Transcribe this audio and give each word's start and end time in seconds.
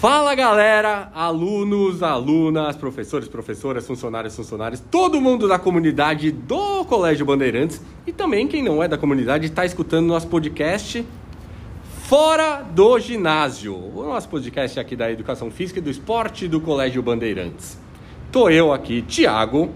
Fala 0.00 0.34
galera, 0.34 1.10
alunos, 1.14 2.02
alunas, 2.02 2.74
professores, 2.74 3.28
professoras, 3.28 3.86
funcionários, 3.86 4.34
funcionários, 4.34 4.80
todo 4.90 5.20
mundo 5.20 5.46
da 5.46 5.58
comunidade 5.58 6.32
do 6.32 6.86
Colégio 6.86 7.26
Bandeirantes 7.26 7.82
e 8.06 8.10
também 8.10 8.48
quem 8.48 8.62
não 8.62 8.82
é 8.82 8.88
da 8.88 8.96
comunidade 8.96 9.44
está 9.44 9.62
escutando 9.66 10.06
nosso 10.06 10.26
podcast 10.28 11.04
Fora 12.04 12.62
do 12.62 12.98
Ginásio, 12.98 13.76
o 13.76 14.02
nosso 14.04 14.26
podcast 14.30 14.80
aqui 14.80 14.96
da 14.96 15.12
Educação 15.12 15.50
Física 15.50 15.80
e 15.80 15.82
do 15.82 15.90
Esporte 15.90 16.48
do 16.48 16.62
Colégio 16.62 17.02
Bandeirantes. 17.02 17.78
Tô 18.32 18.48
eu 18.48 18.72
aqui, 18.72 19.02
Thiago, 19.02 19.68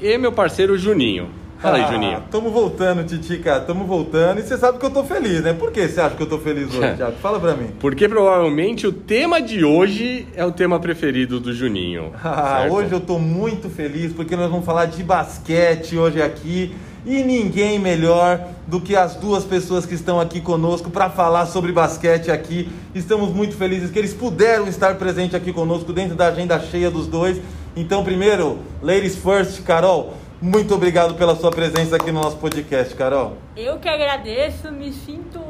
e 0.00 0.18
meu 0.18 0.32
parceiro 0.32 0.76
Juninho. 0.76 1.39
Fala 1.60 1.76
aí, 1.76 1.82
Ah, 1.84 1.92
Juninho. 1.92 2.22
Tamo 2.30 2.50
voltando, 2.50 3.04
Titica, 3.04 3.60
tamo 3.60 3.84
voltando. 3.84 4.38
E 4.40 4.42
você 4.42 4.56
sabe 4.56 4.78
que 4.78 4.86
eu 4.86 4.90
tô 4.90 5.04
feliz, 5.04 5.42
né? 5.42 5.52
Por 5.52 5.70
que 5.70 5.86
você 5.86 6.00
acha 6.00 6.16
que 6.16 6.22
eu 6.22 6.26
tô 6.28 6.38
feliz 6.38 6.68
hoje, 6.74 6.94
Thiago? 6.96 7.16
Fala 7.20 7.38
pra 7.38 7.54
mim. 7.54 7.68
Porque 7.78 8.08
provavelmente 8.08 8.86
o 8.86 8.92
tema 8.92 9.42
de 9.42 9.62
hoje 9.62 10.26
é 10.34 10.44
o 10.44 10.52
tema 10.52 10.80
preferido 10.80 11.38
do 11.38 11.52
Juninho. 11.52 12.12
Ah, 12.22 12.66
hoje 12.70 12.92
eu 12.92 13.00
tô 13.00 13.18
muito 13.18 13.68
feliz 13.68 14.12
porque 14.12 14.34
nós 14.36 14.50
vamos 14.50 14.64
falar 14.64 14.86
de 14.86 15.02
basquete 15.02 15.96
hoje 15.96 16.22
aqui. 16.22 16.74
E 17.04 17.22
ninguém 17.22 17.78
melhor 17.78 18.40
do 18.66 18.80
que 18.80 18.94
as 18.94 19.16
duas 19.16 19.42
pessoas 19.44 19.84
que 19.86 19.94
estão 19.94 20.20
aqui 20.20 20.40
conosco 20.40 20.90
para 20.90 21.08
falar 21.10 21.46
sobre 21.46 21.72
basquete 21.72 22.30
aqui. 22.30 22.68
Estamos 22.94 23.30
muito 23.34 23.56
felizes 23.56 23.90
que 23.90 23.98
eles 23.98 24.12
puderam 24.14 24.68
estar 24.68 24.94
presentes 24.96 25.34
aqui 25.34 25.52
conosco 25.52 25.92
dentro 25.92 26.14
da 26.14 26.28
agenda 26.28 26.58
cheia 26.60 26.90
dos 26.90 27.06
dois. 27.06 27.40
Então, 27.74 28.04
primeiro, 28.04 28.58
ladies 28.82 29.16
first, 29.16 29.62
Carol, 29.62 30.14
muito 30.40 30.74
obrigado 30.74 31.14
pela 31.14 31.36
sua 31.36 31.50
presença 31.50 31.96
aqui 31.96 32.10
no 32.10 32.20
nosso 32.20 32.36
podcast, 32.38 32.94
Carol. 32.94 33.36
Eu 33.56 33.78
que 33.78 33.88
agradeço, 33.88 34.70
me 34.72 34.92
sinto 34.92 35.40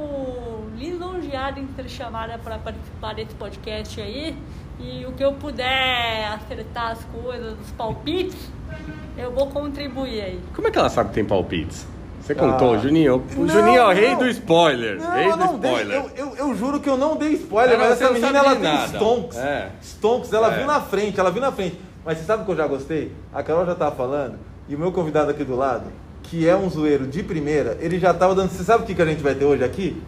lisonjeada 0.77 1.61
em 1.61 1.69
ser 1.77 1.89
chamada 1.89 2.39
para 2.39 2.59
participar 2.59 3.15
desse 3.15 3.35
podcast 3.35 4.01
aí. 4.01 4.37
E 4.79 5.05
o 5.05 5.13
que 5.13 5.23
eu 5.23 5.33
puder 5.35 6.27
acertar 6.33 6.93
as 6.93 7.05
coisas, 7.05 7.55
os 7.61 7.71
palpites, 7.73 8.51
eu 9.19 9.31
vou 9.31 9.47
contribuir 9.49 10.23
aí. 10.23 10.41
Como 10.55 10.69
é 10.69 10.71
que 10.71 10.79
ela 10.79 10.89
sabe 10.89 11.11
que 11.11 11.17
tem 11.17 11.25
palpites? 11.25 11.87
Você 12.23 12.35
contou, 12.35 12.75
Ah. 12.75 12.79
Juninho? 12.79 13.23
O 13.37 13.41
Não, 13.41 13.49
Juninho 13.49 13.79
é 13.79 13.85
o 13.87 13.91
rei 13.93 14.11
não. 14.13 14.19
do 14.21 14.29
spoiler. 14.29 14.99
Não, 14.99 15.11
rei 15.13 15.27
eu 15.27 15.33
do 15.33 15.37
não 15.39 15.59
dei, 15.59 15.71
spoiler. 15.73 15.97
eu, 16.17 16.27
eu, 16.27 16.37
eu 16.37 16.55
juro 16.55 16.81
que 16.81 16.89
eu 16.89 16.97
não 16.97 17.17
dei 17.17 17.33
spoiler, 17.33 17.79
mas 17.79 17.93
essa 17.93 18.11
menina 18.11 18.33
sabe 18.33 18.39
ela 18.47 18.55
tem 18.57 18.63
nada. 18.63 18.87
stonks. 18.97 19.37
É. 19.39 19.71
Stonks, 19.83 20.33
ela 20.33 20.53
É. 20.55 20.57
viu 20.59 20.67
na 20.67 20.81
frente, 20.81 21.21
ela 21.21 21.31
viu 21.31 21.43
na 21.43 21.53
frente. 21.53 21.79
Mas 22.05 22.19
você 22.19 22.25
sabe 22.25 22.43
o 22.43 22.47
que 22.47 22.53
eu 22.53 22.57
já 22.57 22.67
gostei? 22.67 23.13
A 23.35 23.43
Carol 23.43 23.67
já 23.67 23.75
tava 23.75 23.95
falando, 23.95 24.39
e 24.71 24.75
o 24.77 24.79
meu 24.79 24.93
convidado 24.93 25.31
aqui 25.31 25.43
do 25.45 25.57
lado, 25.57 25.85
que 26.23 26.49
é 26.49 26.55
um 26.57 26.71
zoeiro 26.71 27.07
de 27.07 27.23
primeira, 27.23 27.77
ele 27.81 27.99
já 27.99 28.15
tava 28.15 28.35
dando. 28.35 28.51
Você 28.51 28.63
sabe 28.63 28.85
o 28.85 28.87
que, 28.87 28.95
que 28.95 29.03
a 29.03 29.07
gente 29.07 29.23
vai 29.23 29.35
ter 29.35 29.45
hoje 29.45 29.65
aqui? 29.65 30.01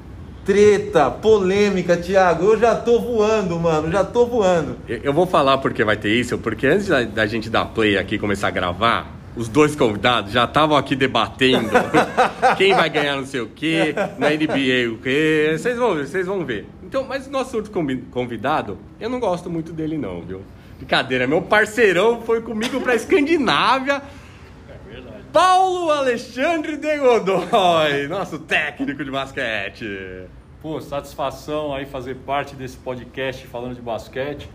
Treta, 0.44 1.10
polêmica, 1.10 1.96
Thiago. 1.96 2.44
Eu 2.46 2.58
já 2.58 2.74
tô 2.74 3.00
voando, 3.00 3.58
mano, 3.58 3.91
já 3.91 4.02
tô 4.04 4.27
voando. 4.27 4.77
Eu 4.88 5.00
eu 5.04 5.12
vou 5.12 5.27
falar 5.27 5.58
porque 5.58 5.84
vai 5.84 5.96
ter 5.96 6.10
isso, 6.14 6.38
porque 6.38 6.66
antes 6.66 6.86
da, 6.88 7.02
da 7.02 7.27
gente 7.27 7.48
dar 7.50 7.66
play 7.66 7.96
aqui 7.96 8.19
começar 8.19 8.48
a 8.48 8.50
gravar, 8.50 9.06
os 9.36 9.48
dois 9.48 9.74
convidados 9.77 10.32
já 10.32 10.44
estavam 10.44 10.76
aqui 10.76 10.94
debatendo 10.97 11.70
quem 12.58 12.74
vai 12.74 12.91
ganhar 12.91 13.16
não 13.16 13.24
sei 13.26 13.41
o 13.41 13.48
quê, 13.48 13.94
na 14.19 14.30
NBA 14.30 14.92
o 14.92 14.98
quê. 14.98 15.54
Vocês 15.56 15.76
vão 15.78 15.94
ver, 15.94 16.06
vocês 16.06 16.26
vão 16.26 16.44
ver. 16.44 16.66
Então, 16.82 17.04
mas 17.08 17.26
o 17.26 17.30
nosso 17.30 17.56
outro 17.56 17.70
convi- 17.72 18.04
convidado, 18.10 18.78
eu 19.00 19.08
não 19.08 19.19
gosto 19.20 19.48
muito 19.48 19.72
dele 19.72 19.97
não, 19.97 20.20
viu? 20.22 20.41
Brincadeira, 20.76 21.26
meu 21.28 21.41
parceirão 21.41 22.20
foi 22.22 22.41
comigo 22.41 22.80
pra 22.80 22.97
Escandinávia. 22.97 24.02
Paulo 25.33 25.91
Alexandre 25.91 26.77
de 26.77 26.98
Godoy, 26.98 28.06
nosso 28.06 28.38
técnico 28.41 29.02
de 29.02 29.11
basquete. 29.11 30.27
Pô, 30.61 30.78
satisfação 30.78 31.75
aí 31.75 31.86
fazer 31.86 32.16
parte 32.16 32.55
desse 32.55 32.77
podcast 32.77 33.47
falando 33.47 33.75
de 33.75 33.81
basquete. 33.81 34.47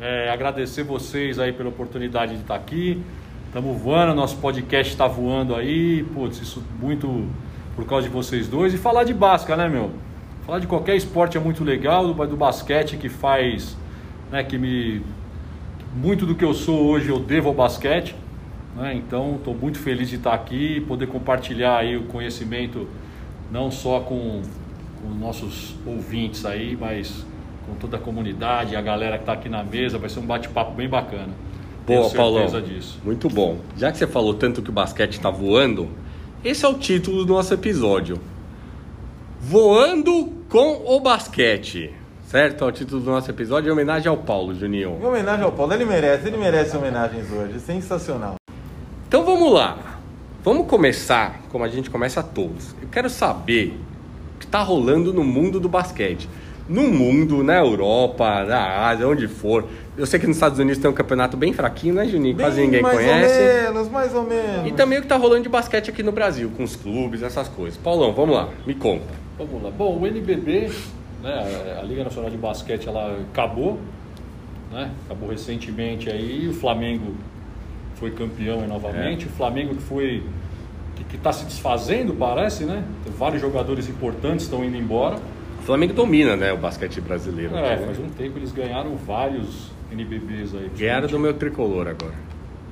É, 0.00 0.28
agradecer 0.28 0.82
vocês 0.82 1.38
aí 1.38 1.52
pela 1.52 1.68
oportunidade 1.68 2.34
de 2.34 2.40
estar 2.40 2.56
aqui. 2.56 3.00
Estamos 3.46 3.80
voando, 3.80 4.12
nosso 4.12 4.38
podcast 4.38 4.92
está 4.92 5.06
voando 5.06 5.54
aí. 5.54 6.02
Putz, 6.12 6.40
isso 6.40 6.64
muito 6.80 7.28
por 7.76 7.86
causa 7.86 8.08
de 8.08 8.12
vocês 8.12 8.48
dois. 8.48 8.74
E 8.74 8.78
falar 8.78 9.04
de 9.04 9.14
basca, 9.14 9.56
né, 9.56 9.68
meu? 9.68 9.92
Falar 10.44 10.58
de 10.58 10.66
qualquer 10.66 10.96
esporte 10.96 11.36
é 11.36 11.40
muito 11.40 11.62
legal, 11.62 12.12
do, 12.12 12.26
do 12.26 12.36
basquete 12.36 12.96
que 12.96 13.08
faz, 13.08 13.76
né, 14.32 14.42
que 14.42 14.58
me. 14.58 15.00
Muito 15.94 16.26
do 16.26 16.34
que 16.34 16.44
eu 16.44 16.54
sou 16.54 16.86
hoje 16.86 17.08
eu 17.08 17.20
devo 17.20 17.50
ao 17.50 17.54
basquete. 17.54 18.16
Né? 18.76 18.94
Então, 18.94 19.36
estou 19.36 19.54
muito 19.54 19.78
feliz 19.78 20.08
de 20.08 20.16
estar 20.16 20.32
aqui, 20.34 20.80
poder 20.82 21.06
compartilhar 21.06 21.76
aí 21.78 21.96
o 21.96 22.04
conhecimento 22.04 22.88
não 23.50 23.70
só 23.70 24.00
com, 24.00 24.40
com 25.02 25.08
nossos 25.14 25.74
ouvintes 25.86 26.44
aí, 26.46 26.76
mas 26.80 27.24
com 27.68 27.74
toda 27.74 27.96
a 27.96 28.00
comunidade, 28.00 28.74
a 28.74 28.80
galera 28.80 29.16
que 29.16 29.22
está 29.22 29.34
aqui 29.34 29.48
na 29.48 29.62
mesa. 29.62 29.98
Vai 29.98 30.08
ser 30.08 30.20
um 30.20 30.26
bate-papo 30.26 30.72
bem 30.72 30.88
bacana. 30.88 31.28
Tenho 31.86 32.00
Boa, 32.00 32.12
Paulão. 32.12 32.48
certeza 32.48 32.62
disso. 32.74 32.98
Muito 33.04 33.28
bom. 33.28 33.58
Já 33.76 33.92
que 33.92 33.98
você 33.98 34.06
falou 34.06 34.34
tanto 34.34 34.62
que 34.62 34.70
o 34.70 34.72
basquete 34.72 35.12
está 35.14 35.30
voando, 35.30 35.88
esse 36.44 36.64
é 36.64 36.68
o 36.68 36.74
título 36.74 37.24
do 37.24 37.34
nosso 37.34 37.52
episódio. 37.52 38.18
Voando 39.40 40.32
com 40.48 40.82
o 40.86 41.00
basquete. 41.00 41.92
Certo? 42.24 42.64
É 42.64 42.66
o 42.66 42.72
título 42.72 43.02
do 43.02 43.10
nosso 43.10 43.30
episódio 43.30 43.68
em 43.68 43.72
homenagem 43.72 44.08
ao 44.08 44.16
Paulo, 44.16 44.52
Em 44.52 44.58
Juninho. 44.58 45.04
homenagem 45.04 45.44
ao 45.44 45.52
Paulo, 45.52 45.74
ele 45.74 45.84
merece, 45.84 46.28
ele 46.28 46.38
merece 46.38 46.74
homenagens 46.76 47.30
hoje. 47.30 47.60
Sensacional. 47.60 48.36
Então 49.12 49.26
vamos 49.26 49.52
lá. 49.52 49.76
Vamos 50.42 50.66
começar 50.66 51.42
como 51.50 51.62
a 51.62 51.68
gente 51.68 51.90
começa 51.90 52.22
todos. 52.22 52.74
Eu 52.80 52.88
quero 52.88 53.10
saber 53.10 53.78
o 54.34 54.38
que 54.38 54.46
está 54.46 54.62
rolando 54.62 55.12
no 55.12 55.22
mundo 55.22 55.60
do 55.60 55.68
basquete. 55.68 56.26
No 56.66 56.84
mundo, 56.88 57.44
na 57.44 57.58
Europa, 57.58 58.42
na 58.46 58.86
Ásia, 58.88 59.06
onde 59.06 59.28
for. 59.28 59.66
Eu 59.98 60.06
sei 60.06 60.18
que 60.18 60.26
nos 60.26 60.36
Estados 60.36 60.58
Unidos 60.58 60.80
tem 60.80 60.90
um 60.90 60.94
campeonato 60.94 61.36
bem 61.36 61.52
fraquinho, 61.52 61.96
né, 61.96 62.08
Juninho? 62.08 62.34
Quase 62.34 62.56
Bem, 62.56 62.64
ninguém 62.64 62.80
mais 62.80 62.96
conhece. 62.96 63.38
ou 63.38 63.74
menos, 63.74 63.88
mais 63.90 64.14
ou 64.14 64.22
menos. 64.22 64.66
E 64.66 64.72
também 64.72 64.98
o 64.98 65.02
que 65.02 65.08
tá 65.08 65.16
rolando 65.16 65.42
de 65.42 65.50
basquete 65.50 65.90
aqui 65.90 66.02
no 66.02 66.10
Brasil, 66.10 66.50
com 66.56 66.62
os 66.62 66.74
clubes, 66.74 67.22
essas 67.22 67.48
coisas. 67.48 67.76
Paulão, 67.76 68.14
vamos 68.14 68.34
lá, 68.34 68.48
me 68.66 68.74
conta. 68.74 69.12
Vamos 69.36 69.62
lá. 69.62 69.70
Bom, 69.70 69.98
o 69.98 70.06
NBB, 70.06 70.70
né, 71.22 71.76
a 71.78 71.82
Liga 71.82 72.02
Nacional 72.02 72.30
de 72.30 72.38
Basquete, 72.38 72.88
ela 72.88 73.14
acabou, 73.30 73.78
né? 74.72 74.90
Acabou 75.04 75.28
recentemente 75.28 76.08
aí. 76.08 76.48
O 76.48 76.54
Flamengo 76.54 77.12
foi 78.02 78.10
campeão 78.10 78.62
aí 78.62 78.66
novamente. 78.66 79.26
O 79.26 79.28
Flamengo 79.28 79.76
que 79.76 79.82
foi 79.82 80.24
que 81.08 81.16
está 81.16 81.32
se 81.32 81.44
desfazendo, 81.44 82.14
parece, 82.14 82.64
né? 82.64 82.84
Tem 83.04 83.12
vários 83.12 83.40
jogadores 83.40 83.88
importantes 83.88 84.44
estão 84.44 84.64
indo 84.64 84.76
embora. 84.76 85.16
O 85.60 85.62
Flamengo 85.62 85.92
domina, 85.92 86.36
né, 86.36 86.52
o 86.52 86.56
basquete 86.56 87.00
brasileiro. 87.00 87.54
É, 87.54 87.74
aqui, 87.74 87.80
né? 87.80 87.86
faz 87.86 87.98
um 87.98 88.08
tempo 88.08 88.38
eles 88.38 88.50
ganharam 88.50 88.96
vários 88.96 89.70
NBBs 89.92 90.54
aí. 90.54 90.70
Ganharam 90.76 91.06
do 91.06 91.18
meu 91.18 91.34
tricolor 91.34 91.86
agora. 91.86 92.14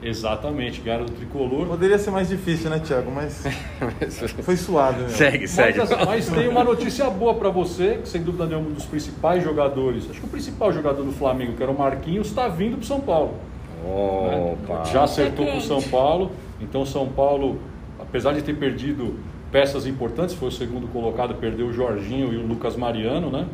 Exatamente, 0.03 0.81
ganharam 0.81 1.05
do 1.05 1.13
tricolor. 1.13 1.67
Poderia 1.67 1.99
ser 1.99 2.11
mais 2.11 2.29
difícil, 2.29 2.71
né, 2.71 2.81
Thiago? 2.81 3.11
Mas 3.11 3.45
foi 4.43 4.57
suave, 4.57 5.01
meu. 5.01 5.11
segue, 5.11 5.47
segue. 5.47 5.79
Mas, 5.79 5.93
assim, 5.93 6.05
mas 6.07 6.29
tem 6.29 6.49
uma 6.49 6.65
notícia 6.65 7.09
boa 7.11 7.35
pra 7.35 7.51
você, 7.51 7.99
que 8.03 8.09
sem 8.09 8.23
dúvida 8.23 8.47
nenhuma 8.47 8.69
um 8.69 8.73
dos 8.73 8.87
principais 8.87 9.45
jogadores, 9.45 10.09
acho 10.11 10.19
que 10.19 10.27
o 10.27 10.31
principal 10.31 10.73
jogador 10.73 11.03
do 11.03 11.13
Flamengo, 11.13 11.53
que 11.53 11.63
era 11.63 11.71
o 11.71 11.79
Marquinhos, 11.79 12.29
está 12.29 12.49
vindo 12.49 12.79
pro 12.79 12.87
São 12.87 13.01
Paulo. 13.01 13.50
Né? 13.83 14.53
Opa. 14.53 14.85
Já 14.85 15.05
acertou 15.05 15.47
com 15.47 15.59
o. 15.59 15.61
São 15.61 15.83
Paulo, 15.83 16.31
então 16.61 16.85
São 16.85 17.09
Paulo, 17.09 17.59
apesar 17.99 18.33
de 18.33 18.43
ter 18.43 18.55
perdido 18.55 19.15
peças 19.51 19.87
importantes, 19.87 20.35
foi 20.35 20.49
o 20.49 20.53
segundo 20.53 20.87
colocado, 20.89 21.35
perdeu 21.35 21.67
o 21.67 21.73
Jorginho 21.73 22.33
e 22.33 22.37
o 22.37 22.47
Lucas 22.47 22.77
Mariano, 22.77 23.31
né? 23.31 23.47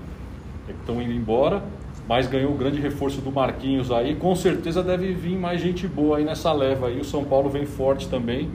Que 0.66 0.72
estão 0.72 1.00
indo 1.00 1.12
embora, 1.12 1.62
mas 2.08 2.26
ganhou 2.26 2.52
o 2.52 2.56
grande 2.56 2.80
reforço 2.80 3.20
do 3.20 3.30
Marquinhos 3.32 3.90
aí, 3.90 4.14
com 4.14 4.34
certeza 4.34 4.82
deve 4.82 5.12
vir 5.12 5.38
mais 5.38 5.60
gente 5.60 5.86
boa 5.86 6.18
aí 6.18 6.24
nessa 6.24 6.52
leva 6.52 6.88
aí, 6.88 7.00
o 7.00 7.04
São 7.04 7.24
Paulo 7.24 7.48
vem 7.48 7.64
forte 7.64 8.08
também. 8.08 8.50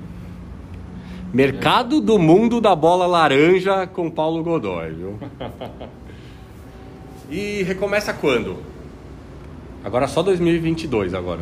Mercado 1.33 2.01
do 2.01 2.19
mundo 2.19 2.59
da 2.59 2.75
bola 2.75 3.07
laranja 3.07 3.87
com 3.87 4.09
Paulo 4.11 4.43
Godoy, 4.43 4.91
viu? 4.91 5.19
E 7.31 7.63
recomeça 7.63 8.13
quando? 8.13 8.57
Agora 9.85 10.05
só 10.05 10.21
2022 10.21 11.13
agora. 11.13 11.39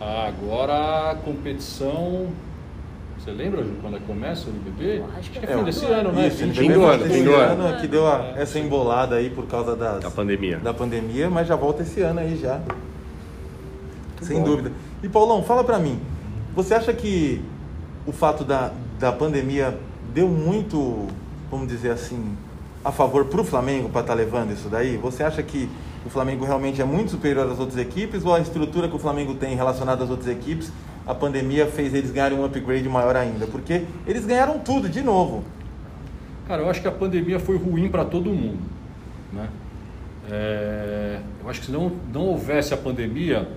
Agora 0.00 1.10
a 1.10 1.14
competição. 1.14 2.26
Você 3.18 3.30
lembra, 3.30 3.62
Ju, 3.64 3.72
quando 3.80 3.96
é 3.96 4.00
começa 4.06 4.46
o 4.46 4.50
NBB? 4.50 5.02
acho 5.18 5.30
que 5.30 5.38
é 5.38 5.42
é 5.50 5.56
fim 5.56 5.64
desse 5.64 5.84
ano, 5.86 6.12
né? 6.12 6.28
Isso, 6.28 6.36
Fim 6.52 6.70
do 6.70 6.84
ano, 6.84 7.04
esse 7.06 7.14
fim 7.18 7.24
do 7.24 7.34
ano. 7.34 7.80
que 7.80 7.86
deu 7.88 8.06
a- 8.06 8.32
essa 8.36 8.58
embolada 8.58 9.16
aí 9.16 9.30
por 9.30 9.46
causa 9.46 9.74
das, 9.74 10.02
Da 10.02 10.10
pandemia. 10.10 10.58
da 10.58 10.72
pandemia, 10.74 11.28
mas 11.30 11.48
já 11.48 11.56
volta 11.56 11.82
esse 11.82 12.02
ano 12.02 12.20
aí 12.20 12.36
já. 12.36 12.60
Sem 14.20 14.38
bom. 14.38 14.44
dúvida. 14.44 14.72
E 15.02 15.08
Paulão, 15.08 15.42
fala 15.42 15.64
pra 15.64 15.78
mim, 15.78 15.98
você 16.54 16.74
acha 16.74 16.92
que 16.92 17.42
o 18.06 18.12
fato 18.12 18.44
da, 18.44 18.70
da 19.00 19.10
pandemia 19.12 19.76
deu 20.14 20.28
muito, 20.28 21.06
vamos 21.50 21.66
dizer 21.68 21.90
assim, 21.90 22.36
a 22.86 22.92
favor 22.92 23.24
pro 23.24 23.42
Flamengo 23.42 23.88
para 23.88 24.02
estar 24.02 24.14
levando 24.14 24.52
isso 24.52 24.68
daí? 24.68 24.96
Você 24.98 25.24
acha 25.24 25.42
que 25.42 25.68
o 26.04 26.08
Flamengo 26.08 26.44
realmente 26.44 26.80
é 26.80 26.84
muito 26.84 27.10
superior 27.10 27.50
às 27.50 27.58
outras 27.58 27.76
equipes 27.78 28.24
ou 28.24 28.32
a 28.32 28.38
estrutura 28.38 28.88
que 28.88 28.94
o 28.94 28.98
Flamengo 28.98 29.34
tem 29.34 29.56
relacionada 29.56 30.04
às 30.04 30.10
outras 30.10 30.28
equipes, 30.28 30.72
a 31.04 31.12
pandemia 31.12 31.66
fez 31.66 31.92
eles 31.92 32.12
ganharem 32.12 32.38
um 32.38 32.44
upgrade 32.44 32.88
maior 32.88 33.16
ainda? 33.16 33.44
Porque 33.48 33.82
eles 34.06 34.24
ganharam 34.24 34.60
tudo 34.60 34.88
de 34.88 35.02
novo. 35.02 35.42
Cara, 36.46 36.62
eu 36.62 36.70
acho 36.70 36.80
que 36.80 36.86
a 36.86 36.92
pandemia 36.92 37.40
foi 37.40 37.56
ruim 37.56 37.88
para 37.88 38.04
todo 38.04 38.30
mundo, 38.30 38.62
né? 39.32 39.48
É, 40.30 41.18
eu 41.42 41.50
acho 41.50 41.58
que 41.58 41.66
se 41.66 41.72
não, 41.72 41.90
não 42.12 42.22
houvesse 42.22 42.72
a 42.72 42.76
pandemia, 42.76 43.48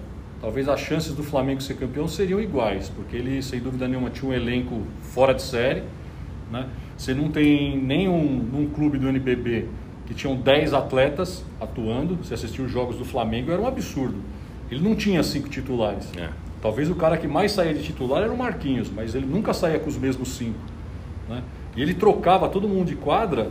talvez 0.41 0.67
as 0.67 0.79
chances 0.79 1.13
do 1.13 1.21
Flamengo 1.21 1.61
ser 1.61 1.75
campeão 1.75 2.07
seriam 2.07 2.41
iguais, 2.41 2.89
porque 2.89 3.15
ele, 3.15 3.43
sem 3.43 3.59
dúvida 3.59 3.87
nenhuma, 3.87 4.09
tinha 4.09 4.31
um 4.31 4.33
elenco 4.33 4.81
fora 5.03 5.35
de 5.35 5.43
série. 5.43 5.83
Né? 6.51 6.67
Você 6.99 7.13
não 7.13 7.29
tem 7.29 7.77
nenhum 7.77 8.21
num 8.21 8.69
clube 8.71 8.97
do 8.97 9.07
NBB 9.07 9.67
que 10.05 10.13
tinham 10.13 10.35
10 10.35 10.73
atletas 10.73 11.45
atuando, 11.61 12.17
você 12.17 12.33
assistiu 12.33 12.65
os 12.65 12.71
jogos 12.71 12.97
do 12.97 13.05
Flamengo, 13.05 13.53
era 13.53 13.61
um 13.61 13.65
absurdo. 13.65 14.17
Ele 14.69 14.81
não 14.81 14.95
tinha 14.95 15.23
cinco 15.23 15.47
titulares. 15.47 16.11
É. 16.17 16.27
Talvez 16.61 16.89
o 16.89 16.95
cara 16.95 17.15
que 17.17 17.25
mais 17.25 17.53
saía 17.53 17.73
de 17.73 17.81
titular 17.81 18.23
era 18.23 18.33
o 18.33 18.37
Marquinhos, 18.37 18.91
mas 18.93 19.15
ele 19.15 19.25
nunca 19.25 19.53
saía 19.53 19.79
com 19.79 19.87
os 19.87 19.97
mesmos 19.97 20.35
cinco. 20.35 20.59
Né? 21.29 21.41
E 21.77 21.81
ele 21.81 21.93
trocava 21.93 22.49
todo 22.49 22.67
mundo 22.67 22.87
de 22.87 22.97
quadra 22.97 23.49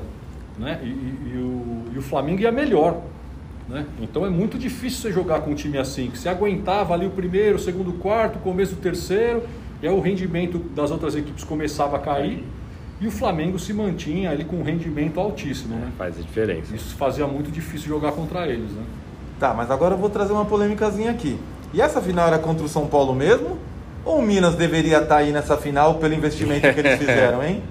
né? 0.59 0.79
e, 0.83 0.87
e, 0.87 1.33
e, 1.33 1.39
o, 1.39 1.85
e 1.95 1.99
o 1.99 2.03
Flamengo 2.03 2.43
ia 2.43 2.53
melhor. 2.53 3.01
Né? 3.67 3.87
Então 4.03 4.27
é 4.27 4.31
muito 4.31 4.59
difícil 4.59 5.01
você 5.01 5.11
jogar 5.11 5.41
com 5.41 5.53
um 5.53 5.55
time 5.55 5.79
assim, 5.79 6.11
que 6.11 6.19
você 6.19 6.29
aguentava 6.29 6.93
ali 6.93 7.07
o 7.07 7.11
primeiro, 7.11 7.57
o 7.57 7.59
segundo, 7.59 7.93
o 7.93 7.95
quarto, 7.95 8.37
o 8.37 8.41
começo 8.41 8.75
do 8.75 8.83
terceiro, 8.83 9.45
e 9.83 9.89
aí 9.89 9.95
o 9.95 10.01
rendimento 10.01 10.59
das 10.59 10.91
outras 10.91 11.17
equipes 11.17 11.45
começava 11.45 11.97
a 11.97 12.01
cair, 12.01 12.45
e 13.01 13.07
o 13.07 13.11
Flamengo 13.11 13.59
se 13.59 13.73
mantinha 13.73 14.31
ali 14.31 14.45
com 14.45 14.57
um 14.57 14.63
rendimento 14.63 15.21
altíssimo. 15.21 15.77
Né? 15.77 15.89
Faz 15.97 16.19
a 16.19 16.23
diferença. 16.23 16.75
Isso 16.75 16.97
fazia 16.97 17.27
muito 17.27 17.51
difícil 17.51 17.89
jogar 17.89 18.13
contra 18.13 18.47
eles. 18.47 18.71
Né? 18.73 18.83
Tá, 19.39 19.55
mas 19.55 19.71
agora 19.71 19.95
eu 19.95 19.99
vou 19.99 20.11
trazer 20.11 20.33
uma 20.33 20.45
polêmicazinha 20.45 21.11
aqui. 21.11 21.39
E 21.73 21.81
essa 21.81 22.01
final 22.01 22.27
era 22.27 22.39
contra 22.39 22.65
o 22.65 22.69
São 22.69 22.87
Paulo 22.87 23.15
mesmo? 23.15 23.59
Ou 24.05 24.19
o 24.19 24.23
Minas 24.23 24.55
deveria 24.55 24.99
estar 24.99 25.19
aí 25.19 25.31
nessa 25.33 25.57
final 25.57 25.95
pelo 25.97 26.15
investimento 26.15 26.73
que 26.73 26.81
eles 26.81 26.97
fizeram, 26.99 27.43
hein? 27.45 27.63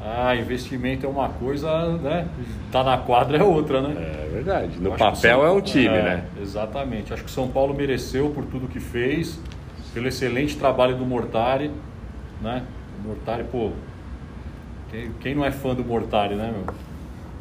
Ah, 0.00 0.36
investimento 0.36 1.04
é 1.04 1.08
uma 1.08 1.28
coisa, 1.28 1.88
né? 1.98 2.28
Tá 2.70 2.84
na 2.84 2.96
quadra 2.98 3.38
é 3.38 3.42
outra, 3.42 3.80
né? 3.82 3.94
É 3.98 4.28
verdade. 4.32 4.78
No 4.80 4.90
papel 4.92 5.16
São- 5.16 5.46
é 5.46 5.50
um 5.50 5.60
time, 5.60 5.86
É, 5.96 6.02
né? 6.02 6.24
Exatamente. 6.40 7.12
Acho 7.12 7.24
que 7.24 7.30
o 7.30 7.32
São 7.32 7.48
Paulo 7.48 7.74
mereceu 7.74 8.30
por 8.30 8.44
tudo 8.44 8.68
que 8.68 8.78
fez, 8.78 9.38
pelo 9.92 10.06
excelente 10.06 10.56
trabalho 10.56 10.96
do 10.96 11.04
Mortari, 11.04 11.70
né? 12.40 12.62
O 13.04 13.08
Mortari, 13.08 13.44
pô, 13.44 13.70
quem, 15.20 15.34
não 15.34 15.44
é 15.44 15.50
fã 15.50 15.74
do 15.74 15.84
Mortari, 15.84 16.34
né, 16.34 16.52
meu? 16.52 16.74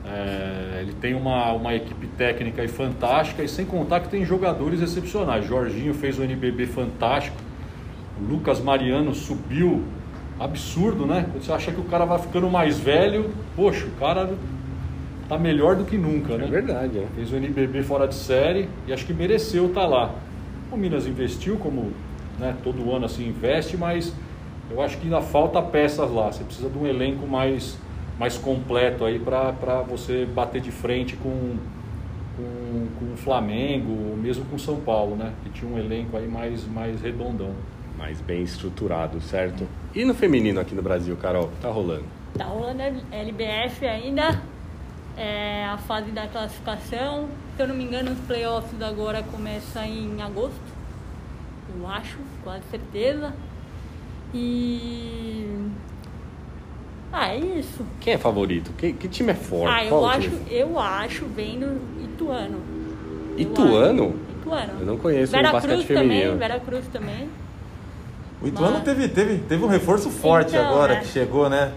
É, 0.10 0.80
ele 0.82 0.94
tem 0.94 1.14
uma, 1.14 1.52
uma 1.52 1.74
equipe 1.74 2.08
técnica 2.08 2.62
aí 2.62 2.68
fantástica 2.68 3.44
e 3.44 3.48
sem 3.48 3.66
contar 3.66 4.00
que 4.02 4.10
tem 4.10 4.24
jogadores 4.24 4.82
excepcionais. 4.82 5.46
Jorginho 5.46 5.94
fez 5.94 6.18
o 6.18 6.24
NBB 6.24 6.66
fantástico, 6.66 7.36
o 8.20 8.32
Lucas 8.32 8.62
Mariano 8.62 9.14
subiu, 9.14 9.84
absurdo, 10.40 11.06
né? 11.06 11.26
Quando 11.30 11.44
você 11.44 11.52
acha 11.52 11.72
que 11.72 11.80
o 11.80 11.86
cara 11.86 12.06
vai 12.06 12.20
ficando 12.20 12.50
mais 12.50 12.80
velho, 12.80 13.32
poxa, 13.56 13.86
o 13.86 13.92
cara 14.00 14.34
tá 15.28 15.38
melhor 15.38 15.76
do 15.76 15.84
que 15.84 15.98
nunca, 15.98 16.38
né? 16.38 16.46
É 16.46 16.50
verdade? 16.50 17.02
Fez 17.16 17.32
o 17.32 17.36
NBB 17.36 17.84
fora 17.84 18.08
de 18.08 18.16
série 18.16 18.70
e 18.88 18.94
acho 18.94 19.06
que 19.06 19.14
mereceu 19.14 19.68
estar 19.68 19.86
lá. 19.86 20.14
O 20.72 20.78
Minas 20.78 21.06
investiu, 21.06 21.58
como 21.58 21.92
né, 22.40 22.56
todo 22.64 22.94
ano 22.94 23.06
assim 23.06 23.28
investe, 23.28 23.76
mas 23.76 24.14
eu 24.70 24.82
acho 24.82 24.98
que 24.98 25.06
ainda 25.06 25.22
falta 25.22 25.62
peças 25.62 26.12
lá. 26.12 26.32
Você 26.32 26.44
precisa 26.44 26.70
de 26.70 26.78
um 26.78 26.86
elenco 26.86 27.26
mais, 27.28 27.78
mais 28.20 28.38
completo 28.38 29.06
aí 29.06 29.20
para 29.20 29.82
você 29.88 30.26
bater 30.26 30.62
de 30.62 30.72
frente 30.72 31.16
com, 31.16 31.56
com, 32.36 32.88
com 33.00 33.14
o 33.14 33.18
Flamengo, 33.18 33.92
ou 34.10 34.18
mesmo 34.18 34.46
com 34.46 34.56
o 34.56 34.60
São 34.60 34.80
Paulo, 34.80 35.16
né? 35.16 35.34
Que 35.44 35.50
tinha 35.50 35.72
um 35.72 35.78
elenco 35.78 36.18
aí 36.18 36.28
mais, 36.28 36.68
mais 36.68 37.02
redondão. 37.02 37.54
Mais 37.98 38.22
bem 38.22 38.44
estruturado, 38.44 39.20
certo? 39.22 39.68
E 39.96 40.06
no 40.06 40.14
feminino 40.14 40.60
aqui 40.60 40.76
no 40.76 40.84
Brasil, 40.84 41.16
Carol, 41.18 41.50
tá 41.62 41.70
rolando? 41.70 42.06
Tá 42.38 42.46
rolando 42.46 42.84
a 42.84 43.16
LBF 43.16 43.88
ainda, 43.88 44.40
é, 45.18 45.66
a 45.66 45.78
fase 45.78 46.12
da 46.12 46.28
classificação. 46.28 47.28
Se 47.56 47.64
eu 47.64 47.68
não 47.68 47.76
me 47.76 47.84
engano, 47.84 48.12
os 48.12 48.20
playoffs 48.20 48.80
agora 48.80 49.24
começam 49.24 49.84
em 49.84 50.22
agosto, 50.22 50.62
eu 51.76 51.88
acho, 51.88 52.20
quase 52.44 52.64
certeza. 52.70 53.34
E. 54.34 55.48
Ah, 57.12 57.30
é 57.30 57.38
isso. 57.40 57.86
Quem 58.00 58.14
é 58.14 58.18
favorito? 58.18 58.72
Que, 58.78 58.94
que 58.94 59.08
time 59.08 59.32
é 59.32 59.36
forte? 59.36 59.74
Ah, 59.74 59.84
eu 59.84 59.90
Qual 59.90 60.06
acho, 60.06 60.32
eu 60.50 60.80
acho 60.80 61.26
vendo 61.28 61.80
Ituano. 62.04 62.60
Eu 63.38 63.40
Ituano? 63.42 64.16
Ituano. 64.40 64.74
Eu 64.80 64.86
não 64.86 64.98
conheço 64.98 65.34
o 65.34 65.36
Vera 65.36 65.52
basquete 65.52 65.72
Cruz 65.72 65.86
feminino. 65.86 66.32
também, 66.32 66.38
Vera 66.38 66.60
Cruz 66.60 66.86
também. 66.92 67.30
O 68.42 68.48
Ituano 68.48 68.76
Mas- 68.76 68.84
teve, 68.84 69.08
teve, 69.08 69.38
teve 69.40 69.64
um 69.64 69.68
reforço 69.68 70.10
forte 70.10 70.50
Então, 70.56 70.66
agora 70.68 70.96
né? 70.96 71.00
que 71.02 71.08
chegou, 71.08 71.50
né? 71.50 71.72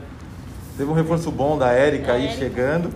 Teve 0.76 0.90
um 0.90 0.94
reforço 0.94 1.30
bom 1.30 1.56
da 1.56 1.70
Érica 1.72 2.12
aí 2.14 2.24
Érica. 2.26 2.38
chegando. 2.38 2.90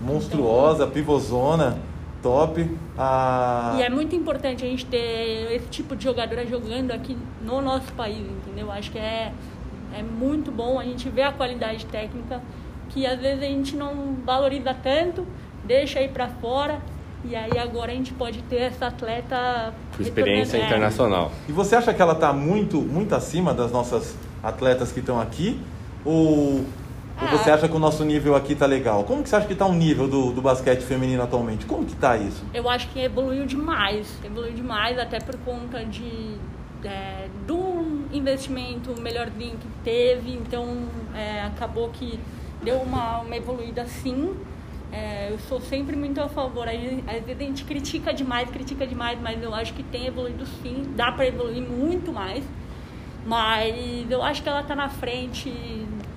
Monstruosa, 0.00 0.86
pivôzona, 0.86 1.78
top. 2.22 2.70
A... 2.96 3.76
E 3.78 3.82
é 3.82 3.90
muito 3.90 4.14
importante 4.14 4.64
a 4.64 4.68
gente 4.68 4.86
ter 4.86 5.52
esse 5.52 5.66
tipo 5.68 5.96
de 5.96 6.04
jogadora 6.04 6.46
jogando 6.46 6.92
aqui 6.92 7.16
no 7.42 7.60
nosso 7.60 7.92
país, 7.92 8.20
entendeu? 8.20 8.70
Acho 8.70 8.90
que 8.90 8.98
é, 8.98 9.32
é 9.96 10.02
muito 10.02 10.50
bom 10.50 10.78
a 10.78 10.84
gente 10.84 11.08
ver 11.08 11.22
a 11.22 11.32
qualidade 11.32 11.84
técnica 11.86 12.40
que 12.88 13.06
às 13.06 13.18
vezes 13.20 13.42
a 13.42 13.46
gente 13.46 13.74
não 13.74 14.16
valoriza 14.24 14.74
tanto, 14.74 15.26
deixa 15.64 15.98
aí 15.98 16.08
pra 16.08 16.28
fora 16.28 16.80
e 17.24 17.36
aí 17.36 17.58
agora 17.58 17.92
a 17.92 17.94
gente 17.94 18.12
pode 18.12 18.42
ter 18.42 18.62
essa 18.62 18.86
atleta 18.86 19.72
Com 19.96 20.02
experiência 20.02 20.58
internacional. 20.58 21.30
E 21.48 21.52
você 21.52 21.76
acha 21.76 21.94
que 21.94 22.02
ela 22.02 22.14
está 22.14 22.32
muito, 22.32 22.80
muito 22.80 23.14
acima 23.14 23.54
das 23.54 23.70
nossas 23.70 24.16
atletas 24.42 24.90
que 24.90 25.00
estão 25.00 25.20
aqui? 25.20 25.60
Ou, 26.04 26.64
ou 27.20 27.28
Ah. 27.28 27.30
você 27.36 27.50
acha 27.50 27.68
que 27.68 27.76
o 27.76 27.78
nosso 27.78 28.04
nível 28.04 28.34
aqui 28.34 28.54
tá 28.54 28.66
legal? 28.66 29.04
Como 29.04 29.22
que 29.22 29.28
você 29.28 29.36
acha 29.36 29.46
que 29.46 29.52
está 29.52 29.66
o 29.66 29.72
nível 29.72 30.08
do, 30.08 30.32
do 30.32 30.40
basquete 30.42 30.80
feminino 30.82 31.22
atualmente? 31.22 31.66
Como 31.66 31.84
que 31.84 31.94
tá 31.96 32.16
isso? 32.16 32.42
Eu 32.52 32.68
acho 32.68 32.88
que 32.88 33.00
evoluiu 33.00 33.46
demais, 33.46 34.18
evoluiu 34.24 34.52
demais 34.54 34.98
até 34.98 35.18
por 35.20 35.36
conta 35.38 35.84
de 35.84 36.36
é, 36.84 37.28
do 37.46 38.02
investimento 38.12 39.00
melhorzinho 39.00 39.56
que 39.56 39.68
teve, 39.84 40.32
então 40.32 40.78
é, 41.14 41.42
acabou 41.42 41.88
que 41.90 42.18
deu 42.62 42.78
uma, 42.78 43.20
uma 43.20 43.36
evoluída 43.36 43.86
sim. 43.86 44.34
É, 44.92 45.28
eu 45.30 45.38
sou 45.48 45.60
sempre 45.60 45.96
muito 45.96 46.20
a 46.20 46.28
favor. 46.28 46.68
Às 46.68 46.74
vezes 47.24 47.40
a 47.40 47.44
gente 47.44 47.64
critica 47.64 48.12
demais, 48.12 48.50
critica 48.50 48.86
demais, 48.86 49.18
mas 49.22 49.42
eu 49.42 49.54
acho 49.54 49.72
que 49.74 49.82
tem 49.82 50.06
evoluído 50.06 50.44
sim, 50.60 50.82
dá 50.96 51.10
para 51.12 51.26
evoluir 51.26 51.62
muito 51.62 52.12
mais. 52.12 52.44
Mas 53.24 54.10
eu 54.10 54.22
acho 54.22 54.42
que 54.42 54.48
ela 54.48 54.60
está 54.62 54.74
na 54.74 54.88
frente, 54.88 55.50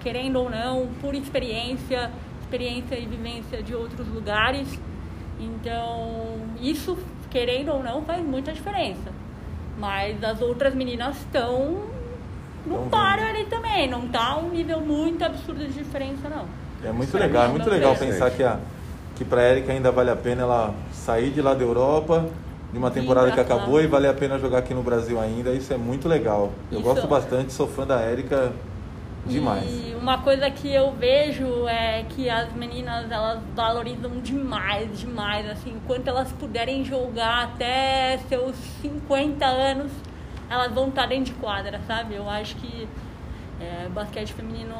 querendo 0.05 0.39
ou 0.39 0.51
não, 0.51 0.87
por 1.01 1.15
experiência, 1.15 2.11
experiência 2.39 2.95
e 2.95 3.07
vivência 3.07 3.63
de 3.63 3.73
outros 3.73 4.07
lugares. 4.07 4.67
Então, 5.39 6.37
isso, 6.61 6.95
querendo 7.31 7.71
ou 7.71 7.81
não, 7.81 8.03
faz 8.03 8.23
muita 8.23 8.53
diferença. 8.53 9.11
Mas 9.79 10.23
as 10.23 10.39
outras 10.41 10.75
meninas 10.75 11.17
estão 11.17 11.85
páreo 12.91 13.25
vendo. 13.25 13.35
ali 13.35 13.45
também. 13.45 13.89
Não 13.89 14.07
tá 14.07 14.37
um 14.37 14.49
nível 14.49 14.79
muito 14.79 15.25
absurdo 15.25 15.65
de 15.65 15.73
diferença, 15.73 16.29
não. 16.29 16.45
É 16.87 16.91
muito 16.91 17.09
Pra 17.09 17.21
legal, 17.21 17.45
é 17.45 17.47
muito 17.47 17.65
não 17.65 17.73
legal 17.73 17.95
pensar 17.95 18.29
que, 18.29 18.43
a, 18.43 18.59
que 19.15 19.25
para 19.25 19.41
a 19.41 19.49
Erika 19.53 19.71
ainda 19.73 19.91
vale 19.91 20.11
a 20.11 20.15
pena 20.15 20.43
ela 20.43 20.75
sair 20.93 21.31
de 21.31 21.41
lá 21.41 21.55
da 21.55 21.63
Europa, 21.63 22.27
de 22.71 22.77
uma 22.77 22.91
temporada 22.91 23.31
pra 23.31 23.43
que 23.43 23.53
acabou 23.53 23.81
e 23.81 23.87
vale 23.87 24.07
a 24.07 24.13
pena 24.13 24.37
jogar 24.37 24.59
aqui 24.59 24.75
no 24.75 24.83
Brasil 24.83 25.19
ainda. 25.19 25.49
Isso 25.51 25.73
é 25.73 25.77
muito 25.77 26.07
legal. 26.07 26.51
Eu 26.71 26.79
Isso. 26.79 26.87
gosto 26.87 27.07
bastante, 27.07 27.51
sou 27.51 27.67
fã 27.67 27.87
da 27.87 28.07
Erika 28.07 28.53
demais. 29.25 29.65
E 29.65 29.95
uma 29.95 30.19
coisa 30.19 30.49
que 30.49 30.71
eu 30.71 30.91
vejo 30.91 31.67
é 31.67 32.03
que 32.09 32.29
as 32.29 32.51
meninas 32.53 33.11
elas 33.11 33.41
valorizam 33.55 34.19
demais, 34.19 34.99
demais, 34.99 35.49
assim, 35.49 35.71
enquanto 35.71 36.07
elas 36.07 36.31
puderem 36.33 36.83
jogar 36.85 37.43
até 37.43 38.19
seus 38.29 38.55
50 38.81 39.45
anos, 39.45 39.91
elas 40.49 40.71
vão 40.73 40.89
estar 40.89 41.07
dentro 41.07 41.33
de 41.33 41.39
quadra, 41.39 41.81
sabe? 41.87 42.15
Eu 42.15 42.29
acho 42.29 42.55
que 42.57 42.87
é, 43.59 43.87
basquete 43.89 44.33
feminino 44.33 44.75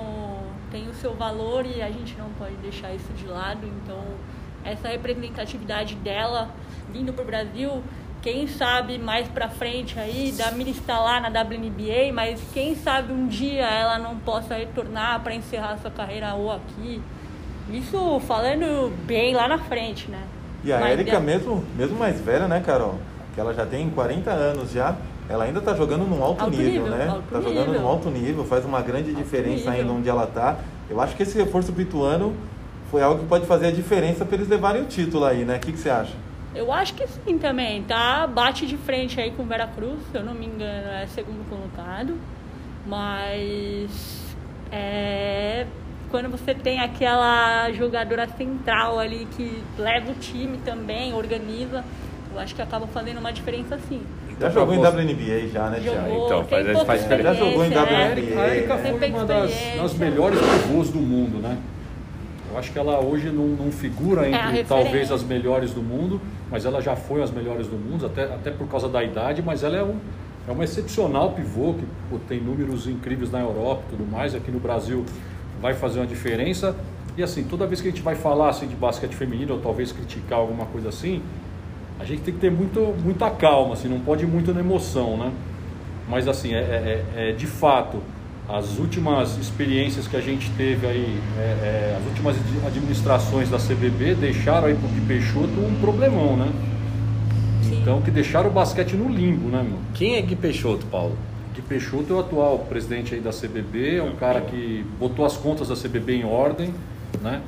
tem 0.71 0.87
o 0.87 0.93
seu 0.93 1.13
valor 1.13 1.65
e 1.65 1.81
a 1.81 1.89
gente 1.89 2.15
não 2.17 2.29
pode 2.31 2.55
deixar 2.57 2.93
isso 2.93 3.11
de 3.13 3.25
lado, 3.25 3.65
então 3.65 4.03
essa 4.63 4.87
representatividade 4.87 5.95
dela 5.95 6.49
vindo 6.91 7.13
pro 7.13 7.23
Brasil, 7.23 7.83
quem 8.25 8.48
sabe 8.48 8.98
mais 8.98 9.27
pra 9.27 9.48
frente 9.48 10.00
aí, 10.00 10.34
da 10.36 10.50
Miri 10.50 10.72
está 10.72 10.98
lá 10.98 11.20
na 11.20 11.27
WNBA, 11.29 12.12
mas 12.12 12.41
quem 12.55 12.75
sabe 12.75 13.13
um 13.13 13.27
dia 13.27 13.62
ela 13.63 14.00
não 14.00 14.15
possa 14.15 14.55
retornar 14.55 15.20
para 15.22 15.36
encerrar 15.36 15.77
sua 15.77 15.91
carreira 15.91 16.34
ou 16.34 16.51
aqui. 16.51 17.00
Isso 17.72 18.20
falando 18.22 18.91
bem 19.05 19.36
lá 19.36 19.48
na 19.48 19.60
frente, 19.60 20.10
né? 20.10 20.24
E 20.63 20.74
a 20.74 20.91
Erika, 20.91 21.17
é- 21.17 21.20
mesmo, 21.20 21.63
mesmo 21.77 22.00
mais 22.00 22.20
velha, 22.20 22.48
né, 22.48 22.63
Carol? 22.65 22.96
Que 23.36 23.39
ela 23.39 23.53
já 23.53 23.63
tem 23.63 23.88
40 23.91 24.32
anos 24.32 24.72
já, 24.72 24.96
ela 25.29 25.44
ainda 25.44 25.62
tá 25.62 25.75
jogando 25.75 26.03
num 26.10 26.24
alto, 26.24 26.46
Alto 26.46 26.58
nível, 26.58 26.84
nível, 26.86 26.98
né? 26.98 27.08
alto 27.08 27.24
tá 27.32 27.41
jogando 27.41 27.74
num 27.74 27.88
alto 27.88 28.10
nível, 28.10 28.44
faz 28.44 28.65
uma 28.65 28.82
grande 28.82 29.13
diferença 29.13 29.70
nível. 29.70 29.72
ainda 29.72 29.94
onde 29.94 30.10
ela 30.10 30.25
tá. 30.25 30.58
Eu 30.89 31.00
acho 31.00 31.15
que 31.15 31.22
esse 31.22 31.38
reforço 31.38 31.72
pituano 31.72 32.36
foi 32.89 33.03
algo 33.03 33.20
que 33.20 33.27
pode 33.27 33.46
fazer 33.46 33.67
a 33.67 33.72
diferença 33.72 34.25
para 34.25 34.36
eles 34.38 34.48
levarem 34.48 34.82
o 34.82 34.86
título 34.86 35.25
aí, 35.25 35.46
né? 35.46 35.58
O 35.58 35.60
que, 35.60 35.72
que 35.72 35.77
você 35.77 35.91
acha? 35.91 36.25
Eu 36.55 36.71
acho 36.71 36.93
que 36.93 37.05
sim 37.07 37.38
também, 37.38 37.83
tá? 37.83 38.25
Bate 38.25 38.65
de 38.65 38.77
frente 38.77 39.19
aí 39.19 39.31
com 39.31 39.43
o 39.43 39.45
Veracruz, 39.45 40.00
se 40.12 40.17
eu 40.17 40.24
não 40.24 40.33
me 40.33 40.45
engano, 40.45 40.88
é 40.89 41.05
segundo 41.07 41.47
colocado. 41.50 42.17
Mas 42.88 44.35
é, 44.71 45.65
quando 46.09 46.29
você 46.29 46.53
tem 46.53 46.79
aquela 46.79 47.71
jogadora 47.71 48.27
central 48.38 48.97
ali 49.00 49.27
que 49.35 49.62
leva 49.77 50.12
o 50.12 50.15
time 50.15 50.57
também, 50.59 51.13
organiza, 51.13 51.83
eu 52.33 52.39
acho 52.39 52.55
que 52.55 52.62
acaba 52.62 52.88
fazendo 52.88 53.19
uma 53.19 53.33
diferença 53.33 53.77
sim. 53.89 54.01
Já 54.39 54.50
jogou 54.50 54.75
em 54.75 54.79
WNBA 54.79 55.47
já, 55.47 55.69
né, 55.69 55.79
Thiago? 55.81 56.25
Então, 56.25 56.43
faz- 56.45 56.67
faz 56.85 57.01
diferença. 57.03 57.33
Já 57.33 57.39
jogou 57.39 57.65
em 57.65 57.69
WNBA. 57.69 57.85
né? 57.85 58.41
A 58.41 58.47
Erika, 58.55 58.77
foi 58.77 59.09
uma 59.09 59.25
das, 59.25 59.51
das 59.81 59.93
melhores 59.97 60.39
pivôs 60.39 60.89
do 60.89 61.00
mundo, 61.00 61.39
né? 61.41 61.57
Eu 62.55 62.59
acho 62.59 62.71
que 62.71 62.79
ela 62.79 63.01
hoje 63.01 63.29
não, 63.31 63.47
não 63.47 63.69
figura 63.69 64.21
É 64.25 64.27
entre 64.29 64.39
referência. 64.39 64.65
talvez 64.67 65.12
as 65.12 65.21
melhores 65.24 65.71
do 65.74 65.81
mundo, 65.83 66.21
mas 66.50 66.63
ela 66.65 66.81
já 66.81 66.95
foi 66.95 67.21
as 67.21 67.29
melhores 67.29 67.67
do 67.67 67.75
mundo, 67.75 68.05
até, 68.05 68.24
até 68.24 68.50
por 68.50 68.65
causa 68.69 68.88
da 68.88 69.03
idade, 69.03 69.41
mas 69.45 69.62
ela 69.62 69.75
é, 69.75 69.83
um, 69.83 69.97
é 70.47 70.51
uma 70.53 70.63
excepcional 70.63 71.31
pivô, 71.33 71.74
que 71.74 71.85
pô, 72.09 72.17
tem 72.29 72.39
números 72.39 72.88
incríveis 72.88 73.29
na 73.29 73.41
Europa 73.41 73.83
e 73.89 73.97
tudo 73.97 74.09
mais, 74.09 74.33
aqui 74.33 74.51
no 74.51 74.59
Brasil 74.62 75.03
vai 75.62 75.74
fazer 75.74 76.00
uma 76.00 76.07
diferença. 76.07 76.74
E 77.17 77.24
assim, 77.24 77.43
toda 77.43 77.67
vez 77.67 77.81
que 77.81 77.89
a 77.89 77.91
gente 77.91 78.01
vai 78.01 78.15
falar 78.15 78.47
assim, 78.50 78.67
de 78.67 78.75
basquete 78.75 79.13
feminino, 79.15 79.55
ou 79.55 79.59
talvez 79.59 79.91
criticar 79.91 80.39
alguma 80.39 80.65
coisa 80.67 80.88
assim, 80.88 81.21
a 82.00 82.05
gente 82.05 82.21
tem 82.21 82.33
que 82.33 82.39
ter 82.39 82.51
muito, 82.51 82.79
muita 83.03 83.29
calma, 83.31 83.74
assim, 83.74 83.89
não 83.89 84.00
pode 84.00 84.24
ir 84.24 84.27
muito 84.27 84.53
na 84.53 84.62
emoção, 84.62 85.17
né? 85.17 85.29
Mas 86.07 86.25
assim, 86.25 86.53
é, 86.53 86.59
é- 86.59 87.03
é- 87.17 87.29
é 87.29 87.31
de 87.33 87.47
fato, 87.47 88.01
as 88.47 88.77
últimas 88.77 89.37
experiências 89.37 90.07
que 90.07 90.15
a 90.15 90.21
gente 90.21 90.49
teve 90.51 90.85
aí, 90.85 91.19
é, 91.37 91.41
é, 91.41 91.97
as 91.99 92.05
últimas 92.07 92.35
ad- 92.37 92.67
administrações 92.67 93.49
da 93.49 93.57
CBB 93.57 94.13
deixaram 94.15 94.67
aí 94.67 94.75
pro 94.75 94.87
Gui 94.87 95.01
Peixoto 95.01 95.59
um 95.59 95.75
problemão, 95.81 96.37
né? 96.37 96.51
Sim. 97.63 97.79
Então, 97.81 98.01
que 98.01 98.11
deixaram 98.11 98.49
o 98.49 98.53
basquete 98.53 98.93
no 98.95 99.09
limbo, 99.09 99.49
né, 99.49 99.63
meu? 99.63 99.79
Quem 99.95 100.15
é 100.15 100.21
Gui 100.21 100.35
Peixoto, 100.35 100.85
Paulo? 100.87 101.17
Gui 101.55 101.61
Peixoto 101.63 102.13
é 102.13 102.15
o 102.17 102.19
atual 102.19 102.59
presidente 102.59 103.15
aí 103.15 103.21
da 103.21 103.31
CBB, 103.31 103.97
é 103.97 104.03
um 104.03 104.15
cara 104.15 104.41
que 104.41 104.85
botou 104.99 105.25
as 105.25 105.35
contas 105.35 105.69
da 105.69 105.75
CBB 105.75 106.17
em 106.17 106.25
ordem, 106.25 106.71
né? 107.23 107.41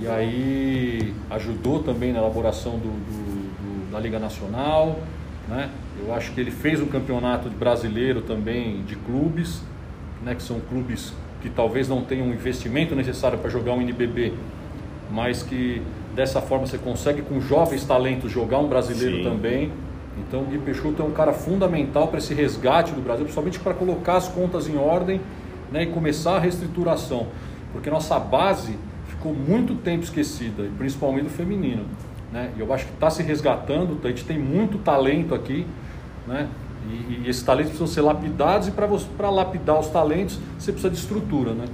E 0.00 0.08
aí 0.08 1.14
ajudou 1.30 1.80
também 1.84 2.12
na 2.12 2.18
elaboração 2.18 2.72
do, 2.72 2.88
do- 2.88 3.52
do- 3.86 3.92
da 3.92 4.00
Liga 4.00 4.18
Nacional, 4.18 4.98
né? 5.48 5.70
Eu 6.04 6.12
acho 6.14 6.32
que 6.32 6.40
ele 6.40 6.50
fez 6.50 6.80
um 6.80 6.86
campeonato 6.86 7.48
brasileiro 7.50 8.22
também 8.22 8.82
de 8.82 8.96
clubes, 8.96 9.62
né? 10.24 10.34
Que 10.34 10.42
são 10.42 10.60
clubes 10.60 11.12
que 11.40 11.50
talvez 11.50 11.88
não 11.88 12.02
tenham 12.02 12.28
o 12.28 12.32
investimento 12.32 12.94
necessário 12.94 13.38
para 13.38 13.50
jogar 13.50 13.72
um 13.72 13.80
NBB, 13.82 14.32
mas 15.10 15.42
que 15.42 15.82
dessa 16.14 16.40
forma 16.40 16.66
você 16.66 16.78
consegue 16.78 17.22
com 17.22 17.40
jovens 17.40 17.84
talentos 17.84 18.30
jogar 18.30 18.58
um 18.58 18.68
brasileiro 18.68 19.16
Sim. 19.18 19.24
também. 19.24 19.72
Então 20.18 20.42
o 20.42 20.44
Gui 20.44 20.58
Peixoto 20.58 21.02
é 21.02 21.04
um 21.04 21.10
cara 21.10 21.32
fundamental 21.32 22.08
para 22.08 22.18
esse 22.18 22.34
resgate 22.34 22.92
do 22.92 23.00
Brasil, 23.00 23.24
principalmente 23.24 23.58
para 23.58 23.74
colocar 23.74 24.16
as 24.16 24.28
contas 24.28 24.68
em 24.68 24.76
ordem 24.76 25.20
né, 25.70 25.84
e 25.84 25.86
começar 25.86 26.36
a 26.36 26.38
reestruturação. 26.38 27.28
Porque 27.72 27.90
nossa 27.90 28.18
base 28.20 28.76
ficou 29.08 29.34
muito 29.34 29.74
tempo 29.76 30.04
esquecida, 30.04 30.64
e 30.64 30.68
principalmente 30.68 31.24
do 31.24 31.30
feminino. 31.30 31.84
Né? 32.30 32.50
E 32.56 32.60
eu 32.60 32.72
acho 32.72 32.86
que 32.86 32.92
está 32.92 33.08
se 33.08 33.22
resgatando, 33.22 33.98
a 34.04 34.08
gente 34.08 34.24
tem 34.24 34.38
muito 34.38 34.78
talento 34.78 35.34
aqui, 35.34 35.66
né? 36.26 36.48
E, 36.88 37.22
e 37.24 37.28
esses 37.28 37.42
talentos 37.42 37.70
precisam 37.70 37.86
ser 37.86 38.00
lapidados, 38.02 38.68
e 38.68 38.70
para 38.70 39.30
lapidar 39.30 39.78
os 39.78 39.88
talentos 39.88 40.38
você 40.58 40.72
precisa 40.72 40.92
de 40.92 40.98
estrutura. 40.98 41.52
Né? 41.52 41.64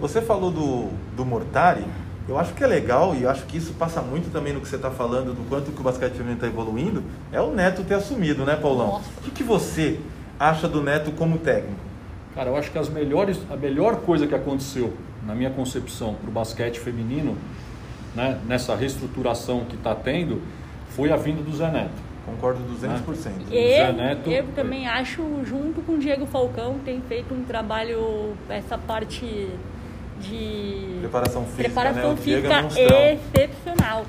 Você 0.00 0.22
falou 0.22 0.50
do, 0.50 0.88
do 1.16 1.24
Mortari, 1.24 1.84
eu 2.28 2.38
acho 2.38 2.52
que 2.52 2.62
é 2.62 2.66
legal 2.66 3.14
e 3.14 3.22
eu 3.22 3.30
acho 3.30 3.46
que 3.46 3.56
isso 3.56 3.72
passa 3.72 4.02
muito 4.02 4.30
também 4.30 4.52
no 4.52 4.60
que 4.60 4.68
você 4.68 4.76
está 4.76 4.90
falando 4.90 5.34
do 5.34 5.48
quanto 5.48 5.72
que 5.72 5.80
o 5.80 5.82
basquete 5.82 6.12
feminino 6.12 6.34
está 6.34 6.46
evoluindo, 6.46 7.02
é 7.32 7.40
o 7.40 7.50
Neto 7.50 7.82
ter 7.84 7.94
assumido, 7.94 8.44
né, 8.44 8.54
Paulão? 8.54 8.88
Nossa. 8.88 9.08
O 9.18 9.22
que, 9.22 9.30
que 9.30 9.42
você 9.42 9.98
acha 10.38 10.68
do 10.68 10.82
Neto 10.82 11.10
como 11.12 11.38
técnico? 11.38 11.80
Cara, 12.34 12.50
eu 12.50 12.56
acho 12.56 12.70
que 12.70 12.78
as 12.78 12.88
melhores, 12.88 13.40
a 13.50 13.56
melhor 13.56 13.96
coisa 14.02 14.26
que 14.26 14.34
aconteceu, 14.34 14.92
na 15.26 15.34
minha 15.34 15.50
concepção, 15.50 16.14
para 16.14 16.28
o 16.28 16.32
basquete 16.32 16.78
feminino, 16.78 17.36
né, 18.14 18.38
nessa 18.46 18.76
reestruturação 18.76 19.64
que 19.64 19.74
está 19.74 19.94
tendo, 19.94 20.42
foi 20.90 21.10
a 21.10 21.16
vinda 21.16 21.42
do 21.42 21.56
Zé 21.56 21.70
Neto. 21.70 22.07
Concordo 22.30 22.60
200%. 22.74 23.32
E 23.50 23.76
Zé 23.76 23.92
Neto- 23.92 24.30
eu 24.30 24.46
também 24.54 24.86
acho, 24.86 25.22
junto 25.44 25.80
com 25.82 25.92
o 25.92 25.98
Diego 25.98 26.26
Falcão, 26.26 26.78
tem 26.84 27.00
feito 27.02 27.32
um 27.34 27.44
trabalho, 27.44 28.34
essa 28.48 28.76
parte 28.78 29.48
de 30.20 30.96
Preparação 31.00 31.44
física, 31.46 31.68
preparação 31.68 32.14
né? 32.14 33.12
É 33.12 33.16
física 33.16 33.42
excepcional. 33.42 34.04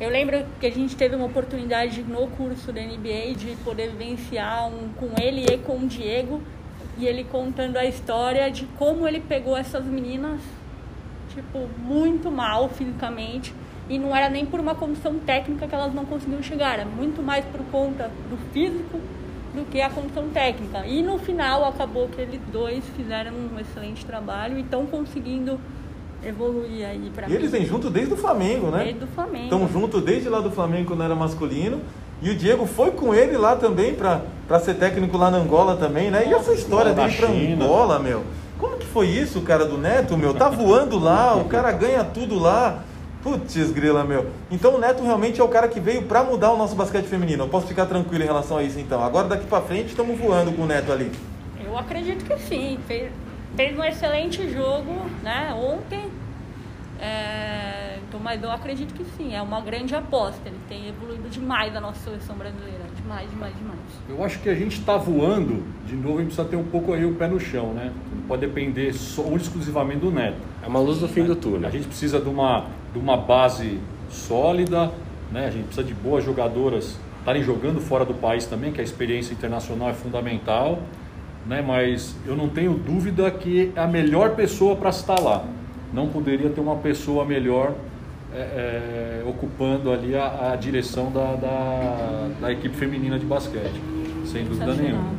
Eu 0.00 0.10
lembro 0.10 0.44
que 0.58 0.66
a 0.66 0.70
gente 0.70 0.96
teve 0.96 1.14
uma 1.14 1.26
oportunidade 1.26 2.02
no 2.02 2.26
curso 2.26 2.72
da 2.72 2.80
NBA 2.80 3.34
de 3.36 3.56
poder 3.64 3.90
vivenciar 3.90 4.66
um, 4.66 4.88
com 4.96 5.10
ele 5.20 5.46
e 5.46 5.56
com 5.58 5.78
o 5.78 5.86
Diego, 5.86 6.42
e 6.98 7.06
ele 7.06 7.24
contando 7.24 7.76
a 7.76 7.84
história 7.84 8.50
de 8.50 8.66
como 8.76 9.06
ele 9.06 9.20
pegou 9.20 9.56
essas 9.56 9.84
meninas, 9.84 10.40
tipo, 11.32 11.68
muito 11.78 12.30
mal 12.30 12.68
fisicamente, 12.68 13.54
e 13.88 13.98
não 13.98 14.14
era 14.14 14.28
nem 14.28 14.46
por 14.46 14.60
uma 14.60 14.74
condição 14.74 15.14
técnica 15.18 15.66
que 15.66 15.74
elas 15.74 15.92
não 15.92 16.04
conseguiam 16.04 16.42
chegar, 16.42 16.74
era 16.78 16.84
muito 16.84 17.22
mais 17.22 17.44
por 17.44 17.60
conta 17.70 18.10
do 18.30 18.36
físico 18.52 18.98
do 19.54 19.64
que 19.70 19.80
a 19.80 19.90
condição 19.90 20.28
técnica. 20.30 20.84
E 20.86 21.02
no 21.02 21.18
final 21.18 21.64
acabou 21.66 22.08
que 22.08 22.20
eles 22.20 22.40
dois 22.50 22.82
fizeram 22.96 23.32
um 23.32 23.58
excelente 23.60 24.04
trabalho 24.04 24.58
e 24.58 24.62
estão 24.62 24.86
conseguindo 24.86 25.60
evoluir 26.24 26.86
aí 26.86 27.10
para 27.14 27.28
E 27.28 27.34
eles 27.34 27.50
vêm 27.50 27.64
junto 27.64 27.90
desde 27.90 28.14
o 28.14 28.16
Flamengo, 28.16 28.68
né? 28.68 28.84
Desde 28.84 29.04
o 29.04 29.06
Flamengo. 29.08 29.44
Estão 29.44 29.68
junto 29.68 30.00
desde 30.00 30.28
lá 30.28 30.40
do 30.40 30.50
Flamengo 30.50 30.88
quando 30.88 31.02
era 31.02 31.14
masculino. 31.14 31.80
E 32.22 32.30
o 32.30 32.34
Diego 32.34 32.64
foi 32.64 32.92
com 32.92 33.14
ele 33.14 33.36
lá 33.36 33.54
também 33.54 33.94
para 33.94 34.58
ser 34.60 34.74
técnico 34.74 35.16
lá 35.18 35.30
na 35.30 35.36
Angola 35.38 35.76
também, 35.76 36.10
né? 36.10 36.24
E 36.26 36.32
essa 36.32 36.52
história 36.52 36.94
dele 36.94 37.14
pra 37.14 37.28
China. 37.28 37.64
Angola, 37.64 37.98
meu. 37.98 38.24
Como 38.58 38.78
que 38.78 38.86
foi 38.86 39.08
isso, 39.08 39.42
cara 39.42 39.66
do 39.66 39.76
Neto, 39.76 40.16
meu? 40.16 40.32
Tá 40.32 40.48
voando 40.48 40.98
lá, 40.98 41.36
o 41.36 41.44
cara 41.44 41.70
ganha 41.72 42.02
tudo 42.02 42.38
lá. 42.38 42.82
Putz, 43.24 43.70
grila, 43.70 44.04
meu. 44.04 44.30
Então 44.50 44.74
o 44.74 44.78
Neto 44.78 45.02
realmente 45.02 45.40
é 45.40 45.42
o 45.42 45.48
cara 45.48 45.66
que 45.66 45.80
veio 45.80 46.02
para 46.02 46.22
mudar 46.22 46.52
o 46.52 46.58
nosso 46.58 46.76
basquete 46.76 47.06
feminino. 47.06 47.44
Eu 47.44 47.48
posso 47.48 47.66
ficar 47.66 47.86
tranquilo 47.86 48.22
em 48.22 48.26
relação 48.26 48.58
a 48.58 48.62
isso, 48.62 48.78
então. 48.78 49.02
Agora 49.02 49.26
daqui 49.28 49.46
para 49.46 49.62
frente 49.62 49.88
estamos 49.88 50.18
voando 50.18 50.52
com 50.52 50.60
o 50.60 50.66
Neto 50.66 50.92
ali. 50.92 51.10
Eu 51.64 51.78
acredito 51.78 52.22
que 52.22 52.38
sim. 52.38 52.78
Fez, 52.86 53.10
fez 53.56 53.78
um 53.78 53.82
excelente 53.82 54.46
jogo, 54.52 55.06
né? 55.22 55.54
Ontem. 55.54 56.04
É, 57.00 57.98
então, 58.06 58.20
mas 58.20 58.42
eu 58.42 58.52
acredito 58.52 58.92
que 58.92 59.06
sim. 59.16 59.34
É 59.34 59.40
uma 59.40 59.62
grande 59.62 59.96
aposta. 59.96 60.42
Ele 60.44 60.60
tem 60.68 60.88
evoluído 60.88 61.26
demais 61.30 61.74
a 61.74 61.80
nossa 61.80 62.00
seleção 62.04 62.36
brasileira. 62.36 62.83
Demais, 63.04 63.30
demais, 63.30 63.54
demais. 63.58 63.78
Eu 64.08 64.24
acho 64.24 64.38
que 64.40 64.48
a 64.48 64.54
gente 64.54 64.78
está 64.78 64.96
voando, 64.96 65.62
de 65.86 65.94
novo, 65.94 66.16
a 66.16 66.22
gente 66.22 66.28
precisa 66.28 66.48
ter 66.48 66.56
um 66.56 66.64
pouco 66.64 66.94
aí 66.94 67.04
o 67.04 67.14
pé 67.14 67.28
no 67.28 67.38
chão, 67.38 67.74
né? 67.74 67.92
Não 68.14 68.22
pode 68.22 68.40
depender 68.46 68.94
só 68.94 69.20
ou 69.20 69.36
exclusivamente 69.36 70.00
do 70.00 70.10
Neto. 70.10 70.38
É 70.62 70.66
uma 70.66 70.80
luz 70.80 71.02
no 71.02 71.08
fim 71.08 71.22
do 71.24 71.36
túnel. 71.36 71.68
A 71.68 71.70
gente 71.70 71.86
precisa 71.86 72.18
de 72.18 72.30
uma, 72.30 72.64
de 72.94 72.98
uma 72.98 73.18
base 73.18 73.78
sólida, 74.08 74.90
né? 75.30 75.46
a 75.46 75.50
gente 75.50 75.66
precisa 75.66 75.86
de 75.86 75.92
boas 75.92 76.24
jogadoras 76.24 76.98
estarem 77.18 77.42
jogando 77.42 77.80
fora 77.80 78.06
do 78.06 78.14
país 78.14 78.46
também, 78.46 78.72
que 78.72 78.80
a 78.80 78.84
experiência 78.84 79.32
internacional 79.32 79.90
é 79.90 79.94
fundamental, 79.94 80.82
né? 81.46 81.62
mas 81.62 82.16
eu 82.26 82.34
não 82.34 82.48
tenho 82.48 82.74
dúvida 82.74 83.30
que 83.30 83.70
é 83.76 83.80
a 83.80 83.86
melhor 83.86 84.34
pessoa 84.34 84.76
para 84.76 84.90
estar 84.90 85.18
lá. 85.20 85.44
Não 85.92 86.08
poderia 86.08 86.48
ter 86.48 86.60
uma 86.60 86.76
pessoa 86.76 87.24
melhor 87.24 87.74
é, 88.34 89.22
é, 89.22 89.22
ocupando 89.28 89.92
ali 89.92 90.14
a, 90.16 90.52
a 90.52 90.56
direção 90.56 91.10
da, 91.12 91.34
da, 91.36 92.28
da 92.40 92.52
equipe 92.52 92.74
feminina 92.76 93.18
de 93.18 93.24
basquete, 93.24 93.80
sem 94.26 94.44
dúvida 94.44 94.74
nenhuma. 94.74 95.12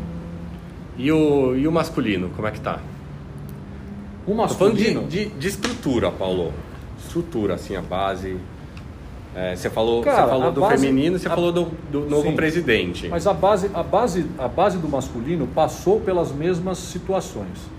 E 0.97 1.11
o, 1.11 1.55
e 1.55 1.67
o 1.67 1.71
masculino, 1.71 2.29
como 2.35 2.47
é 2.47 2.51
que 2.51 2.59
tá? 2.61 2.79
O 4.27 4.35
falando 4.47 4.75
de, 4.75 4.83
masculino, 4.93 5.07
de, 5.07 5.25
de 5.27 5.47
estrutura, 5.47 6.11
Paulo. 6.11 6.51
Estrutura, 6.99 7.55
assim, 7.55 7.75
a 7.75 7.81
base. 7.81 8.37
É, 9.35 9.55
você 9.55 9.69
falou, 9.69 10.01
Cara, 10.01 10.23
você 10.23 10.29
falou 10.29 10.51
do 10.51 10.61
base- 10.61 10.85
feminino, 10.87 11.19
você 11.19 11.27
a- 11.27 11.35
falou 11.35 11.51
do, 11.51 11.65
do 11.91 12.09
novo 12.09 12.29
Sim. 12.29 12.35
presidente. 12.35 13.07
Mas 13.09 13.27
a 13.27 13.33
base, 13.33 13.69
a, 13.73 13.83
base, 13.83 14.25
a 14.39 14.47
base 14.47 14.77
do 14.77 14.87
masculino 14.87 15.45
passou 15.47 15.99
pelas 15.99 16.31
mesmas 16.31 16.77
situações, 16.77 17.69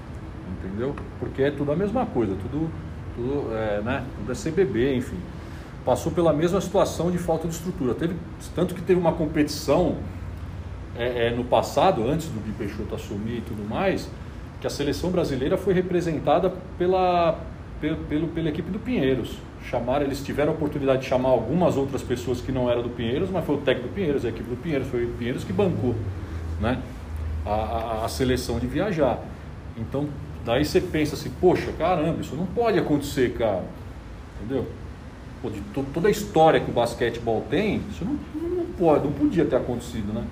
entendeu? 0.63 0.95
Porque 1.19 1.43
é 1.43 1.51
tudo 1.51 1.73
a 1.73 1.77
mesma 1.77 2.05
coisa, 2.05 2.35
tudo, 2.43 2.71
tudo, 3.17 3.55
é, 3.55 3.81
né? 3.83 4.05
tudo 4.19 4.31
é 4.33 4.35
CBB, 4.35 4.95
enfim. 4.97 5.17
Passou 5.85 6.13
pela 6.13 6.33
mesma 6.33 6.61
situação 6.61 7.11
de 7.11 7.19
falta 7.19 7.47
de 7.49 7.55
estrutura. 7.55 7.95
Teve, 7.95 8.15
tanto 8.55 8.75
que 8.75 8.83
teve 8.83 8.99
uma 9.01 9.13
competição 9.13 9.97
é, 10.97 11.29
é, 11.29 11.31
no 11.31 11.45
passado, 11.45 12.09
antes 12.09 12.27
do 12.29 12.41
Gui 12.45 12.53
Peixoto 12.53 12.95
assumir 12.95 13.39
e 13.39 13.41
tudo 13.43 13.63
mais, 13.69 14.09
que 14.61 14.67
a 14.67 14.71
seleção 14.71 15.11
brasileira 15.11 15.57
foi 15.57 15.75
representada 15.75 16.53
pela, 16.79 17.39
pelo, 17.81 17.97
pelo- 18.05 18.29
pela 18.29 18.49
equipe 18.49 18.71
do 18.71 18.79
Pinheiros. 18.79 19.37
Chamaram, 19.65 20.05
eles 20.07 20.23
tiveram 20.25 20.53
a 20.53 20.55
oportunidade 20.55 21.03
de 21.03 21.09
chamar 21.09 21.29
algumas 21.31 21.77
outras 21.77 22.03
pessoas 22.03 22.41
que 22.41 22.51
não 22.53 22.71
eram 22.71 22.83
do 22.83 22.89
Pinheiros, 22.89 23.31
mas 23.31 23.45
foi 23.45 23.57
o 23.57 23.59
técnico 23.59 23.89
do 23.89 23.95
Pinheiros, 23.95 24.25
a 24.25 24.29
equipe 24.29 24.49
do 24.49 24.57
Pinheiros, 24.57 24.89
foi 24.89 25.05
o 25.05 25.09
Pinheiros 25.11 25.45
que 25.45 25.53
bancou 25.53 25.95
né, 26.61 26.79
a, 27.45 27.51
a- 27.51 28.05
a 28.05 28.09
seleção 28.09 28.59
de 28.59 28.67
viajar. 28.67 29.21
Então, 29.77 30.09
daí 30.47 30.65
você 30.65 30.81
pensa 30.81 31.15
assim, 31.15 31.31
poxa, 31.41 31.73
caramba, 31.77 32.21
isso 32.21 32.35
não 32.37 32.47
pode 32.47 32.79
acontecer, 32.79 33.35
cara. 33.35 33.65
Entendeu? 34.41 34.67
Pô, 35.43 35.51
de 35.51 35.61
to- 35.75 35.85
toda 35.93 36.09
a 36.09 36.11
história 36.11 36.61
que 36.61 36.71
o 36.71 36.75
basquetebol 36.75 37.45
tem, 37.51 37.83
isso 37.91 38.05
não, 38.05 38.49
não 38.49 38.67
pode, 38.67 39.05
não 39.05 39.13
podia 39.13 39.45
ter 39.45 39.57
acontecido, 39.57 40.13
né? 40.15 40.25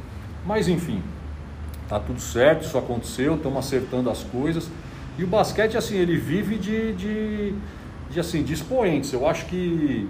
Mas 0.47 0.69
enfim, 0.69 1.03
tá 1.89 1.99
tudo 1.99 2.21
certo, 2.21 2.65
isso 2.65 2.79
aconteceu, 2.79 3.35
estamos 3.35 3.59
acertando 3.59 4.09
as 4.09 4.23
coisas. 4.23 4.71
E 5.19 5.25
o 5.25 5.27
basquete, 5.27 5.77
assim, 5.77 5.97
ele 5.97 6.17
vive 6.17 6.57
de, 6.57 6.93
de, 6.95 7.55
de, 8.11 8.21
assim, 8.21 8.43
de 8.43 8.53
expoentes. 8.55 9.13
Eu 9.13 9.29
acho 9.29 9.47
que, 9.47 10.09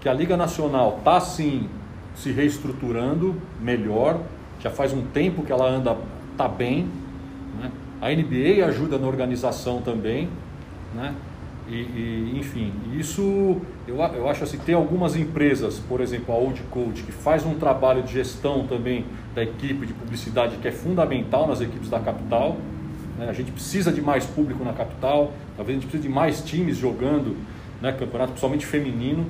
que 0.00 0.08
a 0.08 0.12
Liga 0.12 0.36
Nacional 0.36 0.96
está, 0.98 1.20
sim, 1.20 1.68
se 2.14 2.30
reestruturando 2.30 3.40
melhor. 3.60 4.20
Já 4.60 4.70
faz 4.70 4.92
um 4.92 5.02
tempo 5.02 5.42
que 5.44 5.52
ela 5.52 5.68
anda, 5.68 5.96
tá 6.36 6.46
bem. 6.48 6.88
Né? 7.60 7.70
A 8.00 8.10
NBA 8.10 8.64
ajuda 8.66 8.98
na 8.98 9.06
organização 9.06 9.82
também. 9.82 10.28
Né? 10.94 11.14
E, 11.68 11.74
e, 11.74 12.34
enfim, 12.38 12.72
isso 12.98 13.60
eu, 13.86 13.96
eu 13.96 14.28
acho 14.28 14.42
assim, 14.42 14.56
tem 14.56 14.74
algumas 14.74 15.16
empresas, 15.16 15.78
por 15.78 16.00
exemplo, 16.00 16.34
a 16.34 16.38
Old 16.38 16.62
Coach, 16.70 17.02
que 17.02 17.12
faz 17.12 17.44
um 17.44 17.54
trabalho 17.54 18.02
de 18.02 18.12
gestão 18.12 18.66
também 18.66 19.04
da 19.34 19.42
equipe 19.42 19.86
de 19.86 19.92
publicidade 19.92 20.56
que 20.56 20.66
é 20.66 20.72
fundamental 20.72 21.46
nas 21.46 21.60
equipes 21.60 21.90
da 21.90 22.00
capital. 22.00 22.56
Né? 23.18 23.28
A 23.28 23.32
gente 23.34 23.52
precisa 23.52 23.92
de 23.92 24.00
mais 24.00 24.24
público 24.24 24.64
na 24.64 24.72
capital, 24.72 25.32
talvez 25.56 25.76
a 25.76 25.80
gente 25.80 25.90
precise 25.90 26.08
de 26.08 26.14
mais 26.14 26.40
times 26.42 26.78
jogando 26.78 27.36
né, 27.82 27.92
campeonato, 27.92 28.30
principalmente 28.30 28.64
feminino. 28.64 29.26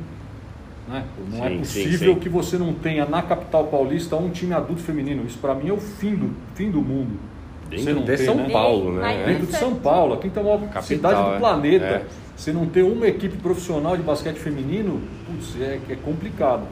Né? 0.88 1.04
Não 1.30 1.44
é 1.44 1.48
sim, 1.48 1.54
é 1.54 1.58
possível 1.58 1.98
sim, 1.98 2.14
sim. 2.14 2.20
que 2.20 2.28
você 2.28 2.56
não 2.56 2.72
tenha 2.72 3.04
na 3.04 3.20
capital 3.20 3.66
paulista 3.66 4.14
um 4.14 4.30
time 4.30 4.54
adulto 4.54 4.82
feminino. 4.82 5.24
Isso 5.26 5.38
para 5.38 5.54
mim 5.54 5.68
é 5.68 5.72
o 5.72 5.78
fim 5.78 6.14
do, 6.14 6.34
fim 6.54 6.70
do 6.70 6.80
mundo. 6.80 7.18
Dentro 7.68 8.02
de 8.02 8.16
São 8.16 8.34
né? 8.34 8.50
Paulo, 8.50 8.92
né? 8.92 9.24
Dentro 9.26 9.46
de 9.46 9.56
São 9.56 9.74
Paulo, 9.74 10.14
aqui 10.14 10.28
então 10.28 10.48
é 10.48 10.54
uma 10.54 10.68
Capital, 10.68 10.82
cidade 10.82 11.22
do 11.22 11.34
é. 11.34 11.38
planeta. 11.38 11.84
É. 11.84 12.04
Você 12.34 12.52
não 12.52 12.66
ter 12.66 12.82
uma 12.82 13.06
equipe 13.06 13.36
profissional 13.36 13.96
de 13.96 14.02
basquete 14.02 14.36
feminino, 14.36 15.02
putz, 15.26 15.60
é, 15.60 15.80
é 15.88 15.96
complicado. 15.96 16.62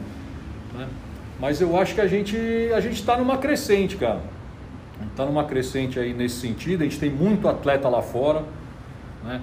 Né? 0.74 0.86
Mas 1.40 1.60
eu 1.60 1.78
acho 1.78 1.94
que 1.94 2.00
a 2.00 2.06
gente 2.06 2.36
a 2.74 2.80
gente 2.80 2.94
está 2.94 3.16
numa 3.16 3.36
crescente, 3.36 3.96
cara. 3.96 4.20
Está 5.10 5.26
numa 5.26 5.44
crescente 5.44 5.98
aí 5.98 6.14
nesse 6.14 6.36
sentido. 6.36 6.82
A 6.82 6.84
gente 6.84 6.98
tem 6.98 7.10
muito 7.10 7.48
atleta 7.48 7.88
lá 7.88 8.00
fora, 8.00 8.42
né? 9.24 9.42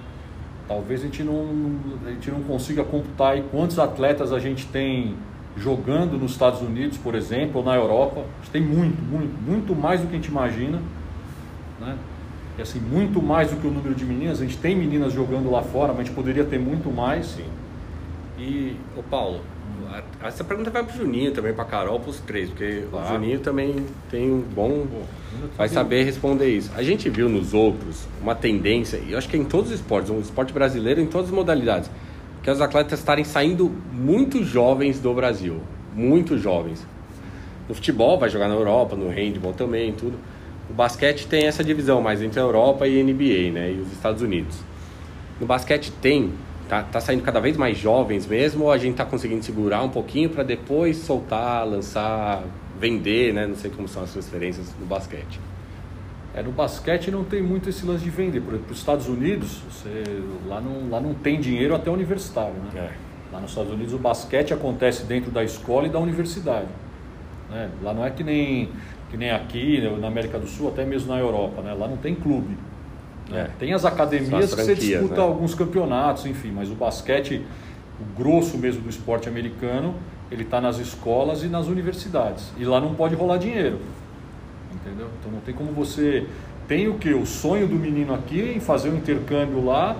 Talvez 0.66 1.00
a 1.02 1.04
gente 1.04 1.22
não 1.22 1.76
a 2.04 2.10
gente 2.10 2.30
não 2.30 2.42
consiga 2.42 2.82
computar 2.82 3.34
aí 3.34 3.44
quantos 3.50 3.78
atletas 3.78 4.32
a 4.32 4.40
gente 4.40 4.66
tem 4.66 5.14
jogando 5.56 6.18
nos 6.18 6.32
Estados 6.32 6.62
Unidos, 6.62 6.98
por 6.98 7.14
exemplo, 7.14 7.58
ou 7.60 7.64
na 7.64 7.76
Europa. 7.76 8.20
A 8.22 8.44
gente 8.44 8.50
tem 8.50 8.62
muito, 8.62 9.00
muito, 9.02 9.42
muito 9.42 9.76
mais 9.76 10.00
do 10.00 10.08
que 10.08 10.14
a 10.14 10.16
gente 10.16 10.28
imagina 10.28 10.80
né? 11.80 11.96
E 12.58 12.62
assim, 12.62 12.78
muito 12.78 13.20
mais 13.20 13.50
do 13.50 13.56
que 13.56 13.66
o 13.66 13.70
número 13.70 13.94
de 13.94 14.04
meninas, 14.04 14.40
a 14.40 14.44
gente 14.44 14.58
tem 14.58 14.76
meninas 14.76 15.12
jogando 15.12 15.50
lá 15.50 15.62
fora, 15.62 15.88
mas 15.88 16.02
a 16.02 16.04
gente 16.04 16.14
poderia 16.14 16.44
ter 16.44 16.58
muito 16.58 16.90
mais. 16.90 17.26
Sim. 17.26 17.46
E, 18.38 18.76
ô 18.96 19.02
Paulo, 19.02 19.40
essa 20.22 20.42
pergunta 20.42 20.70
vai 20.70 20.82
pro 20.82 20.96
Juninho 20.96 21.32
também, 21.32 21.52
pra 21.52 21.64
Carol, 21.64 22.00
pros 22.00 22.18
três, 22.20 22.48
porque 22.48 22.84
claro. 22.90 23.06
o 23.06 23.12
Juninho 23.14 23.40
também 23.40 23.86
tem 24.10 24.30
um 24.30 24.40
bom. 24.40 24.86
vai 25.56 25.68
saber 25.68 26.04
responder 26.04 26.48
isso. 26.48 26.70
A 26.76 26.82
gente 26.82 27.08
viu 27.08 27.28
nos 27.28 27.54
outros 27.54 28.06
uma 28.20 28.34
tendência, 28.34 28.98
e 28.98 29.12
eu 29.12 29.18
acho 29.18 29.28
que 29.28 29.36
é 29.36 29.40
em 29.40 29.44
todos 29.44 29.70
os 29.70 29.76
esportes, 29.76 30.10
um 30.10 30.20
esporte 30.20 30.52
brasileiro 30.52 31.00
em 31.00 31.06
todas 31.06 31.28
as 31.28 31.34
modalidades, 31.34 31.90
que 32.42 32.50
os 32.50 32.60
atletas 32.60 32.98
estarem 32.98 33.24
saindo 33.24 33.70
muito 33.92 34.42
jovens 34.42 35.00
do 35.00 35.12
Brasil. 35.14 35.60
Muito 35.94 36.36
jovens. 36.38 36.86
No 37.68 37.74
futebol, 37.74 38.18
vai 38.18 38.28
jogar 38.28 38.48
na 38.48 38.54
Europa, 38.54 38.96
no 38.96 39.08
handball 39.08 39.52
também, 39.52 39.92
tudo. 39.92 40.18
O 40.68 40.72
basquete 40.72 41.26
tem 41.26 41.46
essa 41.46 41.62
divisão 41.62 42.00
mais 42.00 42.22
entre 42.22 42.40
a 42.40 42.42
Europa 42.42 42.86
e 42.86 43.00
a 43.00 43.04
NBA, 43.04 43.52
né? 43.52 43.72
E 43.72 43.80
os 43.80 43.92
Estados 43.92 44.22
Unidos. 44.22 44.58
No 45.40 45.46
basquete 45.46 45.92
tem, 46.00 46.32
tá, 46.68 46.82
tá 46.82 47.00
saindo 47.00 47.22
cada 47.22 47.40
vez 47.40 47.56
mais 47.56 47.76
jovens 47.76 48.26
mesmo, 48.26 48.64
ou 48.64 48.72
a 48.72 48.78
gente 48.78 48.96
tá 48.96 49.04
conseguindo 49.04 49.44
segurar 49.44 49.82
um 49.82 49.90
pouquinho 49.90 50.30
para 50.30 50.42
depois 50.42 50.96
soltar, 50.98 51.66
lançar, 51.66 52.44
vender, 52.78 53.34
né? 53.34 53.46
Não 53.46 53.56
sei 53.56 53.70
como 53.70 53.86
são 53.86 54.02
as 54.02 54.12
transferências 54.12 54.74
no 54.78 54.86
basquete. 54.86 55.38
É, 56.34 56.42
no 56.42 56.50
basquete 56.50 57.10
não 57.10 57.22
tem 57.22 57.42
muito 57.42 57.68
esse 57.68 57.86
lance 57.86 58.02
de 58.02 58.10
vender. 58.10 58.40
Por 58.40 58.54
exemplo, 58.54 58.72
os 58.72 58.78
Estados 58.78 59.08
Unidos, 59.08 59.60
você, 59.70 60.02
lá, 60.46 60.60
não, 60.60 60.90
lá 60.90 61.00
não 61.00 61.14
tem 61.14 61.38
dinheiro 61.40 61.74
até 61.74 61.90
universitário, 61.90 62.54
né? 62.54 62.90
É. 62.90 63.32
Lá 63.32 63.40
nos 63.40 63.50
Estados 63.50 63.72
Unidos 63.72 63.92
o 63.94 63.98
basquete 63.98 64.52
acontece 64.52 65.04
dentro 65.04 65.30
da 65.30 65.44
escola 65.44 65.86
e 65.86 65.90
da 65.90 65.98
universidade. 65.98 66.68
Né? 67.50 67.70
Lá 67.82 67.94
não 67.94 68.04
é 68.04 68.10
que 68.10 68.22
nem 68.22 68.68
que 69.10 69.16
nem 69.16 69.30
aqui 69.30 69.80
né, 69.80 69.96
na 70.00 70.08
América 70.08 70.38
do 70.38 70.46
Sul, 70.46 70.68
até 70.68 70.84
mesmo 70.84 71.12
na 71.12 71.20
Europa, 71.20 71.62
né? 71.62 71.72
Lá 71.72 71.86
não 71.86 71.96
tem 71.96 72.14
clube. 72.14 72.56
Né? 73.30 73.42
É. 73.42 73.50
Tem 73.58 73.72
as 73.72 73.84
academias 73.84 74.52
as 74.52 74.54
que 74.54 74.62
você 74.62 74.74
disputa 74.74 75.16
né? 75.16 75.22
alguns 75.22 75.54
campeonatos, 75.54 76.26
enfim, 76.26 76.50
mas 76.50 76.70
o 76.70 76.74
basquete, 76.74 77.44
o 78.00 78.20
grosso 78.20 78.58
mesmo 78.58 78.82
do 78.82 78.90
esporte 78.90 79.28
americano, 79.28 79.94
ele 80.30 80.42
está 80.42 80.60
nas 80.60 80.78
escolas 80.78 81.44
e 81.44 81.46
nas 81.46 81.68
universidades. 81.68 82.52
E 82.58 82.64
lá 82.64 82.80
não 82.80 82.94
pode 82.94 83.14
rolar 83.14 83.38
dinheiro. 83.38 83.78
Entendeu? 84.72 85.08
Então 85.20 85.30
não 85.30 85.40
tem 85.40 85.54
como 85.54 85.72
você. 85.72 86.26
Tem 86.66 86.88
o 86.88 86.94
que? 86.94 87.12
O 87.12 87.24
sonho 87.24 87.68
do 87.68 87.76
menino 87.76 88.14
aqui 88.14 88.40
em 88.56 88.60
fazer 88.60 88.88
um 88.88 88.96
intercâmbio 88.96 89.64
lá, 89.64 89.96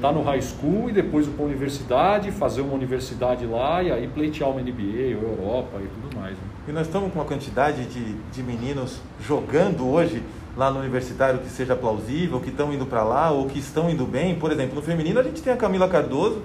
tá 0.00 0.10
no 0.10 0.22
high 0.22 0.40
school 0.42 0.88
e 0.88 0.92
depois 0.92 1.26
ir 1.26 1.30
para 1.30 1.44
a 1.44 1.46
universidade, 1.46 2.30
fazer 2.32 2.62
uma 2.62 2.72
universidade 2.72 3.46
lá 3.46 3.82
e 3.82 3.92
aí 3.92 4.08
pleitear 4.08 4.50
uma 4.50 4.60
NBA 4.60 5.16
ou 5.16 5.28
Europa 5.28 5.78
e 5.80 5.86
tudo 5.86 6.18
mais. 6.18 6.32
Né? 6.32 6.57
E 6.68 6.72
nós 6.72 6.86
estamos 6.86 7.10
com 7.10 7.18
uma 7.18 7.24
quantidade 7.24 7.86
de, 7.86 8.12
de 8.30 8.42
meninos 8.42 8.98
jogando 9.26 9.88
hoje 9.88 10.22
lá 10.54 10.70
no 10.70 10.80
universitário 10.80 11.38
que 11.38 11.48
seja 11.48 11.74
plausível, 11.74 12.38
que 12.40 12.50
estão 12.50 12.70
indo 12.70 12.84
para 12.84 13.02
lá 13.02 13.30
ou 13.30 13.46
que 13.46 13.58
estão 13.58 13.88
indo 13.88 14.04
bem. 14.04 14.34
Por 14.34 14.52
exemplo, 14.52 14.74
no 14.74 14.82
feminino 14.82 15.18
a 15.18 15.22
gente 15.22 15.40
tem 15.40 15.50
a 15.50 15.56
Camila 15.56 15.88
Cardoso, 15.88 16.42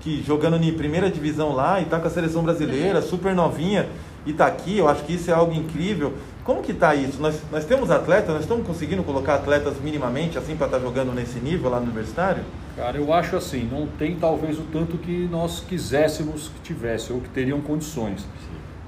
que 0.00 0.22
jogando 0.22 0.56
em 0.56 0.72
primeira 0.72 1.10
divisão 1.10 1.52
lá 1.52 1.80
e 1.80 1.82
está 1.82 2.00
com 2.00 2.06
a 2.06 2.10
seleção 2.10 2.42
brasileira, 2.42 3.02
super 3.02 3.34
novinha, 3.34 3.86
e 4.24 4.30
está 4.30 4.46
aqui. 4.46 4.78
Eu 4.78 4.88
acho 4.88 5.04
que 5.04 5.12
isso 5.12 5.30
é 5.30 5.34
algo 5.34 5.52
incrível. 5.52 6.14
Como 6.44 6.62
que 6.62 6.72
está 6.72 6.94
isso? 6.94 7.20
Nós, 7.20 7.42
nós 7.52 7.66
temos 7.66 7.90
atletas, 7.90 8.30
nós 8.30 8.44
estamos 8.44 8.66
conseguindo 8.66 9.02
colocar 9.02 9.34
atletas 9.34 9.74
minimamente 9.84 10.38
assim 10.38 10.56
para 10.56 10.64
estar 10.64 10.78
tá 10.78 10.82
jogando 10.82 11.12
nesse 11.12 11.38
nível 11.40 11.68
lá 11.68 11.76
no 11.78 11.84
universitário? 11.84 12.42
Cara, 12.74 12.96
eu 12.96 13.12
acho 13.12 13.36
assim, 13.36 13.68
não 13.70 13.86
tem 13.86 14.16
talvez 14.16 14.58
o 14.58 14.62
tanto 14.72 14.96
que 14.96 15.28
nós 15.30 15.60
quiséssemos 15.60 16.48
que 16.48 16.60
tivesse 16.62 17.12
ou 17.12 17.20
que 17.20 17.28
teriam 17.28 17.60
condições. 17.60 18.24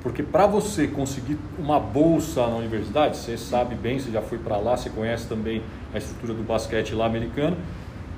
Porque 0.03 0.23
para 0.23 0.47
você 0.47 0.87
conseguir 0.87 1.39
uma 1.59 1.79
bolsa 1.79 2.47
na 2.47 2.57
universidade, 2.57 3.19
você 3.19 3.37
sabe 3.37 3.75
bem, 3.75 3.99
você 3.99 4.11
já 4.11 4.23
foi 4.23 4.39
para 4.39 4.57
lá, 4.57 4.77
você 4.77 4.89
conhece 4.89 5.27
também 5.27 5.63
a 5.93 5.99
estrutura 5.99 6.33
do 6.33 6.43
basquete 6.43 6.95
lá 6.95 7.05
americano, 7.05 7.57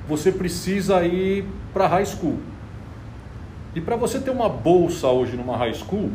você 0.07 0.31
precisa 0.31 1.05
ir 1.05 1.45
para 1.73 1.88
high 1.88 2.07
school. 2.07 2.38
E 3.75 3.81
para 3.81 3.97
você 3.97 4.21
ter 4.21 4.31
uma 4.31 4.49
bolsa 4.49 5.09
hoje 5.09 5.37
numa 5.37 5.57
high 5.57 5.75
school, 5.75 6.11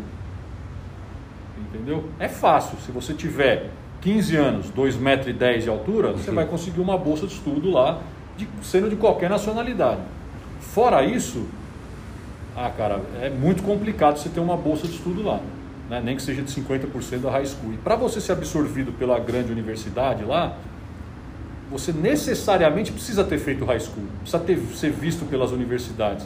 entendeu? 1.58 2.06
É 2.18 2.30
fácil. 2.30 2.78
Se 2.86 2.92
você 2.92 3.14
tiver 3.14 3.70
15 4.00 4.36
anos, 4.38 4.72
2,10 4.72 5.00
metros 5.00 5.64
de 5.64 5.70
altura, 5.70 6.14
você 6.14 6.32
vai 6.32 6.46
conseguir 6.46 6.80
uma 6.80 6.98
bolsa 6.98 7.28
de 7.28 7.34
estudo 7.34 7.72
lá, 7.72 8.00
de, 8.38 8.48
sendo 8.62 8.90
de 8.90 8.96
qualquer 8.96 9.30
nacionalidade. 9.30 10.00
Fora 10.62 11.04
isso, 11.04 11.46
ah, 12.56 12.70
cara, 12.70 13.02
é 13.22 13.30
muito 13.30 13.64
complicado 13.64 14.18
você 14.18 14.30
ter 14.30 14.40
uma 14.40 14.56
bolsa 14.56 14.88
de 14.88 14.94
estudo 14.94 15.24
lá 15.24 15.42
né? 15.90 16.02
nem 16.04 16.16
que 16.16 16.22
seja 16.22 16.42
de 16.42 16.52
50% 16.52 17.20
da 17.20 17.32
high 17.32 17.46
school. 17.46 17.74
E 17.74 17.78
para 17.78 17.96
você 17.96 18.20
ser 18.20 18.34
absorvido 18.34 18.92
pela 18.92 19.20
grande 19.20 19.52
universidade 19.52 20.24
lá, 20.24 20.56
você 21.70 21.92
necessariamente 21.92 22.92
precisa 22.92 23.24
ter 23.24 23.38
feito 23.38 23.66
high 23.66 23.80
school, 23.80 24.06
precisa 24.22 24.40
ter, 24.40 24.58
ser 24.76 24.92
visto 24.92 25.26
pelas 25.26 25.52
universidades. 25.52 26.26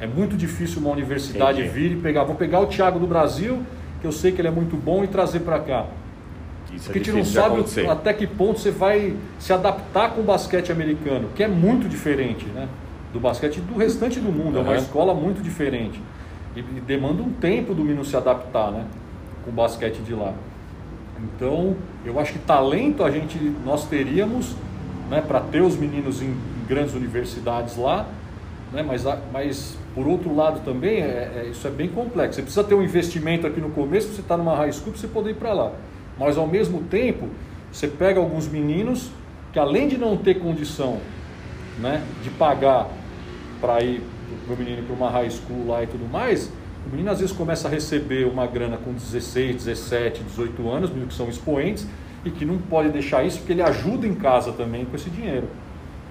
É 0.00 0.06
muito 0.06 0.36
difícil 0.36 0.80
uma 0.80 0.90
universidade 0.90 1.60
Entendi. 1.60 1.74
vir 1.74 1.92
e 1.92 1.96
pegar, 1.96 2.24
vou 2.24 2.34
pegar 2.34 2.60
o 2.60 2.66
Thiago 2.66 2.98
do 2.98 3.06
Brasil, 3.06 3.62
que 4.00 4.06
eu 4.06 4.12
sei 4.12 4.32
que 4.32 4.40
ele 4.40 4.48
é 4.48 4.50
muito 4.50 4.76
bom, 4.76 5.04
e 5.04 5.06
trazer 5.06 5.40
para 5.40 5.60
cá. 5.60 5.86
Isso 6.74 6.86
Porque 6.86 6.98
é 6.98 7.02
a 7.02 7.04
gente 7.04 7.16
não 7.16 7.24
sabe 7.24 7.88
até 7.88 8.12
que 8.12 8.26
ponto 8.26 8.58
você 8.58 8.70
vai 8.70 9.14
se 9.38 9.52
adaptar 9.52 10.10
com 10.10 10.22
o 10.22 10.24
basquete 10.24 10.72
americano, 10.72 11.28
que 11.34 11.42
é 11.42 11.48
muito 11.48 11.88
diferente 11.88 12.46
né? 12.46 12.68
do 13.12 13.20
basquete 13.20 13.60
do 13.60 13.76
restante 13.76 14.18
do 14.18 14.32
mundo, 14.32 14.58
uhum. 14.58 14.66
é 14.66 14.70
uma 14.70 14.76
escola 14.76 15.14
muito 15.14 15.42
diferente. 15.42 16.00
E, 16.56 16.60
e 16.60 16.80
demanda 16.80 17.22
um 17.22 17.30
tempo 17.30 17.74
do 17.74 17.82
menino 17.82 18.04
se 18.04 18.16
adaptar, 18.16 18.70
né? 18.70 18.84
Com 19.44 19.50
o 19.50 19.52
basquete 19.52 19.98
de 19.98 20.14
lá. 20.14 20.34
Então, 21.22 21.76
eu 22.04 22.18
acho 22.18 22.32
que 22.32 22.38
talento 22.40 23.04
a 23.04 23.10
gente 23.10 23.38
nós 23.64 23.86
teríamos, 23.86 24.56
né, 25.08 25.20
para 25.20 25.40
ter 25.40 25.62
os 25.62 25.76
meninos 25.76 26.20
em, 26.20 26.26
em, 26.26 26.66
grandes 26.66 26.94
universidades 26.94 27.76
lá, 27.76 28.06
né, 28.72 28.82
mas, 28.82 29.04
mas 29.32 29.76
por 29.94 30.06
outro 30.06 30.34
lado 30.34 30.60
também 30.64 31.00
é, 31.00 31.44
é, 31.44 31.48
isso 31.50 31.66
é 31.66 31.70
bem 31.70 31.88
complexo. 31.88 32.36
Você 32.36 32.42
precisa 32.42 32.64
ter 32.64 32.74
um 32.74 32.82
investimento 32.82 33.46
aqui 33.46 33.60
no 33.60 33.70
começo, 33.70 34.08
você 34.08 34.20
está 34.20 34.36
numa 34.36 34.56
high 34.56 34.72
school, 34.72 34.94
você 34.96 35.06
poder 35.06 35.30
ir 35.30 35.34
para 35.34 35.52
lá. 35.52 35.72
Mas 36.18 36.36
ao 36.36 36.46
mesmo 36.46 36.82
tempo, 36.84 37.28
você 37.70 37.86
pega 37.86 38.18
alguns 38.18 38.48
meninos 38.48 39.10
que 39.52 39.58
além 39.58 39.86
de 39.86 39.98
não 39.98 40.16
ter 40.16 40.40
condição, 40.40 40.98
né, 41.78 42.02
de 42.22 42.30
pagar 42.30 42.88
para 43.60 43.82
ir 43.82 44.02
o 44.48 44.56
menino 44.56 44.82
para 44.82 44.94
uma 44.94 45.10
high 45.10 45.30
school 45.30 45.66
lá 45.66 45.82
e 45.82 45.86
tudo 45.86 46.10
mais, 46.10 46.50
o 46.86 46.90
menino 46.90 47.10
às 47.10 47.20
vezes 47.20 47.34
começa 47.34 47.68
a 47.68 47.70
receber 47.70 48.26
uma 48.26 48.46
grana 48.46 48.76
com 48.76 48.92
16, 48.92 49.56
17, 49.64 50.24
18 50.24 50.70
anos, 50.70 50.90
meninos 50.90 51.12
que 51.12 51.16
são 51.16 51.28
expoentes, 51.28 51.86
e 52.24 52.30
que 52.30 52.44
não 52.44 52.58
pode 52.58 52.88
deixar 52.90 53.24
isso 53.24 53.38
porque 53.38 53.52
ele 53.52 53.62
ajuda 53.62 54.06
em 54.06 54.14
casa 54.14 54.52
também 54.52 54.84
com 54.84 54.96
esse 54.96 55.10
dinheiro. 55.10 55.48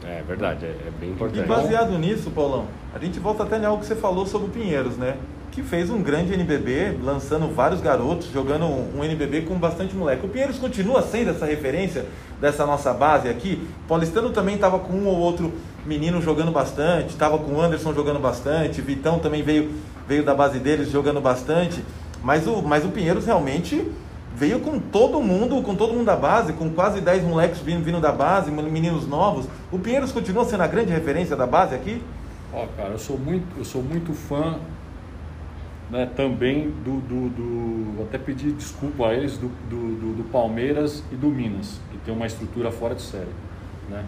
É 0.04 0.24
verdade, 0.28 0.66
é, 0.66 0.70
é 0.70 0.92
bem 1.00 1.12
importante. 1.12 1.44
E 1.44 1.48
baseado 1.48 1.98
nisso, 1.98 2.32
Paulão, 2.32 2.66
a 2.94 3.00
gente 3.00 3.20
volta 3.20 3.44
até 3.44 3.58
em 3.58 3.66
algo 3.66 3.82
que 3.82 3.86
você 3.86 3.96
falou 3.96 4.26
sobre 4.26 4.48
o 4.48 4.50
Pinheiros, 4.50 4.98
né? 4.98 5.16
Que 5.52 5.62
fez 5.62 5.90
um 5.90 6.02
grande 6.02 6.34
NBB, 6.34 6.98
lançando 7.04 7.54
vários 7.54 7.82
garotos, 7.82 8.32
jogando 8.32 8.66
um 8.66 9.04
NBB 9.04 9.42
com 9.42 9.56
bastante 9.56 9.96
moleque. 9.96 10.26
O 10.26 10.30
Pinheiros 10.30 10.58
continua 10.58 11.02
sendo 11.02 11.32
essa 11.32 11.46
referência 11.46 12.06
dessa 12.40 12.66
nossa 12.66 12.94
base 12.94 13.30
aqui. 13.30 13.62
Paulistano 13.88 14.32
também 14.32 14.56
estava 14.56 14.80
com 14.80 14.94
um 14.94 15.08
ou 15.08 15.18
outro 15.18 15.54
menino 15.86 16.22
jogando 16.22 16.52
bastante, 16.52 17.10
estava 17.10 17.38
com 17.38 17.54
o 17.54 17.62
Anderson 17.62 17.94
jogando 17.94 18.20
bastante, 18.20 18.82
Vitão 18.82 19.20
também 19.20 19.42
veio, 19.42 19.72
veio 20.08 20.24
da 20.24 20.34
base 20.34 20.60
deles 20.60 20.90
jogando 20.90 21.22
bastante. 21.22 21.84
Mas 22.24 22.46
o, 22.48 22.62
mas 22.62 22.86
o 22.86 22.90
Pinheiros 22.90 23.26
realmente 23.26 23.84
veio 24.36 24.60
com 24.60 24.80
todo 24.80 25.20
mundo, 25.22 25.62
com 25.62 25.76
todo 25.76 25.94
mundo 25.94 26.06
da 26.06 26.16
base, 26.16 26.54
com 26.54 26.70
quase 26.70 27.02
10 27.02 27.24
moleques 27.24 27.60
vindo, 27.60 27.84
vindo 27.84 28.00
da 28.00 28.12
base, 28.12 28.52
meninos 28.52 29.08
novos. 29.08 29.48
O 29.72 29.80
Pinheiros 29.80 30.12
continua 30.12 30.46
sendo 30.46 30.64
a 30.64 30.68
grande 30.68 30.92
referência 30.92 31.36
da 31.36 31.46
base 31.46 31.76
aqui? 31.76 32.02
Ó, 32.54 32.66
cara, 32.78 32.90
eu 32.90 33.00
sou 33.00 33.18
muito, 33.18 33.46
eu 33.58 33.66
sou 33.66 33.82
muito 33.82 34.14
fã 34.14 34.60
né, 35.90 36.10
também 36.16 36.70
do, 36.84 37.02
do, 37.02 37.30
do, 37.30 38.04
até 38.04 38.18
pedir 38.18 38.54
desculpa 38.54 39.08
a 39.08 39.14
eles 39.14 39.38
do, 39.38 39.50
do, 39.70 40.16
do, 40.16 40.24
Palmeiras 40.32 41.04
e 41.12 41.16
do 41.16 41.28
Minas, 41.28 41.80
que 41.92 41.98
tem 41.98 42.14
uma 42.14 42.26
estrutura 42.26 42.72
fora 42.72 42.96
de 42.96 43.02
série. 43.02 43.30
Né? 43.90 44.04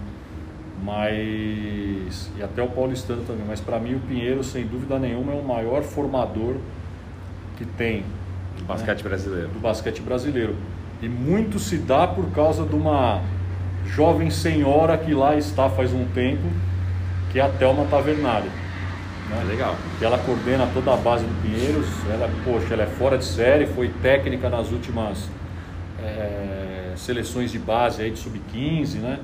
Mas. 0.84 2.30
E 2.38 2.44
até 2.44 2.62
o 2.62 2.68
Paulistano 2.68 3.24
também. 3.24 3.46
Mas 3.48 3.62
para 3.62 3.80
mim 3.80 3.96
o 3.96 4.00
Pinheiro, 4.00 4.44
sem 4.44 4.66
dúvida 4.66 5.00
nenhuma, 5.00 5.34
é 5.34 5.36
o 5.36 5.44
maior 5.44 5.82
formador 5.82 6.56
que 7.58 7.66
tem. 7.66 8.04
Do 8.58 8.66
basquete 8.66 9.04
né? 9.04 9.10
brasileiro. 9.10 9.48
Do 9.50 9.60
basquete 9.60 10.02
brasileiro. 10.02 10.56
E 11.02 11.08
muito 11.08 11.58
se 11.58 11.78
dá 11.78 12.06
por 12.06 12.30
causa 12.32 12.66
de 12.66 12.76
uma 12.76 13.22
jovem 13.86 14.30
senhora 14.30 14.98
que 14.98 15.14
lá 15.14 15.36
está 15.36 15.70
faz 15.70 15.94
um 15.94 16.06
tempo, 16.14 16.48
que 17.32 17.40
é 17.40 17.44
a 17.44 17.50
Thelma 17.50 17.86
Tavernari. 17.86 18.48
Né? 19.30 19.40
É 19.42 19.44
legal. 19.46 19.76
Que 20.00 20.06
ela 20.06 20.18
coordena 20.18 20.68
toda 20.74 20.94
a 20.94 20.98
base 20.98 21.26
do 21.26 21.42
Pinheiros. 21.42 21.88
Ela, 22.12 22.30
poxa, 22.44 22.74
ela 22.74 22.84
é 22.84 22.88
fora 22.88 23.18
de 23.18 23.26
série, 23.26 23.68
foi 23.68 23.90
técnica 24.02 24.50
nas 24.50 24.72
últimas 24.72 25.30
é, 26.02 26.94
seleções 26.98 27.52
de 27.52 27.60
base 27.60 28.02
aí 28.02 28.12
de 28.12 28.20
sub-15, 28.20 28.96
né? 28.96 29.20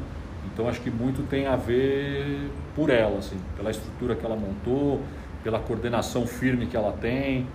Então 0.60 0.68
acho 0.68 0.82
que 0.82 0.92
muito 0.92 1.26
tem 1.30 1.48
a 1.48 1.56
ver 1.56 2.52
por 2.76 2.90
ela, 2.90 3.20
assim, 3.20 3.38
pela 3.56 3.72
estrutura 3.72 4.14
que 4.14 4.26
ela 4.26 4.36
montou, 4.36 5.00
pela 5.42 5.58
coordenação 5.58 6.28
firme 6.28 6.66
que 6.66 6.76
ela 6.76 6.92
tem 6.92 7.48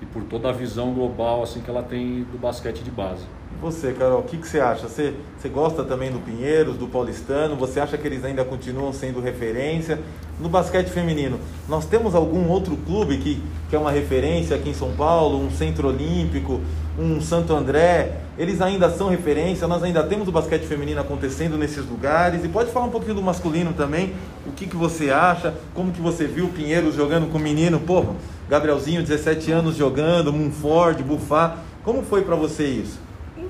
e 0.00 0.06
por 0.06 0.22
toda 0.22 0.48
a 0.48 0.52
visão 0.52 0.94
global 0.94 1.42
assim 1.42 1.60
que 1.60 1.68
ela 1.68 1.82
tem 1.82 2.22
do 2.22 2.38
basquete 2.38 2.82
de 2.82 2.90
base. 2.90 3.26
Você, 3.60 3.92
Carol, 3.92 4.20
o 4.20 4.22
que, 4.22 4.36
que 4.36 4.46
você 4.46 4.60
acha? 4.60 4.86
Você, 4.86 5.14
você 5.38 5.48
gosta 5.48 5.82
também 5.82 6.10
do 6.10 6.18
Pinheiros, 6.18 6.76
do 6.76 6.86
Paulistano? 6.86 7.56
Você 7.56 7.80
acha 7.80 7.96
que 7.96 8.06
eles 8.06 8.22
ainda 8.22 8.44
continuam 8.44 8.92
sendo 8.92 9.18
referência? 9.18 9.98
No 10.38 10.50
basquete 10.50 10.88
feminino, 10.88 11.40
nós 11.66 11.86
temos 11.86 12.14
algum 12.14 12.48
outro 12.48 12.76
clube 12.76 13.16
que, 13.16 13.42
que 13.70 13.74
é 13.74 13.78
uma 13.78 13.90
referência 13.90 14.54
aqui 14.54 14.68
em 14.68 14.74
São 14.74 14.92
Paulo, 14.92 15.42
um 15.42 15.50
Centro 15.50 15.88
Olímpico, 15.88 16.60
um 16.98 17.18
Santo 17.22 17.54
André? 17.54 18.18
Eles 18.38 18.60
ainda 18.60 18.90
são 18.90 19.08
referência, 19.08 19.66
nós 19.66 19.82
ainda 19.82 20.02
temos 20.02 20.28
o 20.28 20.32
basquete 20.32 20.66
feminino 20.66 21.00
acontecendo 21.00 21.56
nesses 21.56 21.88
lugares. 21.88 22.44
E 22.44 22.48
pode 22.48 22.70
falar 22.70 22.86
um 22.86 22.90
pouquinho 22.90 23.14
do 23.14 23.22
masculino 23.22 23.72
também, 23.72 24.12
o 24.46 24.52
que, 24.52 24.66
que 24.66 24.76
você 24.76 25.10
acha, 25.10 25.54
como 25.72 25.92
que 25.92 26.00
você 26.02 26.26
viu 26.26 26.44
o 26.44 26.50
Pinheiros 26.50 26.94
jogando 26.94 27.32
com 27.32 27.38
o 27.38 27.40
menino, 27.40 27.80
porra, 27.80 28.12
Gabrielzinho, 28.50 29.02
17 29.02 29.50
anos 29.50 29.76
jogando, 29.76 30.30
Munford, 30.30 31.02
Bufá. 31.02 31.56
Como 31.82 32.02
foi 32.02 32.20
para 32.22 32.36
você 32.36 32.66
isso? 32.66 33.05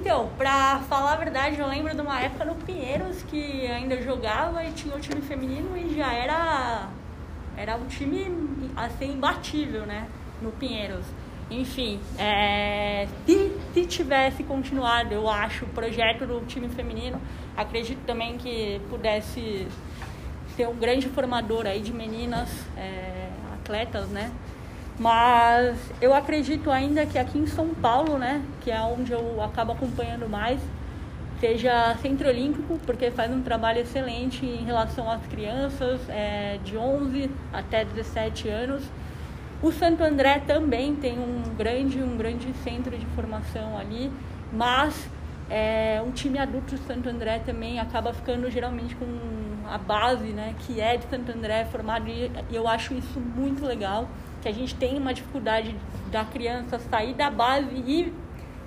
Então, 0.07 0.31
pra 0.39 0.79
falar 0.89 1.15
a 1.15 1.17
verdade, 1.17 1.59
eu 1.59 1.67
lembro 1.67 1.93
de 1.93 2.01
uma 2.01 2.21
época 2.21 2.45
no 2.45 2.55
Pinheiros 2.55 3.25
que 3.25 3.67
ainda 3.67 4.01
jogava 4.01 4.65
e 4.65 4.71
tinha 4.71 4.95
o 4.95 5.01
time 5.01 5.21
feminino 5.21 5.77
e 5.77 5.97
já 5.97 6.13
era 6.13 6.89
era 7.57 7.75
um 7.75 7.87
time 7.87 8.71
assim 8.77 9.15
imbatível, 9.15 9.85
né, 9.85 10.07
no 10.41 10.53
Pinheiros. 10.53 11.05
Enfim, 11.51 11.99
é, 12.17 13.09
se, 13.27 13.53
se 13.75 13.87
tivesse 13.87 14.45
continuado, 14.45 15.13
eu 15.13 15.29
acho, 15.29 15.65
o 15.65 15.69
projeto 15.71 16.25
do 16.25 16.47
time 16.47 16.69
feminino, 16.69 17.21
acredito 17.57 17.99
também 18.07 18.39
que 18.39 18.81
pudesse 18.89 19.67
ser 20.55 20.69
um 20.69 20.77
grande 20.77 21.09
formador 21.09 21.67
aí 21.67 21.81
de 21.81 21.93
meninas 21.93 22.49
é, 22.77 23.29
atletas, 23.55 24.07
né? 24.11 24.31
Mas 24.99 25.77
eu 26.01 26.15
acredito 26.15 26.71
ainda 26.71 27.05
que 27.05 27.19
aqui 27.19 27.39
em 27.39 27.47
São 27.47 27.69
Paulo, 27.75 28.17
né, 28.17 28.43
que 28.63 28.71
é 28.71 28.81
onde 28.81 29.13
eu 29.13 29.43
acabo 29.43 29.73
acompanhando 29.73 30.29
mais, 30.29 30.59
seja 31.39 31.95
Centro 32.01 32.29
Olímpico, 32.29 32.79
porque 32.87 33.11
faz 33.11 33.31
um 33.31 33.43
trabalho 33.43 33.81
excelente 33.81 34.47
em 34.47 34.65
relação 34.65 35.11
às 35.11 35.25
crianças 35.27 36.01
é, 36.09 36.59
de 36.65 36.79
11 36.79 37.31
até 37.53 37.85
17 37.85 38.49
anos. 38.49 38.83
O 39.63 39.71
Santo 39.71 40.03
André 40.03 40.43
também 40.47 40.95
tem 40.97 41.19
um 41.19 41.43
grande, 41.57 42.03
um 42.03 42.17
grande 42.17 42.53
centro 42.65 42.97
de 42.97 43.05
formação 43.07 43.77
ali, 43.77 44.11
mas 44.51 45.09
é, 45.51 46.03
um 46.07 46.11
time 46.11 46.39
adulto 46.39 46.75
de 46.75 46.81
Santo 46.83 47.09
André 47.09 47.41
também 47.45 47.79
acaba 47.79 48.15
ficando 48.15 48.51
geralmente 48.51 48.95
com 48.97 49.07
a 49.69 49.77
base, 49.77 50.29
né, 50.29 50.55
que 50.61 50.81
é 50.81 50.97
de 50.97 51.05
Santo 51.11 51.33
André 51.33 51.67
formado 51.67 52.09
e 52.09 52.31
eu 52.51 52.67
acho 52.67 52.95
isso 52.95 53.21
muito 53.21 53.65
legal 53.67 54.09
que 54.47 54.51
a 54.51 54.55
gente 54.55 54.77
tem 54.77 54.97
uma 54.97 55.13
dificuldade 55.13 55.75
da 56.13 56.25
criança 56.25 56.79
sair 56.79 57.15
da 57.15 57.29
base 57.29 57.75
e 57.75 58.13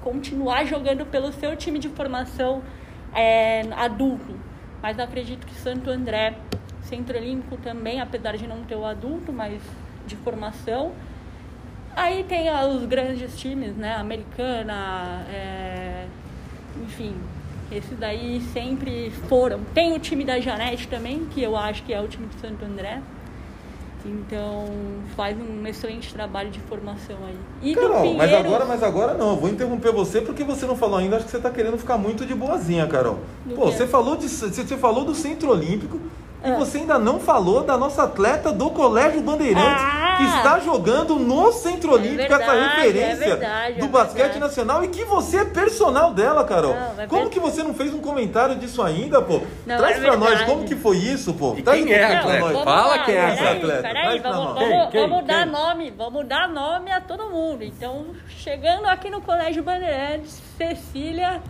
continuar 0.01 0.65
jogando 0.65 1.05
pelo 1.05 1.31
seu 1.31 1.55
time 1.55 1.79
de 1.79 1.87
formação 1.87 2.61
é, 3.13 3.61
adulto. 3.77 4.35
Mas 4.81 4.99
acredito 4.99 5.47
que 5.47 5.53
Santo 5.53 5.89
André, 5.89 6.35
Centro 6.81 7.17
Olímpico 7.17 7.55
também, 7.55 8.01
apesar 8.01 8.35
de 8.35 8.45
não 8.45 8.61
ter 8.63 8.75
o 8.75 8.83
adulto, 8.83 9.31
mas 9.31 9.61
de 10.05 10.17
formação. 10.17 10.91
Aí 11.95 12.25
tem 12.25 12.49
os 12.49 12.85
grandes 12.85 13.39
times, 13.39 13.73
né? 13.77 13.95
Americana, 13.95 15.25
é, 15.29 16.07
enfim, 16.83 17.15
esses 17.71 17.97
daí 17.97 18.41
sempre 18.51 19.11
foram. 19.29 19.63
Tem 19.73 19.93
o 19.93 19.99
time 19.99 20.25
da 20.25 20.41
Janete 20.41 20.89
também, 20.89 21.25
que 21.27 21.41
eu 21.41 21.55
acho 21.55 21.83
que 21.83 21.93
é 21.93 22.01
o 22.01 22.07
time 22.09 22.27
de 22.27 22.37
Santo 22.41 22.65
André. 22.65 23.01
Então 24.05 24.65
faz 25.15 25.37
um 25.37 25.67
excelente 25.67 26.13
trabalho 26.13 26.49
de 26.49 26.59
formação 26.61 27.17
aí. 27.27 27.37
E 27.61 27.75
Carol, 27.75 28.13
mas 28.13 28.33
agora, 28.33 28.65
mas 28.65 28.83
agora 28.83 29.13
não, 29.13 29.35
vou 29.35 29.49
interromper 29.49 29.91
você 29.91 30.21
porque 30.21 30.43
você 30.43 30.65
não 30.65 30.75
falou 30.75 30.97
ainda, 30.99 31.17
acho 31.17 31.25
que 31.25 31.31
você 31.31 31.37
está 31.37 31.49
querendo 31.49 31.77
ficar 31.77 31.97
muito 31.97 32.25
de 32.25 32.33
boazinha, 32.33 32.87
Carol. 32.87 33.19
Do 33.45 33.55
Pô, 33.55 33.65
você 33.65 33.85
falou, 33.85 34.15
de, 34.15 34.29
você 34.29 34.77
falou 34.77 35.03
do 35.03 35.13
Centro 35.13 35.49
Olímpico, 35.49 35.99
e 36.43 36.51
você 36.51 36.77
ainda 36.77 36.97
não 36.97 37.19
falou 37.19 37.63
da 37.63 37.77
nossa 37.77 38.03
atleta 38.03 38.51
do 38.51 38.69
Colégio 38.69 39.21
Bandeirantes, 39.21 39.83
ah, 39.83 40.15
que 40.17 40.23
está 40.37 40.59
jogando 40.59 41.15
no 41.15 41.51
Centro 41.51 41.93
Olímpico, 41.93 42.21
é 42.21 42.27
verdade, 42.27 42.43
essa 42.43 42.53
é 42.55 42.67
referência 42.67 43.23
é 43.25 43.27
verdade, 43.27 43.79
do 43.79 43.85
é 43.85 43.87
basquete 43.89 44.21
verdade. 44.21 44.39
nacional 44.39 44.83
e 44.83 44.87
que 44.87 45.03
você 45.03 45.37
é 45.39 45.45
personal 45.45 46.13
dela, 46.13 46.45
Carol. 46.45 46.73
Não, 46.73 47.03
é 47.03 47.07
como 47.07 47.29
que 47.29 47.39
você 47.39 47.61
não 47.61 47.73
fez 47.73 47.93
um 47.93 47.99
comentário 47.99 48.55
disso 48.55 48.81
ainda, 48.81 49.21
pô? 49.21 49.41
Não, 49.65 49.77
Traz 49.77 49.97
é 49.97 50.01
pra 50.01 50.15
nós 50.15 50.41
como 50.43 50.63
que 50.63 50.75
foi 50.75 50.97
isso, 50.97 51.33
pô. 51.33 51.55
E 51.57 51.61
Traz 51.61 51.83
quem 51.83 51.93
é 51.93 52.03
a 52.03 52.19
atleta? 52.19 52.63
Fala 52.63 52.87
lá, 52.87 52.99
quem 52.99 53.15
é 53.15 53.29
essa 53.31 53.51
atleta. 53.51 53.81
Peraí, 53.81 54.19
vamos, 54.19 54.53
vamos, 54.53 54.89
quem, 54.91 55.09
vamos 55.09 55.25
dar 55.25 55.45
nome, 55.45 55.91
vamos 55.91 56.25
dar 56.25 56.47
nome 56.47 56.91
a 56.91 57.01
todo 57.01 57.29
mundo. 57.29 57.63
Então, 57.63 58.05
chegando 58.29 58.85
aqui 58.85 59.09
no 59.09 59.21
Colégio 59.21 59.61
Bandeirantes, 59.61 60.41
Cecília 60.57 61.41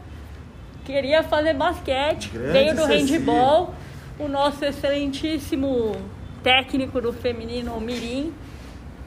queria 0.84 1.22
fazer 1.22 1.54
basquete, 1.54 2.30
Grande 2.30 2.52
veio 2.52 2.76
do 2.76 2.88
Cecília. 2.88 3.20
handball 3.20 3.74
o 4.20 4.28
nosso 4.28 4.66
excelentíssimo 4.66 5.96
técnico 6.44 7.00
do 7.00 7.14
feminino 7.14 7.80
Mirim, 7.80 8.34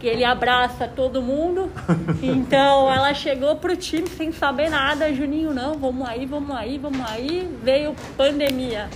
que 0.00 0.06
ele 0.06 0.24
abraça 0.24 0.88
todo 0.88 1.22
mundo. 1.22 1.70
Então 2.22 2.92
ela 2.92 3.12
chegou 3.12 3.56
pro 3.56 3.76
time 3.76 4.08
sem 4.08 4.32
saber 4.32 4.70
nada, 4.70 5.12
Juninho, 5.12 5.52
não, 5.52 5.74
vamos 5.78 6.08
aí, 6.08 6.24
vamos 6.24 6.56
aí, 6.56 6.78
vamos 6.78 7.00
aí. 7.10 7.48
Veio 7.62 7.94
pandemia, 8.16 8.88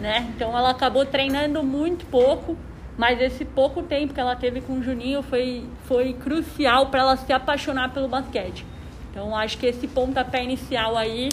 né? 0.00 0.26
Então 0.34 0.56
ela 0.56 0.70
acabou 0.70 1.04
treinando 1.04 1.62
muito 1.62 2.06
pouco, 2.06 2.56
mas 2.96 3.20
esse 3.20 3.44
pouco 3.44 3.82
tempo 3.82 4.14
que 4.14 4.20
ela 4.20 4.34
teve 4.34 4.60
com 4.60 4.78
o 4.78 4.82
Juninho 4.82 5.22
foi, 5.22 5.64
foi 5.84 6.12
crucial 6.14 6.86
para 6.86 7.00
ela 7.00 7.16
se 7.16 7.32
apaixonar 7.32 7.92
pelo 7.92 8.08
basquete. 8.08 8.64
Então 9.10 9.36
acho 9.36 9.58
que 9.58 9.66
esse 9.66 9.86
pontapé 9.86 10.42
inicial 10.44 10.96
aí 10.96 11.28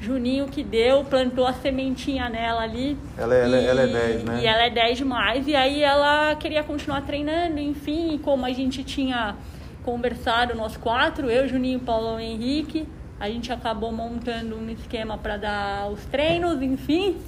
Juninho 0.00 0.46
que 0.46 0.64
deu, 0.64 1.04
plantou 1.04 1.46
a 1.46 1.52
sementinha 1.52 2.28
nela 2.30 2.62
ali. 2.62 2.96
Ela 3.18 3.34
é, 3.34 3.38
e, 3.38 3.42
ela, 3.42 3.56
é, 3.56 3.64
ela 3.66 3.82
é 3.82 3.86
10, 3.86 4.24
né? 4.24 4.40
E 4.42 4.46
ela 4.46 4.62
é 4.64 4.70
10 4.70 4.98
demais. 4.98 5.46
E 5.46 5.54
aí 5.54 5.82
ela 5.82 6.34
queria 6.36 6.62
continuar 6.64 7.02
treinando, 7.02 7.58
enfim, 7.58 8.18
como 8.22 8.46
a 8.46 8.50
gente 8.50 8.82
tinha 8.82 9.36
conversado 9.84 10.54
nós 10.54 10.76
quatro, 10.76 11.30
eu, 11.30 11.46
Juninho, 11.46 11.80
Paulo 11.80 12.18
e 12.18 12.24
Henrique, 12.24 12.86
a 13.18 13.28
gente 13.28 13.52
acabou 13.52 13.92
montando 13.92 14.56
um 14.56 14.70
esquema 14.70 15.18
para 15.18 15.36
dar 15.36 15.90
os 15.90 16.02
treinos, 16.06 16.62
enfim. 16.62 17.18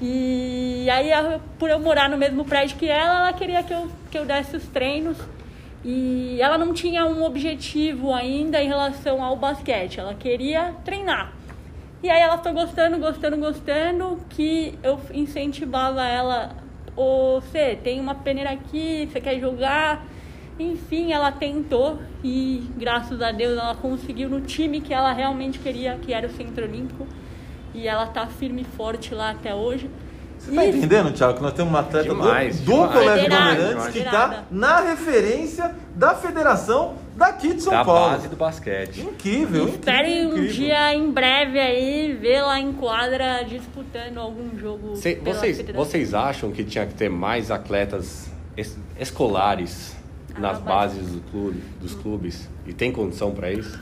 E 0.00 0.88
aí, 0.90 1.10
por 1.58 1.70
eu 1.70 1.78
morar 1.78 2.10
no 2.10 2.18
mesmo 2.18 2.44
prédio 2.44 2.76
que 2.76 2.88
ela, 2.88 3.20
ela 3.20 3.32
queria 3.32 3.62
que 3.62 3.72
eu, 3.72 3.88
que 4.10 4.18
eu 4.18 4.26
desse 4.26 4.56
os 4.56 4.66
treinos. 4.66 5.16
E 5.84 6.38
ela 6.40 6.58
não 6.58 6.72
tinha 6.74 7.06
um 7.06 7.24
objetivo 7.24 8.12
ainda 8.12 8.62
em 8.62 8.68
relação 8.68 9.22
ao 9.22 9.34
basquete, 9.36 9.98
ela 9.98 10.14
queria 10.14 10.74
treinar. 10.84 11.32
E 12.02 12.10
aí 12.10 12.20
ela 12.20 12.36
foi 12.38 12.52
gostando, 12.52 12.98
gostando, 12.98 13.36
gostando, 13.36 14.18
que 14.28 14.76
eu 14.82 15.00
incentivava 15.12 16.04
ela, 16.04 16.56
ô 16.96 17.40
você 17.40 17.76
tem 17.76 18.00
uma 18.00 18.12
peneira 18.14 18.50
aqui, 18.50 19.08
você 19.10 19.20
quer 19.20 19.38
jogar? 19.38 20.04
Enfim, 20.58 21.12
ela 21.12 21.30
tentou 21.30 22.00
e 22.22 22.68
graças 22.76 23.22
a 23.22 23.30
Deus 23.30 23.56
ela 23.56 23.76
conseguiu 23.76 24.28
no 24.28 24.40
time 24.40 24.80
que 24.80 24.92
ela 24.92 25.12
realmente 25.12 25.60
queria, 25.60 25.96
que 25.96 26.12
era 26.12 26.26
o 26.26 26.30
Centro 26.30 26.64
Olímpico. 26.64 27.06
e 27.74 27.86
ela 27.88 28.06
tá 28.06 28.26
firme 28.26 28.62
e 28.62 28.64
forte 28.64 29.14
lá 29.14 29.30
até 29.30 29.54
hoje. 29.54 29.88
Você 30.44 30.50
tá 30.54 30.66
entendendo, 30.66 31.12
Thiago, 31.12 31.34
que 31.36 31.42
nós 31.42 31.52
temos 31.52 31.70
uma 31.70 31.80
atleta 31.80 32.08
do- 32.08 32.14
Demais, 32.20 32.60
do, 32.60 32.72
demais. 32.72 32.92
Colégio 32.92 33.30
Bandeirantes 33.30 33.86
que 33.92 33.98
está 34.00 34.44
na 34.50 34.80
referência 34.80 35.74
da 35.94 36.14
federação 36.16 36.94
daqui 37.16 37.54
de 37.54 37.62
São 37.62 37.72
Da 37.72 37.84
Paulo. 37.84 38.10
base 38.10 38.28
do 38.28 38.34
basquete. 38.36 39.00
Incrível, 39.02 39.68
Espere 39.68 40.22
incrível, 40.22 40.42
um 40.44 40.46
dia 40.52 40.94
em 40.94 41.10
breve 41.12 41.60
aí 41.60 42.12
vê-la 42.20 42.58
em 42.58 42.72
quadra 42.72 43.44
disputando 43.44 44.18
algum 44.18 44.58
jogo. 44.58 44.96
Cê- 44.96 45.14
pela 45.14 45.36
vocês, 45.36 45.56
federação. 45.58 45.84
vocês 45.84 46.14
acham 46.14 46.50
que 46.50 46.64
tinha 46.64 46.86
que 46.86 46.94
ter 46.94 47.08
mais 47.08 47.50
atletas 47.50 48.28
es- 48.56 48.76
escolares 48.98 49.96
nas 50.38 50.56
Ah, 50.56 50.60
mas- 50.60 50.62
bases 50.64 51.08
do 51.12 51.20
clube, 51.30 51.62
dos 51.80 51.94
clubes? 51.94 52.48
E 52.66 52.72
tem 52.72 52.90
condição 52.90 53.30
para 53.30 53.52
isso? 53.52 53.78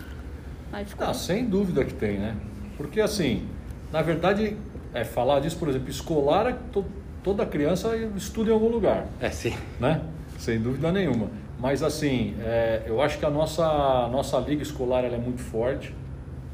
Mas 0.70 0.88
Ah, 0.99 1.14
sem 1.14 1.44
dúvida 1.46 1.85
que 1.85 1.94
tem, 1.94 2.18
né? 2.18 2.37
Porque 2.77 3.01
assim, 3.01 3.46
na 3.92 4.03
verdade, 4.03 4.57
é 4.94 5.05
falar 5.05 5.40
disso, 5.40 5.57
por 5.59 5.68
exemplo, 5.68 5.88
escolar, 5.88 6.46
é 6.46 6.57
to- 6.72 6.85
toda 7.22 7.44
criança 7.46 7.96
estuda 8.16 8.50
em 8.50 8.53
algum 8.53 8.68
lugar, 8.68 9.07
É, 9.20 9.31
sim. 9.31 9.55
né? 9.79 10.00
Sem 10.38 10.59
dúvida 10.61 10.90
nenhuma. 10.90 11.29
Mas 11.59 11.83
assim, 11.83 12.35
é, 12.40 12.83
eu 12.87 13.00
acho 13.03 13.18
que 13.18 13.26
a 13.26 13.31
nossa, 13.31 13.62
nossa 14.09 14.38
liga 14.38 14.62
escolar 14.62 15.05
ela 15.05 15.16
é 15.16 15.18
muito 15.18 15.40
forte, 15.42 15.94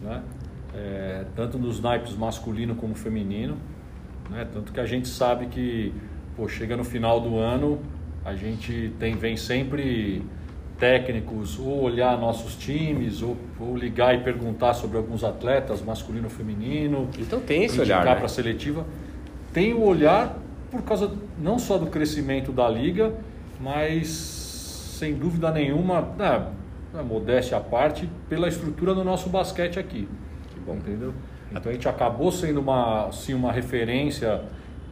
né? 0.02 0.22
É, 0.74 1.24
tanto 1.36 1.56
nos 1.58 1.80
naipes 1.80 2.14
masculino 2.16 2.74
como 2.74 2.94
feminino, 2.94 3.56
né? 4.28 4.46
Tanto 4.52 4.72
que 4.72 4.80
a 4.80 4.84
gente 4.86 5.06
sabe 5.08 5.46
que, 5.46 5.94
pô, 6.36 6.48
chega 6.48 6.76
no 6.76 6.82
final 6.84 7.20
do 7.20 7.38
ano, 7.38 7.78
a 8.24 8.34
gente 8.34 8.92
tem, 8.98 9.14
vem 9.14 9.36
sempre 9.36 10.22
técnicos 10.78 11.58
ou 11.58 11.82
olhar 11.82 12.18
nossos 12.18 12.54
times 12.54 13.22
ou, 13.22 13.36
ou 13.58 13.76
ligar 13.76 14.14
e 14.14 14.18
perguntar 14.22 14.74
sobre 14.74 14.96
alguns 14.96 15.24
atletas, 15.24 15.82
masculino 15.82 16.24
ou 16.24 16.30
feminino. 16.30 17.08
Então 17.18 17.40
tem 17.40 17.64
esse 17.64 17.80
olhar, 17.80 18.04
né? 18.04 18.14
para 18.14 18.26
a 18.26 18.28
seletiva. 18.28 18.86
Tem 19.52 19.72
o 19.72 19.82
olhar 19.82 20.36
por 20.70 20.82
causa 20.82 21.10
não 21.38 21.58
só 21.58 21.78
do 21.78 21.86
crescimento 21.86 22.52
da 22.52 22.68
liga, 22.68 23.14
mas 23.60 24.08
sem 24.08 25.14
dúvida 25.14 25.50
nenhuma, 25.50 26.00
né, 26.18 26.46
na 26.92 27.02
modéstia 27.02 27.56
à 27.56 27.60
parte, 27.60 28.08
pela 28.28 28.48
estrutura 28.48 28.94
do 28.94 29.04
nosso 29.04 29.28
basquete 29.28 29.78
aqui. 29.78 30.08
Que 30.52 30.60
bom. 30.60 30.74
Entendeu? 30.74 31.14
Então 31.50 31.70
a 31.70 31.72
gente 31.72 31.88
acabou 31.88 32.32
sendo 32.32 32.60
uma, 32.60 33.06
assim, 33.06 33.34
uma 33.34 33.52
referência 33.52 34.42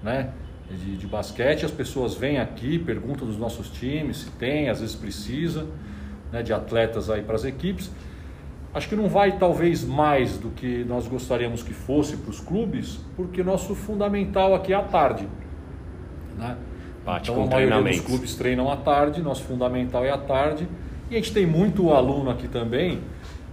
né, 0.02 0.30
de, 0.70 0.96
de 0.96 1.06
basquete. 1.06 1.64
As 1.64 1.70
pessoas 1.70 2.14
vêm 2.14 2.38
aqui, 2.38 2.78
perguntam 2.78 3.26
dos 3.26 3.36
nossos 3.36 3.70
times, 3.70 4.18
se 4.18 4.30
tem, 4.32 4.68
às 4.68 4.80
vezes 4.80 4.94
precisa, 4.94 5.66
né, 6.32 6.42
de 6.42 6.52
atletas 6.52 7.10
aí 7.10 7.22
para 7.22 7.34
as 7.34 7.44
equipes. 7.44 7.90
Acho 8.72 8.88
que 8.88 8.96
não 8.96 9.08
vai 9.08 9.38
talvez 9.38 9.84
mais 9.84 10.36
do 10.36 10.50
que 10.50 10.84
nós 10.84 11.06
gostaríamos 11.06 11.62
que 11.62 11.72
fosse 11.72 12.16
para 12.16 12.30
os 12.30 12.40
clubes, 12.40 12.98
porque 13.16 13.42
nosso 13.42 13.74
fundamental 13.74 14.54
aqui 14.54 14.72
é 14.72 14.76
à 14.76 14.82
tarde. 14.82 15.28
Né? 16.36 16.56
Bate 17.04 17.30
então 17.30 17.46
com 17.46 17.54
a 17.54 17.56
maioria 17.56 17.82
dos 17.82 18.00
clubes 18.00 18.34
treinam 18.34 18.70
à 18.70 18.76
tarde, 18.76 19.22
nosso 19.22 19.44
fundamental 19.44 20.04
é 20.04 20.10
à 20.10 20.18
tarde. 20.18 20.66
E 21.08 21.14
a 21.14 21.18
gente 21.18 21.32
tem 21.32 21.46
muito 21.46 21.92
aluno 21.92 22.30
aqui 22.30 22.48
também 22.48 23.00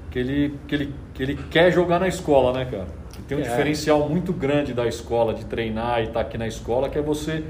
que 0.09 0.17
ele, 0.17 0.59
que 0.67 0.75
ele, 0.75 0.95
que 1.13 1.23
ele 1.23 1.35
quer 1.49 1.71
jogar 1.71 1.99
na 1.99 2.07
escola, 2.07 2.53
né, 2.57 2.65
cara? 2.65 3.00
Que 3.31 3.35
tem 3.35 3.45
um 3.45 3.47
É. 3.47 3.49
diferencial 3.49 4.09
muito 4.09 4.33
grande 4.33 4.73
da 4.73 4.85
escola, 4.85 5.33
de 5.33 5.45
treinar 5.45 6.01
e 6.01 6.07
estar 6.07 6.19
aqui 6.19 6.37
na 6.37 6.47
escola, 6.47 6.89
que 6.89 6.99
é 6.99 7.01
você 7.01 7.41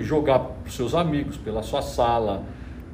jogar 0.00 0.40
para 0.40 0.66
os 0.68 0.74
seus 0.74 0.92
amigos, 0.92 1.36
pela 1.36 1.62
sua 1.62 1.82
sala, 1.82 2.42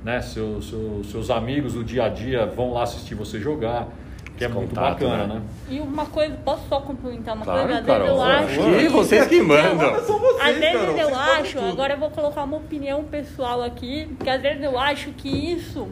né? 0.05 0.21
Seus, 0.21 0.69
seus, 0.69 1.11
seus 1.11 1.31
amigos 1.31 1.73
do 1.73 1.83
dia 1.83 2.05
a 2.05 2.09
dia 2.11 2.45
vão 2.45 2.75
lá 2.75 2.83
assistir 2.83 3.15
você 3.15 3.41
jogar, 3.41 3.89
que 4.37 4.45
é 4.45 4.49
muito 4.49 4.69
contato, 4.69 5.01
bacana, 5.03 5.27
né? 5.27 5.35
né? 5.37 5.43
E 5.71 5.81
uma 5.81 6.05
coisa, 6.05 6.37
posso 6.45 6.69
só 6.69 6.81
complementar 6.83 7.35
uma 7.35 7.45
Claro, 7.45 7.61
coisa? 7.63 7.79
Às 7.79 7.87
vezes 7.87 8.01
Carol. 8.03 8.17
eu 8.19 8.23
acho 8.23 8.61
Aqui 8.77 8.89
vocês 8.89 9.27
que 9.27 9.41
mandam. 9.43 9.81
Agora 9.89 10.03
são 10.05 10.19
vocês, 10.19 10.43
Às 10.43 10.57
vezes 10.57 10.79
Carol, 10.79 10.99
eu 10.99 11.17
acho, 11.17 11.59
agora 11.59 11.95
eu 11.95 11.99
vou 11.99 12.11
colocar 12.11 12.45
uma 12.45 12.57
opinião 12.59 13.03
pessoal 13.05 13.63
aqui, 13.63 14.15
que 14.23 14.29
às 14.29 14.43
vezes 14.43 14.63
eu 14.63 14.79
acho 14.79 15.11
que 15.13 15.29
isso, 15.29 15.89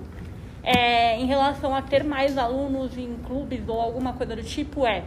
é, 0.62 1.18
em 1.18 1.24
relação 1.24 1.74
a 1.74 1.80
ter 1.80 2.04
mais 2.04 2.36
alunos 2.36 2.96
em 2.98 3.14
clubes 3.26 3.66
ou 3.66 3.80
alguma 3.80 4.12
coisa 4.12 4.36
do 4.36 4.42
tipo, 4.42 4.86
é 4.86 5.02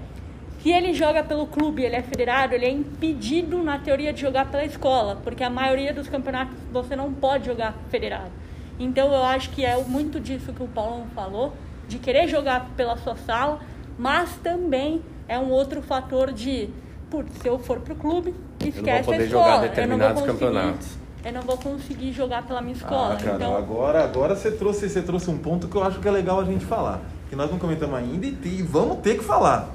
se 0.62 0.70
ele 0.72 0.94
joga 0.94 1.24
pelo 1.24 1.48
clube, 1.48 1.84
ele 1.84 1.96
é 1.96 2.02
federado, 2.02 2.54
ele 2.54 2.66
é 2.66 2.70
impedido 2.70 3.64
na 3.64 3.80
teoria 3.80 4.14
de 4.14 4.22
jogar 4.22 4.50
pela 4.52 4.64
escola, 4.64 5.18
porque 5.24 5.44
a 5.44 5.50
maioria 5.50 5.94
dos 5.94 6.08
campeonatos 6.08 6.56
você 6.72 6.96
não 6.96 7.12
pode 7.12 7.46
jogar 7.48 7.74
federado. 7.90 8.32
Então 8.80 9.12
eu 9.12 9.24
acho 9.24 9.50
que 9.52 9.66
é 9.66 9.76
muito 9.84 10.20
disso 10.20 10.54
que 10.54 10.64
o 10.64 10.68
Paulo 10.68 11.06
falou, 11.16 11.54
de 11.88 11.98
querer 12.00 12.28
jogar 12.28 12.70
pela 12.78 12.96
sua 12.98 13.16
sala, 13.16 13.60
mas 13.98 14.36
também 14.44 15.02
é 15.28 15.38
um 15.38 15.50
outro 15.50 15.82
fator 15.82 16.32
de, 16.32 16.70
putz, 17.10 17.32
se 17.42 17.48
eu 17.48 17.58
for 17.60 17.80
pro 17.80 17.96
clube, 17.96 18.34
esquece 18.60 19.04
poder 19.06 19.22
a 19.22 19.26
escola. 19.26 19.44
jogar 19.44 19.54
eu 19.54 19.58
não 19.62 19.68
determinados 19.68 20.14
vou 20.22 20.28
conseguir- 20.28 20.46
campeonatos. 20.46 20.88
Eu 21.24 21.34
não 21.34 21.42
vou 21.42 21.58
conseguir 21.58 22.12
jogar 22.14 22.44
pela 22.48 22.62
minha 22.62 22.74
escola. 22.76 23.14
Ah, 23.14 23.24
cara, 23.24 23.36
então, 23.36 23.56
agora, 23.56 24.04
agora 24.04 24.36
você 24.36 24.50
trouxe, 24.52 24.90
você 24.90 25.02
trouxe 25.04 25.30
um 25.30 25.38
ponto 25.38 25.68
que 25.68 25.76
eu 25.76 25.84
acho 25.84 26.00
que 26.00 26.08
é 26.08 26.12
legal 26.12 26.40
a 26.40 26.44
gente 26.44 26.66
falar. 26.66 27.00
Que 27.30 27.36
nós 27.36 27.52
não 27.52 27.60
comentamos 27.60 27.96
ainda 27.96 28.26
e, 28.26 28.38
e 28.44 28.62
vamos 28.64 28.98
ter 29.00 29.18
que 29.20 29.24
falar. 29.24 29.70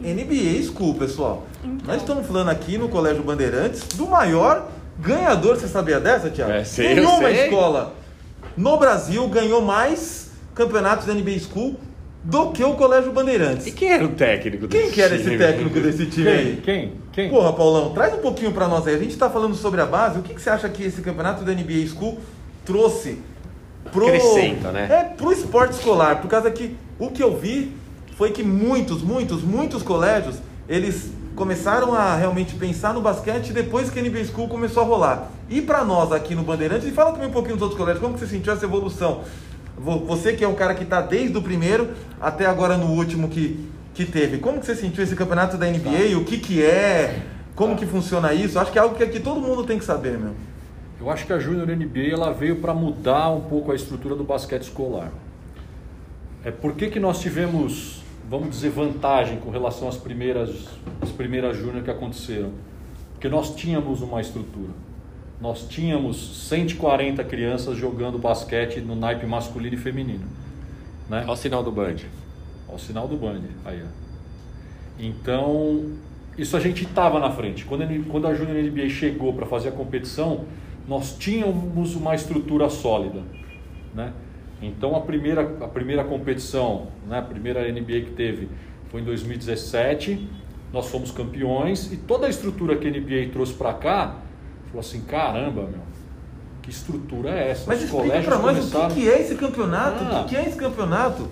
NBA 0.00 0.62
School, 0.64 0.94
pessoal. 0.94 1.46
Então. 1.62 1.78
Nós 1.86 2.00
estamos 2.00 2.26
falando 2.26 2.48
aqui 2.48 2.78
no 2.78 2.88
Colégio 2.88 3.22
Bandeirantes 3.22 3.82
do 3.96 4.06
maior 4.06 4.68
ganhador. 4.98 5.56
Você 5.56 5.68
sabia 5.68 6.00
dessa, 6.00 6.30
Thiago? 6.30 6.52
É, 6.52 6.64
sei, 6.64 6.94
Nenhuma 6.94 7.28
sei. 7.28 7.44
escola 7.44 7.94
no 8.56 8.76
Brasil 8.78 9.26
ganhou 9.28 9.62
mais 9.62 10.30
campeonatos 10.54 11.06
da 11.06 11.14
NBA 11.14 11.38
School 11.38 11.76
do 12.22 12.50
que 12.52 12.62
o 12.62 12.74
Colégio 12.74 13.12
Bandeirantes. 13.12 13.66
E 13.66 13.72
quem 13.72 13.92
era 13.92 14.04
o 14.04 14.08
técnico 14.08 14.66
desse 14.66 14.82
Quem 14.84 14.92
que 14.92 15.00
era 15.00 15.14
esse 15.14 15.24
time? 15.24 15.38
técnico 15.38 15.80
desse 15.80 16.06
time 16.06 16.28
aí? 16.28 16.44
Quem? 16.56 16.62
Quem? 16.62 16.92
Quem? 17.12 17.30
Porra, 17.30 17.52
Paulão, 17.52 17.92
traz 17.94 18.12
um 18.14 18.18
pouquinho 18.18 18.52
pra 18.52 18.68
nós 18.68 18.86
aí. 18.86 18.94
A 18.94 18.98
gente 18.98 19.16
tá 19.16 19.30
falando 19.30 19.54
sobre 19.54 19.80
a 19.80 19.86
base. 19.86 20.18
O 20.18 20.22
que, 20.22 20.34
que 20.34 20.40
você 20.40 20.50
acha 20.50 20.68
que 20.68 20.82
esse 20.82 21.00
campeonato 21.00 21.44
da 21.44 21.52
NBA 21.52 21.86
School 21.88 22.18
trouxe 22.64 23.18
pro. 23.90 24.06
Acrescenta, 24.06 24.70
né? 24.70 24.88
É, 24.90 25.04
pro 25.16 25.32
esporte 25.32 25.72
escolar. 25.72 26.20
Por 26.20 26.28
causa 26.28 26.50
que 26.50 26.76
o 26.98 27.10
que 27.10 27.22
eu 27.22 27.36
vi 27.38 27.72
foi 28.20 28.32
que 28.32 28.42
muitos, 28.42 29.00
muitos, 29.02 29.42
muitos 29.42 29.82
colégios 29.82 30.36
eles 30.68 31.10
começaram 31.34 31.94
a 31.94 32.14
realmente 32.16 32.54
pensar 32.54 32.92
no 32.92 33.00
basquete 33.00 33.50
depois 33.50 33.88
que 33.88 33.98
a 33.98 34.02
NBA 34.02 34.26
School 34.26 34.46
começou 34.46 34.82
a 34.82 34.86
rolar. 34.86 35.30
E 35.48 35.62
pra 35.62 35.82
nós 35.86 36.12
aqui 36.12 36.34
no 36.34 36.42
Bandeirantes, 36.42 36.86
e 36.86 36.90
fala 36.90 37.12
também 37.12 37.28
um 37.28 37.32
pouquinho 37.32 37.54
dos 37.54 37.62
outros 37.62 37.78
colégios, 37.80 38.02
como 38.02 38.12
que 38.12 38.20
você 38.20 38.26
sentiu 38.26 38.52
essa 38.52 38.66
evolução? 38.66 39.22
Vo- 39.74 40.00
Você 40.00 40.34
que 40.34 40.44
é 40.44 40.48
um 40.48 40.54
cara 40.54 40.74
que 40.74 40.84
tá 40.84 41.00
desde 41.00 41.34
o 41.38 41.40
primeiro 41.40 41.88
até 42.20 42.44
agora 42.44 42.76
no 42.76 42.88
último 42.92 43.26
que, 43.30 43.66
que 43.94 44.04
teve. 44.04 44.36
Como 44.36 44.60
que 44.60 44.66
você 44.66 44.74
sentiu 44.76 45.02
esse 45.02 45.16
campeonato 45.16 45.56
da 45.56 45.64
NBA? 45.66 46.14
O 46.18 46.24
que 46.26 46.36
que 46.36 46.62
é? 46.62 47.22
Como 47.56 47.74
que 47.74 47.86
funciona 47.86 48.34
isso? 48.34 48.58
Acho 48.58 48.70
que 48.70 48.78
é 48.78 48.82
algo 48.82 48.96
que 48.96 49.02
aqui 49.02 49.18
todo 49.18 49.40
mundo 49.40 49.64
tem 49.64 49.78
que 49.78 49.84
saber, 49.86 50.18
meu. 50.18 50.34
Eu 51.00 51.08
acho 51.10 51.24
que 51.24 51.32
a 51.32 51.38
Júnior 51.38 51.66
NBA 51.66 52.12
ela 52.12 52.34
veio 52.34 52.56
para 52.56 52.74
mudar 52.74 53.30
um 53.30 53.40
pouco 53.40 53.72
a 53.72 53.74
estrutura 53.74 54.14
do 54.14 54.24
basquete 54.24 54.64
escolar. 54.64 55.10
É 56.44 56.50
por 56.50 56.74
que, 56.74 56.88
que 56.88 57.00
nós 57.00 57.18
tivemos, 57.20 57.99
vamos 58.30 58.50
dizer, 58.50 58.70
vantagem 58.70 59.38
com 59.40 59.50
relação 59.50 59.88
às 59.88 59.96
primeiras, 59.96 60.68
às 61.02 61.10
primeiras 61.10 61.56
Júnior 61.56 61.82
que 61.82 61.90
aconteceram? 61.90 62.52
Porque 63.12 63.28
nós 63.28 63.56
tínhamos 63.56 64.00
uma 64.02 64.20
estrutura. 64.20 64.70
Nós 65.40 65.66
tínhamos 65.68 66.48
140 66.48 67.24
crianças 67.24 67.76
jogando 67.76 68.18
basquete 68.18 68.80
no 68.80 68.94
naipe 68.94 69.26
masculino 69.26 69.74
e 69.74 69.78
feminino. 69.78 70.24
Né? 71.08 71.22
Olha 71.22 71.32
o 71.32 71.36
sinal 71.36 71.64
do 71.64 71.72
Band. 71.72 71.96
Ao 72.68 72.78
sinal 72.78 73.08
do 73.08 73.16
Band. 73.16 73.40
Aí, 73.64 73.82
ó. 73.82 73.88
Então, 74.98 75.92
isso 76.38 76.56
a 76.56 76.60
gente 76.60 76.84
estava 76.84 77.18
na 77.18 77.30
frente. 77.30 77.64
Quando, 77.64 77.82
ele- 77.82 78.04
quando 78.08 78.28
a 78.28 78.34
Júnior 78.34 78.56
NBA 78.56 78.88
chegou 78.90 79.32
para 79.32 79.46
fazer 79.46 79.70
a 79.70 79.72
competição, 79.72 80.44
nós 80.86 81.16
tínhamos 81.18 81.96
uma 81.96 82.14
estrutura 82.14 82.70
sólida. 82.70 83.22
Né? 83.92 84.12
Então, 84.62 84.94
a 84.94 85.00
primeira, 85.00 85.42
a 85.62 85.68
primeira 85.68 86.04
competição, 86.04 86.88
né, 87.08 87.18
a 87.18 87.22
primeira 87.22 87.66
NBA 87.70 88.00
que 88.02 88.12
teve, 88.14 88.48
foi 88.90 89.00
em 89.00 89.04
2017. 89.04 90.28
Nós 90.72 90.88
fomos 90.88 91.10
campeões 91.10 91.92
e 91.92 91.96
toda 91.96 92.26
a 92.26 92.30
estrutura 92.30 92.76
que 92.76 92.86
a 92.86 92.90
NBA 92.90 93.30
trouxe 93.32 93.54
para 93.54 93.72
cá, 93.72 94.16
falou 94.66 94.80
assim: 94.80 95.00
caramba, 95.00 95.62
meu, 95.62 95.80
que 96.62 96.70
estrutura 96.70 97.30
é 97.30 97.50
essa? 97.50 97.64
Mas 97.66 97.78
Os 97.78 97.84
explica 97.86 98.20
pra 98.20 98.38
nós 98.38 98.56
começaram- 98.58 98.86
o 98.86 98.94
que, 98.94 99.00
que 99.00 99.08
é 99.10 99.20
esse 99.20 99.34
campeonato? 99.34 100.04
Ah. 100.04 100.20
O 100.20 100.24
que, 100.24 100.28
que 100.30 100.36
é 100.36 100.46
esse 100.46 100.56
campeonato? 100.56 101.28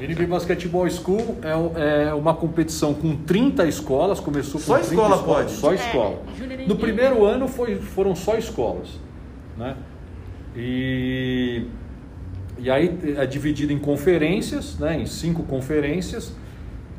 NB 0.00 0.26
Basketball 0.26 0.88
School 0.90 1.38
é, 1.42 2.08
é 2.08 2.14
uma 2.14 2.34
competição 2.34 2.92
com 2.92 3.16
30 3.16 3.66
escolas, 3.66 4.20
começou 4.20 4.60
com 4.60 4.66
Só 4.66 4.74
30 4.78 4.90
escola 4.90 5.16
escolas, 5.16 5.42
pode? 5.46 5.52
Só 5.52 5.72
É, 5.72 5.74
escola. 5.76 6.18
Júnior 6.36 6.58
No 6.60 6.74
NBA. 6.74 6.76
primeiro 6.76 7.24
ano 7.24 7.48
foi, 7.48 7.76
foram 7.76 8.14
só 8.14 8.36
escolas. 8.36 8.88
Né? 9.56 9.76
E, 10.56 11.64
e 12.58 12.70
aí 12.70 12.98
é 13.16 13.26
dividido 13.26 13.72
em 13.72 13.78
conferências, 13.78 14.78
né? 14.78 15.00
em 15.00 15.06
cinco 15.06 15.42
conferências, 15.42 16.32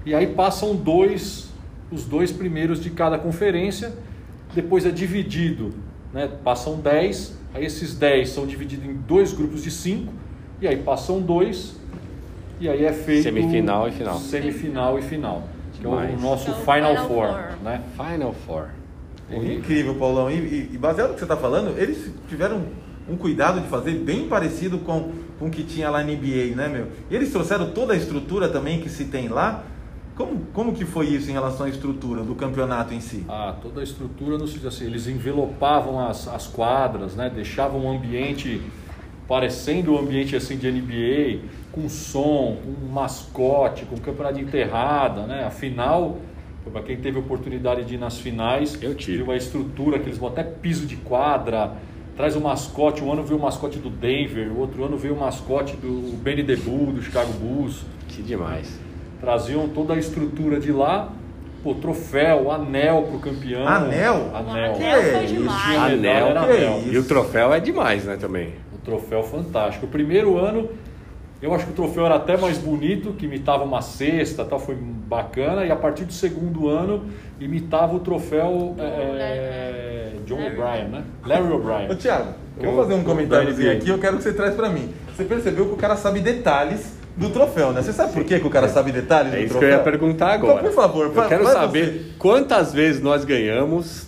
e 0.05 0.13
aí 0.13 0.27
passam 0.27 0.75
dois, 0.75 1.49
os 1.91 2.03
dois 2.05 2.31
primeiros 2.31 2.81
de 2.81 2.89
cada 2.89 3.17
conferência, 3.17 3.93
depois 4.53 4.85
é 4.85 4.91
dividido, 4.91 5.71
né? 6.13 6.29
passam 6.43 6.77
10, 6.79 7.37
aí 7.53 7.65
esses 7.65 7.95
10 7.95 8.29
são 8.29 8.45
divididos 8.45 8.85
em 8.85 8.93
dois 8.93 9.33
grupos 9.33 9.63
de 9.63 9.71
cinco, 9.71 10.13
e 10.61 10.67
aí 10.67 10.77
passam 10.77 11.19
dois, 11.21 11.75
e 12.59 12.69
aí 12.69 12.85
é 12.85 12.93
feito 12.93 13.23
Semifinal 13.23 13.87
e 13.87 13.91
final. 13.91 14.17
Semifinal 14.19 14.99
e 14.99 15.01
final. 15.01 15.43
que 15.73 15.85
é 15.85 15.89
o 15.89 16.19
nosso 16.21 16.49
É 16.49 16.53
o 16.53 16.55
Final, 16.55 16.95
Final 16.95 17.07
Four, 17.07 17.27
Four. 17.27 17.63
né? 17.63 17.81
Final 17.97 18.33
Four. 18.45 18.67
Incrível, 19.29 19.95
Paulão. 19.95 20.29
E, 20.31 20.35
e- 20.35 20.69
e 20.73 20.77
baseado 20.77 21.09
no 21.09 21.13
que 21.15 21.19
você 21.19 21.25
está 21.25 21.35
falando, 21.35 21.77
eles 21.77 22.11
tiveram 22.29 22.63
um 23.09 23.17
cuidado 23.17 23.59
de 23.59 23.67
fazer 23.67 23.95
bem 23.95 24.27
parecido 24.27 24.77
com, 24.79 25.11
com 25.39 25.47
o 25.47 25.49
que 25.49 25.63
tinha 25.63 25.89
lá 25.89 26.03
na 26.03 26.11
NBA, 26.11 26.55
né, 26.55 26.67
meu? 26.67 26.87
E 27.09 27.15
eles 27.15 27.31
trouxeram 27.31 27.71
toda 27.71 27.93
a 27.93 27.95
estrutura 27.95 28.47
também 28.49 28.79
que 28.81 28.89
se 28.89 29.05
tem 29.05 29.27
lá. 29.27 29.63
Como, 30.15 30.45
como 30.53 30.73
que 30.73 30.85
foi 30.85 31.07
isso 31.07 31.29
em 31.29 31.33
relação 31.33 31.65
à 31.65 31.69
estrutura 31.69 32.23
do 32.23 32.35
campeonato 32.35 32.93
em 32.93 33.01
si? 33.01 33.25
Ah, 33.27 33.53
toda 33.61 33.81
a 33.81 33.83
estrutura, 33.83 34.37
no 34.37 34.47
sentido 34.47 34.69
assim, 34.69 34.85
eles 34.85 35.07
envelopavam 35.07 35.99
as, 35.99 36.27
as 36.29 36.47
quadras, 36.47 37.15
né? 37.15 37.29
deixavam 37.33 37.85
um 37.85 37.91
ambiente 37.97 38.61
parecendo 39.27 39.93
um 39.93 39.99
ambiente 39.99 40.35
assim 40.35 40.55
de 40.55 40.71
NBA, 40.71 41.39
com 41.71 41.89
som, 41.89 42.57
com 42.63 42.87
mascote, 42.93 43.85
com 43.85 43.97
campeonato 43.97 44.35
de 44.35 44.41
enterrada, 44.43 45.25
né? 45.25 45.43
Afinal, 45.45 46.19
para 46.71 46.81
quem 46.83 46.95
teve 46.97 47.17
a 47.17 47.19
oportunidade 47.19 47.83
de 47.83 47.95
ir 47.95 47.97
nas 47.97 48.17
finais, 48.19 48.77
Eu 48.81 48.95
tive. 48.95 49.23
viu 49.23 49.31
a 49.31 49.35
estrutura 49.35 49.99
que 49.99 50.05
eles 50.07 50.17
vão 50.17 50.29
até 50.29 50.43
piso 50.43 50.85
de 50.85 50.95
quadra, 50.95 51.73
traz 52.15 52.35
o 52.35 52.39
mascote, 52.41 53.03
um 53.03 53.11
ano 53.11 53.23
veio 53.23 53.37
o 53.39 53.41
mascote 53.41 53.77
do 53.79 53.89
Denver, 53.89 54.51
o 54.51 54.59
outro 54.59 54.83
ano 54.85 54.97
veio 54.97 55.13
o 55.13 55.19
mascote 55.19 55.75
do 55.75 56.15
Benny 56.17 56.43
the 56.43 56.55
Bull, 56.55 56.93
do 56.93 57.01
Chicago 57.01 57.31
Bulls 57.33 57.83
Que 58.07 58.21
demais. 58.21 58.79
traziam 59.19 59.67
toda 59.69 59.93
a 59.93 59.97
estrutura 59.97 60.59
de 60.59 60.71
lá, 60.71 61.11
pô, 61.63 61.73
troféu, 61.75 62.51
anel 62.51 63.03
pro 63.09 63.19
campeão. 63.19 63.67
Anel? 63.67 64.31
Anel. 64.33 64.73
O 64.73 64.77
Que 64.77 64.83
anel 64.83 65.03
foi 65.17 65.25
demais. 65.25 65.77
Anel, 65.77 66.27
era 66.27 66.39
que 66.45 66.51
anel. 66.53 66.79
isso? 66.79 66.93
E 66.93 66.97
o 66.97 67.03
troféu 67.03 67.53
é 67.53 67.59
demais, 67.59 68.05
né, 68.05 68.15
também. 68.17 68.53
O 68.73 68.77
troféu 68.77 69.23
fantástico. 69.23 69.85
O 69.85 69.89
primeiro 69.89 70.37
ano, 70.37 70.69
eu 71.41 71.53
acho 71.53 71.65
que 71.65 71.71
o 71.71 71.75
troféu 71.75 72.05
era 72.05 72.15
até 72.15 72.37
mais 72.37 72.57
bonito, 72.57 73.13
que 73.13 73.25
imitava 73.25 73.63
uma 73.63 73.81
cesta, 73.81 74.45
tal, 74.45 74.59
foi 74.59 74.75
bacana. 74.75 75.65
E 75.65 75.71
a 75.71 75.75
partir 75.75 76.05
do 76.05 76.13
segundo 76.13 76.69
ano, 76.69 77.03
imitava 77.39 77.95
o 77.95 77.99
troféu 77.99 78.75
é, 78.77 78.83
John 80.25 80.37
Larry. 80.37 80.57
O'Brien, 80.59 80.87
né? 80.89 81.03
Larry 81.25 81.53
O'Brien. 81.53 81.91
Ô, 81.91 81.95
Thiago, 81.95 82.33
Que 82.59 82.65
eu 82.65 82.71
vou 82.71 82.83
fazer 82.83 82.93
um 82.95 83.03
comentáriozinho 83.03 83.71
aqui, 83.71 83.89
eu 83.89 83.97
quero 83.99 84.17
que 84.17 84.23
você 84.23 84.33
traz 84.33 84.53
pra 84.55 84.69
mim. 84.69 84.93
Você 85.15 85.23
percebeu 85.23 85.65
que 85.65 85.73
o 85.73 85.77
cara 85.77 85.95
sabe 85.95 86.19
detalhes 86.19 86.93
do 87.15 87.29
troféu, 87.29 87.71
né? 87.71 87.81
Você 87.81 87.93
sabe 87.93 88.11
por 88.13 88.23
que, 88.25 88.39
que 88.39 88.47
o 88.47 88.49
cara 88.49 88.67
sabe 88.67 88.91
detalhes 88.91 89.33
É 89.33 89.37
do 89.37 89.43
isso 89.43 89.47
que 89.49 89.55
eu 89.55 89.59
troféu? 89.69 89.77
ia 89.77 89.83
perguntar 89.83 90.33
agora. 90.33 90.53
Então, 90.59 90.65
por 90.65 90.73
favor, 90.75 91.05
eu 91.15 91.27
quero 91.27 91.45
saber 91.47 91.85
você. 91.85 92.05
quantas 92.19 92.73
vezes 92.73 93.01
nós 93.01 93.23
ganhamos 93.23 94.07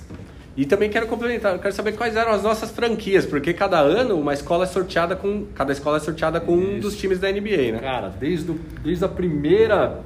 e 0.58 0.66
também 0.66 0.90
quero 0.90 1.06
complementar, 1.08 1.54
eu 1.54 1.60
quero 1.60 1.74
saber 1.74 1.92
quais 1.94 2.16
eram 2.16 2.32
as 2.32 2.42
nossas 2.42 2.72
franquias, 2.72 3.26
porque 3.28 3.54
cada 3.54 3.80
ano 3.80 4.16
uma 4.20 4.34
escola 4.34 4.64
é 4.64 4.68
sorteada 4.68 5.16
com, 5.16 5.46
cada 5.54 5.72
escola 5.72 5.98
é 5.98 6.00
sorteada 6.00 6.40
com 6.42 6.54
um 6.54 6.72
Isso. 6.74 6.82
dos 6.82 6.98
times 6.98 7.20
da 7.20 7.32
NBA, 7.32 7.74
né? 7.74 7.80
Cara, 7.80 8.10
desde, 8.10 8.52
o- 8.52 8.60
desde 8.84 9.06
a 9.06 9.08
primeira 9.08 10.00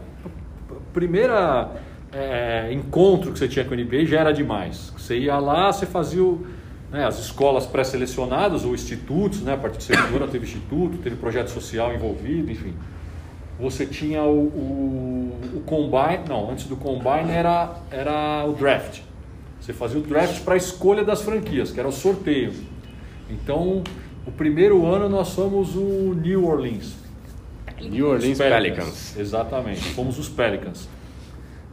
primeira 0.93 1.69
é, 2.13 2.71
encontro 2.71 3.31
que 3.31 3.39
você 3.39 3.47
tinha 3.47 3.63
com 3.63 3.73
a 3.73 3.77
NBA 3.77 4.05
já 4.05 4.19
era 4.19 4.31
demais. 4.31 4.91
Você 4.97 5.17
ia 5.17 5.37
lá, 5.37 5.71
você 5.71 5.85
fazia 5.85 6.23
o, 6.23 6.45
né, 6.91 7.05
as 7.05 7.19
escolas 7.19 7.65
pré-selecionadas 7.65 8.65
ou 8.65 8.73
institutos, 8.73 9.41
né, 9.41 9.53
a 9.53 9.57
partir 9.57 9.77
do 9.77 9.83
segundo 9.83 10.17
ano 10.17 10.27
teve 10.27 10.45
instituto, 10.45 10.97
teve 10.97 11.15
projeto 11.15 11.47
social 11.49 11.93
envolvido, 11.93 12.51
enfim. 12.51 12.73
Você 13.59 13.85
tinha 13.85 14.23
o, 14.23 14.47
o, 14.47 15.57
o 15.57 15.63
combine, 15.65 16.27
não, 16.27 16.49
antes 16.51 16.65
do 16.65 16.75
combine 16.75 17.31
era, 17.31 17.75
era 17.91 18.45
o 18.45 18.53
draft. 18.53 19.01
Você 19.59 19.71
fazia 19.71 19.99
o 19.99 20.01
draft 20.01 20.41
para 20.43 20.55
a 20.55 20.57
escolha 20.57 21.03
das 21.03 21.21
franquias, 21.21 21.71
que 21.71 21.79
era 21.79 21.87
o 21.87 21.91
sorteio. 21.91 22.53
Então, 23.29 23.83
o 24.25 24.31
primeiro 24.31 24.85
ano 24.85 25.07
nós 25.07 25.33
fomos 25.33 25.75
o 25.75 26.15
New 26.15 26.45
Orleans. 26.45 26.95
New 27.79 28.07
Orleans 28.07 28.39
Os 28.39 28.45
Pelicans. 28.45 29.17
Exatamente, 29.17 29.81
fomos 29.93 30.17
os 30.17 30.27
Pelicans. 30.27 30.89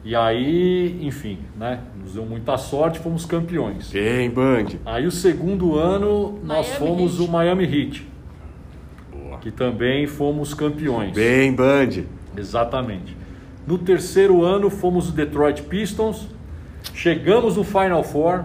E 0.05 0.15
aí, 0.15 0.99
enfim, 1.03 1.39
né? 1.57 1.81
Nos 2.01 2.15
deu 2.15 2.25
muita 2.25 2.57
sorte, 2.57 2.99
fomos 2.99 3.27
campeões. 3.27 3.91
Bem, 3.91 4.31
Band. 4.31 4.67
Aí 4.87 5.07
o 5.07 5.11
segundo 5.11 5.77
ano 5.77 6.39
nós 6.45 6.67
Miami 6.69 6.79
fomos 6.79 7.19
Heat. 7.19 7.29
o 7.29 7.33
Miami 7.33 7.65
Heat, 7.65 8.09
Boa. 9.13 9.39
que 9.39 9.51
também 9.51 10.07
fomos 10.07 10.55
campeões. 10.55 11.13
Bem, 11.13 11.53
Band. 11.55 12.05
Exatamente. 12.37 13.17
No 13.67 13.77
terceiro 13.77 14.45
ano 14.45 14.71
fomos 14.71 15.11
o 15.11 15.13
Detroit 15.13 15.63
Pistons, 15.65 16.29
chegamos 16.95 17.57
no 17.57 17.65
Final 17.65 18.03
Four, 18.03 18.45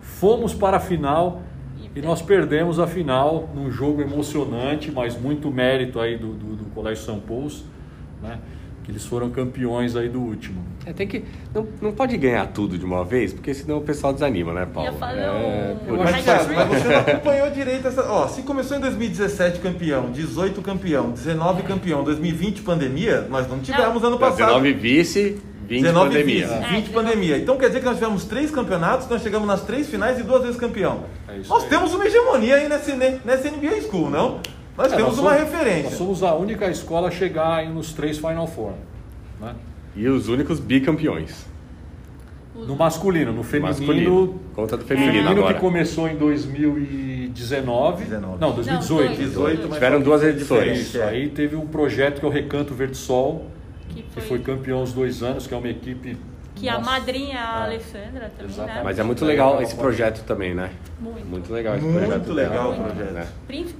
fomos 0.00 0.52
para 0.52 0.76
a 0.76 0.80
final 0.80 1.42
e 1.94 2.00
nós 2.02 2.20
perdemos 2.20 2.78
a 2.78 2.86
final 2.86 3.48
num 3.54 3.70
jogo 3.70 4.02
emocionante, 4.02 4.90
mas 4.92 5.18
muito 5.18 5.50
mérito 5.50 5.98
aí 5.98 6.18
do, 6.18 6.34
do, 6.34 6.56
do 6.56 6.64
Colégio 6.74 7.02
São 7.04 7.20
Paulo, 7.20 7.48
né? 8.22 8.38
Que 8.82 8.90
eles 8.90 9.04
foram 9.04 9.28
campeões 9.30 9.94
aí 9.94 10.08
do 10.08 10.20
último. 10.20 10.62
É, 10.86 10.92
tem 10.92 11.06
que 11.06 11.22
não, 11.54 11.66
não 11.82 11.92
pode 11.92 12.16
ganhar 12.16 12.46
tudo 12.48 12.78
de 12.78 12.84
uma 12.84 13.04
vez, 13.04 13.32
porque 13.32 13.52
senão 13.52 13.78
o 13.78 13.82
pessoal 13.82 14.12
desanima, 14.12 14.52
né, 14.54 14.66
Paulo? 14.66 14.90
Ia 14.90 14.96
fazer 14.98 15.20
É. 15.20 15.76
Eu 15.86 15.96
Mas, 15.98 16.24
faz- 16.24 16.46
mas 16.48 16.68
você 16.68 16.88
não 16.88 16.98
acompanhou 17.00 17.50
direito 17.50 17.86
essa. 17.88 18.02
Ó, 18.10 18.26
se 18.28 18.42
começou 18.42 18.76
em 18.76 18.80
2017 18.80 19.60
campeão, 19.60 20.10
18 20.10 20.62
campeão, 20.62 21.10
19 21.10 21.62
campeão, 21.64 22.02
2020 22.02 22.62
pandemia, 22.62 23.26
nós 23.30 23.46
não 23.48 23.58
tivemos 23.60 24.02
ano 24.02 24.18
passado. 24.18 24.46
19 24.46 24.72
vice, 24.72 25.38
20 25.68 25.82
19 25.82 26.08
pandemia. 26.08 26.46
vice, 26.46 26.52
É, 26.54 26.56
20 26.60 26.86
19. 26.88 26.92
pandemia. 26.92 27.36
Então 27.38 27.56
quer 27.58 27.66
dizer 27.68 27.80
que 27.80 27.86
nós 27.86 27.98
tivemos 27.98 28.24
três 28.24 28.50
campeonatos, 28.50 29.06
nós 29.08 29.22
chegamos 29.22 29.46
nas 29.46 29.60
três 29.62 29.88
finais 29.90 30.18
e 30.18 30.22
duas 30.22 30.40
vezes 30.42 30.56
campeão. 30.56 31.04
É 31.28 31.36
isso 31.36 31.50
nós 31.50 31.64
aí. 31.64 31.68
temos 31.68 31.92
uma 31.94 32.06
hegemonia 32.06 32.56
aí 32.56 32.68
nessa, 32.68 32.96
nessa 32.96 33.50
NBA 33.50 33.82
School, 33.82 34.08
não? 34.10 34.40
Nós 34.80 34.92
É, 34.94 34.96
temos 34.96 35.16
nós 35.16 35.18
uma 35.18 35.34
somos- 35.36 35.52
referência. 35.52 35.82
Nós 35.90 35.94
somos 35.94 36.22
a 36.22 36.34
única 36.34 36.70
escola 36.70 37.08
a 37.08 37.10
chegar 37.10 37.56
aí 37.56 37.68
nos 37.68 37.92
três 37.92 38.16
Final 38.16 38.46
Four. 38.46 38.72
Né? 39.38 39.54
E 39.94 40.08
os 40.08 40.28
únicos 40.28 40.58
bicampeões. 40.58 41.44
No 42.54 42.74
masculino, 42.76 43.30
no 43.32 43.42
feminino. 43.42 43.68
Masculino. 43.78 44.40
Conta 44.54 44.76
do 44.78 44.84
feminino 44.84 45.12
Feminino 45.12 45.38
agora. 45.40 45.54
que 45.54 45.60
começou 45.60 46.08
em 46.08 46.16
2019. 46.16 48.04
19. 48.04 48.38
Não, 48.40 48.52
2018. 48.52 49.08
Não, 49.10 49.16
18, 49.26 49.62
mas 49.68 49.74
Tiveram 49.74 50.00
duas 50.00 50.20
que 50.22 50.26
é 50.26 50.30
edições. 50.30 50.78
Isso, 50.80 50.98
é. 50.98 51.08
aí 51.08 51.28
teve 51.28 51.56
um 51.56 51.66
projeto 51.66 52.18
que 52.20 52.24
é 52.24 52.28
o 52.28 52.32
Recanto 52.32 52.72
Verde 52.74 52.96
Sol, 52.96 53.46
Que 53.90 54.02
que 54.02 54.10
foi, 54.12 54.22
foi 54.22 54.38
campeão 54.40 54.82
os 54.82 54.92
dois 54.94 55.22
anos, 55.22 55.46
que 55.46 55.52
é 55.54 55.56
uma 55.56 55.68
equipe. 55.68 56.16
Que 56.60 56.68
a 56.68 56.78
Nossa, 56.78 56.90
madrinha, 56.90 57.38
a 57.38 57.60
é. 57.60 57.62
Alessandra, 57.64 58.30
também, 58.36 58.46
Exatamente. 58.52 58.76
né? 58.76 58.82
Mas 58.84 58.98
é 58.98 59.02
muito 59.02 59.24
legal 59.24 59.62
esse 59.62 59.74
projeto 59.74 60.22
também, 60.24 60.54
né? 60.54 60.70
Muito. 61.00 61.26
Muito 61.26 61.52
legal 61.52 61.76
esse 61.76 61.84
Muito 61.86 62.04
projeto. 62.06 62.32
legal 62.32 62.72
dela, 62.72 62.88
o 62.88 62.92
projeto. 62.94 63.12
né? 63.12 63.28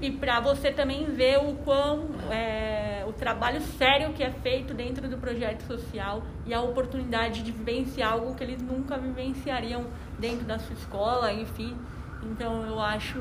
E 0.00 0.10
para 0.10 0.40
você 0.40 0.70
também 0.70 1.04
ver 1.04 1.38
o 1.38 1.54
quão 1.56 2.06
é, 2.30 3.04
o 3.06 3.12
trabalho 3.12 3.60
sério 3.60 4.12
que 4.14 4.22
é 4.22 4.30
feito 4.30 4.72
dentro 4.72 5.06
do 5.08 5.18
projeto 5.18 5.62
social 5.66 6.22
e 6.46 6.54
a 6.54 6.62
oportunidade 6.62 7.42
de 7.42 7.52
vivenciar 7.52 8.12
algo 8.14 8.34
que 8.34 8.42
eles 8.42 8.62
nunca 8.62 8.96
vivenciariam 8.96 9.84
dentro 10.18 10.46
da 10.46 10.58
sua 10.58 10.74
escola, 10.74 11.32
enfim. 11.32 11.76
Então 12.22 12.64
eu 12.66 12.80
acho 12.80 13.18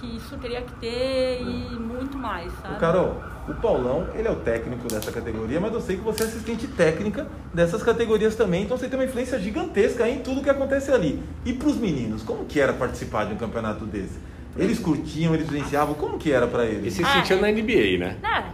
que 0.00 0.16
isso 0.16 0.36
teria 0.38 0.62
que 0.62 0.72
ter 0.74 1.40
e 1.40 1.76
muito 1.78 2.16
mais, 2.18 2.52
sabe? 2.60 2.74
Ô, 2.74 2.78
Carol, 2.78 3.22
o 3.48 3.54
Paulão, 3.54 4.08
ele 4.14 4.26
é 4.26 4.30
o 4.30 4.36
técnico 4.36 4.88
dessa 4.88 5.12
categoria, 5.12 5.60
mas 5.60 5.72
eu 5.72 5.80
sei 5.80 5.96
que 5.96 6.02
você 6.02 6.24
é 6.24 6.26
assistente 6.26 6.66
técnica 6.66 7.26
dessas 7.54 7.82
categorias 7.82 8.34
também, 8.34 8.64
então 8.64 8.76
você 8.76 8.88
tem 8.88 8.98
uma 8.98 9.04
influência 9.04 9.38
gigantesca 9.38 10.04
aí 10.04 10.16
em 10.16 10.20
tudo 10.22 10.42
que 10.42 10.50
acontece 10.50 10.90
ali. 10.92 11.22
E 11.44 11.52
para 11.52 11.68
os 11.68 11.76
meninos, 11.76 12.22
como 12.22 12.44
que 12.44 12.60
era 12.60 12.72
participar 12.72 13.24
de 13.26 13.34
um 13.34 13.36
campeonato 13.36 13.86
desse? 13.86 14.18
Eles 14.56 14.78
curtiam, 14.80 15.32
eles 15.32 15.48
vivenciavam, 15.48 15.94
como 15.94 16.18
que 16.18 16.32
era 16.32 16.46
para 16.46 16.64
E 16.64 16.74
eles? 16.74 16.94
se 16.94 17.04
Ah, 17.04 17.06
sentiu 17.22 17.36
é. 17.38 17.40
na 17.40 17.52
NBA, 17.52 17.98
né? 17.98 18.16
Não, 18.20 18.44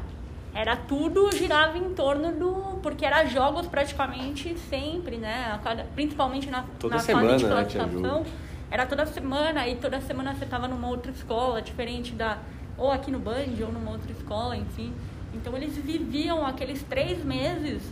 era 0.55 0.77
tudo 0.77 1.31
girava 1.35 1.77
em 1.79 1.95
torno 1.95 2.33
do. 2.33 2.77
Porque 2.83 3.05
era 3.05 3.25
jogos 3.25 3.67
praticamente 3.67 4.57
sempre, 4.71 5.17
né? 5.17 5.59
Principalmente 5.95 6.51
na, 6.51 6.65
Toda 6.79 6.97
na 6.97 7.01
semana, 7.01 7.31
fase 7.31 7.39
de 7.39 7.45
né, 7.49 7.51
classificação. 7.51 8.19
jogo. 8.19 8.27
Era 8.71 8.85
toda 8.87 9.07
semana, 9.07 9.67
e 9.69 9.77
toda 9.77 10.01
semana 10.01 10.35
você 10.35 10.45
tava 10.45 10.67
numa 10.67 10.89
outra 10.89 11.11
escola, 11.13 11.63
diferente 11.63 12.13
da. 12.13 12.39
Ou 12.77 12.91
aqui 12.91 13.11
no 13.11 13.19
Band, 13.19 13.55
ou 13.65 13.73
numa 13.73 13.93
outra 13.93 14.11
escola, 14.13 14.57
enfim. 14.57 14.93
Então 15.33 15.57
eles 15.57 15.77
viviam 15.77 16.45
aqueles 16.45 16.83
três 16.83 17.25
meses 17.25 17.83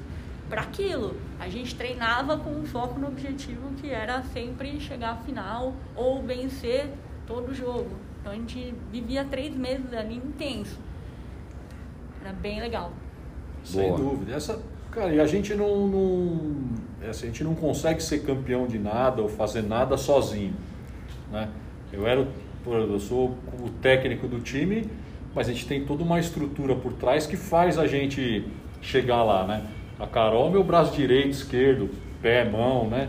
para 0.49 0.63
aquilo. 0.63 1.17
A 1.39 1.49
gente 1.49 1.75
treinava 1.75 2.37
com 2.39 2.51
um 2.51 2.65
foco 2.65 2.99
no 2.99 3.09
objetivo 3.09 3.71
que 3.81 3.91
era 3.91 4.23
sempre 4.25 4.81
chegar 4.81 5.13
à 5.13 5.17
final 5.17 5.75
ou 5.95 6.23
vencer 6.23 6.91
todo 7.27 7.51
o 7.51 7.55
jogo. 7.55 7.91
Então 8.21 8.33
a 8.33 8.35
gente 8.35 8.75
vivia 8.91 9.25
três 9.25 9.55
meses 9.55 9.93
ali 9.93 10.17
intenso. 10.17 10.79
Era 12.21 12.33
bem 12.33 12.61
legal. 12.61 12.93
Sem 13.63 13.89
Boa. 13.89 13.99
dúvida. 13.99 14.35
Essa, 14.35 14.63
cara, 14.95 15.13
e 15.15 15.21
a 15.21 15.27
gente 15.27 15.55
não, 15.55 15.87
não- 15.89 16.41
é 17.03 17.09
assim, 17.11 17.25
a 17.25 17.29
gente 17.29 17.45
não 17.45 17.55
consegue 17.55 18.03
ser 18.03 18.21
campeão 18.21 18.67
de 18.67 18.79
nada 18.79 19.21
ou 19.23 19.29
fazer 19.29 19.63
nada 19.63 19.97
sozinho, 19.97 20.55
né? 21.31 21.49
Eu 21.93 22.07
era, 22.07 22.27
eu 22.67 23.01
sou 23.01 23.37
o 23.63 23.69
técnico 23.83 24.27
do 24.27 24.41
time, 24.41 24.87
mas 25.35 25.49
a 25.49 25.53
gente 25.53 25.67
tem 25.67 25.85
toda 25.85 26.03
uma 26.03 26.19
estrutura 26.19 26.75
por 26.75 26.93
trás 26.95 27.27
que 27.27 27.37
faz 27.37 27.79
a 27.79 27.87
gente 27.87 28.45
chegar 28.81 29.23
lá, 29.23 29.47
né? 29.47 29.63
A 29.99 30.07
Carol, 30.07 30.51
meu 30.51 30.65
braço 30.65 30.93
direito, 30.97 31.31
esquerdo, 31.31 31.89
pé, 32.23 32.45
mão, 32.49 32.89
né? 32.89 33.09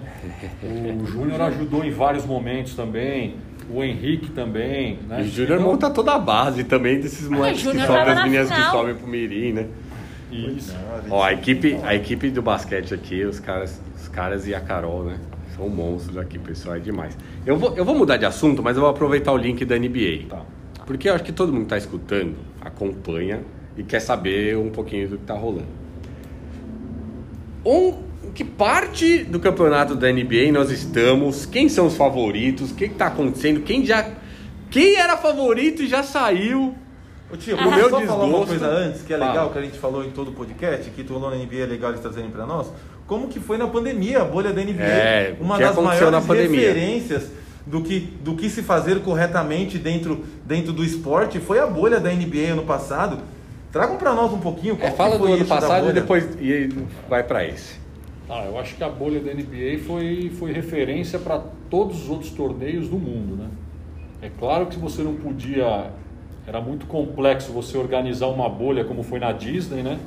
O 1.01 1.05
Júnior 1.05 1.41
ajudou 1.41 1.83
em 1.83 1.91
vários 1.91 2.25
momentos 2.25 2.75
também. 2.75 3.35
O 3.67 3.83
Henrique 3.83 4.29
também, 4.29 4.99
né? 5.07 5.21
E 5.21 5.23
o 5.23 5.27
Júnior 5.27 5.57
Então- 5.59 5.71
monta 5.71 5.89
toda 5.89 6.13
a 6.13 6.19
base 6.19 6.63
também 6.65 6.99
desses 6.99 7.27
moleques 7.27 7.61
que 7.61 7.65
sobem, 7.69 7.85
tava 7.87 8.11
as 8.11 8.15
na 8.17 8.23
meninas 8.25 8.49
que 8.49 8.55
final. 8.55 8.71
sobem 8.71 8.93
pro 8.95 9.07
Mirim, 9.07 9.53
né? 9.53 9.67
Ó, 11.09 11.23
a 11.23 11.29
25 11.29 11.33
equipe, 11.33 11.79
a 11.83 11.95
equipe 11.95 12.29
do 12.29 12.41
basquete 12.41 12.93
aqui, 12.93 13.23
os 13.23 13.39
caras, 13.39 13.79
os 13.95 14.07
caras 14.07 14.47
e 14.47 14.55
a 14.55 14.59
Carol, 14.59 15.03
né? 15.03 15.19
São 15.55 15.69
monstros 15.69 16.17
aqui, 16.17 16.37
pessoal, 16.37 16.75
é 16.75 16.79
demais. 16.79 17.17
Eu 17.45 17.57
vou, 17.57 17.75
eu 17.77 17.85
vou 17.85 17.95
mudar 17.95 18.17
de 18.17 18.25
assunto, 18.25 18.61
mas 18.61 18.75
eu 18.75 18.81
vou 18.81 18.89
aproveitar 18.89 19.31
o 19.31 19.37
link 19.37 19.63
da 19.63 19.77
NBA. 19.77 20.27
Tá. 20.29 20.41
Porque 20.85 21.09
eu 21.09 21.13
acho 21.13 21.23
que 21.23 21.31
todo 21.31 21.51
mundo 21.51 21.63
que 21.63 21.69
tá 21.69 21.77
escutando, 21.77 22.35
acompanha 22.61 23.41
e 23.77 23.83
quer 23.83 23.99
saber 23.99 24.57
um 24.57 24.69
pouquinho 24.69 25.09
do 25.09 25.17
que 25.17 25.25
tá 25.25 25.33
rolando. 25.33 25.67
Um, 27.65 27.93
que 28.33 28.43
parte 28.43 29.23
do 29.23 29.39
campeonato 29.39 29.95
da 29.95 30.11
NBA 30.11 30.51
nós 30.51 30.69
estamos? 30.69 31.45
Quem 31.45 31.69
são 31.69 31.87
os 31.87 31.95
favoritos? 31.95 32.71
O 32.71 32.75
que, 32.75 32.89
que 32.89 32.95
tá 32.95 33.07
acontecendo? 33.07 33.61
Quem 33.61 33.85
já. 33.85 34.07
Quem 34.69 34.97
era 34.97 35.15
favorito 35.15 35.81
e 35.81 35.87
já 35.87 36.03
saiu? 36.03 36.75
Ô 37.31 37.35
tio, 37.37 37.55
O 37.55 37.57
posso 37.57 37.75
meu 37.75 37.89
só 37.89 38.01
falar 38.01 38.15
uma 38.25 38.39
desgosto- 38.39 38.47
coisa 38.47 38.67
antes, 38.67 39.01
que 39.01 39.13
é 39.13 39.17
Fala. 39.17 39.31
legal, 39.31 39.49
que 39.49 39.57
a 39.57 39.61
gente 39.61 39.79
falou 39.79 40.05
em 40.05 40.11
todo 40.11 40.29
o 40.29 40.31
podcast, 40.33 40.89
que 40.91 41.01
rolou 41.03 41.29
na 41.31 41.35
NBA 41.37 41.63
é 41.63 41.65
legal 41.65 41.89
eles 41.91 42.01
trazerem 42.01 42.29
pra 42.29 42.45
nós. 42.45 42.71
Como 43.07 43.27
que 43.27 43.39
foi 43.39 43.57
na 43.57 43.67
pandemia, 43.67 44.21
a 44.21 44.25
bolha 44.25 44.51
da 44.53 44.61
NBA? 44.61 44.83
É, 44.83 45.35
uma 45.39 45.57
das 45.57 45.75
maiores 45.75 46.25
referências 46.27 47.29
do 47.65 47.81
que, 47.81 47.99
do 48.23 48.35
que 48.35 48.49
se 48.49 48.61
fazer 48.61 49.01
corretamente 49.01 49.77
dentro, 49.79 50.23
dentro 50.45 50.71
do 50.71 50.83
esporte 50.83 51.39
foi 51.39 51.59
a 51.59 51.65
bolha 51.67 51.99
da 51.99 52.11
NBA 52.11 52.51
ano 52.53 52.63
passado. 52.63 53.17
Tragam 53.71 53.97
pra 53.97 54.13
nós 54.13 54.31
um 54.31 54.39
pouquinho 54.39 54.77
É, 54.79 54.91
fala 54.91 55.17
do 55.17 55.25
ano 55.25 55.45
passado 55.45 55.89
e 55.89 55.93
depois 55.93 56.23
e 56.39 56.69
vai 57.09 57.23
pra 57.23 57.45
esse. 57.45 57.75
Ah, 58.29 58.45
eu 58.45 58.57
acho 58.57 58.75
que 58.75 58.83
a 58.83 58.89
bolha 58.89 59.19
da 59.19 59.31
NBA 59.33 59.79
foi, 59.85 60.31
foi 60.39 60.51
referência 60.51 61.19
para 61.19 61.39
todos 61.69 62.03
os 62.03 62.09
outros 62.09 62.31
torneios 62.31 62.87
do 62.87 62.97
mundo, 62.97 63.35
né? 63.35 63.47
É 64.21 64.29
claro 64.39 64.67
que 64.67 64.79
você 64.79 65.03
não 65.03 65.13
podia, 65.15 65.91
era 66.47 66.61
muito 66.61 66.85
complexo 66.85 67.51
você 67.51 67.77
organizar 67.77 68.27
uma 68.27 68.47
bolha 68.47 68.83
como 68.85 69.03
foi 69.03 69.19
na 69.19 69.31
Disney, 69.31 69.81
né? 69.81 69.97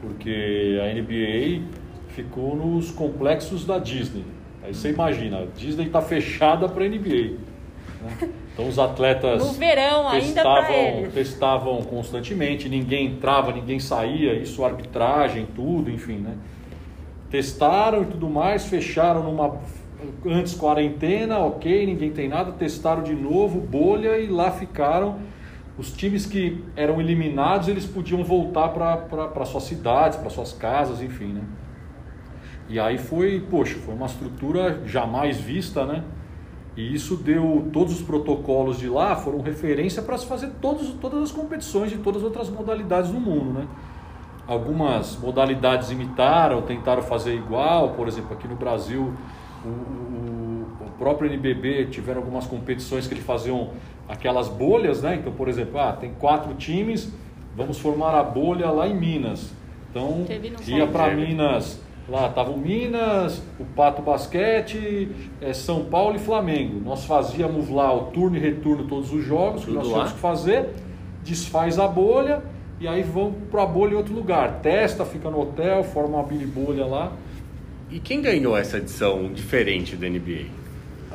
Porque 0.00 0.78
a 0.82 0.92
NBA 0.94 1.62
ficou 2.08 2.56
nos 2.56 2.90
complexos 2.90 3.64
da 3.64 3.78
Disney. 3.78 4.24
Aí 4.62 4.74
você 4.74 4.90
imagina, 4.90 5.40
a 5.40 5.44
Disney 5.44 5.86
está 5.86 6.00
fechada 6.00 6.68
para 6.68 6.84
a 6.84 6.88
NBA. 6.88 7.36
né? 8.02 8.28
Então 8.52 8.68
os 8.68 8.78
atletas 8.78 9.44
No 9.44 9.52
verão, 9.52 10.10
testavam, 10.10 11.10
testavam 11.12 11.82
constantemente, 11.82 12.68
ninguém 12.68 13.06
entrava, 13.08 13.52
ninguém 13.52 13.80
saía, 13.80 14.34
isso 14.34 14.64
arbitragem, 14.64 15.46
tudo, 15.54 15.90
enfim, 15.90 16.18
né? 16.18 16.36
Testaram 17.30 18.02
e 18.02 18.06
tudo 18.06 18.30
mais, 18.30 18.64
fecharam 18.64 19.24
numa 19.24 19.58
antes 20.24 20.54
quarentena, 20.54 21.38
ok, 21.38 21.84
ninguém 21.86 22.10
tem 22.10 22.28
nada, 22.28 22.52
testaram 22.52 23.02
de 23.02 23.14
novo, 23.14 23.60
bolha 23.60 24.18
e 24.18 24.28
lá 24.28 24.50
ficaram. 24.50 25.16
Os 25.76 25.90
times 25.92 26.24
que 26.24 26.62
eram 26.76 27.00
eliminados, 27.00 27.66
eles 27.68 27.84
podiam 27.84 28.22
voltar 28.22 28.68
para 28.68 29.44
suas 29.44 29.64
cidades, 29.64 30.16
para 30.18 30.30
suas 30.30 30.52
casas, 30.52 31.02
enfim, 31.02 31.32
né? 31.32 31.42
E 32.68 32.78
aí 32.80 32.96
foi, 32.96 33.40
poxa, 33.50 33.76
foi 33.78 33.94
uma 33.94 34.06
estrutura 34.06 34.80
jamais 34.86 35.38
vista, 35.38 35.84
né? 35.84 36.04
E 36.76 36.94
isso 36.94 37.16
deu, 37.16 37.68
todos 37.72 37.92
os 37.94 38.02
protocolos 38.02 38.78
de 38.78 38.88
lá 38.88 39.14
foram 39.16 39.40
referência 39.40 40.00
para 40.02 40.16
se 40.16 40.26
fazer 40.26 40.50
todos, 40.60 40.90
todas 41.00 41.22
as 41.22 41.30
competições 41.32 41.90
de 41.90 41.98
todas 41.98 42.22
as 42.22 42.24
outras 42.28 42.48
modalidades 42.48 43.10
do 43.10 43.20
mundo, 43.20 43.52
né? 43.58 43.66
Algumas 44.46 45.16
modalidades 45.18 45.90
imitaram, 45.90 46.62
tentaram 46.62 47.02
fazer 47.02 47.34
igual, 47.34 47.90
por 47.90 48.06
exemplo, 48.08 48.32
aqui 48.34 48.46
no 48.46 48.56
Brasil, 48.56 49.12
o, 49.64 49.68
o- 49.68 50.66
o 50.80 50.90
próprio 50.98 51.28
NBB 51.30 51.86
tiveram 51.86 52.20
algumas 52.20 52.46
competições 52.46 53.06
que 53.06 53.14
eles 53.14 53.24
faziam 53.24 53.70
aquelas 54.08 54.48
bolhas, 54.48 55.02
né? 55.02 55.16
Então, 55.16 55.32
por 55.32 55.48
exemplo, 55.48 55.78
ah, 55.78 55.92
tem 55.92 56.12
quatro 56.14 56.54
times, 56.54 57.12
vamos 57.56 57.78
formar 57.78 58.14
a 58.18 58.22
bolha 58.22 58.70
lá 58.70 58.86
em 58.86 58.94
Minas. 58.94 59.52
Então, 59.90 60.24
ia 60.66 60.86
para. 60.86 61.14
Minas, 61.14 61.80
lá 62.08 62.26
estavam 62.26 62.56
Minas, 62.56 63.40
o 63.58 63.64
Pato 63.64 64.02
Basquete, 64.02 65.08
eh, 65.40 65.52
São 65.52 65.84
Paulo 65.84 66.16
e 66.16 66.18
Flamengo. 66.18 66.80
Nós 66.84 67.04
fazíamos 67.04 67.68
lá 67.68 67.92
o 67.94 68.06
turno 68.06 68.36
e 68.36 68.40
retorno 68.40 68.84
todos 68.88 69.12
os 69.12 69.24
jogos 69.24 69.60
que 69.60 69.66
Tudo 69.66 69.76
nós 69.76 69.86
lá? 69.86 69.92
tínhamos 69.92 70.12
que 70.14 70.18
fazer, 70.18 70.68
desfaz 71.22 71.78
a 71.78 71.86
bolha 71.86 72.42
e 72.80 72.88
aí 72.88 73.02
vão 73.02 73.32
para 73.50 73.62
a 73.62 73.66
bolha 73.66 73.92
em 73.92 73.96
outro 73.96 74.14
lugar. 74.14 74.60
Testa, 74.60 75.04
fica 75.04 75.30
no 75.30 75.40
hotel, 75.40 75.84
forma 75.84 76.18
uma 76.18 76.26
mini 76.26 76.44
bolha 76.46 76.84
lá. 76.84 77.12
E 77.90 78.00
quem 78.00 78.20
ganhou 78.20 78.56
essa 78.56 78.78
edição 78.78 79.32
diferente 79.32 79.94
da 79.94 80.08
NBA? 80.08 80.63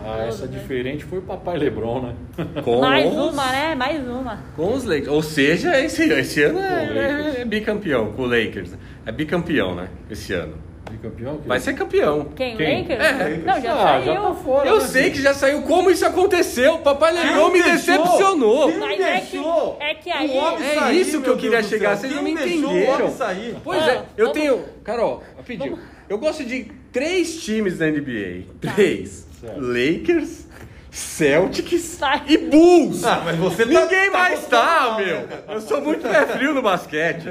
Ah, 0.05 0.25
essa 0.27 0.45
né? 0.45 0.57
diferente 0.57 1.03
foi 1.05 1.19
o 1.19 1.21
Papai 1.21 1.57
Lebron, 1.57 2.01
né? 2.01 2.13
Com 2.63 2.79
Mais 2.81 3.05
os- 3.13 3.33
uma, 3.33 3.51
né? 3.51 3.75
Mais 3.75 4.07
uma. 4.07 4.39
Com 4.55 4.73
os 4.73 4.83
Lakers. 4.83 5.07
Ou 5.09 5.21
seja, 5.21 5.79
esse, 5.79 6.03
esse 6.11 6.43
ano 6.43 6.59
é, 6.59 6.79
Lakers. 7.19 7.35
é 7.39 7.45
bicampeão 7.45 8.11
com 8.13 8.21
o 8.23 8.25
Lakers. 8.25 8.71
É 9.05 9.11
bicampeão, 9.11 9.75
né? 9.75 9.87
Esse 10.09 10.33
ano. 10.33 10.55
Bicampeão? 10.89 11.37
que- 11.37 11.47
Vai 11.47 11.59
ser 11.59 11.73
campeão. 11.75 12.25
Quem? 12.35 12.57
Quem? 12.57 12.81
Lakers? 12.81 12.99
É. 12.99 13.37
Não, 13.45 13.61
já 13.61 13.73
Ah, 13.73 13.77
saiu. 13.83 14.05
já 14.05 14.21
tá 14.21 14.33
fora. 14.33 14.67
Eu 14.69 14.75
né, 14.79 14.81
sei 14.87 15.11
que 15.11 15.21
já 15.21 15.33
saiu. 15.35 15.61
Como 15.61 15.91
isso 15.91 16.03
aconteceu? 16.03 16.75
O 16.75 16.79
Papai 16.79 17.13
Lebron 17.13 17.49
me 17.51 17.61
deixou? 17.61 17.95
decepcionou. 17.97 18.69
Quem 18.69 18.79
Mas 18.79 18.99
é 18.99 19.19
que- 19.21 19.37
é 19.37 19.93
que 19.93 20.09
o 20.09 20.13
aí- 20.13 20.37
É 20.63 20.75
sair, 20.79 20.99
isso 21.01 21.21
que 21.21 21.29
eu 21.29 21.37
queria 21.37 21.61
chegar, 21.61 21.95
céu? 21.95 22.09
vocês 22.09 22.15
não 22.15 22.23
Quem 22.23 22.33
me 22.33 22.39
deixou 22.41 22.71
entenderam. 22.71 22.91
o 22.91 22.95
homem 23.03 23.11
sair? 23.15 23.55
Pois 23.63 23.83
Ah, 23.83 23.91
é, 23.91 24.01
eu 24.17 24.25
vamos- 24.27 24.33
tenho. 24.41 24.65
Carol, 24.83 25.23
rapidinho. 25.37 25.77
Eu 26.09 26.17
gosto 26.17 26.43
de 26.43 26.71
três 26.91 27.43
times 27.43 27.77
da 27.77 27.87
NBA: 27.87 28.43
Tá. 28.61 28.73
três: 28.73 29.27
Certo. 29.39 29.59
Lakers, 29.61 30.47
Celtics 30.91 31.97
Tá. 31.97 32.23
e 32.27 32.37
Bulls. 32.37 33.03
Ah, 33.03 33.21
mas 33.23 33.37
você 33.37 33.65
tá- 33.65 33.69
Ninguém 33.81 34.11
tá 34.11 34.17
mais 34.17 34.45
tá, 34.47 34.63
mal, 34.63 34.97
meu. 34.97 35.27
né? 35.27 35.43
Eu 35.47 35.61
sou 35.61 35.81
muito 35.81 36.01
pé 36.01 36.25
frio 36.27 36.53
no 36.53 36.61
basquete. 36.61 37.25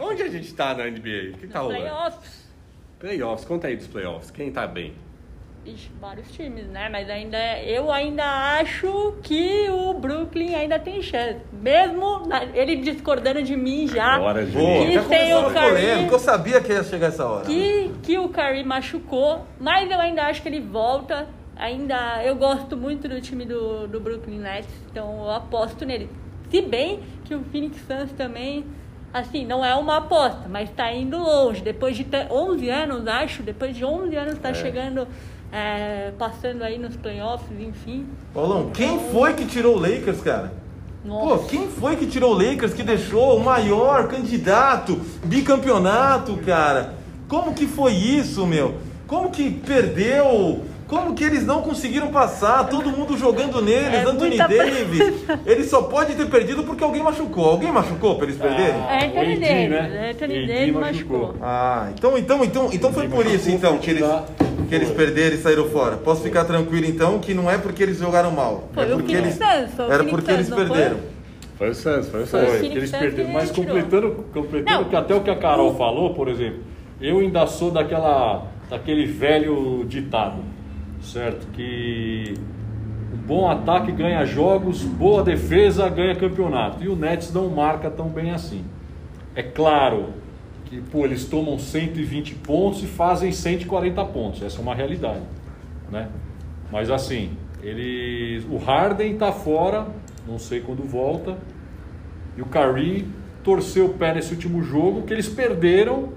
Onde 0.00 0.22
a 0.22 0.28
gente 0.28 0.52
tá 0.54 0.74
na 0.74 0.84
NBA? 0.86 1.34
O 1.34 1.38
que 1.38 1.46
tá 1.46 1.60
rolando? 1.60 1.80
Playoffs. 1.80 2.44
Playoffs, 2.98 3.44
conta 3.46 3.66
aí 3.68 3.76
dos 3.76 3.86
playoffs. 3.86 4.30
Quem 4.30 4.50
tá 4.52 4.66
bem? 4.66 4.92
Ixi, 5.66 5.90
vários 5.98 6.30
times, 6.32 6.66
né? 6.66 6.90
Mas 6.90 7.08
ainda 7.08 7.38
eu 7.62 7.90
ainda 7.90 8.22
acho 8.60 9.14
que 9.22 9.66
o 9.70 9.94
Brooklyn 9.94 10.54
ainda 10.54 10.78
tem 10.78 11.00
chance. 11.00 11.38
Mesmo 11.52 12.26
na- 12.26 12.44
ele 12.44 12.76
discordando 12.76 13.42
de 13.42 13.56
mim 13.56 13.88
já. 13.88 14.04
Agora. 14.16 14.44
Que 14.44 14.52
tem 15.08 15.32
o 15.32 15.38
a 15.46 15.52
Curry. 15.52 16.06
eu 16.12 16.18
sabia 16.18 16.60
que 16.60 16.70
ia 16.70 16.84
chegar 16.84 17.06
essa 17.06 17.26
hora. 17.26 17.46
que, 17.46 17.90
que 18.02 18.18
o 18.18 18.28
Curry 18.28 18.62
machucou, 18.62 19.46
mas 19.58 19.90
eu 19.90 19.98
ainda 19.98 20.24
acho 20.24 20.42
que 20.42 20.48
ele 20.48 20.60
volta. 20.60 21.26
Ainda 21.56 22.22
eu 22.24 22.34
gosto 22.36 22.76
muito 22.76 23.08
do 23.08 23.20
time 23.20 23.44
do, 23.46 23.86
do 23.86 24.00
Brooklyn 24.00 24.38
Nets, 24.40 24.68
então 24.90 25.22
eu 25.24 25.30
aposto 25.30 25.86
nele. 25.86 26.10
Se 26.50 26.60
bem 26.60 27.00
que 27.24 27.34
o 27.34 27.42
Phoenix 27.44 27.78
Suns 27.86 28.12
também, 28.12 28.64
assim, 29.12 29.46
não 29.46 29.64
é 29.64 29.74
uma 29.76 29.98
aposta, 29.98 30.46
mas 30.48 30.68
está 30.68 30.92
indo 30.92 31.16
longe. 31.16 31.62
Depois 31.62 31.96
de 31.96 32.04
ter 32.04 32.26
11 32.30 32.68
anos, 32.68 33.06
acho, 33.06 33.42
depois 33.42 33.74
de 33.76 33.84
11 33.84 34.14
anos 34.16 34.34
está 34.34 34.52
chegando, 34.52 35.06
é, 35.54 36.10
passando 36.18 36.62
aí 36.62 36.78
nos 36.78 36.96
playoffs, 36.96 37.46
enfim. 37.60 38.06
Paulão, 38.34 38.70
quem 38.74 38.98
foi 39.12 39.34
que 39.34 39.44
tirou 39.46 39.76
o 39.76 39.78
Lakers, 39.80 40.20
cara? 40.20 40.52
Pô, 41.06 41.08
Nossa. 41.08 41.46
quem 41.48 41.68
foi 41.68 41.94
que 41.96 42.06
tirou 42.06 42.32
o 42.34 42.38
Lakers 42.38 42.72
que 42.74 42.82
deixou 42.82 43.36
o 43.36 43.44
maior 43.44 44.08
candidato, 44.08 45.00
bicampeonato, 45.24 46.36
cara? 46.38 46.94
Como 47.28 47.54
que 47.54 47.66
foi 47.66 47.92
isso, 47.92 48.46
meu? 48.46 48.74
Como 49.06 49.30
que 49.30 49.50
perdeu? 49.50 50.62
Como 50.88 51.14
que 51.14 51.24
eles 51.24 51.44
não 51.46 51.62
conseguiram 51.62 52.08
passar? 52.08 52.68
Todo 52.68 52.90
mundo 52.90 53.16
jogando 53.16 53.60
neles, 53.62 53.94
É 53.94 54.02
Anthony 54.02 54.36
muita 54.36 54.48
Davis. 54.48 55.24
Ele 55.46 55.64
só 55.64 55.82
pode 55.82 56.14
ter 56.14 56.26
perdido 56.26 56.62
porque 56.64 56.82
alguém 56.84 57.02
machucou. 57.02 57.46
Alguém 57.50 57.70
machucou 57.72 58.16
pra 58.16 58.26
eles 58.26 58.38
perderem? 58.38 58.74
Ah, 58.86 58.96
É 58.96 59.06
Anthony 59.06 59.36
Davis, 59.40 59.70
né? 59.70 60.10
Anthony 60.10 60.46
Davis 60.46 60.74
machucou. 60.74 61.18
machucou. 61.20 61.34
Ah, 61.42 61.88
então, 61.96 62.18
então, 62.18 62.44
então, 62.44 62.68
então 62.72 62.92
foi 62.92 63.08
por 63.08 63.24
isso 63.26 63.50
então 63.50 63.78
que 63.78 63.90
eles, 63.90 64.04
que 64.64 64.74
eles 64.74 64.90
perderam 64.90 65.36
e 65.36 65.38
saíram 65.38 65.68
fora. 65.68 65.96
Posso 65.96 66.22
ficar 66.22 66.44
tranquilo 66.44 66.86
então 66.86 67.18
que 67.18 67.34
não 67.34 67.50
é 67.50 67.58
porque 67.58 67.82
eles 67.82 67.98
jogaram 67.98 68.30
mal. 68.30 68.68
Foi 68.72 68.90
é 68.90 68.94
o 68.94 68.98
porque 68.98 69.14
eles, 69.14 69.38
o 69.38 69.82
era 69.82 70.04
porque 70.04 70.30
eles 70.30 70.48
perderam. 70.48 70.98
Foi 71.56 71.70
o 71.70 71.74
Suns, 71.74 72.08
foi 72.08 72.22
o. 72.22 72.26
Suns. 72.26 72.48
Foi, 72.48 72.66
eles 72.66 72.90
perderam. 72.90 73.30
Mas 73.30 73.50
completando, 73.50 74.24
completando 74.32 74.84
que 74.86 74.96
até 74.96 75.14
o 75.14 75.20
que 75.20 75.30
a 75.30 75.36
Carol 75.36 75.74
falou, 75.76 76.14
por 76.14 76.28
exemplo, 76.28 76.60
eu 77.00 77.20
ainda 77.20 77.46
sou 77.46 77.70
daquela, 77.70 78.46
daquele 78.68 79.06
velho 79.06 79.84
ditado, 79.86 80.38
certo? 81.00 81.46
Que 81.52 82.34
um 83.12 83.16
bom 83.16 83.48
ataque 83.48 83.92
ganha 83.92 84.24
jogos, 84.24 84.82
boa 84.82 85.22
defesa 85.22 85.88
ganha 85.88 86.16
campeonato. 86.16 86.82
E 86.82 86.88
o 86.88 86.96
Nets 86.96 87.32
não 87.32 87.48
marca 87.48 87.90
tão 87.90 88.08
bem 88.08 88.32
assim. 88.32 88.64
É 89.36 89.42
claro 89.42 90.23
que 90.74 90.80
pô, 90.90 91.04
eles 91.04 91.24
tomam 91.26 91.58
120 91.58 92.34
pontos 92.36 92.82
e 92.82 92.86
fazem 92.86 93.30
140 93.30 94.04
pontos. 94.06 94.42
Essa 94.42 94.58
é 94.58 94.60
uma 94.60 94.74
realidade, 94.74 95.22
né? 95.90 96.08
Mas 96.72 96.90
assim, 96.90 97.30
eles, 97.62 98.44
o 98.50 98.56
Harden 98.56 99.12
está 99.12 99.30
fora, 99.30 99.86
não 100.26 100.38
sei 100.38 100.60
quando 100.60 100.82
volta. 100.82 101.38
E 102.36 102.42
o 102.42 102.46
Curry 102.46 103.06
torceu 103.44 103.86
o 103.86 103.90
pé 103.90 104.14
nesse 104.14 104.32
último 104.32 104.62
jogo 104.64 105.02
que 105.02 105.12
eles 105.12 105.28
perderam. 105.28 106.12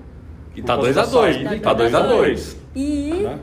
E 0.55 0.61
tá 0.61 0.73
causa 0.73 0.93
2 0.93 0.97
a 0.97 1.01
da 1.01 1.11
2, 1.11 1.35
saída 1.35 1.55
e 1.55 1.59
tá 1.59 1.73
2 1.73 1.93
a 1.93 1.99
2. 2.07 2.57
E, 2.75 3.13
Né? 3.13 3.39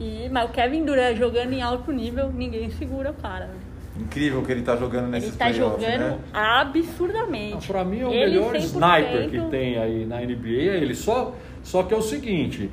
e 0.00 0.28
mas 0.30 0.50
o 0.50 0.52
Kevin 0.52 0.84
Durant 0.84 1.16
jogando 1.16 1.52
em 1.52 1.62
alto 1.62 1.92
nível, 1.92 2.32
ninguém 2.32 2.70
segura 2.70 3.12
o 3.12 3.14
cara. 3.14 3.50
Incrível 3.98 4.42
que 4.42 4.52
ele 4.52 4.62
tá 4.62 4.76
jogando 4.76 5.08
nesse 5.08 5.28
Ele 5.28 5.36
tá 5.36 5.52
jogando 5.52 5.80
né? 5.80 6.18
absurdamente. 6.32 7.66
Para 7.66 7.84
mim 7.84 8.00
é 8.00 8.06
o 8.06 8.12
Ele 8.12 8.38
melhor 8.38 8.54
100%. 8.54 8.58
sniper 8.58 9.30
que 9.30 9.40
tem 9.50 9.78
aí 9.78 10.04
na 10.04 10.20
NBA. 10.20 10.48
É 10.48 10.76
ele 10.76 10.94
só, 10.94 11.34
só 11.62 11.82
que 11.82 11.94
é 11.94 11.96
o 11.96 12.02
seguinte, 12.02 12.70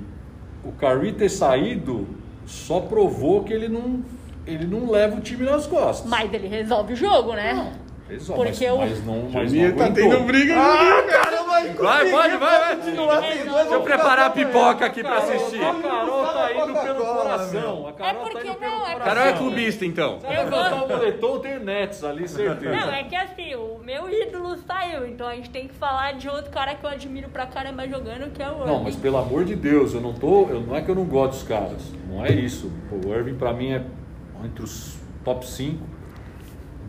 o 0.63 0.71
Curry 0.73 1.13
ter 1.13 1.29
saído 1.29 2.07
só 2.45 2.81
provou 2.81 3.43
que 3.43 3.53
ele 3.53 3.69
não, 3.69 4.03
ele 4.45 4.65
não 4.67 4.89
leva 4.91 5.15
o 5.17 5.21
time 5.21 5.45
nas 5.45 5.65
costas. 5.65 6.09
Mas 6.09 6.33
ele 6.33 6.47
resolve 6.47 6.93
o 6.93 6.95
jogo, 6.95 7.33
né? 7.33 7.71
Resolve, 8.13 8.43
porque 8.43 8.65
mas, 8.67 8.75
o- 8.75 8.77
mas 8.77 9.05
não, 9.05 9.29
mas 9.31 9.53
não 9.53 9.71
tá 9.75 9.91
tendo 9.91 10.19
briga. 10.21 10.53
Ah, 10.57 11.03
caramba, 11.03 11.43
Vai, 11.83 12.09
pode, 12.11 12.37
vai, 12.37 12.59
vai. 12.59 12.75
continuar 12.75 13.19
Deixa 13.21 13.63
sem 13.63 13.73
eu 13.73 13.81
preparar 13.81 14.25
a 14.27 14.29
pipoca 14.29 14.85
aqui 14.85 15.01
pra 15.01 15.17
assistir. 15.17 15.63
A 15.63 15.73
Carol 15.73 16.25
tá 16.25 16.53
indo 16.53 16.73
pelo 16.79 17.05
coração. 17.05 17.87
A 17.87 17.93
Carol 17.93 18.21
É 18.21 18.23
porque 18.29 18.37
tá 18.39 18.45
indo 18.49 18.55
pelo 18.55 18.71
não, 18.71 18.77
é 18.87 18.91
coração. 18.93 19.05
Carol 19.05 19.23
é 19.23 19.33
clubista, 19.33 19.85
então. 19.85 20.19
Se 20.19 20.25
ela 20.25 20.43
levantar 20.43 20.83
o 20.83 20.87
moletom, 20.89 21.39
tem 21.39 21.59
Nets 21.59 22.03
ali, 22.03 22.27
certeza. 22.27 22.75
Não, 22.75 22.91
é 22.93 23.03
que 23.03 23.15
assim, 23.15 23.55
o 23.55 23.79
meu 23.83 24.09
ídolo 24.09 24.57
saiu, 24.67 25.05
então 25.07 25.27
a 25.27 25.35
gente 25.35 25.49
tem 25.49 25.67
que 25.67 25.73
falar 25.75 26.13
de 26.13 26.27
outro 26.29 26.51
cara 26.51 26.75
que 26.75 26.85
eu 26.85 26.89
admiro 26.89 27.29
pra 27.29 27.45
caramba 27.45 27.87
jogando, 27.87 28.31
que 28.31 28.41
é 28.41 28.49
o 28.49 28.65
Não, 28.65 28.79
mas 28.79 28.89
Irving. 28.93 29.01
pelo 29.01 29.17
amor 29.17 29.45
de 29.45 29.55
Deus, 29.55 29.93
eu 29.93 30.01
não 30.01 30.13
tô. 30.13 30.47
Eu, 30.49 30.61
não 30.61 30.75
é 30.75 30.81
que 30.81 30.89
eu 30.89 30.95
não 30.95 31.05
gosto 31.05 31.31
dos 31.33 31.43
caras. 31.43 31.81
Não 32.09 32.25
é 32.25 32.31
isso. 32.31 32.71
Pô, 32.89 33.07
o 33.07 33.13
Irving 33.15 33.35
pra 33.35 33.53
mim 33.53 33.71
é 33.73 33.81
entre 34.43 34.63
os 34.63 34.97
top 35.23 35.47
5. 35.47 35.81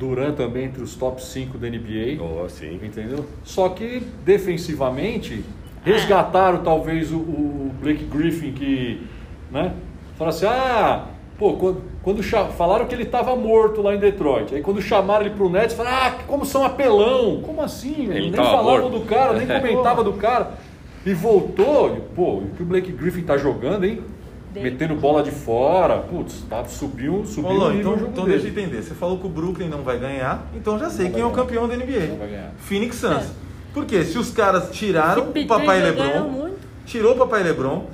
Duran 0.05 0.33
também 0.33 0.65
entre 0.65 0.83
os 0.83 0.95
top 0.95 1.23
5 1.23 1.57
da 1.57 1.69
NBA. 1.69 2.21
Oh, 2.21 2.49
sim. 2.49 2.79
Entendeu? 2.83 3.25
Só 3.43 3.69
que 3.71 4.03
defensivamente 4.25 5.45
resgataram 5.85 6.63
talvez 6.63 7.13
o, 7.13 7.17
o 7.17 7.71
Blake 7.81 8.05
Griffin 8.05 8.53
que, 8.53 9.07
né? 9.51 9.73
Falaram 10.17 10.37
assim, 10.37 10.47
ah, 10.47 11.05
pô, 11.39 11.55
quando, 11.55 11.83
quando 12.03 12.23
falaram 12.23 12.87
que 12.87 12.95
ele 12.95 13.03
estava 13.03 13.35
morto 13.35 13.83
lá 13.83 13.95
em 13.95 13.99
Detroit, 13.99 14.55
aí 14.55 14.63
quando 14.63 14.81
chamaram 14.81 15.27
ele 15.27 15.35
pro 15.35 15.51
Nets, 15.51 15.75
falaram, 15.75 15.97
ah, 15.97 16.23
como 16.27 16.45
são 16.45 16.65
apelão, 16.65 17.41
como 17.43 17.61
assim? 17.61 18.05
Ele 18.11 18.31
nem 18.31 18.33
falavam 18.33 18.91
do 18.91 19.01
cara, 19.01 19.33
nem 19.35 19.47
comentava 19.61 20.05
do 20.05 20.13
cara. 20.15 20.53
E 21.05 21.13
voltou, 21.13 21.97
e, 21.97 22.01
pô, 22.15 22.39
o 22.39 22.51
que 22.57 22.63
o 22.63 22.67
Blake 22.67 22.91
Griffin 22.93 23.23
tá 23.23 23.37
jogando, 23.37 23.85
hein? 23.85 24.01
Dele. 24.55 24.71
Metendo 24.71 24.95
bola 24.95 25.21
de 25.21 25.33
fora, 25.33 25.99
putz, 25.99 26.45
tá, 26.49 26.65
subiu, 26.65 27.25
subiu 27.27 27.51
Ô, 27.51 27.55
Lô, 27.55 27.67
o 27.67 27.73
nível 27.73 27.95
então, 27.95 28.09
então 28.09 28.25
deixa 28.25 28.47
eu 28.47 28.51
entender. 28.51 28.83
Você 28.83 28.95
falou 28.95 29.19
que 29.19 29.27
o 29.27 29.29
Brooklyn 29.29 29.69
não 29.69 29.83
vai 29.83 29.99
ganhar, 29.99 30.47
então 30.55 30.79
já 30.79 30.89
sei 30.89 31.07
Não 31.07 31.13
quem 31.13 31.23
é 31.23 31.27
o 31.27 31.33
campeão 31.33 31.67
da 31.67 31.77
NBA. 31.77 32.07
Não 32.11 32.19
vai 32.19 32.29
ganhar. 32.29 32.53
Phoenix 32.59 32.97
Suns. 32.97 33.33
Por 33.73 33.85
quê? 33.85 34.05
Se 34.05 34.17
os 34.17 34.31
caras 34.31 34.71
tiraram 34.71 35.31
o 35.31 35.47
papai 35.47 35.83
LeBron, 35.83 36.29
muito. 36.29 36.59
tirou 36.87 37.15
o 37.15 37.19
papai 37.19 37.43
LeBron, 37.43 37.87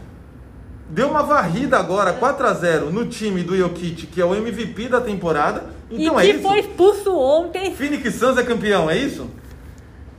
deu 0.91 1.09
uma 1.09 1.23
varrida 1.23 1.79
agora 1.79 2.13
4 2.13 2.47
a 2.47 2.53
0 2.53 2.91
no 2.91 3.07
time 3.07 3.43
do 3.43 3.57
Jokic, 3.57 4.09
que 4.09 4.21
é 4.21 4.25
o 4.27 4.35
MVP 4.35 4.91
da 4.91 5.01
temporada. 5.01 5.65
Então 5.91 6.21
e 6.21 6.29
é 6.29 6.31
que 6.31 6.37
isso. 6.37 6.47
foi 6.47 6.59
expulso 6.59 7.17
ontem. 7.17 7.75
Phoenix 7.75 8.17
Suns 8.17 8.37
é 8.37 8.43
campeão, 8.43 8.91
é 8.91 8.99
isso? 8.99 9.31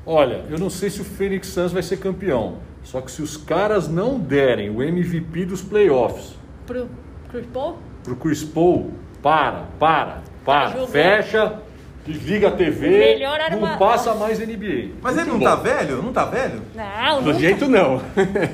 Olha, 0.03 0.43
eu 0.49 0.57
não 0.57 0.71
sei 0.71 0.89
se 0.89 1.01
o 1.01 1.03
Phoenix 1.03 1.49
Suns 1.49 1.71
vai 1.71 1.83
ser 1.83 1.97
campeão. 1.97 2.57
Só 2.83 2.99
que 3.01 3.11
se 3.11 3.21
os 3.21 3.37
caras 3.37 3.87
não 3.87 4.19
derem 4.19 4.69
o 4.69 4.81
MVP 4.81 5.45
dos 5.45 5.61
playoffs 5.61 6.35
Pro 6.65 6.89
Chris 7.29 7.45
Paul? 7.53 7.77
pro 8.03 8.15
Chris 8.15 8.43
Paul, 8.43 8.91
para, 9.21 9.65
para, 9.79 10.21
para, 10.43 10.87
fecha, 10.87 11.59
desliga 12.05 12.47
a 12.47 12.51
TV, 12.51 13.19
não 13.51 13.59
uma- 13.59 13.77
passa 13.77 14.15
mais 14.15 14.39
NBA. 14.39 14.89
Mas 15.01 15.17
ele 15.17 15.29
não 15.29 15.37
bom. 15.39 15.45
tá 15.45 15.55
velho? 15.55 16.01
Não 16.01 16.11
tá 16.11 16.25
velho? 16.25 16.61
Não, 16.73 17.19
Do 17.21 17.27
nunca. 17.27 17.39
jeito 17.39 17.67
não. 17.67 18.01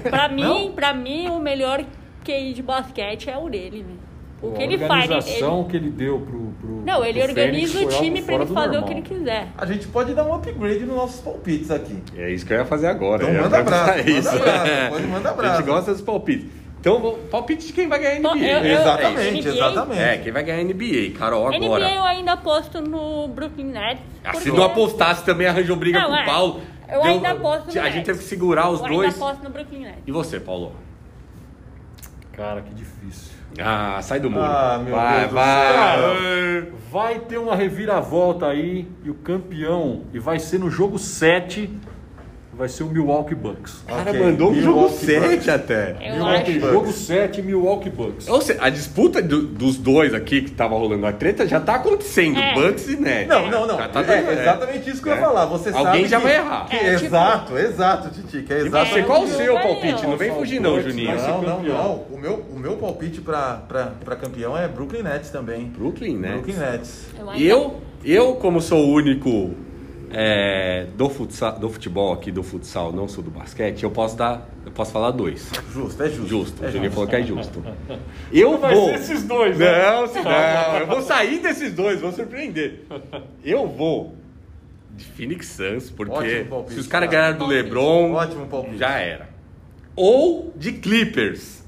Pra 0.10 0.28
mim, 0.30 0.42
Não? 0.44 0.72
pra 0.74 0.94
mim, 0.94 1.30
o 1.30 1.40
melhor 1.40 1.84
QI 2.26 2.52
de 2.54 2.62
basquete 2.62 3.30
é 3.30 3.38
o 3.38 3.48
dele, 3.50 3.86
né? 3.88 3.96
O 4.42 4.52
que 4.52 4.62
a 4.62 4.66
ele 4.66 4.78
faz. 4.78 5.04
organização 5.10 5.60
Ele, 5.62 5.70
que 5.70 5.78
ele 5.78 5.90
deu 5.90 6.20
pro, 6.20 6.40
pro 6.62 6.70
não, 6.86 7.04
ele 7.04 7.20
pro 7.20 7.30
organiza 7.30 7.74
Fênix 7.80 7.96
o 7.96 8.00
time 8.04 8.22
pra 8.22 8.32
fora 8.34 8.44
ele 8.44 8.46
do 8.46 8.54
fazer 8.54 8.68
o 8.68 8.72
normal. 8.82 8.88
que 8.88 8.94
ele 8.94 9.02
quiser. 9.20 9.48
A 9.58 9.66
gente 9.66 9.88
pode 9.88 10.14
dar 10.14 10.26
um 10.26 10.34
upgrade 10.36 10.80
nos 10.86 10.96
nossos 10.96 11.20
palpites 11.22 11.72
aqui. 11.72 11.98
É 12.16 12.30
isso 12.32 12.46
que 12.46 12.54
eu 12.54 12.58
ia 12.60 12.66
fazer 12.66 12.88
agora. 12.88 13.24
Então 13.24 13.34
eu 13.36 13.42
manda 13.44 13.56
perguntar 13.58 13.84
brasa, 13.86 13.98
manda 13.98 14.12
isso. 14.12 14.40
brasa, 14.40 14.90
pode 14.92 15.04
mandar 15.08 15.30
A 15.30 15.34
brasa. 15.34 15.58
gente 15.58 15.66
gosta 15.66 15.92
dos 15.94 16.02
palpites. 16.02 16.46
Então, 16.80 17.18
palpite 17.32 17.66
de 17.68 17.74
quem 17.74 17.88
vai 17.88 18.00
ganhar 18.00 18.22
Bom, 18.22 18.36
NBA. 18.36 18.48
eu- 18.48 18.64
eu- 18.64 18.80
Exatamente, 18.80 19.40
NBA? 19.42 19.50
exatamente. 19.56 20.00
É, 20.02 20.18
quem 20.20 20.32
vai 20.32 20.44
ganhar 20.44 20.62
NBA, 20.64 21.18
Carol, 21.18 21.48
agora. 21.48 21.58
NBA 21.84 21.96
eu 21.96 22.04
ainda 22.04 22.34
aposto 22.34 22.80
no 22.80 23.28
Brooklyn 23.30 23.66
Nets. 23.72 24.04
Ah, 24.24 24.36
Se 24.36 24.52
não 24.52 24.64
apostasse, 24.64 25.26
também 25.26 25.48
arranjou 25.48 25.76
briga 25.76 26.00
Não, 26.00 26.08
com 26.10 26.14
o 26.14 26.18
é. 26.18 26.26
Paulo. 26.26 26.62
Eu 26.88 27.02
Deu- 27.02 27.12
ainda 27.12 27.32
aposto 27.32 27.64
no 27.66 27.70
A 27.72 27.86
gente 27.86 27.94
Nets. 27.96 28.06
teve 28.06 28.20
que 28.20 28.26
segurar 28.26 28.70
os 28.70 28.80
eu 28.82 28.88
dois. 28.88 29.12
ainda 29.12 29.26
aposto 29.26 29.44
no 29.44 29.50
Brooklyn 29.50 29.80
Nets. 29.82 30.00
E 30.06 30.12
você, 30.12 30.40
Paulo? 30.40 30.74
Cara, 32.34 32.62
que 32.62 32.74
difícil. 32.74 33.36
Ah, 33.60 34.00
sai 34.02 34.20
do 34.20 34.30
muro. 34.30 34.44
Ah, 34.44 34.82
meu 34.84 34.96
vai, 34.96 35.20
Deus 35.20 35.30
do 35.30 35.36
vai. 35.36 36.72
Vai 36.92 37.20
ter 37.20 37.38
uma 37.38 37.56
reviravolta 37.56 38.48
aí 38.48 38.88
e 39.04 39.10
o 39.10 39.14
campeão, 39.14 40.04
e 40.14 40.20
vai 40.20 40.40
ser 40.40 40.60
no 40.60 40.70
jogo 40.70 40.98
7, 40.98 41.70
vai 42.58 42.68
ser 42.68 42.84
o 42.84 42.88
Milwaukee 42.88 43.36
Bucks. 43.36 43.82
O 43.84 43.86
cara 43.88 44.10
Ok, 44.10 44.20
mandou 44.22 44.52
um 44.52 44.56
jogo 44.62 44.80
Milwaukee 44.80 45.06
7 45.06 45.30
Bucks. 45.36 45.50
até. 45.50 45.96
Eu 46.02 46.14
Milwaukee, 46.16 46.52
acho. 46.52 46.60
jogo 46.60 46.92
7, 46.92 47.42
Milwaukee 47.42 47.90
Bucks. 47.90 48.28
Ou 48.28 48.42
seja, 48.42 48.60
a 48.64 48.70
disputa 48.70 49.22
do- 49.22 49.44
dos 49.44 49.78
dois 49.78 50.14
aqui 50.14 50.42
que 50.42 50.52
tava 50.52 50.76
rolando 50.76 51.06
a 51.06 51.14
treta 51.14 51.48
já 51.48 51.60
tá 51.60 51.76
acontecendo. 51.76 52.40
É. 52.40 52.54
Bucks 52.56 52.88
e 52.88 52.98
Nets. 52.98 53.28
Não, 53.28 53.50
não, 53.50 53.68
não. 53.68 53.78
Tá 53.78 54.02
é 54.02 54.04
dando- 54.24 54.32
exatamente 54.42 54.90
isso 54.90 55.02
que 55.02 55.10
eu 55.10 55.14
ia 55.14 55.20
É. 55.20 55.22
falar. 55.22 55.46
Você 55.46 55.70
Alguém 55.70 55.84
sabe 55.86 56.08
já 56.08 56.18
que- 56.18 56.24
vai 56.24 56.36
errar. 56.36 56.66
que- 56.70 56.76
É, 56.76 56.94
tipo- 56.96 57.06
exato, 57.06 57.58
exato, 57.58 58.10
Titi. 58.10 58.42
Que 58.42 58.54
é 58.54 58.58
E 58.58 58.60
exatamente 58.62 58.94
você, 58.94 59.04
qual 59.04 59.24
o 59.24 59.28
seu 59.28 59.54
palpite? 59.60 60.04
não. 60.04 60.10
Não 60.12 60.18
vem 60.18 60.32
fugir 60.34 60.60
não, 60.60 60.82
Juninho. 60.82 61.16
Não, 61.16 61.42
não, 61.42 61.64
não. 61.64 61.94
O 62.12 62.18
meu, 62.20 62.46
o 62.56 62.60
meu 62.60 62.78
palpite 62.78 63.22
pra, 63.22 63.62
pra, 63.68 63.92
pra 64.04 64.16
campeão 64.16 64.58
é 64.58 64.68
Brooklyn 64.68 65.04
Nets 65.04 65.30
também. 65.30 65.66
Brooklyn 65.66 66.18
Nets. 66.18 66.34
Brooklyn 66.34 66.56
Nets. 66.58 67.08
Eu, 67.38 67.76
eu, 68.04 68.34
como 68.36 68.62
sou 68.62 68.86
o 68.86 68.94
único 68.94 69.52
é, 70.12 70.86
do, 70.96 71.10
futsal, 71.10 71.60
do 71.60 71.70
futebol 71.70 72.14
aqui, 72.14 72.32
do 72.32 72.42
futsal, 72.44 72.92
não 72.94 73.08
sou 73.08 73.24
do 73.24 73.30
basquete, 73.32 73.84
eu 73.84 73.92
posso 73.92 74.16
dar. 74.18 74.48
Eu 74.66 74.72
posso 74.72 74.92
falar 74.92 75.12
dois. 75.12 75.50
Justo, 75.74 76.04
é 76.04 76.10
justo. 76.10 76.28
Justo. 76.28 76.66
É 76.66 76.68
o 76.68 76.72
Juninho 76.72 76.92
justo. 76.92 76.96
falou 76.96 77.10
que 77.10 77.16
é 77.16 77.24
justo. 77.24 77.64
Eu 78.32 78.58
Vai 78.58 78.76
vou. 78.76 78.86
ser 78.90 78.96
esses 78.96 79.24
dois, 79.24 79.58
né? 79.58 79.66
Não, 79.82 80.08
não. 80.24 80.78
Eu 80.80 80.88
vou 80.88 81.02
sair 81.02 81.40
desses 81.40 81.74
dois, 81.74 82.02
vou 82.02 82.12
surpreender. 82.12 82.84
Eu 83.44 83.68
vou 83.68 84.14
de 84.96 85.06
Phoenix 85.06 85.48
Suns, 85.48 85.90
porque 85.90 86.46
palpite, 86.50 86.74
se 86.74 86.80
os 86.82 86.88
caras 86.88 87.10
cara. 87.10 87.22
ganharam 87.32 87.38
do 87.38 87.46
LeBron, 87.46 88.14
Ótimo 88.14 88.46
palpite. 88.48 88.78
já 88.78 88.98
era. 89.00 89.30
Ou 89.96 90.52
de 90.56 90.74
Clippers. 90.74 91.64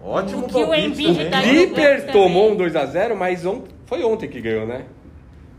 Ótimo 0.00 0.44
O 0.44 0.48
que 0.48 0.56
o 0.56 0.66
palpite 0.66 0.86
Embiid 0.86 1.14
também. 1.14 1.30
tá 1.30 1.42
Clippers 1.42 2.04
tomou 2.12 2.52
um 2.52 2.56
2x0, 2.56 3.14
mas 3.16 3.44
on- 3.44 3.64
foi 3.86 4.02
ontem 4.04 4.28
que 4.28 4.40
ganhou, 4.40 4.66
né? 4.66 4.84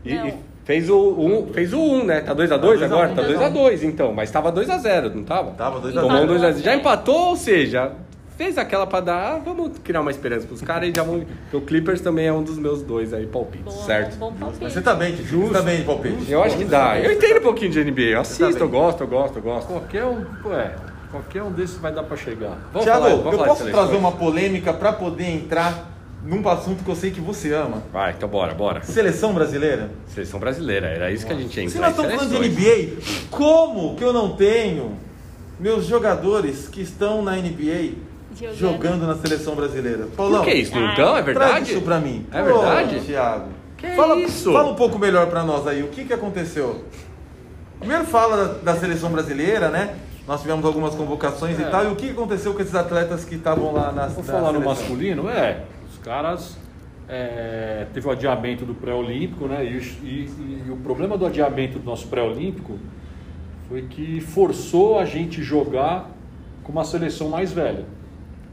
E, 0.04 0.14
Não. 0.14 0.28
e 0.28 0.34
fez 0.64 0.88
o 0.90 0.96
1, 0.96 1.24
um, 1.38 1.52
fez 1.52 1.72
o 1.72 1.78
1, 1.80 2.04
né? 2.04 2.20
Tá 2.20 2.34
2x2 2.34 2.48
Tá 2.48 2.56
dois 2.56 2.82
a 2.82 2.84
agora? 2.86 3.08
um, 3.10 3.14
Tá 3.14 3.22
dois 3.22 3.40
a 3.40 3.46
um. 3.48 3.52
2x2 3.54 3.82
então, 3.84 4.12
mas 4.12 4.30
tava 4.30 4.52
2x0, 4.52 5.14
não 5.14 5.24
tava? 5.24 5.50
Tava 5.52 5.80
2 5.80 5.96
a 5.96 6.00
Tomou 6.00 6.22
um 6.22 6.26
0. 6.38 6.52
2x0. 6.54 6.62
Já 6.62 6.74
empatou, 6.74 7.28
ou 7.30 7.36
seja, 7.36 7.92
fez 8.36 8.56
aquela 8.56 8.86
pra 8.86 9.00
dar, 9.00 9.34
ah, 9.34 9.38
vamos 9.44 9.78
criar 9.84 10.00
uma 10.00 10.10
esperança 10.10 10.46
pros 10.46 10.62
caras 10.62 10.88
e 10.88 10.92
já 10.94 11.02
vão. 11.02 11.20
Porque 11.50 11.56
o 11.56 11.60
Clippers 11.60 12.00
também 12.00 12.26
é 12.26 12.32
um 12.32 12.42
dos 12.42 12.58
meus 12.58 12.82
dois 12.82 13.12
aí 13.12 13.26
palpites, 13.26 13.72
Boa, 13.74 13.84
certo? 13.86 14.16
Bom 14.16 14.32
palpite. 14.32 14.62
Mas 14.62 14.72
você 14.72 14.80
tá 14.80 14.94
bem, 14.94 15.12
Titi. 15.14 15.34
Você 15.34 15.52
tá 15.52 15.62
bem 15.62 15.76
de 15.78 15.82
palpite. 15.84 16.30
Eu 16.30 16.42
acho 16.42 16.56
que 16.56 16.64
dá. 16.64 16.98
Eu 16.98 17.12
entendo 17.12 17.38
um 17.38 17.42
pouquinho 17.42 17.70
de 17.70 17.84
NBA, 17.84 18.00
eu 18.02 18.20
assisto, 18.20 18.52
Tá 18.52 18.64
eu 18.64 18.68
gosto, 18.68 19.00
eu 19.02 19.06
gosto, 19.08 19.36
eu 19.38 19.42
gosto. 19.42 19.66
Qualquer 19.68 20.04
um, 20.04 20.24
ué, 20.46 20.70
qualquer 21.10 21.42
um 21.42 21.50
desses 21.50 21.76
vai 21.78 21.92
dar 21.92 22.02
pra 22.04 22.16
chegar. 22.16 22.56
Vamos 22.72 22.84
Thiago, 22.84 23.02
falar- 23.02 23.14
vamos 23.16 23.32
eu 23.32 23.38
falar 23.38 23.48
posso 23.48 23.64
trazer 23.70 23.96
uma 23.96 24.12
polêmica 24.12 24.72
pra 24.72 24.92
poder 24.92 25.24
entrar 25.28 25.90
num 26.24 26.46
assunto 26.48 26.84
que 26.84 26.90
eu 26.90 26.96
sei 26.96 27.10
que 27.10 27.20
você 27.20 27.52
ama. 27.52 27.82
Vai, 27.92 28.12
então 28.12 28.28
bora, 28.28 28.54
bora. 28.54 28.82
Seleção 28.82 29.32
brasileira? 29.32 29.90
Seleção 30.08 30.38
brasileira, 30.38 30.86
era 30.88 31.10
isso 31.10 31.26
que 31.26 31.32
a 31.32 31.36
gente 31.36 31.58
ia 31.58 31.68
Se 31.68 31.76
entrar. 31.76 31.90
nós 31.90 31.98
estamos 31.98 32.14
falando 32.30 32.42
de. 32.42 32.48
NBA, 32.48 32.96
como 33.30 33.96
que 33.96 34.04
eu 34.04 34.12
não 34.12 34.36
tenho 34.36 34.96
meus 35.58 35.86
jogadores 35.86 36.68
que 36.68 36.82
estão 36.82 37.22
na 37.22 37.36
NBA 37.36 37.92
Jogando. 38.34 38.56
jogando 38.58 39.06
na 39.06 39.16
seleção 39.16 39.54
brasileira? 39.54 40.06
Paulão, 40.16 40.42
Por 40.42 40.50
que 40.50 40.56
isso, 40.58 40.72
então? 40.76 41.16
É 41.16 41.22
traz 41.22 41.24
verdade? 41.24 41.72
isso 41.72 41.80
pra 41.82 41.98
mim. 42.00 42.26
É 42.32 42.42
verdade? 42.42 42.96
Pô, 42.96 43.00
Thiago. 43.04 43.48
Que 43.78 43.88
fala, 43.96 44.16
isso? 44.16 44.52
Fala 44.52 44.70
um 44.70 44.74
pouco 44.74 44.98
melhor 44.98 45.26
pra 45.28 45.42
nós 45.42 45.66
aí, 45.66 45.82
o 45.82 45.88
que 45.88 46.04
que 46.04 46.12
aconteceu? 46.12 46.84
Primeiro 47.78 48.04
fala 48.04 48.36
da, 48.62 48.72
da 48.74 48.76
seleção 48.78 49.10
brasileira, 49.10 49.70
né? 49.70 49.94
Nós 50.28 50.42
tivemos 50.42 50.64
algumas 50.66 50.94
convocações 50.94 51.58
É. 51.58 51.62
e 51.62 51.70
tal. 51.70 51.84
E 51.84 51.86
o 51.88 51.96
que 51.96 52.10
aconteceu 52.10 52.52
com 52.52 52.60
esses 52.60 52.74
atletas 52.74 53.24
que 53.24 53.36
estavam 53.36 53.72
lá 53.72 53.90
na 53.90 54.06
Vou 54.08 54.22
falar 54.22 54.52
no 54.52 54.60
seleção? 54.60 54.74
masculino, 54.74 55.28
é, 55.30 55.62
caras 56.02 56.56
é, 57.08 57.86
teve 57.92 58.06
o 58.06 58.10
adiamento 58.10 58.64
do 58.64 58.74
pré-olímpico, 58.74 59.46
né? 59.46 59.64
E, 59.64 59.78
e- 60.04 60.62
e 60.66 60.70
o 60.70 60.76
problema 60.76 61.18
do 61.18 61.26
adiamento 61.26 61.78
do 61.78 61.84
nosso 61.84 62.06
pré-olímpico 62.08 62.78
foi 63.68 63.82
que 63.82 64.20
forçou 64.20 64.98
a 64.98 65.04
gente 65.04 65.42
jogar 65.42 66.10
com 66.62 66.72
uma 66.72 66.84
seleção 66.84 67.28
mais 67.28 67.52
velha, 67.52 67.84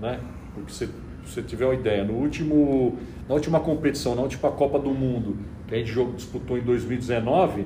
né? 0.02 0.20
Porque 0.56 0.72
se 0.72 0.90
você 1.26 1.42
tiver 1.42 1.66
uma 1.66 1.74
ideia, 1.76 2.04
no 2.04 2.14
último, 2.14 2.98
na 3.28 3.36
última 3.36 3.60
competição, 3.60 4.16
na 4.16 4.22
última 4.22 4.50
Copa 4.52 4.80
do 4.80 4.90
Mundo, 4.90 5.38
que 5.68 5.76
a 5.76 5.78
gente 5.78 5.92
jogou- 5.92 6.14
disputou 6.16 6.58
em 6.58 6.62
2019, 6.62 7.66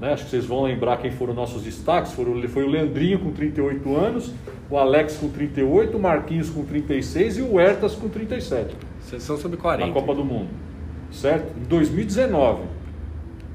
né? 0.00 0.12
Acho 0.12 0.24
que 0.24 0.30
vocês 0.30 0.44
vão 0.44 0.62
lembrar 0.62 0.98
quem 0.98 1.10
foram 1.10 1.34
nossos 1.34 1.62
destaques. 1.62 2.12
Foram, 2.12 2.40
foi 2.48 2.64
o 2.64 2.68
Leandrinho 2.68 3.18
com 3.18 3.32
38 3.32 3.96
anos, 3.96 4.32
o 4.68 4.76
Alex 4.76 5.16
com 5.16 5.28
38, 5.28 5.96
o 5.96 6.00
Marquinhos 6.00 6.50
com 6.50 6.64
36 6.64 7.38
e 7.38 7.42
o 7.42 7.60
Hertas 7.60 7.94
com 7.94 8.08
37 8.08 8.74
Seleção 9.00 9.36
sobre 9.36 9.56
na 9.56 9.62
40. 9.62 9.92
Copa 9.92 10.14
do 10.14 10.24
Mundo. 10.24 10.48
Certo? 11.12 11.56
Em 11.56 11.62
2019. 11.62 12.64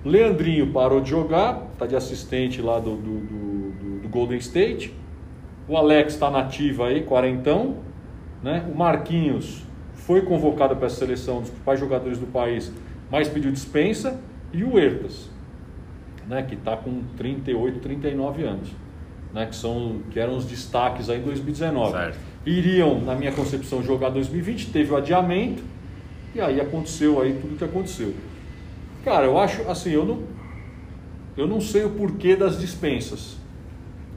Leandrinho 0.06 0.72
parou 0.72 1.02
de 1.02 1.10
jogar, 1.10 1.68
está 1.74 1.86
de 1.86 1.96
assistente 1.96 2.62
lá 2.62 2.80
do, 2.80 2.96
do, 2.96 3.20
do, 3.20 4.00
do 4.00 4.10
Golden 4.10 4.38
State. 4.38 4.96
O 5.68 5.76
Alex 5.76 6.14
está 6.14 6.32
nativo 6.32 6.84
aí, 6.84 7.04
quarentão. 7.04 7.78
Né? 8.42 8.66
O 8.74 8.78
Marquinhos 8.78 9.64
foi 9.94 10.22
convocado 10.22 10.76
para 10.78 10.88
a 10.88 10.90
seleção 10.90 11.42
dos 11.42 11.50
principais 11.50 11.80
jogadores 11.80 12.18
do 12.18 12.28
país, 12.28 12.72
mas 13.12 13.28
pediu 13.28 13.52
dispensa. 13.52 14.20
E 14.54 14.64
o 14.64 14.80
Ertas, 14.80 15.30
né? 16.28 16.44
que 16.44 16.56
está 16.56 16.76
com 16.78 17.04
38, 17.18 17.80
39 17.80 18.44
anos. 18.44 18.70
Né? 19.34 19.46
Que, 19.46 19.56
são, 19.56 20.02
que 20.12 20.20
eram 20.20 20.36
os 20.36 20.46
destaques 20.46 21.10
aí 21.10 21.20
em 21.20 21.24
2019. 21.24 21.92
Certo. 21.92 22.18
Iriam, 22.46 23.00
na 23.02 23.16
minha 23.16 23.32
concepção, 23.32 23.84
jogar 23.84 24.10
2020, 24.10 24.72
teve 24.72 24.92
o 24.92 24.98
adiamento. 24.98 25.64
E 26.34 26.42
aí 26.42 26.60
aconteceu 26.60 27.22
aí 27.22 27.34
tudo 27.34 27.58
que 27.58 27.64
aconteceu. 27.64 28.14
Cara, 29.04 29.26
eu 29.26 29.38
acho 29.38 29.62
assim, 29.70 29.92
eu 29.92 30.06
não, 30.06 30.24
eu 31.36 31.48
não 31.48 31.60
sei 31.60 31.84
o 31.84 31.90
porquê 31.90 32.36
das 32.36 32.60
dispensas. 32.60 33.38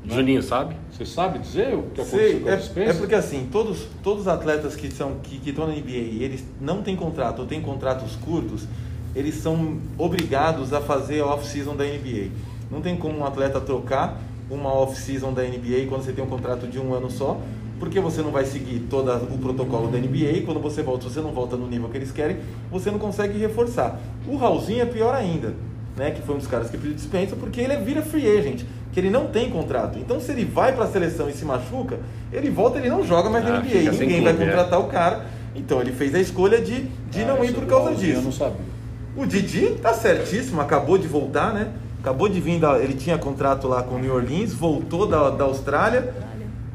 Juninho, 0.06 0.42
sabe? 0.42 0.76
Você 0.92 1.06
sabe 1.06 1.38
dizer 1.38 1.74
o 1.74 1.82
que 1.82 2.00
aconteceu 2.00 2.18
Sei, 2.18 2.40
com 2.40 2.48
a 2.48 2.52
é, 2.52 2.56
dispensa? 2.56 2.90
é 2.90 2.94
porque 2.94 3.14
assim, 3.14 3.48
todos, 3.50 3.86
todos 4.02 4.22
os 4.22 4.28
atletas 4.28 4.76
que 4.76 4.90
são 4.90 5.16
que 5.22 5.38
que 5.38 5.50
estão 5.50 5.66
na 5.66 5.72
NBA 5.72 5.90
e 5.90 6.22
eles 6.22 6.44
não 6.60 6.82
têm 6.82 6.94
contrato 6.94 7.40
ou 7.40 7.46
têm 7.46 7.62
contratos 7.62 8.14
curtos, 8.16 8.68
eles 9.14 9.36
são 9.36 9.78
obrigados 9.96 10.72
a 10.74 10.80
fazer 10.80 11.20
a 11.20 11.26
off-season 11.26 11.74
da 11.74 11.84
NBA. 11.84 12.28
Não 12.70 12.82
tem 12.82 12.96
como 12.96 13.18
um 13.18 13.24
atleta 13.24 13.60
trocar 13.60 14.20
uma 14.50 14.72
off-season 14.72 15.32
da 15.32 15.42
NBA 15.42 15.86
quando 15.88 16.02
você 16.04 16.12
tem 16.12 16.22
um 16.24 16.28
contrato 16.28 16.66
de 16.66 16.78
um 16.78 16.92
ano 16.94 17.10
só, 17.10 17.40
porque 17.78 17.98
você 18.00 18.22
não 18.22 18.30
vai 18.30 18.44
seguir 18.44 18.86
todo 18.90 19.10
o 19.34 19.38
protocolo 19.38 19.88
da 19.88 19.98
NBA. 19.98 20.30
E 20.32 20.42
quando 20.44 20.60
você 20.60 20.82
volta, 20.82 21.08
se 21.08 21.14
você 21.14 21.20
não 21.20 21.32
volta 21.32 21.56
no 21.56 21.66
nível 21.66 21.88
que 21.88 21.96
eles 21.96 22.12
querem, 22.12 22.36
você 22.70 22.90
não 22.90 22.98
consegue 22.98 23.38
reforçar. 23.38 23.98
O 24.28 24.36
Raulzinho 24.36 24.82
é 24.82 24.86
pior 24.86 25.14
ainda, 25.14 25.54
né? 25.96 26.10
Que 26.10 26.22
foi 26.22 26.34
um 26.34 26.38
dos 26.38 26.46
caras 26.46 26.70
que 26.70 26.76
pediu 26.78 26.94
dispensa, 26.94 27.34
porque 27.36 27.60
ele 27.60 27.76
vira 27.78 28.00
free 28.02 28.26
agent, 28.38 28.62
que 28.92 29.00
ele 29.00 29.10
não 29.10 29.26
tem 29.26 29.50
contrato. 29.50 29.98
Então, 29.98 30.20
se 30.20 30.30
ele 30.30 30.44
vai 30.44 30.72
para 30.72 30.84
a 30.84 30.88
seleção 30.88 31.28
e 31.28 31.32
se 31.32 31.44
machuca, 31.44 31.98
ele 32.32 32.48
volta, 32.48 32.78
ele 32.78 32.88
não 32.88 33.04
joga 33.04 33.28
mais 33.28 33.44
na 33.44 33.56
Ah, 33.56 33.60
NBA. 33.60 33.68
fica 33.70 33.92
sem 33.92 34.00
Ninguém 34.06 34.22
vai 34.22 34.32
é. 34.32 34.36
contratar 34.36 34.80
o 34.80 34.84
cara. 34.84 35.26
Então, 35.56 35.80
ele 35.80 35.92
fez 35.92 36.14
a 36.14 36.20
escolha 36.20 36.60
de, 36.60 36.82
de 37.10 37.22
Ah, 37.22 37.26
não 37.26 37.44
ir 37.44 37.52
por 37.52 37.66
causa 37.66 37.94
disso. 37.94 38.18
Eu 38.18 38.22
não 38.22 38.32
sabia. 38.32 38.74
O 39.16 39.26
Didi 39.26 39.76
tá 39.82 39.92
certíssimo, 39.94 40.60
acabou 40.60 40.96
de 40.98 41.06
voltar, 41.06 41.52
né? 41.52 41.68
Acabou 42.04 42.28
de 42.28 42.38
vir, 42.38 42.60
da, 42.60 42.78
ele 42.78 42.92
tinha 42.92 43.16
contrato 43.16 43.66
lá 43.66 43.82
com 43.82 43.94
o 43.94 43.98
New 43.98 44.14
Orleans, 44.14 44.52
voltou 44.52 45.06
da, 45.06 45.30
da 45.30 45.44
Austrália 45.44 46.14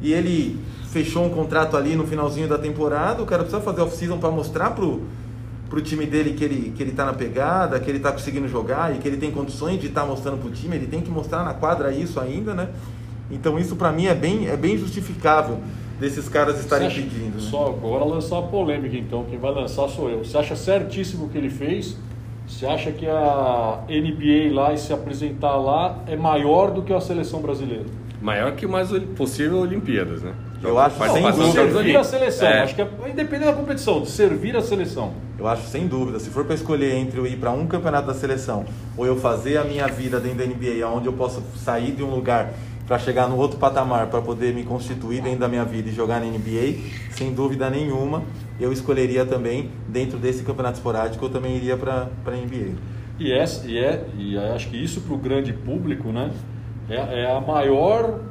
e 0.01 0.11
ele 0.11 0.59
fechou 0.87 1.23
um 1.23 1.29
contrato 1.29 1.77
ali 1.77 1.95
no 1.95 2.07
finalzinho 2.07 2.47
da 2.47 2.57
temporada. 2.57 3.21
O 3.21 3.27
cara 3.27 3.43
precisa 3.43 3.61
fazer 3.61 3.81
off-season 3.81 4.17
para 4.17 4.31
mostrar 4.31 4.71
pro, 4.71 5.03
pro 5.69 5.81
time 5.81 6.07
dele 6.07 6.33
que 6.33 6.43
ele, 6.43 6.73
que 6.75 6.81
ele 6.81 6.93
tá 6.93 7.05
na 7.05 7.13
pegada, 7.13 7.79
que 7.79 7.87
ele 7.87 7.99
tá 7.99 8.11
conseguindo 8.11 8.47
jogar 8.47 8.95
e 8.95 8.97
que 8.97 9.07
ele 9.07 9.17
tem 9.17 9.29
condições 9.29 9.79
de 9.79 9.85
estar 9.85 10.03
mostrando 10.03 10.39
pro 10.41 10.49
time. 10.49 10.75
Ele 10.75 10.87
tem 10.87 10.99
que 10.99 11.11
mostrar 11.11 11.43
na 11.43 11.53
quadra 11.53 11.91
isso 11.93 12.19
ainda, 12.19 12.55
né? 12.55 12.69
Então 13.29 13.59
isso 13.59 13.75
para 13.75 13.91
mim 13.91 14.07
é 14.07 14.15
bem, 14.15 14.47
é 14.47 14.57
bem 14.57 14.79
justificável 14.79 15.59
desses 15.99 16.27
caras 16.27 16.59
estarem 16.59 16.87
acha- 16.87 17.01
pedindo. 17.03 17.35
né? 17.35 17.47
Só 17.51 17.67
agora 17.67 18.03
lançar 18.03 18.39
a 18.39 18.41
polêmica, 18.41 18.97
então. 18.97 19.25
Quem 19.29 19.37
vai 19.37 19.53
lançar 19.53 19.87
sou 19.89 20.09
eu. 20.09 20.25
Você 20.25 20.35
acha 20.39 20.55
certíssimo 20.55 21.25
o 21.25 21.29
que 21.29 21.37
ele 21.37 21.51
fez? 21.51 21.95
Você 22.49 22.65
acha 22.65 22.91
que 22.91 23.07
a 23.07 23.79
NBA 23.87 24.53
lá 24.53 24.73
e 24.73 24.77
se 24.77 24.91
apresentar 24.91 25.55
lá 25.55 25.99
é 26.07 26.17
maior 26.17 26.71
do 26.71 26.81
que 26.81 26.91
a 26.91 26.99
seleção 26.99 27.41
brasileira? 27.41 27.85
Maior 28.21 28.51
que 28.53 28.65
o 28.65 28.69
mais 28.69 28.89
possível 29.15 29.59
Olimpíadas, 29.59 30.23
né? 30.23 30.33
Eu 30.61 30.77
acho, 30.77 30.97
sem 30.97 31.23
dúvida. 31.23 31.51
servir 31.51 31.95
a 31.95 32.03
seleção. 32.03 32.47
É. 32.47 32.61
Acho 32.63 32.75
que 32.75 32.81
é 32.81 32.89
independente 33.07 33.45
da 33.45 33.53
competição, 33.53 34.01
de 34.01 34.09
servir 34.09 34.57
a 34.57 34.61
seleção. 34.61 35.13
Eu 35.37 35.47
acho 35.47 35.67
sem 35.67 35.87
dúvida, 35.87 36.19
se 36.19 36.29
for 36.29 36.43
para 36.43 36.55
escolher 36.55 36.95
entre 36.95 37.17
eu 37.17 37.25
ir 37.25 37.37
para 37.37 37.51
um 37.51 37.65
campeonato 37.65 38.07
da 38.07 38.13
seleção 38.13 38.65
ou 38.97 39.05
eu 39.05 39.15
fazer 39.15 39.57
a 39.57 39.63
minha 39.63 39.87
vida 39.87 40.19
dentro 40.19 40.39
da 40.39 40.45
NBA, 40.45 40.85
onde 40.85 41.07
eu 41.07 41.13
posso 41.13 41.41
sair 41.55 41.93
de 41.93 42.03
um 42.03 42.09
lugar 42.09 42.51
para 42.89 42.97
chegar 42.97 43.29
no 43.29 43.37
outro 43.37 43.59
patamar 43.59 44.07
para 44.07 44.19
poder 44.19 44.51
me 44.51 44.63
constituir 44.63 45.21
dentro 45.21 45.41
da 45.41 45.47
minha 45.47 45.63
vida 45.63 45.89
e 45.89 45.91
jogar 45.91 46.19
na 46.19 46.25
NBA, 46.25 46.79
sem 47.11 47.31
dúvida 47.31 47.69
nenhuma, 47.69 48.23
eu 48.59 48.73
escolheria 48.73 49.23
também 49.23 49.69
dentro 49.87 50.17
desse 50.17 50.43
campeonato 50.43 50.79
esporádico, 50.79 51.23
eu 51.23 51.29
também 51.29 51.55
iria 51.55 51.77
para 51.77 52.09
a 52.25 52.31
NBA. 52.31 52.79
E, 53.19 53.31
essa, 53.31 53.69
e, 53.69 53.77
é, 53.77 54.07
e 54.17 54.35
acho 54.35 54.69
que 54.69 54.83
isso 54.83 55.01
para 55.01 55.13
o 55.13 55.17
grande 55.19 55.53
público, 55.53 56.11
né? 56.11 56.31
É, 56.89 57.25
é 57.25 57.31
a 57.31 57.39
maior. 57.39 58.21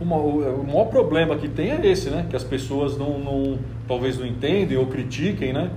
Uma, 0.00 0.16
o, 0.16 0.60
o 0.60 0.66
maior 0.66 0.86
problema 0.86 1.36
que 1.36 1.48
tem 1.48 1.70
é 1.70 1.86
esse, 1.86 2.10
né? 2.10 2.26
Que 2.28 2.34
as 2.34 2.42
pessoas 2.42 2.98
não, 2.98 3.16
não 3.16 3.60
talvez 3.86 4.18
não 4.18 4.26
entendem 4.26 4.76
ou 4.76 4.86
critiquem, 4.88 5.52
né? 5.52 5.70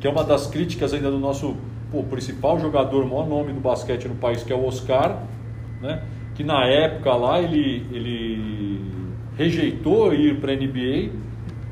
Que 0.00 0.08
é 0.08 0.10
uma 0.10 0.24
das 0.24 0.48
críticas 0.48 0.92
ainda 0.92 1.08
do 1.08 1.18
nosso 1.18 1.54
pô, 1.92 2.02
principal 2.02 2.58
jogador, 2.58 3.04
o 3.04 3.08
maior 3.08 3.28
nome 3.28 3.52
do 3.52 3.60
basquete 3.60 4.08
no 4.08 4.16
país, 4.16 4.42
que 4.42 4.52
é 4.52 4.56
o 4.56 4.66
Oscar, 4.66 5.22
né? 5.80 6.02
Que 6.36 6.44
na 6.44 6.66
época 6.66 7.14
lá 7.14 7.40
ele, 7.40 7.86
ele 7.90 8.80
rejeitou 9.36 10.12
ir 10.12 10.38
para 10.38 10.52
a 10.52 10.56
NBA, 10.56 11.10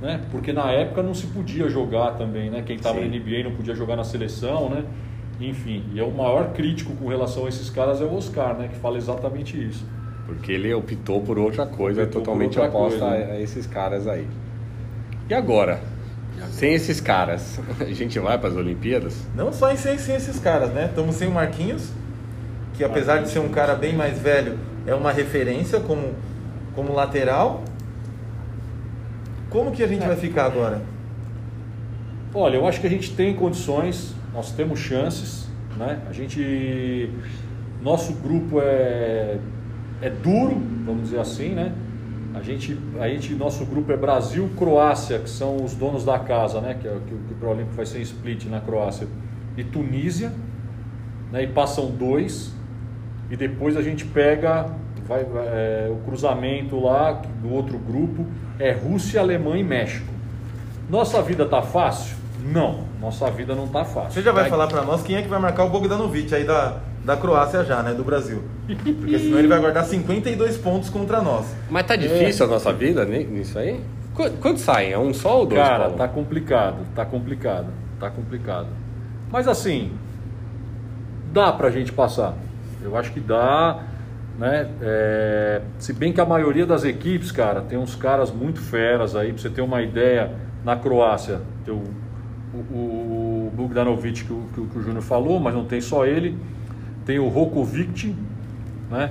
né? 0.00 0.20
Porque 0.30 0.52
na 0.52 0.70
época 0.72 1.02
não 1.02 1.14
se 1.14 1.26
podia 1.26 1.68
jogar 1.68 2.12
também, 2.12 2.50
né? 2.50 2.62
Quem 2.64 2.76
estava 2.76 3.00
na. 3.00 3.06
NBA 3.06 3.44
não 3.44 3.52
podia 3.52 3.74
jogar 3.74 3.96
na 3.96 4.04
seleção, 4.04 4.68
né? 4.70 4.84
Enfim, 5.40 5.84
e 5.92 6.00
é 6.00 6.02
o 6.02 6.10
maior 6.10 6.52
crítico 6.52 6.94
com 6.94 7.08
relação 7.08 7.46
a 7.46 7.48
esses 7.48 7.68
caras 7.68 8.00
é 8.00 8.04
o 8.04 8.14
Oscar, 8.14 8.56
né? 8.56 8.68
Que 8.68 8.76
fala 8.76 8.96
exatamente 8.96 9.62
isso. 9.62 9.84
Porque 10.26 10.52
ele 10.52 10.72
optou 10.72 11.20
por 11.20 11.38
outra 11.38 11.66
coisa 11.66 12.04
Optou 12.04 12.22
totalmente 12.22 12.58
outra 12.58 12.74
oposta 12.74 13.00
coisa, 13.00 13.14
a, 13.14 13.18
né? 13.18 13.32
a 13.32 13.40
esses 13.40 13.66
caras 13.66 14.06
aí. 14.06 14.26
E 15.28 15.34
agora? 15.34 15.80
Sem 16.50 16.74
esses 16.74 17.00
caras, 17.00 17.60
a 17.80 17.84
gente 17.92 18.18
vai 18.18 18.38
para 18.38 18.50
as 18.50 18.56
Olimpíadas? 18.56 19.26
Não 19.34 19.52
só 19.52 19.70
em 19.70 19.76
sem, 19.76 19.98
sem 19.98 20.14
esses 20.14 20.38
caras, 20.38 20.70
né? 20.72 20.86
Estamos 20.86 21.16
sem 21.16 21.28
o 21.28 21.30
Marquinhos, 21.30 21.90
que 22.74 22.84
apesar 22.84 23.22
de 23.22 23.30
ser 23.30 23.38
um 23.38 23.48
cara 23.48 23.74
bem 23.74 23.94
mais 23.94 24.18
velho, 24.18 24.58
é 24.86 24.94
uma 24.94 25.12
referência 25.12 25.80
como, 25.80 26.12
como 26.74 26.92
lateral. 26.92 27.62
Como 29.48 29.70
que 29.70 29.82
a 29.82 29.86
gente 29.86 30.04
vai 30.06 30.16
ficar 30.16 30.46
agora? 30.46 30.82
Olha, 32.34 32.56
eu 32.56 32.66
acho 32.66 32.80
que 32.80 32.86
a 32.86 32.90
gente 32.90 33.14
tem 33.14 33.34
condições, 33.34 34.14
nós 34.32 34.50
temos 34.50 34.80
chances, 34.80 35.48
né? 35.76 36.00
A 36.08 36.12
gente, 36.12 37.08
nosso 37.80 38.12
grupo 38.14 38.60
é, 38.60 39.38
é 40.02 40.10
duro, 40.10 40.60
vamos 40.84 41.04
dizer 41.04 41.20
assim, 41.20 41.50
né? 41.50 41.72
A 42.34 42.42
gente, 42.42 42.76
a 42.98 43.08
gente, 43.08 43.32
nosso 43.34 43.64
grupo 43.64 43.92
é 43.92 43.96
Brasil, 43.96 44.50
Croácia, 44.58 45.20
que 45.20 45.30
são 45.30 45.64
os 45.64 45.74
donos 45.74 46.04
da 46.04 46.18
casa, 46.18 46.60
né? 46.60 46.76
Que, 46.80 46.88
é, 46.88 46.90
que, 46.90 47.14
que 47.14 47.34
o 47.34 47.36
Pro 47.38 47.50
Olímpico 47.50 47.76
vai 47.76 47.86
ser 47.86 48.00
em 48.00 48.02
split 48.02 48.46
na 48.46 48.60
Croácia, 48.60 49.06
e 49.56 49.62
Tunísia, 49.62 50.32
né? 51.30 51.44
E 51.44 51.46
passam 51.46 51.88
dois, 51.92 52.52
e 53.30 53.36
depois 53.36 53.76
a 53.76 53.82
gente 53.82 54.04
pega 54.04 54.66
vai, 55.06 55.24
vai, 55.24 55.46
é, 55.46 55.88
o 55.90 55.96
cruzamento 56.06 56.80
lá 56.80 57.20
do 57.42 57.52
outro 57.52 57.78
grupo 57.78 58.26
é 58.58 58.72
Rússia, 58.72 59.20
Alemanha 59.20 59.60
e 59.60 59.64
México. 59.64 60.12
Nossa 60.88 61.20
vida 61.22 61.44
tá 61.46 61.60
fácil? 61.62 62.16
Não, 62.46 62.84
nossa 63.00 63.30
vida 63.30 63.54
não 63.54 63.66
tá 63.66 63.84
fácil. 63.84 64.12
Você 64.12 64.22
já 64.22 64.32
vai 64.32 64.48
falar 64.50 64.66
pra 64.66 64.82
nós 64.82 65.02
quem 65.02 65.16
é 65.16 65.22
que 65.22 65.28
vai 65.28 65.38
marcar 65.38 65.64
o 65.64 65.70
Bogdanovic 65.70 66.34
aí 66.34 66.44
da, 66.44 66.78
da 67.04 67.16
Croácia 67.16 67.64
já, 67.64 67.82
né? 67.82 67.94
Do 67.94 68.04
Brasil. 68.04 68.42
Porque 68.66 69.18
senão 69.18 69.38
ele 69.38 69.48
vai 69.48 69.58
guardar 69.60 69.84
52 69.84 70.58
pontos 70.58 70.90
contra 70.90 71.22
nós. 71.22 71.46
Mas 71.70 71.86
tá 71.86 71.96
difícil 71.96 72.44
a 72.44 72.48
nossa 72.48 72.72
vida 72.72 73.04
ni- 73.06 73.24
nisso 73.24 73.58
aí? 73.58 73.80
Qu- 74.14 74.30
Quantos 74.40 74.62
saem? 74.62 74.92
É 74.92 74.98
um 74.98 75.12
só 75.14 75.38
ou 75.40 75.46
dois? 75.46 75.60
Cara, 75.60 75.84
Paulo? 75.84 75.96
tá 75.96 76.06
complicado, 76.08 76.76
tá 76.94 77.04
complicado, 77.06 77.66
tá 77.98 78.10
complicado. 78.10 78.68
Mas 79.32 79.48
assim, 79.48 79.92
dá 81.32 81.50
pra 81.52 81.70
gente 81.70 81.92
passar. 81.92 82.34
Eu 82.84 82.96
acho 82.96 83.12
que 83.12 83.20
dá, 83.20 83.82
né? 84.38 84.68
É, 84.82 85.62
se 85.78 85.92
bem 85.92 86.12
que 86.12 86.20
a 86.20 86.26
maioria 86.26 86.66
das 86.66 86.84
equipes, 86.84 87.32
cara, 87.32 87.62
tem 87.62 87.78
uns 87.78 87.96
caras 87.96 88.30
muito 88.30 88.60
feras 88.60 89.16
aí, 89.16 89.32
pra 89.32 89.40
você 89.40 89.48
ter 89.48 89.62
uma 89.62 89.82
ideia, 89.82 90.30
na 90.64 90.76
Croácia, 90.76 91.40
tem 91.64 91.74
o, 91.74 91.82
o, 92.54 93.48
o 93.48 93.52
Bogdanovic 93.54 94.24
que 94.24 94.32
o, 94.32 94.42
que 94.54 94.66
que 94.66 94.78
o 94.78 94.82
Júnior 94.82 95.02
falou, 95.02 95.38
mas 95.38 95.54
não 95.54 95.64
tem 95.64 95.80
só 95.80 96.06
ele. 96.06 96.36
Tem 97.04 97.18
o 97.18 97.28
Rokovic, 97.28 98.14
né? 98.90 99.10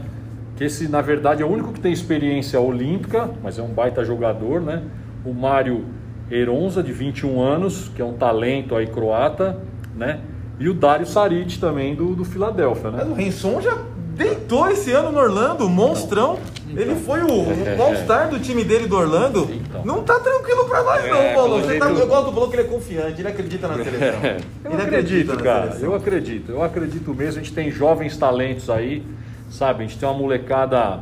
Que 0.56 0.66
esse, 0.66 0.88
na 0.88 1.02
verdade, 1.02 1.42
é 1.42 1.46
o 1.46 1.50
único 1.50 1.74
que 1.74 1.80
tem 1.80 1.92
experiência 1.92 2.60
olímpica, 2.60 3.30
mas 3.44 3.60
é 3.60 3.62
um 3.62 3.68
baita 3.70 4.04
jogador, 4.04 4.62
né? 4.62 4.84
O 5.24 5.34
Mário 5.34 5.86
Eronza, 6.30 6.82
de 6.82 6.92
21 6.92 7.42
anos, 7.42 7.90
que 7.90 8.02
é 8.02 8.06
um 8.06 8.14
talento 8.14 8.76
aí 8.76 8.88
croata, 8.88 9.60
né? 9.96 10.20
E 10.64 10.70
o 10.70 10.74
Dário 10.74 11.05
Saric 11.05 11.59
também, 11.59 11.93
do, 11.93 12.16
do 12.16 12.24
Filadélfia, 12.24 12.89
Mas 12.89 13.05
né? 13.05 13.11
o 13.11 13.14
Renson 13.14 13.59
já 13.59 13.78
deitou 14.16 14.70
esse 14.70 14.91
ano 14.93 15.11
no 15.11 15.20
Orlando, 15.20 15.68
monstrão. 15.68 16.39
Ele 16.74 16.95
foi 16.95 17.22
o, 17.22 17.28
o 17.28 17.47
All-Star 17.84 18.30
do 18.30 18.39
time 18.39 18.64
dele 18.64 18.88
do 18.88 18.95
Orlando. 18.95 19.49
Então. 19.51 19.84
Não 19.84 20.03
tá 20.03 20.18
tranquilo 20.22 20.64
pra 20.64 20.82
nós, 20.82 21.03
não, 21.05 21.18
É, 21.18 21.34
Paulo. 21.34 21.55
pelo 21.57 21.68
Você 21.68 21.78
tá, 21.78 21.89
eu 21.89 22.07
gosto 22.07 22.26
do 22.28 22.32
Paulo 22.32 22.49
que 22.49 22.55
ele 22.55 22.64
é 22.68 22.70
confiante, 22.72 23.20
ele 23.20 23.28
acredita 23.28 23.68
na 23.68 23.76
seleção. 23.84 24.20
Eu 24.64 24.72
Ele 24.72 24.82
acredito, 24.82 25.36
na 25.36 25.41
cara. 25.41 25.64
seleção. 25.68 25.89
Eu 25.89 25.95
acredito. 25.95 26.51
Eu 26.53 26.64
acredito 26.64 27.14
mesmo. 27.14 27.41
A 27.41 27.43
gente 27.43 27.53
tem 27.53 27.70
jovens 27.70 28.16
talentos 28.16 28.70
aí, 28.70 29.03
sabe? 29.49 29.84
A 29.84 29.88
gente 29.88 29.99
tem 29.99 30.07
uma 30.07 30.18
molecada. 30.18 30.99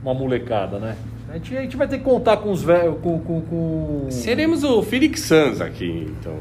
Uma 0.00 0.14
molecada, 0.14 0.78
né? 0.78 0.96
A 1.28 1.34
gente, 1.34 1.56
a 1.56 1.62
gente 1.62 1.76
vai 1.76 1.88
ter 1.88 1.98
que 1.98 2.04
contar 2.04 2.36
com 2.36 2.52
os 2.52 2.62
velhos. 2.62 2.96
Com, 3.02 3.18
com, 3.18 3.40
com... 3.40 4.06
Seremos 4.10 4.62
o 4.62 4.80
Felix 4.82 5.22
Sanz 5.22 5.60
aqui, 5.60 6.12
então. 6.20 6.36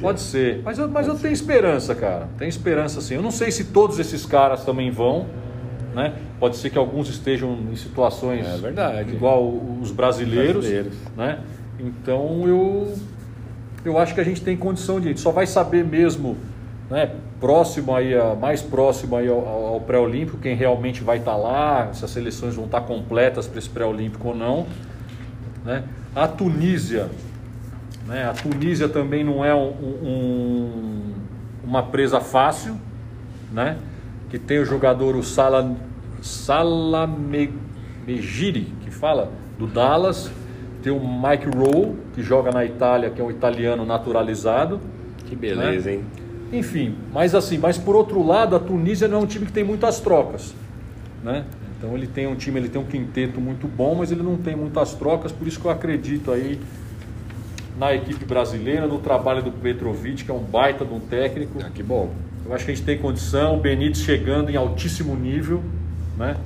Pode 0.00 0.20
ser. 0.20 0.60
Mas 0.64 0.78
eu, 0.78 0.88
mas 0.88 1.06
eu 1.06 1.14
tenho 1.16 1.32
esperança, 1.32 1.94
cara. 1.94 2.28
Tenho 2.38 2.48
esperança 2.48 3.00
sim. 3.00 3.14
Eu 3.14 3.22
não 3.22 3.30
sei 3.30 3.50
se 3.50 3.64
todos 3.64 3.98
esses 3.98 4.24
caras 4.26 4.64
também 4.64 4.90
vão. 4.90 5.26
Né? 5.94 6.12
Pode 6.38 6.56
ser 6.56 6.70
que 6.70 6.78
alguns 6.78 7.08
estejam 7.08 7.56
em 7.72 7.76
situações 7.76 8.46
É 8.46 8.56
verdade. 8.58 9.10
igual 9.10 9.42
os 9.80 9.90
brasileiros. 9.90 10.64
Brasileiros. 10.64 10.92
Né? 11.16 11.38
Então 11.80 12.46
eu, 12.46 12.94
eu 13.84 13.98
acho 13.98 14.14
que 14.14 14.20
a 14.20 14.24
gente 14.24 14.40
tem 14.42 14.56
condição 14.56 15.00
de. 15.00 15.06
A 15.06 15.10
gente 15.10 15.20
só 15.20 15.30
vai 15.32 15.46
saber 15.46 15.84
mesmo 15.84 16.36
né, 16.90 17.10
próximo 17.40 17.94
aí, 17.94 18.14
a- 18.14 18.34
mais 18.34 18.62
próximo 18.62 19.16
aí 19.16 19.28
ao, 19.28 19.46
ao- 19.46 19.80
pré-olímpico, 19.80 20.38
quem 20.38 20.54
realmente 20.56 21.02
vai 21.02 21.18
estar 21.18 21.36
lá, 21.36 21.90
se 21.92 22.04
as 22.04 22.10
seleções 22.10 22.54
vão 22.54 22.64
estar 22.66 22.80
completas 22.82 23.46
para 23.46 23.58
esse 23.58 23.68
pré-olímpico 23.68 24.28
ou 24.28 24.34
não. 24.34 24.66
Né? 25.64 25.84
A 26.14 26.26
Tunísia, 26.28 27.08
né? 28.08 28.24
A 28.28 28.32
Tunísia 28.32 28.88
também 28.88 29.22
não 29.22 29.44
é 29.44 29.54
um- 29.54 29.72
um- 30.02 31.12
uma 31.62 31.82
presa 31.82 32.20
fácil, 32.20 32.76
né? 33.52 33.76
Que 34.30 34.38
tem 34.38 34.58
o 34.58 34.64
jogador 34.64 35.14
o 35.14 35.22
Sala 35.22 35.76
Salamegiri, 36.22 37.52
que 38.82 38.90
fala 38.90 39.30
do 39.58 39.66
Dallas, 39.66 40.30
tem 40.82 40.92
o 40.92 40.98
Mike 41.00 41.48
Rowe, 41.56 41.94
que 42.14 42.22
joga 42.22 42.50
na 42.50 42.64
Itália, 42.64 43.10
que 43.10 43.20
é 43.20 43.24
um 43.24 43.30
italiano 43.30 43.84
naturalizado. 43.84 44.80
Que 45.26 45.36
beleza, 45.36 45.90
Né? 45.90 45.96
hein? 45.96 46.04
Enfim, 46.50 46.94
mas 47.12 47.34
assim, 47.34 47.58
mas 47.58 47.76
por 47.76 47.94
outro 47.94 48.26
lado, 48.26 48.56
a 48.56 48.58
Tunísia 48.58 49.06
não 49.06 49.18
é 49.18 49.20
um 49.20 49.26
time 49.26 49.44
que 49.44 49.52
tem 49.52 49.62
muitas 49.62 50.00
trocas, 50.00 50.54
né? 51.22 51.44
Então 51.76 51.94
ele 51.94 52.06
tem 52.06 52.26
um 52.26 52.34
time, 52.34 52.58
ele 52.58 52.70
tem 52.70 52.80
um 52.80 52.86
quinteto 52.86 53.38
muito 53.40 53.68
bom, 53.68 53.94
mas 53.96 54.10
ele 54.10 54.22
não 54.22 54.36
tem 54.36 54.56
muitas 54.56 54.94
trocas, 54.94 55.30
por 55.30 55.46
isso 55.46 55.60
que 55.60 55.66
eu 55.66 55.70
acredito 55.70 56.32
aí 56.32 56.58
na 57.78 57.94
equipe 57.94 58.24
brasileira, 58.24 58.86
no 58.86 58.98
trabalho 58.98 59.42
do 59.42 59.52
Petrovic, 59.52 60.24
que 60.24 60.30
é 60.30 60.34
um 60.34 60.42
baita 60.42 60.84
de 60.84 60.92
um 60.92 61.00
técnico. 61.00 61.60
Ah, 61.64 61.70
que 61.72 61.82
bom. 61.82 62.10
Eu 62.44 62.54
acho 62.54 62.64
que 62.64 62.72
a 62.72 62.74
gente 62.74 62.84
tem 62.84 62.98
condição, 62.98 63.56
o 63.56 63.60
Benítez 63.60 63.98
chegando 64.02 64.50
em 64.50 64.56
altíssimo 64.56 65.14
nível, 65.14 65.62
né? 66.16 66.36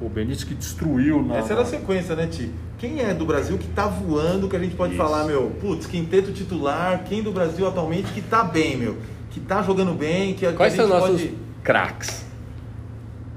O 0.00 0.08
Benítez 0.08 0.44
que 0.44 0.54
destruiu 0.54 1.22
na 1.22 1.36
Essa 1.36 1.52
era 1.52 1.62
a 1.62 1.66
sequência, 1.66 2.16
né, 2.16 2.26
Ti? 2.26 2.50
Quem 2.78 3.00
é 3.00 3.12
do 3.12 3.26
Brasil 3.26 3.58
que 3.58 3.68
tá 3.68 3.86
voando, 3.86 4.48
que 4.48 4.56
a 4.56 4.58
gente 4.58 4.74
pode 4.74 4.94
Isso. 4.94 5.02
falar, 5.02 5.24
meu, 5.24 5.52
putz, 5.60 5.86
quinteto 5.86 6.32
titular, 6.32 7.04
quem 7.04 7.22
do 7.22 7.30
Brasil 7.30 7.66
atualmente 7.68 8.10
que 8.12 8.22
tá 8.22 8.42
bem, 8.42 8.76
meu? 8.76 8.96
Que 9.30 9.38
tá 9.38 9.62
jogando 9.62 9.92
bem, 9.92 10.34
que 10.34 10.46
a, 10.46 10.52
Quais 10.52 10.72
são 10.72 10.86
gente 10.86 10.94
nossos 10.94 11.20
pode... 11.20 11.34
craques? 11.62 12.24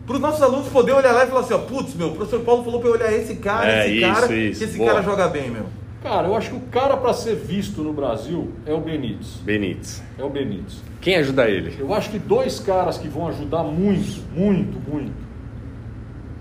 Para 0.07 0.15
os 0.15 0.21
nossos 0.21 0.41
alunos 0.41 0.67
poderem 0.69 0.99
olhar 0.99 1.11
lá 1.11 1.25
e 1.25 1.27
falar 1.27 1.41
assim, 1.41 1.53
ó, 1.53 1.59
putz, 1.59 1.93
meu, 1.93 2.07
o 2.07 2.15
professor 2.15 2.39
Paulo 2.41 2.63
falou 2.63 2.79
para 2.79 2.89
eu 2.89 2.93
olhar 2.93 3.13
esse 3.13 3.35
cara, 3.35 3.67
É, 3.69 3.85
esse 3.87 3.97
isso, 3.97 4.13
cara, 4.13 4.35
isso, 4.35 4.59
que 4.59 4.65
esse 4.65 4.77
boa. 4.77 4.89
cara 4.91 5.03
joga 5.03 5.27
bem, 5.27 5.51
meu. 5.51 5.65
Cara, 6.03 6.27
eu 6.27 6.35
acho 6.35 6.49
que 6.51 6.55
o 6.57 6.59
cara 6.69 6.97
para 6.97 7.13
ser 7.13 7.35
visto 7.35 7.81
no 7.81 7.93
Brasil 7.93 8.51
é 8.65 8.73
o 8.73 8.81
Benítez. 8.81 9.37
Benítez. 9.43 10.03
É 10.19 10.23
o 10.23 10.29
Benítez. 10.29 10.81
Quem 10.99 11.15
ajuda 11.15 11.49
ele? 11.49 11.73
Eu 11.79 11.93
acho 11.93 12.09
que 12.11 12.19
dois 12.19 12.59
caras 12.59 12.97
que 12.97 13.07
vão 13.07 13.27
ajudar 13.29 13.63
muito, 13.63 14.21
muito, 14.35 14.77
muito. 14.89 15.13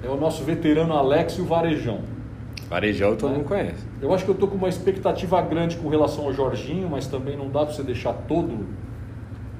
É 0.03 0.09
o 0.09 0.17
nosso 0.17 0.43
veterano 0.43 0.93
Alex 0.95 1.35
e 1.39 1.41
o 1.41 1.45
Varejão. 1.45 2.01
Varejão 2.69 3.15
todo 3.15 3.33
É. 3.35 3.37
mundo 3.37 3.47
conhece. 3.47 3.85
Eu 4.01 4.13
acho 4.13 4.25
que 4.25 4.31
eu 4.33 4.35
tô 4.35 4.49
com 4.49 4.57
uma 4.57 4.69
expectativa 4.69 5.41
grande 5.43 5.77
com 5.77 5.89
relação 5.89 6.25
ao 6.25 6.33
Jorginho, 6.33 6.89
mas 6.91 7.07
também 7.07 7.37
não 7.37 7.49
dá 7.49 7.65
para 7.65 7.73
você 7.75 7.85
deixar 7.85 8.13
todo 8.15 8.67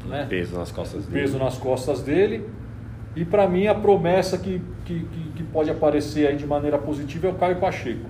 né, 0.07 0.27
Peso 0.29 0.57
nas 0.59 0.73
costas 0.73 1.07
dele. 1.07 1.21
peso 1.21 1.39
nas 1.39 1.57
costas 1.59 2.03
dele. 2.03 2.49
E 3.15 3.25
para 3.25 3.47
mim 3.47 3.69
a 3.69 3.75
promessa 3.75 4.37
que, 4.37 4.61
que, 4.85 5.01
que, 5.05 5.33
que 5.37 5.43
pode 5.45 5.71
aparecer 5.71 6.27
aí 6.27 6.37
de 6.37 6.47
maneira 6.47 6.77
positiva 6.79 7.29
é 7.29 7.31
o 7.31 7.35
Caio 7.35 7.57
Pacheco. 7.61 8.07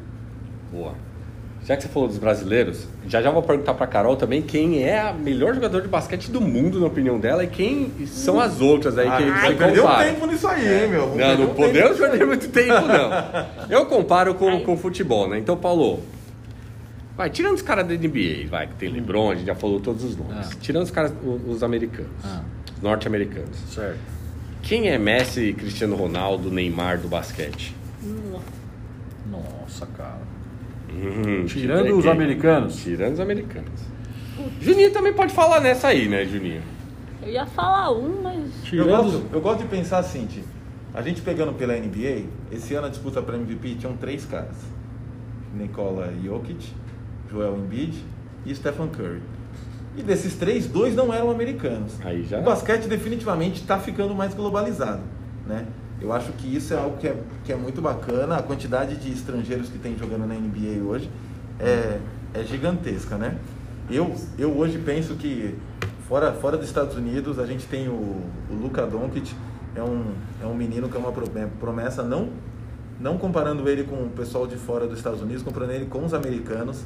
Boa. 0.73 0.95
Já 1.65 1.77
que 1.77 1.83
você 1.85 1.89
falou 1.89 2.09
dos 2.09 2.19
brasileiros, 2.19 2.89
já 3.07 3.23
já 3.23 3.31
vou 3.31 3.41
perguntar 3.41 3.75
pra 3.75 3.87
Carol 3.87 4.17
também 4.17 4.43
quem 4.43 4.83
é 4.83 4.99
a 5.01 5.13
melhor 5.13 5.55
jogador 5.55 5.81
de 5.81 5.87
basquete 5.87 6.29
do 6.29 6.41
mundo, 6.41 6.81
na 6.81 6.87
opinião 6.87 7.21
dela, 7.21 7.45
e 7.45 7.47
quem 7.47 7.89
são 8.07 8.41
as 8.41 8.61
outras 8.61 8.99
aí 8.99 9.07
que 9.09 9.23
Ah, 9.31 9.41
você 9.47 9.55
perdeu 9.55 9.83
compara. 9.85 10.05
tempo 10.13 10.27
nisso 10.27 10.49
aí, 10.49 10.83
hein, 10.83 10.89
meu? 10.89 11.07
Não, 11.15 11.29
não 11.29 11.37
tempo 11.37 11.55
podemos 11.55 11.99
perder 11.99 12.27
muito 12.27 12.49
tempo, 12.49 12.81
não. 12.87 13.11
Eu 13.71 13.87
comparo 13.87 14.35
com, 14.35 14.61
com 14.65 14.73
o 14.75 14.77
futebol, 14.77 15.29
né? 15.29 15.39
Então, 15.39 15.57
Paulo, 15.57 16.01
vai, 17.17 17.31
tirando 17.31 17.55
os 17.55 17.63
caras 17.63 17.87
da 17.87 17.95
NBA, 17.95 18.49
vai, 18.51 18.67
que 18.67 18.75
tem 18.75 18.89
LeBron, 18.89 19.31
a 19.31 19.35
gente 19.37 19.47
já 19.47 19.55
falou 19.55 19.79
todos 19.79 20.03
os 20.03 20.17
nomes. 20.17 20.49
Ah. 20.51 20.57
Tirando 20.61 20.83
os 20.83 20.91
caras, 20.91 21.13
os, 21.25 21.57
os 21.57 21.63
americanos, 21.63 22.11
os 22.77 22.83
norte-americanos. 22.83 23.57
Certo. 23.73 23.99
Quem 24.63 24.89
é 24.91 24.99
Messi, 24.99 25.53
Cristiano 25.53 25.95
Ronaldo, 25.95 26.51
Neymar 26.51 26.99
do 26.99 27.07
basquete? 27.07 27.73
Nossa, 29.31 29.87
cara. 29.87 30.32
Hum, 30.95 31.45
Tirando 31.47 31.83
tira 31.85 31.95
os 31.97 32.03
quem? 32.03 32.11
americanos. 32.13 32.77
Tirando 32.77 33.13
os 33.15 33.21
americanos. 33.21 33.81
Juninho 34.61 34.91
também 34.93 35.13
pode 35.13 35.33
falar 35.33 35.61
nessa 35.61 35.89
aí, 35.89 36.09
né, 36.09 36.25
Juninho? 36.25 36.63
Eu 37.23 37.29
ia 37.31 37.47
falar 37.47 37.93
um, 37.93 38.23
mas. 38.23 38.39
Eu 38.39 38.63
Tirando 38.65 38.89
gosto, 39.03 39.27
eu 39.33 39.41
gosto 39.41 39.59
de 39.63 39.69
pensar 39.69 39.99
assim, 39.99 40.27
Ti. 40.27 40.43
A 40.95 41.01
gente 41.01 41.23
pegando 41.23 41.53
pela 41.55 41.75
NBA, 41.75 42.25
esse 42.51 42.75
ano 42.75 42.87
a 42.87 42.91
disputa 42.91 43.23
para 43.23 43.37
MVP 43.37 43.77
tinham 43.77 43.97
três 43.97 44.25
caras. 44.27 44.57
Nikola 45.55 46.13
Jokic, 46.23 46.73
Joel 47.31 47.57
Embiid 47.57 47.95
e 48.45 48.55
Stephen 48.55 48.89
Curry. 48.89 49.21
E 49.97 50.03
desses 50.03 50.35
três, 50.37 50.67
dois 50.67 50.95
não 50.95 51.13
eram 51.13 51.31
americanos. 51.31 51.95
Aí 52.03 52.25
já- 52.25 52.39
O 52.41 52.43
basquete 52.43 52.87
definitivamente 52.87 53.61
está 53.61 53.79
ficando 53.79 54.15
mais 54.15 54.35
globalizado, 54.35 55.03
né? 55.47 55.67
Eu 56.03 56.13
acho 56.13 56.33
que 56.33 56.57
isso 56.57 56.75
é 56.75 56.77
algo 56.77 56.97
que 56.97 57.07
é, 57.07 57.17
que 57.45 57.53
é 57.53 57.57
muito 57.57 57.81
bacana. 57.81 58.37
A 58.37 58.43
quantidade 58.43 58.97
de 58.97 59.13
estrangeiros 59.13 59.69
que 59.69 59.79
tem 59.79 59.97
jogando 59.97 60.27
na 60.27 60.35
NBA 60.35 60.83
hoje 60.85 61.09
é, 61.61 61.99
é 62.35 62.43
gigantesca, 62.43 63.17
né? 63.17 63.37
Eu, 63.89 64.13
eu 64.37 64.51
hoje 64.57 64.79
penso 64.79 65.15
que 65.15 65.55
fora, 66.09 66.33
fora 66.33 66.57
dos 66.57 66.67
Estados 66.67 66.97
Unidos 66.97 67.39
a 67.39 67.47
gente 67.47 67.67
tem 67.67 67.89
o, 67.89 67.93
o 68.51 68.55
Luka 68.61 68.85
Doncic, 68.85 69.33
é 69.77 69.83
um, 69.83 70.05
é 70.43 70.47
um 70.47 70.55
menino 70.55 70.89
que 70.89 70.97
é 70.97 70.99
uma 70.99 71.11
é 71.11 71.47
promessa, 71.61 72.03
não, 72.03 72.31
não 73.01 73.17
comparando 73.17 73.69
ele 73.69 73.85
com 73.85 73.95
o 73.97 74.11
pessoal 74.11 74.47
de 74.47 74.57
fora 74.57 74.89
dos 74.89 74.99
Estados 74.99 75.23
Unidos, 75.23 75.43
comparando 75.43 75.73
ele 75.73 75.87
com 75.87 76.05
os 76.05 76.13
americanos. 76.13 76.83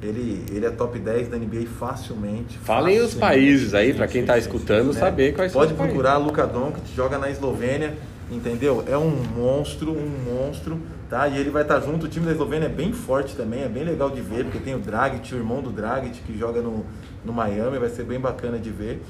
Ele, 0.00 0.44
ele 0.50 0.66
é 0.66 0.70
top 0.70 0.98
10 0.98 1.28
da 1.28 1.36
NBA 1.36 1.64
facilmente. 1.78 2.58
Falem 2.58 3.00
os 3.00 3.14
países 3.14 3.72
aí, 3.72 3.94
pra 3.94 4.08
quem 4.08 4.24
tá 4.24 4.32
sim, 4.34 4.40
escutando, 4.40 4.92
né? 4.92 4.98
saber 4.98 5.32
quais 5.32 5.52
Pode 5.52 5.68
são 5.68 5.76
países. 5.76 5.94
procurar 5.94 6.16
Luka 6.16 6.44
Doncic, 6.44 6.92
joga 6.92 7.18
na 7.18 7.30
Eslovênia, 7.30 7.94
entendeu? 8.36 8.84
É 8.88 8.96
um 8.96 9.10
monstro, 9.36 9.92
um 9.92 10.08
monstro, 10.24 10.78
tá? 11.10 11.28
E 11.28 11.38
ele 11.38 11.50
vai 11.50 11.62
estar 11.62 11.80
junto, 11.80 12.06
o 12.06 12.08
time 12.08 12.26
da 12.26 12.32
Eslovênia 12.32 12.66
é 12.66 12.68
bem 12.68 12.92
forte 12.92 13.34
também, 13.36 13.62
é 13.62 13.68
bem 13.68 13.84
legal 13.84 14.10
de 14.10 14.20
ver, 14.20 14.44
porque 14.44 14.58
tem 14.58 14.74
o 14.74 14.78
Dragic, 14.78 15.34
o 15.34 15.38
irmão 15.38 15.60
do 15.62 15.70
Dragic, 15.70 16.20
que 16.22 16.36
joga 16.38 16.60
no, 16.62 16.84
no 17.24 17.32
Miami, 17.32 17.78
vai 17.78 17.88
ser 17.90 18.04
bem 18.04 18.18
bacana 18.20 18.58
de 18.58 18.70
ver. 18.70 19.02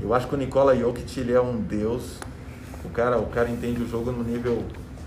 Eu 0.00 0.12
acho 0.12 0.26
que 0.28 0.34
o 0.34 0.38
Nikola 0.38 0.76
Jokic, 0.76 1.20
ele 1.20 1.32
é 1.32 1.40
um 1.40 1.56
deus. 1.60 2.18
O 2.84 2.88
cara, 2.90 3.18
o 3.18 3.26
cara 3.26 3.48
entende 3.48 3.80
o 3.82 3.88
jogo 3.88 4.10
no 4.10 4.24
nível 4.24 4.62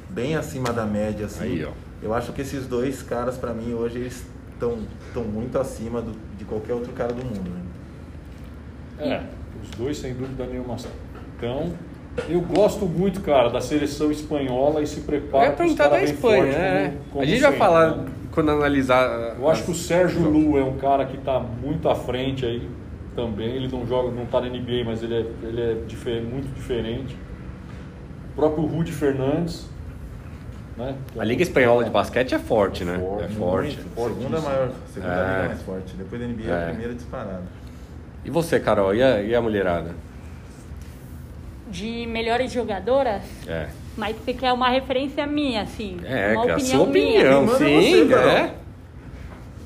bem 0.10 0.36
acima 0.36 0.72
da 0.72 0.86
média, 0.86 1.26
assim. 1.26 1.43
Aí, 1.43 1.66
ó. 1.66 1.72
Eu 2.01 2.14
acho 2.14 2.32
que 2.32 2.41
esses 2.41 2.66
dois 2.68 3.01
caras, 3.03 3.38
pra 3.38 3.53
mim, 3.53 3.74
hoje, 3.74 3.97
eles 3.99 4.24
estão 4.53 4.78
estão 5.08 5.24
muito 5.24 5.58
acima 5.60 6.01
do- 6.01 6.16
de 6.38 6.45
qualquer 6.45 6.74
outro 6.74 6.91
cara 6.93 7.12
do 7.14 7.24
mundo, 7.24 7.49
né? 7.49 7.62
É, 8.99 9.24
os 9.64 9.70
dois 9.72 9.97
sem 9.97 10.14
dúvida 10.14 10.45
nenhuma 10.45 10.76
estão. 10.76 10.91
Eu 12.30 12.41
gosto 12.41 12.86
muito, 12.86 13.22
cara, 13.22 13.49
da 13.49 13.61
seleção 13.61 14.11
espanhola 14.11 14.82
e 14.82 14.88
se 14.88 14.97
Eu 14.97 15.03
prepara 15.03 15.45
ia 15.45 15.51
perguntar 15.53 15.88
da 15.89 16.01
Espanha, 16.01 16.51
é. 16.53 16.93
a 17.18 17.26
gente 17.26 17.41
vai 17.41 17.53
falar 17.53 17.97
Né? 17.97 18.05
quando 18.32 18.51
analisar. 18.51 19.36
Eu 19.39 19.49
acho 19.49 19.63
que 19.63 19.72
o 19.72 19.76
Sérgio 19.76 20.22
Lu 20.22 20.57
é 20.57 20.63
um 20.63 20.78
cara 20.78 21.05
que 21.05 21.18
está 21.18 21.39
muito 21.39 21.88
à 21.88 21.95
frente 21.95 22.45
aí 22.45 22.68
também. 23.15 23.55
Ele 23.55 23.68
não 23.68 23.86
joga, 23.86 24.11
não 24.11 24.24
está 24.24 24.41
na 24.41 24.47
NBA, 24.47 24.84
mas 24.86 25.01
ele 25.03 25.15
é, 25.15 25.26
ele 25.47 25.61
é 25.61 25.74
difer- 25.88 26.22
muito 26.24 26.53
diferente. 26.53 27.15
O 28.34 28.36
próprio 28.36 28.65
Rudy 28.65 28.91
Fernandes. 28.91 29.68
Né? 30.76 30.93
A 31.18 31.24
Liga 31.24 31.41
Espanhola 31.41 31.84
de 31.84 31.89
Basquete 31.89 32.36
é 32.36 32.39
forte, 32.39 32.84
né? 32.84 32.99
Forte, 32.99 33.24
é 33.24 33.28
forte. 33.30 33.76
Muito. 33.78 33.89
fortíssimo. 33.95 34.18
Segunda 34.30 34.41
maior, 34.41 34.70
segunda 34.93 35.13
É. 35.13 35.36
liga 35.38 35.47
mais 35.47 35.61
forte. 35.63 35.95
Depois 35.97 36.22
da 36.22 36.28
NBA, 36.28 36.51
É. 36.51 36.63
a 36.63 36.68
primeira 36.70 36.93
disparada. 36.93 37.41
E 38.24 38.30
você, 38.30 38.59
Carol? 38.59 38.93
E 38.93 39.01
a, 39.01 39.22
e 39.22 39.34
a 39.34 39.41
mulherada? 39.41 39.91
De 41.70 42.05
melhores 42.07 42.51
jogadoras, 42.51 43.24
É. 43.47 43.68
mas 43.97 44.15
você 44.15 44.34
quer 44.34 44.53
uma 44.53 44.70
referência 44.70 45.28
minha, 45.28 45.63
assim. 45.63 45.97
É, 46.05 46.34
uma 46.34 46.45
que 46.45 46.51
a 46.51 46.55
opinião 46.55 46.78
sua 46.84 46.86
minha. 46.88 47.20
opinião, 47.20 47.45
Manda 47.45 47.57
sim. 47.57 48.13
é. 48.13 48.53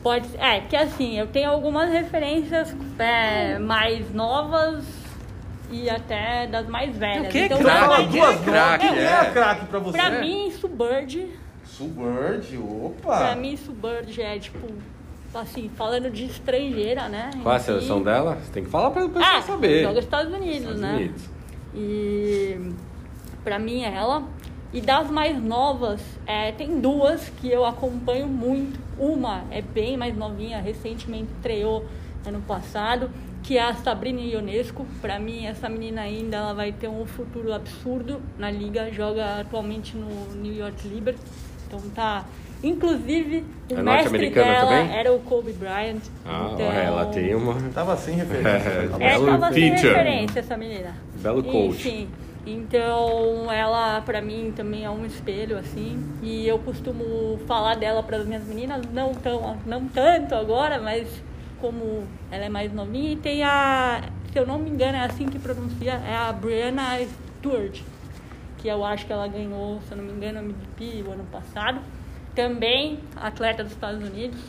Pode, 0.01 0.27
é, 0.39 0.61
que 0.61 0.75
assim, 0.75 1.19
eu 1.19 1.27
tenho 1.27 1.51
algumas 1.51 1.91
referências 1.91 2.75
é, 2.97 3.59
mais 3.59 4.11
novas 4.11 4.83
e 5.71 5.87
até 5.89 6.47
das 6.47 6.67
mais 6.67 6.97
velhas. 6.97 7.27
quem 7.31 7.43
é 7.43 7.45
então, 7.45 7.59
craque? 7.59 8.19
é 8.19 8.37
craque? 8.39 8.87
Quem 8.89 8.97
é, 8.97 9.03
É. 9.05 9.25
craque 9.31 9.65
pra 9.67 9.77
você? 9.79 9.97
Pra 9.99 10.09
mim, 10.21 10.47
isso 10.47 10.67
Bird. 10.67 11.27
Subird, 11.65 12.57
opa! 12.57 13.17
Pra 13.19 13.35
mim, 13.35 13.53
isso 13.53 13.71
Bird 13.71 14.19
é 14.21 14.39
tipo, 14.39 14.67
assim, 15.35 15.69
falando 15.75 16.09
de 16.09 16.25
estrangeira, 16.25 17.07
né? 17.07 17.29
Qual 17.43 17.53
é 17.53 17.57
a 17.57 17.61
seleção 17.61 18.01
dela? 18.01 18.37
Você 18.43 18.51
tem 18.51 18.63
que 18.63 18.69
falar 18.71 18.89
para 18.89 19.05
o 19.05 19.09
pessoal 19.09 19.35
Ah, 19.37 19.41
saber. 19.43 19.83
joga 19.83 19.99
Estados 19.99 20.33
Unidos, 20.33 20.57
Estados 20.61 20.81
né? 20.81 20.93
Unidos. 20.95 21.23
E 21.74 22.74
pra 23.43 23.59
mim 23.59 23.84
ela. 23.84 24.24
E 24.74 24.80
das 24.80 25.09
mais 25.11 25.41
novas, 25.43 26.01
é, 26.26 26.53
tem 26.53 26.80
duas 26.80 27.28
que 27.28 27.49
eu 27.49 27.65
acompanho 27.65 28.28
muito. 28.28 28.80
Uma 28.97 29.43
é 29.51 29.61
bem 29.61 29.97
mais 29.97 30.15
novinha, 30.15 30.61
recentemente 30.61 31.30
estreou 31.34 31.86
ano 32.26 32.41
passado, 32.41 33.09
que 33.43 33.57
é 33.57 33.63
a 33.63 33.74
Sabrina 33.74 34.22
Ionesco. 34.22 34.86
Para 35.01 35.19
mim, 35.19 35.45
essa 35.45 35.67
menina 35.67 36.01
ainda 36.01 36.38
ela 36.38 36.53
vai 36.53 36.72
ter 36.72 36.88
um 36.88 37.05
futuro 37.05 37.53
absurdo 37.53 38.22
na 38.38 38.49
liga, 38.49 38.89
joga 38.93 39.41
atualmente 39.41 39.97
no 39.97 40.34
New 40.36 40.53
York 40.53 40.88
Liberty. 40.88 41.19
Então 41.67 41.82
tá 41.93 42.26
Inclusive, 42.64 43.43
o 43.72 43.78
É 43.80 43.82
mestre 43.82 44.30
dela 44.30 44.62
também? 44.68 44.95
era 44.95 45.12
o 45.12 45.20
Kobe 45.20 45.51
Bryant. 45.53 46.01
Ah, 46.26 46.51
então, 46.53 46.66
ela 46.72 47.05
tem 47.07 47.34
uma. 47.34 47.55
Tava 47.74 47.97
sem 47.97 48.16
referência. 48.18 48.49
É, 48.49 48.88
Tava- 48.88 49.03
É, 49.03 49.09
Belo 49.09 49.26
tava 49.26 49.53
sem 49.53 49.70
referência 49.72 50.39
essa 50.39 50.57
menina. 50.57 50.95
Belo 51.16 51.43
coach. 51.43 51.88
Enfim, 51.88 52.07
então 52.45 53.51
ela 53.51 54.01
pra 54.01 54.22
mim 54.22 54.53
também 54.55 54.86
é 54.86 54.89
um 54.89 55.05
espelho 55.05 55.57
assim, 55.57 56.03
e 56.22 56.47
eu 56.47 56.59
costumo 56.59 57.39
falar 57.47 57.76
dela 57.76 58.03
para 58.03 58.18
as 58.18 58.26
minhas 58.26 58.43
meninas, 58.43 58.82
não 58.93 59.14
tão, 59.14 59.57
não 59.66 59.88
tanto 59.88 60.36
agora, 60.36 60.80
mas 60.80 61.07
como 61.59 62.03
ela 62.32 62.45
é 62.45 62.49
mais 62.49 62.74
novinha 62.74 63.12
e 63.14 63.16
tem 63.16 63.43
a, 63.43 64.01
se 64.32 64.38
eu 64.39 64.45
não 64.47 64.57
me 64.59 64.70
engano, 64.70 64.97
é 64.97 65.01
assim 65.05 65.28
que 65.28 65.38
pronuncia, 65.38 65.93
é 65.93 66.16
a 66.16 66.34
Brianna 66.34 66.97
Stewart, 67.39 67.80
que 68.57 68.68
eu 68.68 68.84
acho 68.84 69.05
que 69.05 69.14
ela 69.14 69.28
ganhou, 69.28 69.80
se 69.88 69.91
eu 69.93 69.97
não 69.97 70.03
me 70.03 70.12
engano, 70.12 70.39
a 70.39 70.41
MVP 70.43 71.03
o 71.07 71.12
ano 71.12 71.24
passado. 71.32 71.80
Também 72.36 72.99
atleta 73.15 73.63
dos 73.63 73.73
Estados 73.73 74.01
Unidos. 74.01 74.39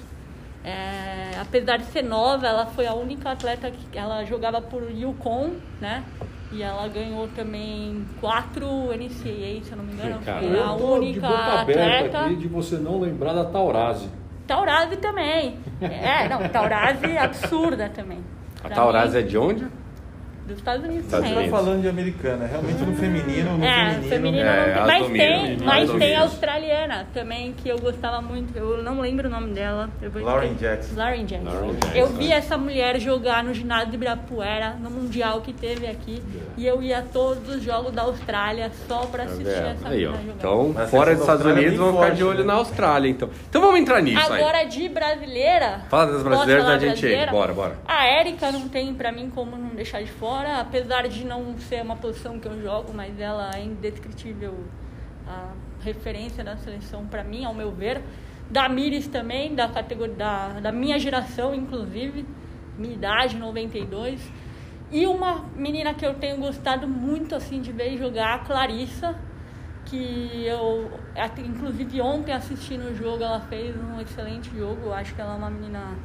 É, 0.64 1.32
apesar 1.40 1.76
de 1.78 1.86
ser 1.86 2.02
nova, 2.02 2.46
ela 2.46 2.66
foi 2.66 2.86
a 2.86 2.94
única 2.94 3.32
atleta 3.32 3.70
que 3.70 3.98
ela 3.98 4.24
jogava 4.24 4.60
por 4.60 4.82
Yukon, 4.90 5.54
né? 5.80 6.04
E 6.52 6.62
ela 6.62 6.86
ganhou 6.86 7.26
também 7.28 8.04
quatro 8.20 8.66
NCAA, 8.92 9.64
se 9.64 9.70
eu 9.72 9.76
não 9.78 9.84
me 9.84 9.94
engano. 9.94 10.20
Caramba. 10.24 10.46
Foi 10.48 10.60
a 10.60 10.62
Eu 10.62 10.76
tô 10.76 10.86
de 11.00 11.06
única 11.06 11.28
boca 11.28 11.60
aberta 11.60 11.96
atleta. 11.96 12.20
aqui 12.26 12.36
de 12.36 12.46
você 12.48 12.76
não 12.76 13.00
lembrar 13.00 13.32
da 13.32 13.44
Taurasi. 13.46 14.08
Taurasi 14.46 14.96
também. 14.98 15.56
É, 15.80 16.28
não, 16.28 16.48
Taurasi 16.48 17.16
absurda 17.16 17.88
também. 17.88 18.18
A 18.62 18.68
Taurasi 18.68 19.18
é 19.18 19.22
de 19.22 19.36
onde? 19.36 19.66
Dos 20.46 20.58
Estados 20.58 20.84
Unidos 20.84 21.04
Estados 21.04 21.28
também. 21.28 21.44
Você 21.44 21.50
tá 21.50 21.56
falando 21.56 21.82
de 21.82 21.88
americana, 21.88 22.46
realmente 22.46 22.82
no 22.82 22.96
feminino, 22.96 23.56
no 23.58 23.64
É, 23.64 23.84
feminino. 23.90 24.08
feminina 24.08 24.50
É, 24.50 24.74
não 24.74 24.86
mas 24.86 25.06
tem, 25.08 25.52
as 25.54 25.62
mas 25.62 25.90
tem 25.92 26.16
australiana 26.16 27.06
também, 27.14 27.52
que 27.52 27.68
eu 27.68 27.78
gostava 27.78 28.20
muito, 28.20 28.56
eu 28.56 28.82
não 28.82 29.00
lembro 29.00 29.28
o 29.28 29.30
nome 29.30 29.52
dela. 29.52 29.88
Eu 30.00 30.10
vou 30.10 30.22
Lauren 30.22 30.54
Jackson. 30.54 30.94
Lauren 30.96 31.24
Jackson. 31.24 31.50
Lauren 31.50 31.72
Jackson, 31.74 31.96
Eu 31.98 32.06
vi 32.08 32.32
é. 32.32 32.36
essa 32.36 32.58
mulher 32.58 32.98
jogar 33.00 33.44
no 33.44 33.54
ginásio 33.54 33.90
de 33.90 33.96
Ibirapuera, 33.96 34.76
no 34.80 34.90
Mundial 34.90 35.40
que 35.40 35.52
teve 35.52 35.86
aqui, 35.86 36.22
e 36.56 36.66
eu 36.66 36.82
ia 36.82 36.98
a 36.98 37.02
todos 37.02 37.48
os 37.56 37.62
jogos 37.62 37.92
da 37.92 38.02
Austrália 38.02 38.70
só 38.88 39.06
pra 39.06 39.24
Tá 39.24 39.30
assistir 39.30 39.48
essa 39.48 39.88
Aí, 39.88 40.06
ó. 40.06 40.10
menina 40.10 40.22
jogar. 40.22 40.34
Então, 40.38 40.72
Mas 40.74 40.90
fora 40.90 41.12
dos 41.12 41.20
Estados 41.20 41.46
é 41.46 41.48
Unidos, 41.52 41.78
vamos 41.78 41.94
ficar 42.00 42.14
de 42.14 42.24
olho 42.24 42.38
né? 42.40 42.44
na 42.44 42.54
Austrália, 42.54 43.08
então. 43.08 43.30
Então 43.48 43.60
vamos 43.62 43.80
entrar 43.80 44.02
nisso 44.02 44.32
aí. 44.32 44.40
Agora 44.42 44.64
de 44.64 44.88
brasileira. 44.88 45.80
Fala 45.88 46.12
das 46.12 46.22
brasileiras 46.22 46.66
da 46.66 46.78
gente 46.78 47.06
aí. 47.06 47.26
Bora, 47.30 47.52
bora. 47.54 47.76
A 47.86 48.06
Érica 48.06 48.50
não 48.52 48.68
tem 48.68 48.92
pra 48.94 49.10
mim 49.12 49.30
como 49.34 49.56
não 49.72 49.76
deixar 49.76 50.02
de 50.02 50.10
fora, 50.10 50.60
apesar 50.60 51.08
de 51.08 51.24
não 51.24 51.58
ser 51.58 51.82
uma 51.82 51.96
posição 51.96 52.38
que 52.38 52.46
eu 52.46 52.60
jogo, 52.62 52.92
mas 52.94 53.18
ela 53.18 53.50
é 53.54 53.64
indescritível 53.64 54.54
a 55.26 55.52
referência 55.82 56.44
da 56.44 56.56
seleção 56.56 57.06
pra 57.06 57.24
mim, 57.24 57.44
ao 57.44 57.54
meu 57.54 57.72
ver. 57.72 58.02
Damires 58.50 59.06
também, 59.06 59.54
da 59.54 59.66
categoria 59.68 60.14
da, 60.14 60.60
da 60.60 60.72
minha 60.72 60.98
geração, 60.98 61.54
inclusive, 61.54 62.26
minha 62.78 62.94
idade, 62.94 63.36
92. 63.36 64.20
E 64.90 65.06
uma 65.06 65.46
menina 65.56 65.94
que 65.94 66.04
eu 66.04 66.14
tenho 66.14 66.36
gostado 66.36 66.86
muito 66.86 67.34
assim 67.34 67.62
de 67.62 67.72
ver 67.72 67.96
jogar, 67.96 68.34
a 68.34 68.38
Clarissa, 68.40 69.18
que 69.86 70.44
eu, 70.46 70.90
inclusive 71.38 72.00
ontem 72.02 72.32
assistindo 72.32 72.90
o 72.90 72.94
jogo, 72.94 73.24
ela 73.24 73.40
fez 73.40 73.74
um 73.74 73.98
excelente 74.00 74.54
jogo. 74.54 74.92
Acho 74.92 75.14
que 75.14 75.20
ela 75.20 75.32
é 75.32 75.36
uma 75.36 75.50
menina 75.50 75.96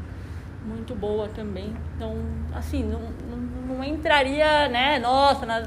muito 0.68 0.94
boa 0.94 1.28
também. 1.30 1.74
Então, 1.96 2.16
assim, 2.54 2.84
não, 2.84 3.00
não, 3.00 3.76
não 3.78 3.84
entraria, 3.84 4.68
né, 4.68 5.00
nossa, 5.00 5.46
na, 5.46 5.64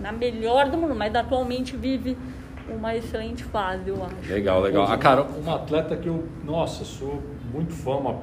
na 0.00 0.12
melhor 0.12 0.68
do 0.68 0.78
mundo, 0.78 0.94
mas 0.94 1.14
atualmente 1.14 1.76
vive 1.76 2.16
uma 2.68 2.94
excelente 2.94 3.44
fase, 3.44 3.88
eu 3.88 4.02
acho. 4.04 4.32
Legal, 4.32 4.60
legal. 4.60 4.84
A 4.90 4.98
Carol. 4.98 5.26
Uma 5.26 5.56
atleta 5.56 5.96
que 5.96 6.08
eu, 6.08 6.28
nossa, 6.44 6.84
sou 6.84 7.22
muito 7.52 7.72
fã, 7.72 7.96
uma, 7.96 8.20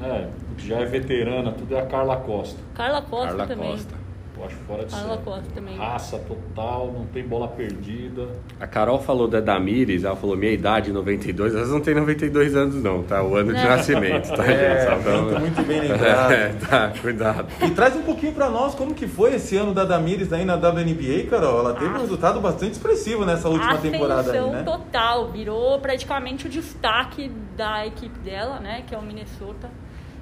né, 0.00 0.30
já 0.58 0.78
é 0.78 0.84
veterana, 0.84 1.52
tudo 1.52 1.74
é 1.74 1.80
a 1.80 1.86
Carla 1.86 2.16
Costa. 2.16 2.60
Carla 2.74 3.02
Costa 3.02 3.28
Carla 3.28 3.46
também. 3.46 3.70
Costa. 3.72 3.94
Eu 4.38 4.44
acho 4.44 4.54
fora 4.66 4.84
de 4.84 5.48
também. 5.54 5.76
Raça 5.76 6.18
total, 6.18 6.92
não 6.92 7.06
tem 7.06 7.26
bola 7.26 7.48
perdida. 7.48 8.28
A 8.60 8.66
Carol 8.66 9.00
falou 9.00 9.26
da 9.26 9.40
Damires, 9.40 10.04
ela 10.04 10.14
falou 10.14 10.36
minha 10.36 10.52
idade, 10.52 10.92
92. 10.92 11.54
Elas 11.54 11.70
não 11.70 11.80
têm 11.80 11.94
92 11.94 12.54
anos, 12.54 12.76
não, 12.82 13.02
tá? 13.02 13.22
O 13.22 13.34
ano 13.36 13.52
de 13.52 13.60
Não. 13.60 13.68
nascimento, 13.68 14.28
tá, 14.34 14.44
É, 14.46 14.80
gente? 14.94 15.02
Pra- 15.02 15.18
muito, 15.22 15.40
muito 15.40 15.62
bem 15.66 15.80
lembrado. 15.88 16.32
É, 16.32 16.48
tá, 16.68 16.92
cuidado. 17.00 17.46
E 17.66 17.70
traz 17.70 17.96
um 17.96 18.02
pouquinho 18.02 18.32
pra 18.32 18.48
nós 18.48 18.74
como 18.74 18.94
que 18.94 19.08
foi 19.08 19.34
esse 19.34 19.56
ano 19.56 19.74
da 19.74 19.84
Damires 19.84 20.32
aí 20.32 20.44
na 20.44 20.54
WNBA, 20.54 21.28
Carol. 21.28 21.58
Ela 21.60 21.74
teve 21.74 21.92
um 21.92 21.98
resultado 21.98 22.40
bastante 22.40 22.72
expressivo 22.72 23.24
nessa 23.24 23.48
última 23.48 23.72
Ascensão 23.72 23.90
temporada 23.90 24.32
aí, 24.32 24.50
né? 24.50 24.62
total, 24.62 25.32
virou 25.32 25.78
praticamente 25.80 26.46
o 26.46 26.50
destaque 26.50 27.30
da 27.56 27.86
equipe 27.86 28.18
dela, 28.20 28.60
né, 28.60 28.84
que 28.86 28.94
é 28.94 28.98
o 28.98 29.02
Minnesota. 29.02 29.68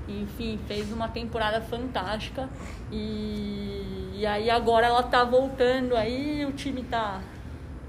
Enfim, 0.08 0.58
fez 0.68 0.92
uma 0.92 1.08
temporada 1.08 1.60
fantástica 1.60 2.48
e, 2.92 4.12
e 4.14 4.26
aí 4.26 4.48
agora 4.48 4.86
ela 4.86 5.02
tá 5.02 5.24
voltando 5.24 5.96
aí, 5.96 6.44
o 6.44 6.52
time 6.52 6.82
tá 6.84 7.20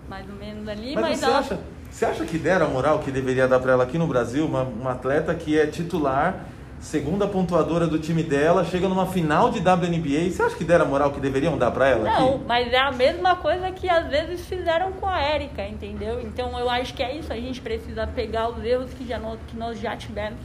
mais 0.10 0.28
ou 0.28 0.36
menos 0.36 0.68
ali, 0.68 0.96
mas, 0.96 1.04
Mas 1.04 1.20
você 1.20 1.26
ela 1.26 1.40
acha, 1.40 1.60
você 1.90 2.06
acha 2.06 2.26
que 2.26 2.38
deram 2.38 2.68
a 2.68 2.70
moral 2.70 3.00
que 3.00 3.12
deveria 3.12 3.48
dar 3.48 3.60
pra 3.60 3.74
ela 3.74 3.84
aqui 3.84 3.98
no 3.98 4.08
Brasil? 4.08 4.46
Uma, 4.46 4.64
uma 4.64 4.92
atleta 4.94 5.34
que 5.36 5.60
é 5.60 5.68
titular, 5.68 6.46
segunda 6.80 7.28
pontuadora 7.28 7.88
do 7.88 8.00
time 8.00 8.24
dela, 8.24 8.64
chega 8.66 8.88
numa 8.88 9.06
final 9.06 9.50
de 9.50 9.60
WNBA. 9.60 10.32
Você 10.32 10.42
acha 10.44 10.56
que 10.56 10.64
deram 10.64 10.86
a 10.86 10.88
moral 10.88 11.12
que 11.12 11.20
deveriam 11.20 11.58
dar 11.58 11.72
pra 11.72 11.88
ela 11.88 12.04
Não, 12.04 12.36
aqui? 12.36 12.44
mas 12.48 12.72
é 12.72 12.80
a 12.80 12.92
mesma 12.92 13.36
coisa 13.36 13.72
que 13.72 13.90
às 13.90 14.08
vezes 14.08 14.46
fizeram 14.46 14.92
com 14.94 15.08
a 15.08 15.22
Érica, 15.22 15.68
entendeu? 15.68 16.22
Então 16.22 16.58
eu 16.58 16.70
acho 16.70 16.94
que 16.94 17.04
é 17.04 17.16
isso, 17.16 17.32
a 17.32 17.38
gente 17.38 17.62
precisa 17.62 18.08
pegar 18.08 18.50
os 18.50 18.64
erros 18.64 18.92
que, 18.94 19.06
já 19.08 19.20
nós, 19.20 19.40
que 19.48 19.58
nós 19.58 19.80
já 19.80 19.96
tivemos 19.96 20.40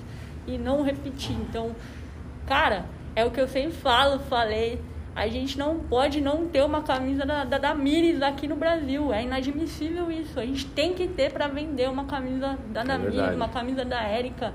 e 0.46 0.58
não 0.58 0.82
repetir. 0.82 1.36
Então, 1.48 1.74
cara, 2.46 2.84
é 3.14 3.24
o 3.24 3.30
que 3.30 3.40
eu 3.40 3.48
sempre 3.48 3.72
falo, 3.72 4.18
falei. 4.20 4.80
A 5.14 5.28
gente 5.28 5.58
não 5.58 5.78
pode 5.78 6.22
não 6.22 6.46
ter 6.48 6.64
uma 6.64 6.80
camisa 6.82 7.26
da, 7.26 7.44
da 7.44 7.58
Damires 7.58 8.22
aqui 8.22 8.48
no 8.48 8.56
Brasil. 8.56 9.12
É 9.12 9.22
inadmissível 9.22 10.10
isso. 10.10 10.40
A 10.40 10.46
gente 10.46 10.64
tem 10.66 10.94
que 10.94 11.06
ter 11.06 11.30
para 11.30 11.46
vender 11.48 11.88
uma 11.90 12.04
camisa 12.06 12.58
da 12.70 12.82
Damires, 12.82 13.14
verdade. 13.14 13.36
uma 13.36 13.48
camisa 13.48 13.84
da 13.84 14.02
Érica. 14.02 14.54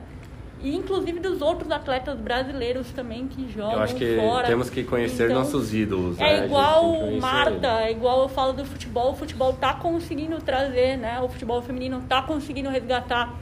E 0.60 0.76
inclusive 0.76 1.20
dos 1.20 1.44
outros 1.44 1.70
atletas 1.70 2.18
brasileiros 2.20 2.90
também 2.90 3.28
que 3.28 3.48
jogam 3.52 3.74
Eu 3.74 3.82
acho 3.84 3.94
que 3.94 4.16
fora. 4.18 4.48
temos 4.48 4.72
que 4.72 4.84
conhecer 4.84 5.26
Então, 5.26 5.38
nossos 5.44 5.72
ídolos. 5.72 6.18
né? 6.18 6.26
É 6.28 6.36
gente 6.38 6.46
igual 6.48 7.12
Marta, 7.22 7.68
é 7.82 7.92
igual 7.92 8.22
eu 8.24 8.28
falo 8.28 8.54
do 8.54 8.66
futebol, 8.66 9.12
o 9.12 9.16
futebol 9.16 9.54
tá 9.54 9.76
conseguindo 9.76 10.42
trazer, 10.42 10.98
né? 10.98 11.20
O 11.22 11.30
futebol 11.30 11.62
feminino 11.62 12.02
tá 12.10 12.24
conseguindo 12.24 12.70
resgatar 12.72 13.36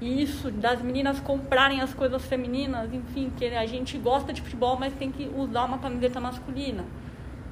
isso, 0.00 0.50
das 0.50 0.80
meninas 0.82 1.18
comprarem 1.20 1.80
as 1.80 1.92
coisas 1.92 2.24
femininas, 2.24 2.88
enfim, 2.92 3.30
que 3.36 3.44
a 3.46 3.66
gente 3.66 3.98
gosta 3.98 4.32
de 4.32 4.40
futebol, 4.42 4.76
mas 4.78 4.92
tem 4.94 5.10
que 5.10 5.28
usar 5.36 5.64
uma 5.64 5.78
camiseta 5.78 6.20
masculina. 6.20 6.84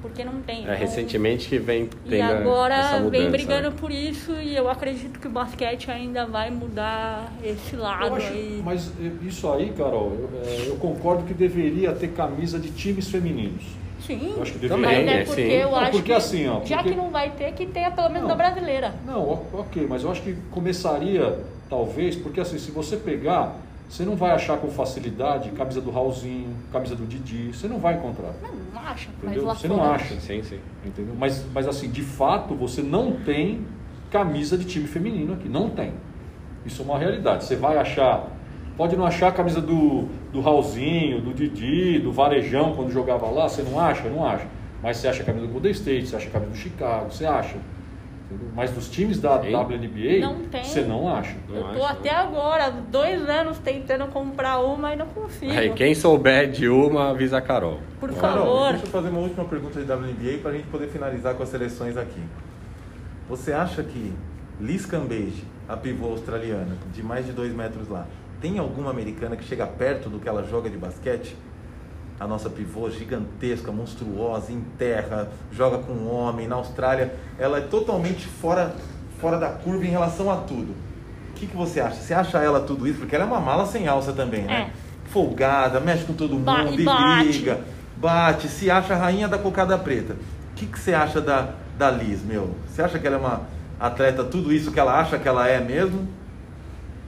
Porque 0.01 0.23
não 0.23 0.41
tem. 0.43 0.59
É, 0.59 0.61
Então, 0.61 0.75
recentemente 0.75 1.49
que 1.49 1.57
vem 1.57 1.89
e 2.05 2.21
agora 2.21 2.99
mudança. 2.99 3.09
vem 3.09 3.31
brigando 3.31 3.71
né? 3.71 3.75
por 3.79 3.91
isso 3.91 4.31
e 4.33 4.55
eu 4.55 4.69
acredito 4.69 5.19
que 5.19 5.27
o 5.27 5.29
basquete 5.31 5.89
ainda 5.89 6.23
vai 6.25 6.51
mudar 6.51 7.33
esse 7.43 7.75
lado 7.75 8.13
acho- 8.15 8.27
aí. 8.27 8.61
mas 8.63 8.91
eh, 9.01 9.11
isso 9.23 9.51
aí, 9.51 9.73
Carol, 9.75 10.11
eu, 10.13 10.29
eh, 10.45 10.65
eu 10.67 10.75
concordo 10.75 11.23
que 11.23 11.33
deveria 11.33 11.93
ter 11.93 12.09
camisa 12.09 12.59
de 12.59 12.69
times 12.69 13.09
femininos. 13.09 13.63
Sim, 14.05 14.33
Eu 14.37 14.43
acho 14.43 14.53
que 14.53 14.67
Também, 14.69 14.81
mas 14.83 14.93
deveria. 14.97 15.19
é 15.21 15.25
porque 15.25 15.41
sim. 15.41 15.51
eu 15.51 15.71
Não, 15.71 15.77
acho 15.79 15.91
porque 15.91 16.05
que 16.05 16.13
assim, 16.13 16.47
ó, 16.47 16.63
já 16.63 16.77
porque- 16.77 16.89
que 16.91 16.95
não 16.95 17.09
vai 17.09 17.31
ter, 17.31 17.51
que 17.53 17.65
tenha 17.65 17.89
pelo 17.89 18.07
menos 18.09 18.21
Não. 18.21 18.27
da 18.29 18.35
brasileira. 18.35 18.93
Não, 19.05 19.31
ok, 19.51 19.87
mas 19.89 20.03
eu 20.03 20.11
acho 20.11 20.21
que 20.21 20.35
começaria, 20.51 21.39
talvez, 21.69 22.15
porque 22.15 22.39
assim, 22.39 22.57
se 22.57 22.71
você 22.71 22.97
pegar, 22.97 23.55
você 23.89 24.03
não 24.03 24.15
vai 24.15 24.31
achar 24.31 24.57
com 24.57 24.69
facilidade 24.69 25.49
camisa 25.51 25.79
do 25.81 25.91
Raulzinho, 25.91 26.49
camisa 26.71 26.95
do 26.95 27.05
Didi, 27.05 27.53
você 27.53 27.67
não 27.67 27.79
vai 27.79 27.95
encontrar. 27.95 28.33
Não, 28.41 28.49
mas 28.73 29.07
Entendeu? 29.23 29.45
lá 29.45 29.55
Você 29.55 29.67
não 29.67 29.77
fora- 29.77 29.91
acha. 29.91 30.19
Sim, 30.19 30.43
sim. 30.43 30.59
Entendeu? 30.85 31.15
Mas, 31.17 31.45
mas 31.53 31.67
assim, 31.67 31.89
de 31.89 32.01
fato, 32.01 32.53
você 32.55 32.81
não 32.81 33.13
tem 33.13 33.65
camisa 34.11 34.57
de 34.57 34.65
time 34.65 34.87
feminino 34.87 35.33
aqui. 35.33 35.47
Não 35.49 35.69
tem. 35.69 35.93
Isso 36.65 36.81
é 36.81 36.85
uma 36.85 36.97
realidade. 36.97 37.43
Você 37.45 37.55
vai 37.55 37.77
achar. 37.77 38.27
Pode 38.75 38.95
não 38.95 39.05
achar 39.05 39.29
a 39.29 39.31
camisa 39.31 39.59
do, 39.61 40.07
do 40.31 40.39
Raulzinho, 40.41 41.19
do 41.21 41.33
Didi, 41.33 41.97
do 41.99 42.11
Varejão 42.11 42.75
quando 42.75 42.91
jogava 42.91 43.25
lá, 43.27 43.47
você 43.49 43.63
não 43.63 43.79
acha? 43.79 44.07
Não 44.09 44.25
acha. 44.25 44.45
Mas 44.83 44.97
você 44.97 45.07
acha 45.07 45.23
a 45.23 45.25
camisa 45.25 45.47
do 45.47 45.51
Golden 45.51 45.71
State, 45.71 46.07
você 46.07 46.15
acha 46.15 46.27
a 46.27 46.31
camisa 46.31 46.51
do 46.51 46.57
Chicago, 46.57 47.11
você 47.11 47.25
acha. 47.25 47.55
Mas 48.53 48.71
dos 48.71 48.89
times 48.89 49.19
da 49.21 49.41
Sim. 49.41 49.55
WNBA, 49.55 50.19
Não 50.19 50.39
tem. 50.49 50.63
você 50.63 50.81
não 50.81 51.07
acha. 51.13 51.35
Não 51.47 51.55
Eu 51.55 51.63
tô 51.63 51.83
acho, 51.85 51.93
até 51.93 52.11
não. 52.11 52.19
agora, 52.19 52.69
dois 52.71 53.29
anos 53.29 53.57
tentando 53.59 54.05
comprar 54.07 54.59
uma 54.59 54.93
e 54.93 54.95
não 54.97 55.05
consigo. 55.07 55.51
Aí, 55.51 55.69
quem 55.73 55.95
souber 55.95 56.49
de 56.51 56.67
uma, 56.67 57.11
avisa 57.11 57.37
a 57.37 57.41
Carol. 57.41 57.79
Por 57.99 58.11
Carol, 58.13 58.45
favor. 58.45 58.71
deixa 58.71 58.85
eu 58.85 58.89
fazer 58.91 59.09
uma 59.09 59.19
última 59.19 59.45
pergunta 59.45 59.79
de 59.81 59.89
WNBA 59.91 60.39
para 60.41 60.51
a 60.51 60.53
gente 60.55 60.67
poder 60.67 60.87
finalizar 60.89 61.35
com 61.35 61.43
as 61.43 61.49
seleções 61.49 61.95
aqui. 61.95 62.21
Você 63.29 63.53
acha 63.53 63.81
que 63.83 64.13
Liz 64.59 64.85
Cambage, 64.85 65.43
a 65.67 65.77
pivô 65.77 66.07
australiana, 66.07 66.75
de 66.93 67.03
mais 67.03 67.25
de 67.25 67.31
dois 67.31 67.53
metros 67.53 67.87
lá, 67.87 68.05
tem 68.41 68.57
alguma 68.59 68.89
americana 68.91 69.35
que 69.35 69.43
chega 69.43 69.65
perto 69.65 70.09
do 70.09 70.19
que 70.19 70.27
ela 70.27 70.43
joga 70.43 70.69
de 70.69 70.77
basquete? 70.77 71.35
A 72.19 72.25
nossa 72.27 72.49
pivô 72.49 72.89
gigantesca, 72.89 73.71
monstruosa, 73.71 74.51
em 74.51 74.61
terra, 74.77 75.29
joga 75.51 75.77
com 75.79 75.93
um 75.93 76.11
homem. 76.11 76.47
Na 76.47 76.55
Austrália, 76.55 77.13
ela 77.37 77.59
é 77.59 77.61
totalmente 77.61 78.25
fora, 78.25 78.75
fora 79.19 79.37
da 79.37 79.49
curva 79.49 79.85
em 79.85 79.89
relação 79.89 80.31
a 80.31 80.37
tudo. 80.37 80.73
O 81.31 81.33
que, 81.35 81.45
que 81.45 81.55
você 81.55 81.79
acha? 81.79 81.95
Você 81.97 82.13
acha 82.13 82.39
ela 82.39 82.59
tudo 82.61 82.87
isso? 82.87 82.99
Porque 82.99 83.15
ela 83.15 83.23
é 83.25 83.27
uma 83.27 83.39
mala 83.39 83.65
sem 83.67 83.87
alça 83.87 84.11
também, 84.13 84.43
né? 84.43 84.71
É. 84.73 85.09
Folgada, 85.09 85.79
mexe 85.79 86.03
com 86.05 86.13
todo 86.13 86.33
mundo 86.33 86.45
Ba- 86.45 86.63
e 86.65 86.83
bate. 86.83 87.27
briga, 87.29 87.61
bate, 87.97 88.47
se 88.47 88.69
acha 88.71 88.93
a 88.95 88.97
rainha 88.97 89.27
da 89.27 89.37
cocada 89.37 89.77
preta. 89.77 90.13
O 90.13 90.55
que, 90.55 90.65
que 90.65 90.79
você 90.79 90.93
acha 90.95 91.21
da, 91.21 91.49
da 91.77 91.91
Liz, 91.91 92.23
meu? 92.23 92.55
Você 92.67 92.81
acha 92.81 92.97
que 92.97 93.05
ela 93.05 93.17
é 93.17 93.19
uma 93.19 93.41
atleta 93.79 94.23
tudo 94.23 94.51
isso 94.51 94.71
que 94.71 94.79
ela 94.79 94.99
acha 94.99 95.19
que 95.19 95.27
ela 95.27 95.47
é 95.47 95.59
mesmo? 95.59 96.07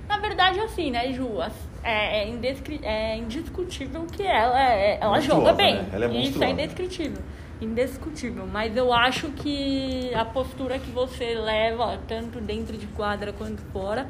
Na 0.07 0.17
verdade, 0.19 0.59
assim, 0.59 0.91
né, 0.91 1.11
Ju? 1.11 1.27
É, 1.83 2.23
é 2.23 2.29
é 2.83 3.17
indiscutível 3.17 4.05
que 4.11 4.23
ela, 4.23 4.61
é, 4.61 4.97
ela 5.01 5.15
Monstruosa, 5.15 5.41
joga 5.41 5.53
bem. 5.53 5.75
né? 5.75 5.89
Ela 5.93 6.05
é 6.05 6.07
Isso 6.09 6.17
monstruosa. 6.17 6.45
é 6.45 6.49
indescritível. 6.51 7.21
Indiscutível. 7.61 8.47
Mas 8.47 8.75
eu 8.77 8.93
acho 8.93 9.27
que 9.31 10.13
a 10.13 10.23
postura 10.25 10.79
que 10.79 10.89
você 10.91 11.35
leva, 11.35 11.99
tanto 12.07 12.39
dentro 12.39 12.77
de 12.77 12.87
quadra 12.87 13.33
quanto 13.33 13.61
fora, 13.73 14.07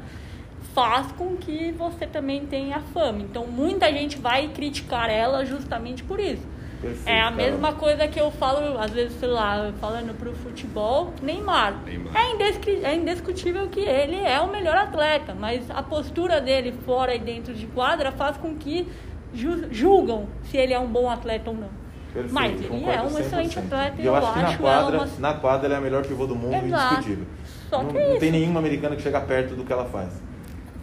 faz 0.74 1.10
com 1.12 1.36
que 1.36 1.72
você 1.72 2.06
também 2.06 2.46
tenha 2.46 2.80
fama. 2.92 3.20
Então, 3.22 3.46
muita 3.46 3.90
gente 3.92 4.18
vai 4.18 4.48
criticar 4.48 5.10
ela 5.10 5.44
justamente 5.44 6.02
por 6.04 6.20
isso. 6.20 6.46
Perfeito, 6.80 7.08
é 7.08 7.20
a 7.20 7.30
mesma 7.30 7.72
coisa 7.74 8.08
que 8.08 8.18
eu 8.18 8.30
falo, 8.30 8.78
às 8.78 8.90
vezes, 8.90 9.18
sei 9.20 9.28
lá, 9.28 9.70
falando 9.80 10.16
pro 10.18 10.32
futebol, 10.34 11.12
Neymar. 11.22 11.74
Neymar. 11.84 12.16
É, 12.16 12.32
indescri- 12.34 12.84
é 12.84 12.94
indiscutível 12.94 13.68
que 13.68 13.80
ele 13.80 14.16
é 14.16 14.40
o 14.40 14.48
melhor 14.50 14.76
atleta, 14.76 15.34
mas 15.38 15.70
a 15.70 15.82
postura 15.82 16.40
dele 16.40 16.72
fora 16.86 17.14
e 17.14 17.18
dentro 17.18 17.52
de 17.52 17.66
quadra 17.66 18.10
faz 18.12 18.36
com 18.38 18.54
que 18.56 18.88
ju- 19.34 19.68
julgam 19.70 20.26
se 20.44 20.56
ele 20.56 20.72
é 20.72 20.78
um 20.78 20.86
bom 20.88 21.10
atleta 21.10 21.50
ou 21.50 21.56
não. 21.56 21.68
Perfeito, 22.14 22.34
mas 22.34 22.52
ele 22.52 22.66
concordo 22.68 22.90
é 22.98 23.02
um 23.02 23.18
excelente 23.20 23.56
100%. 23.60 23.64
atleta 23.66 23.94
e 24.00 24.02
E 24.02 24.06
eu 24.06 24.16
acho 24.16 24.32
que 24.32 24.38
na 24.40 24.56
quadra, 24.58 24.96
uma... 24.98 25.08
na 25.18 25.34
quadra 25.34 25.66
ela 25.66 25.74
é 25.74 25.78
a 25.78 25.80
melhor 25.80 26.04
pivô 26.04 26.26
do 26.26 26.34
mundo, 26.34 26.54
Exato. 26.64 26.94
indiscutível. 26.94 27.26
Só 27.68 27.82
não, 27.82 27.90
que 27.92 27.98
não 27.98 28.10
isso. 28.10 28.18
tem 28.20 28.32
nenhuma 28.32 28.58
americana 28.58 28.96
que 28.96 29.02
chega 29.02 29.20
perto 29.20 29.54
do 29.54 29.64
que 29.64 29.72
ela 29.72 29.84
faz. 29.84 30.08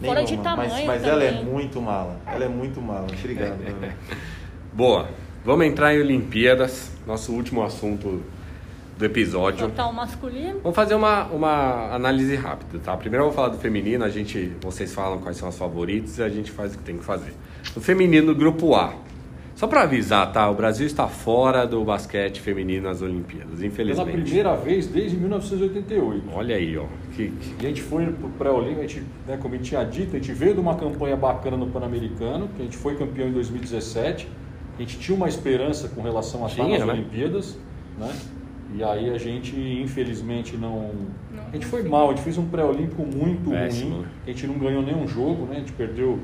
Fora 0.00 0.22
de 0.24 0.30
Nenhuma. 0.36 0.56
mas 0.56 0.68
tamanho 0.70 0.86
mas 0.86 1.04
ela 1.04 1.24
é 1.24 1.32
muito 1.42 1.82
mala. 1.82 2.20
Ela 2.26 2.44
é 2.44 2.48
muito 2.48 2.80
mala. 2.80 3.08
Obrigado. 3.12 3.58
Bruno. 3.66 3.92
Boa. 4.72 5.08
Vamos 5.44 5.66
entrar 5.66 5.94
em 5.94 6.00
Olimpíadas, 6.00 6.90
nosso 7.06 7.32
último 7.32 7.62
assunto 7.62 8.22
do 8.98 9.04
episódio. 9.04 9.68
Total 9.68 9.92
masculino. 9.92 10.60
Vamos 10.62 10.74
fazer 10.76 10.94
uma, 10.94 11.24
uma 11.26 11.94
análise 11.94 12.34
rápida, 12.34 12.78
tá? 12.80 12.96
Primeiro 12.96 13.24
eu 13.24 13.28
vou 13.28 13.34
falar 13.36 13.48
do 13.48 13.58
feminino, 13.58 14.04
a 14.04 14.08
gente, 14.08 14.52
vocês 14.60 14.92
falam 14.92 15.18
quais 15.20 15.36
são 15.36 15.48
as 15.48 15.56
favoritas 15.56 16.18
e 16.18 16.22
a 16.22 16.28
gente 16.28 16.50
faz 16.50 16.74
o 16.74 16.78
que 16.78 16.84
tem 16.84 16.98
que 16.98 17.04
fazer. 17.04 17.32
No 17.74 17.80
feminino, 17.80 18.34
grupo 18.34 18.74
A. 18.74 18.92
Só 19.54 19.66
para 19.66 19.82
avisar, 19.82 20.32
tá? 20.32 20.48
O 20.48 20.54
Brasil 20.54 20.86
está 20.86 21.08
fora 21.08 21.66
do 21.66 21.84
basquete 21.84 22.40
feminino 22.40 22.88
nas 22.88 23.02
Olimpíadas, 23.02 23.56
Pela 23.56 23.66
infelizmente. 23.66 24.10
primeira 24.22 24.54
vez 24.56 24.86
desde 24.86 25.16
1988. 25.16 26.24
Olha 26.32 26.54
aí, 26.54 26.76
ó. 26.78 26.84
Que, 27.16 27.28
que- 27.30 27.54
E 27.60 27.66
a 27.66 27.68
gente 27.68 27.82
foi 27.82 28.06
pro 28.06 28.28
pré-olímpico, 28.30 28.80
a 28.80 28.86
gente, 28.86 29.02
né, 29.26 29.36
como 29.40 29.54
a 29.54 29.56
gente 29.56 29.68
tinha 29.68 29.82
dito, 29.84 30.14
a 30.14 30.18
gente 30.18 30.32
veio 30.32 30.54
de 30.54 30.60
uma 30.60 30.76
campanha 30.76 31.16
bacana 31.16 31.56
no 31.56 31.66
Pan-Americano, 31.66 32.48
que 32.56 32.62
a 32.62 32.64
gente 32.66 32.76
foi 32.76 32.94
campeão 32.96 33.28
em 33.28 33.32
2017. 33.32 34.28
A 34.78 34.80
gente 34.80 34.98
tinha 34.98 35.16
uma 35.16 35.28
esperança 35.28 35.88
com 35.88 36.00
relação 36.02 36.44
a 36.44 36.48
estar 36.48 36.64
Tinha, 36.64 36.78
nas 36.78 36.86
né? 36.86 36.92
Olimpíadas, 36.94 37.58
né? 37.98 38.16
E 38.76 38.84
aí 38.84 39.10
a 39.10 39.18
gente, 39.18 39.56
infelizmente, 39.56 40.56
não... 40.56 40.92
Não 41.32 41.42
A 41.48 41.50
gente 41.50 41.66
foi 41.66 41.82
mal, 41.82 42.10
a 42.10 42.14
gente 42.14 42.22
fez 42.22 42.38
um 42.38 42.46
pré-olímpico 42.48 43.02
muito 43.02 43.50
Péssimo, 43.50 43.96
ruim. 43.96 44.02
né? 44.02 44.08
A 44.24 44.30
gente 44.30 44.46
não 44.46 44.58
ganhou 44.58 44.82
nenhum 44.82 45.08
jogo, 45.08 45.46
né? 45.46 45.56
A 45.56 45.58
gente 45.60 45.72
perdeu 45.72 46.20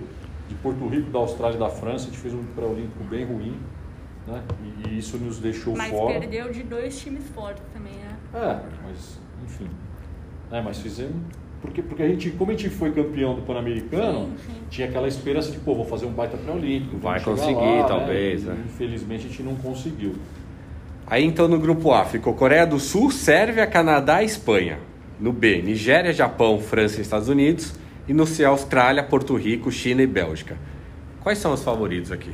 de 0.49 0.55
Porto 0.57 0.87
Rico, 0.87 1.11
da 1.11 1.19
Austrália 1.19 1.57
e 1.57 1.59
da 1.59 1.69
França. 1.69 2.05
A 2.05 2.11
gente 2.11 2.19
fez 2.19 2.33
um 2.33 2.45
pré-olímpico 2.55 3.03
bem 3.05 3.25
ruim, 3.25 3.57
né? 4.27 4.41
E, 4.89 4.99
isso 4.99 5.19
nos 5.19 5.39
deixou 5.39 5.77
Mas 5.77 5.91
fora. 5.91 6.21
perdeu 6.21 6.53
de 6.53 6.63
dois 6.63 7.01
times 7.01 7.25
fortes 7.31 7.65
também, 7.73 7.95
né? 7.95 8.17
É, 8.35 8.61
mas 8.87 9.19
enfim. 9.45 9.69
É, 10.53 10.61
mas 10.61 10.79
fizemos. 10.79 11.17
Porque, 11.65 11.81
porque 11.81 12.03
a 12.03 12.09
gente, 12.09 12.31
como 12.31 12.51
a 12.51 12.55
gente 12.55 12.69
foi 12.69 12.93
campeão 12.93 13.35
do 13.35 13.43
Pan-Americano, 13.43 14.31
tinha 14.69 14.87
aquela 14.87 15.09
esperança 15.09 15.51
de, 15.51 15.59
pô, 15.59 15.75
vou 15.75 15.87
fazer 15.87 16.05
um 16.05 16.13
baita 16.13 16.37
pré-olímpico. 16.37 16.99
Vai 16.99 17.21
conseguir, 17.21 17.55
lá, 17.55 17.85
talvez, 17.85 18.43
E, 18.43 18.47
né? 18.47 18.65
Infelizmente 18.67 19.27
a 19.27 19.29
gente 19.31 19.43
não 19.43 19.57
conseguiu. 19.57 20.15
Aí 21.07 21.25
então 21.25 21.49
no 21.49 21.59
grupo 21.59 21.93
A 21.93 22.05
ficou 22.05 22.35
Coreia 22.35 22.67
do 22.67 22.79
Sul, 22.79 23.11
Sérvia, 23.11 23.67
Canadá 23.67 24.23
e 24.23 24.27
Espanha. 24.27 24.79
No 25.19 25.33
B, 25.33 25.63
Nigéria, 25.63 26.13
Japão, 26.13 26.61
França 26.61 26.99
e 26.99 27.03
Estados 27.03 27.29
Unidos. 27.29 27.75
E 28.07 28.13
no 28.13 28.27
C, 28.27 28.45
Austrália, 28.45 29.03
Porto 29.03 29.35
Rico, 29.35 29.73
China 29.73 30.03
e 30.03 30.07
Bélgica. 30.07 30.59
Quais 31.23 31.39
são 31.39 31.55
os 31.55 31.63
favoritos 31.63 32.13
aqui? 32.13 32.33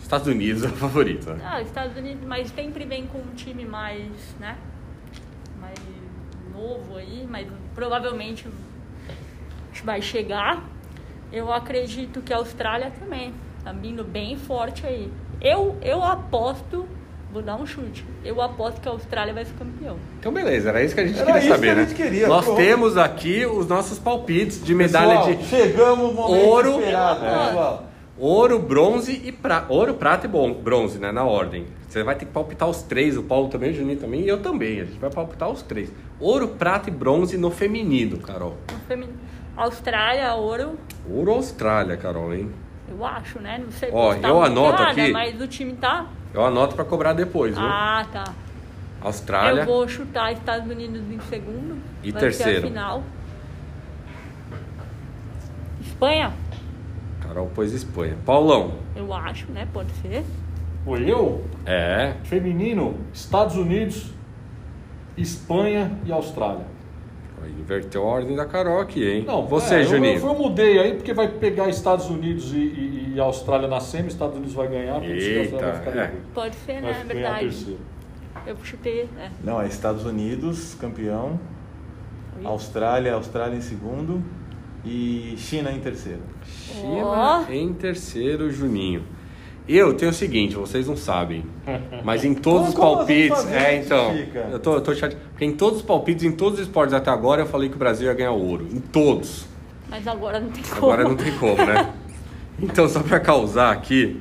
Estados 0.00 0.26
Unidos 0.26 0.64
é 0.64 0.68
o 0.68 0.70
favorito, 0.70 1.30
né? 1.30 1.44
Ah, 1.44 1.60
Estados 1.60 1.96
Unidos, 1.96 2.24
mas 2.26 2.48
sempre 2.48 2.84
vem 2.86 3.06
com 3.06 3.18
um 3.18 3.34
time 3.36 3.64
mais, 3.66 4.08
né? 4.40 4.56
Mais 5.60 5.78
novo 6.54 6.96
aí, 6.96 7.26
mas 7.28 7.46
provavelmente 7.74 8.46
vai 9.84 10.00
chegar. 10.02 10.64
Eu 11.32 11.52
acredito 11.52 12.20
que 12.22 12.32
a 12.32 12.36
Austrália 12.36 12.92
também 12.98 13.32
tá 13.62 13.72
vindo 13.72 14.02
bem 14.04 14.36
forte 14.36 14.84
aí. 14.86 15.10
Eu, 15.40 15.76
eu 15.80 16.02
aposto, 16.02 16.86
vou 17.32 17.40
dar 17.40 17.56
um 17.56 17.64
chute. 17.66 18.04
Eu 18.24 18.40
aposto 18.42 18.80
que 18.80 18.88
a 18.88 18.92
Austrália 18.92 19.32
vai 19.32 19.44
ser 19.44 19.54
campeão. 19.54 19.96
Então 20.18 20.32
beleza, 20.32 20.70
era 20.70 20.82
isso 20.82 20.94
que 20.94 21.00
a 21.00 21.06
gente 21.06 21.16
Era 21.18 21.26
queria 21.26 21.40
isso 21.40 21.48
saber, 21.48 21.66
que 21.66 21.70
a 21.72 21.74
né? 21.76 21.82
gente 21.88 21.94
queria, 21.96 22.28
Nós 22.28 22.44
pronto. 22.44 22.56
temos 22.56 22.96
aqui 22.96 23.46
os 23.46 23.66
nossos 23.68 23.98
palpites 23.98 24.62
de 24.64 24.74
medalha 24.74 25.18
Pessoal, 25.18 25.34
de 25.36 25.44
chegamos 25.44 26.08
no 26.08 26.12
momento 26.14 26.44
ouro. 26.46 26.70
esperado, 26.80 27.24
É. 27.24 27.46
pessoal. 27.46 27.84
ouro, 28.18 28.58
bronze 28.58 29.22
e 29.24 29.30
prata. 29.32 29.72
Ouro, 29.72 29.94
prata 29.94 30.26
e 30.26 30.28
bom, 30.28 30.52
bronze, 30.52 30.98
né? 30.98 31.12
Na 31.12 31.24
ordem. 31.24 31.66
Você 31.88 32.02
vai 32.02 32.14
ter 32.16 32.24
que 32.26 32.32
palpitar 32.32 32.68
os 32.68 32.82
três, 32.82 33.16
o 33.16 33.22
Paulo 33.22 33.48
também, 33.48 33.70
o 33.70 33.74
Juninho 33.74 33.98
também, 33.98 34.20
e 34.22 34.28
eu 34.28 34.38
também. 34.42 34.80
A 34.80 34.84
gente 34.84 34.98
vai 34.98 35.10
palpitar 35.10 35.48
os 35.48 35.62
três. 35.62 35.90
Ouro, 36.20 36.48
prata 36.48 36.88
e 36.90 36.92
bronze 36.92 37.36
no 37.38 37.50
feminino, 37.50 38.18
Carol. 38.18 38.56
No 38.70 38.78
feminino. 38.86 39.18
Austrália, 39.64 40.34
ouro, 40.34 40.78
Ouro 41.08 41.32
Austrália, 41.32 41.96
Carol, 41.96 42.32
hein? 42.34 42.50
eu 42.88 43.04
acho, 43.04 43.38
né? 43.40 43.58
Não 43.62 43.70
sei 43.70 43.90
Ó, 43.92 44.14
tá 44.14 44.28
eu 44.28 44.42
anoto 44.42 44.82
aqui. 44.82 45.12
mas 45.12 45.40
o 45.40 45.46
time 45.46 45.74
tá. 45.74 46.06
Eu 46.32 46.44
anoto 46.44 46.74
pra 46.74 46.84
cobrar 46.84 47.12
depois, 47.12 47.54
viu? 47.56 47.66
Ah, 47.66 48.06
tá. 48.12 48.24
Austrália. 49.02 49.60
Eu 49.60 49.66
vou 49.66 49.86
chutar 49.88 50.32
Estados 50.32 50.68
Unidos 50.70 51.02
em 51.10 51.20
segundo. 51.28 51.78
E 52.02 52.10
vai 52.10 52.20
Ser 52.20 52.26
terceiro? 52.44 52.66
a 52.66 52.68
final. 52.68 53.02
Espanha, 55.80 56.32
Carol 57.20 57.46
pôs 57.54 57.72
Espanha. 57.72 58.16
Paulão. 58.24 58.74
eu 58.96 59.12
acho, 59.12 59.50
né? 59.52 59.68
Pode 59.72 59.90
ser. 60.02 60.24
Foi 60.84 61.08
eu, 61.08 61.44
É. 61.66 62.14
feminino, 62.24 62.96
Estados 63.12 63.56
Unidos, 63.56 64.10
Espanha 65.16 65.92
e 66.06 66.10
Austrália. 66.12 66.64
Inverteu 67.48 68.02
a 68.02 68.06
ordem 68.06 68.34
da 68.36 68.44
Carol 68.46 68.80
aqui, 68.80 69.04
hein? 69.08 69.24
Não, 69.26 69.46
Você, 69.46 69.76
é, 69.76 69.80
eu- 69.80 69.84
Juninho. 69.84 70.18
Eu, 70.18 70.26
eu 70.28 70.34
mudei 70.34 70.78
aí 70.78 70.94
porque 70.94 71.12
vai 71.14 71.28
pegar 71.28 71.68
Estados 71.68 72.08
Unidos 72.10 72.52
e, 72.52 72.56
e- 72.58 73.12
e 73.14 73.20
Austrália 73.20 73.68
na 73.68 73.80
semi, 73.80 74.08
Estados 74.08 74.36
Unidos 74.36 74.54
vai 74.54 74.68
ganhar, 74.68 74.94
por 75.00 75.04
isso 75.10 75.28
que 75.28 75.36
a 75.36 75.40
Austrália 75.42 75.66
vai 75.72 75.78
Eita, 75.78 75.90
ficar 75.90 76.00
é. 76.04 76.12
Pode 76.34 76.56
ser, 76.56 76.72
Vai 76.80 76.92
né? 76.92 76.98
É 77.00 77.04
verdade. 77.04 77.78
Eu 78.46 78.56
chutei. 78.62 79.08
É. 79.18 79.28
Não, 79.44 79.60
é 79.60 79.66
Estados 79.66 80.04
Unidos, 80.04 80.74
campeão. 80.80 81.38
Austrália, 82.44 83.14
Austrália 83.14 83.56
em 83.56 83.60
segundo. 83.60 84.22
E 84.84 85.34
China 85.36 85.70
em 85.70 85.78
terceiro. 85.80 86.20
China 86.44 87.04
Ó. 87.04 87.44
em 87.52 87.72
terceiro, 87.74 88.50
Juninho. 88.50 89.02
Eu 89.72 89.94
tenho 89.94 90.10
o 90.10 90.14
seguinte, 90.14 90.56
vocês 90.56 90.88
não 90.88 90.96
sabem, 90.96 91.44
mas 92.02 92.24
em 92.24 92.34
todos 92.34 92.70
os 92.70 92.74
Como- 92.74 92.86
como 92.96 93.08
nós 93.08 93.28
palpites. 93.28 93.46
É, 93.52 93.76
então. 93.76 94.12
Eu 94.50 94.58
tô, 94.58 94.74
eu 94.74 94.80
tô 94.80 94.92
chateado. 94.94 95.22
Porque 95.30 95.44
em 95.44 95.52
todos 95.52 95.78
os 95.78 95.84
palpites, 95.84 96.24
em 96.24 96.32
todos 96.32 96.58
os 96.58 96.66
esportes 96.66 96.92
até 96.92 97.08
agora, 97.10 97.42
eu 97.42 97.46
falei 97.46 97.68
que 97.68 97.76
o 97.76 97.78
Brasil 97.78 98.08
ia 98.08 98.14
ganhar 98.14 98.32
ouro. 98.32 98.66
Em 98.72 98.80
todos. 98.80 99.46
Mas 99.88 100.04
agora 100.08 100.40
não 100.40 100.50
tem 100.50 100.62
como. 100.64 100.76
Agora 100.76 101.04
não 101.04 101.14
tem 101.14 101.32
como, 101.38 101.54
né? 101.64 101.92
Então, 102.60 102.88
só 102.88 103.00
pra 103.00 103.20
causar 103.20 103.70
aqui, 103.70 104.20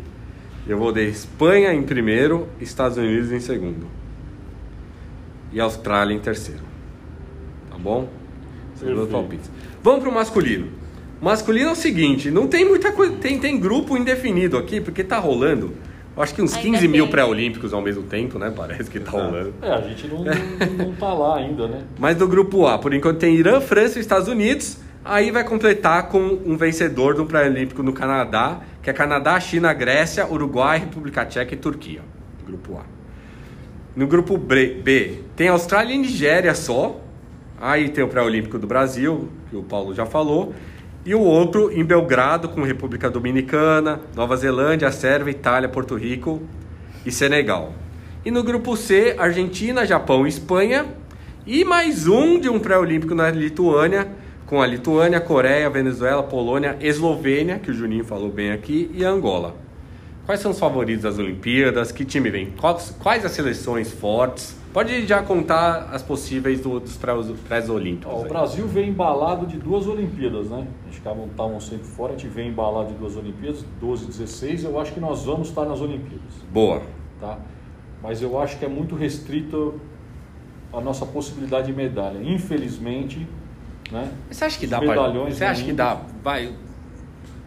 eu 0.67 0.77
vou 0.77 0.91
de 0.91 1.03
Espanha 1.09 1.73
em 1.73 1.81
primeiro, 1.81 2.47
Estados 2.61 2.97
Unidos 2.97 3.31
em 3.31 3.39
segundo. 3.39 3.87
E 5.51 5.59
Austrália 5.59 6.13
em 6.13 6.19
terceiro. 6.19 6.61
Tá 7.71 7.77
bom? 7.77 8.07
Os 8.75 8.81
Perfeito. 8.81 9.07
palpites. 9.11 9.51
Vamos 9.81 10.01
pro 10.03 10.11
masculino. 10.11 10.67
Masculino 11.21 11.69
é 11.69 11.71
o 11.71 11.75
seguinte, 11.75 12.31
não 12.31 12.47
tem 12.47 12.65
muita 12.65 12.91
coisa, 12.91 13.13
tem, 13.17 13.39
tem 13.39 13.59
grupo 13.59 13.97
indefinido 13.97 14.57
aqui, 14.57 14.79
porque 14.79 15.03
tá 15.03 15.19
rolando, 15.19 15.73
acho 16.15 16.33
que 16.33 16.41
uns 16.41 16.55
Ainda 16.55 16.77
15 16.77 16.87
mil 16.87 17.07
pré-olímpicos 17.07 17.73
ao 17.73 17.81
mesmo 17.81 18.03
tempo, 18.03 18.37
né? 18.39 18.51
Parece 18.55 18.89
que 18.89 18.99
tá 18.99 19.11
Exato. 19.11 19.25
rolando. 19.25 19.53
É, 19.61 19.71
a 19.71 19.81
gente 19.81 20.07
não, 20.07 20.23
não, 20.23 20.87
não 20.87 20.95
tá 20.95 21.13
lá 21.13 21.37
ainda, 21.37 21.67
né? 21.67 21.83
Mas 21.99 22.15
do 22.15 22.27
grupo 22.27 22.65
A, 22.67 22.77
por 22.77 22.93
enquanto 22.93 23.19
tem 23.19 23.35
Irã, 23.35 23.59
França 23.61 23.97
e 23.97 24.01
Estados 24.01 24.27
Unidos. 24.27 24.77
Aí 25.03 25.31
vai 25.31 25.45
completar 25.45 26.09
com 26.09 26.19
um 26.45 26.57
vencedor 26.57 27.15
do 27.15 27.25
pré-olímpico 27.25 27.81
no 27.81 27.93
Canadá, 27.93 28.59
que 28.83 28.89
é 28.89 28.93
Canadá, 28.93 29.39
China, 29.39 29.73
Grécia, 29.73 30.27
Uruguai, 30.29 30.77
República 30.77 31.25
Tcheca 31.25 31.53
e 31.53 31.57
Turquia. 31.57 32.01
Grupo 32.45 32.77
A. 32.77 32.83
No 33.95 34.05
grupo 34.05 34.37
B, 34.37 34.81
B, 34.83 35.19
tem 35.35 35.47
Austrália 35.47 35.93
e 35.93 35.97
Nigéria 35.97 36.53
só. 36.53 36.99
Aí 37.59 37.89
tem 37.89 38.03
o 38.03 38.07
pré-olímpico 38.07 38.59
do 38.59 38.67
Brasil, 38.67 39.29
que 39.49 39.55
o 39.55 39.63
Paulo 39.63 39.93
já 39.93 40.05
falou. 40.05 40.53
E 41.09 41.15
o 41.15 41.21
outro 41.21 41.71
em 41.71 41.83
Belgrado, 41.83 42.49
com 42.49 42.61
República 42.61 43.09
Dominicana, 43.09 43.99
Nova 44.15 44.37
Zelândia, 44.37 44.91
Sérvia, 44.91 45.31
Itália, 45.31 45.67
Porto 45.67 45.95
Rico, 45.95 46.39
e 47.03 47.11
Senegal. 47.11 47.73
E 48.23 48.29
no 48.29 48.43
grupo 48.43 48.77
C, 48.77 49.15
Argentina, 49.17 49.87
Japão 49.87 50.27
e 50.27 50.29
Espanha. 50.29 50.85
E 51.47 51.65
mais 51.65 52.05
um 52.05 52.39
de 52.39 52.47
um 52.47 52.59
pré-olímpico 52.59 53.15
na 53.15 53.31
Lituânia, 53.31 54.07
com 54.45 54.61
a 54.61 54.67
Lituânia, 54.67 55.19
Coreia, 55.19 55.67
Venezuela, 55.67 56.21
Polônia, 56.21 56.77
Eslovênia, 56.79 57.57
que 57.57 57.71
o 57.71 57.73
Juninho 57.73 58.05
falou 58.05 58.29
bem 58.29 58.51
aqui, 58.51 58.91
e 58.93 59.03
Angola. 59.03 59.55
Quais 60.27 60.39
são 60.41 60.51
os 60.51 60.59
favoritos 60.59 61.01
das 61.01 61.17
Olimpíadas? 61.17 61.91
Que 61.91 62.05
time 62.05 62.29
vem? 62.29 62.51
Quais, 62.51 62.95
quais 62.99 63.25
as 63.25 63.31
seleções 63.31 63.91
fortes? 63.91 64.58
Pode 64.71 65.07
já 65.07 65.23
contar 65.23 65.89
as 65.91 66.03
possíveis 66.03 66.61
do, 66.61 66.79
dos 66.79 66.95
pré-olímpicos. 66.95 68.21
O 68.21 68.27
Brasil 68.27 68.67
vem 68.67 68.89
embalado 68.89 69.47
de 69.47 69.57
duas 69.57 69.87
Olimpíadas, 69.87 70.49
né? 70.49 70.67
A 70.83 70.91
gente 70.91 70.99
estavam 70.99 71.59
sempre 71.59 71.87
fora, 71.87 72.13
a 72.13 72.17
gente 72.17 72.27
vem 72.27 72.49
embalado 72.49 72.89
de 72.89 72.95
duas 72.95 73.15
Olimpíadas, 73.15 73.65
12 73.81 74.03
e 74.03 74.07
16. 74.07 74.63
Eu 74.65 74.79
acho 74.79 74.93
que 74.93 74.99
nós 74.99 75.25
vamos 75.25 75.49
estar 75.49 75.65
nas 75.65 75.81
Olimpíadas. 75.81 76.33
Boa. 76.51 76.83
Tá? 77.19 77.39
Mas 78.01 78.21
eu 78.21 78.39
acho 78.39 78.59
que 78.59 78.65
é 78.65 78.67
muito 78.67 78.95
restrito 78.95 79.81
a 80.71 80.79
nossa 80.79 81.05
possibilidade 81.05 81.67
de 81.67 81.73
medalha. 81.73 82.19
Infelizmente, 82.21 83.27
né? 83.91 84.11
Você 84.29 84.45
acha 84.45 84.59
que 84.59 84.67
dá 84.67 84.79
para? 84.79 85.09
Você 85.09 85.43
acha 85.43 85.63
que 85.63 85.73
dá? 85.73 85.99
Vai, 86.23 86.53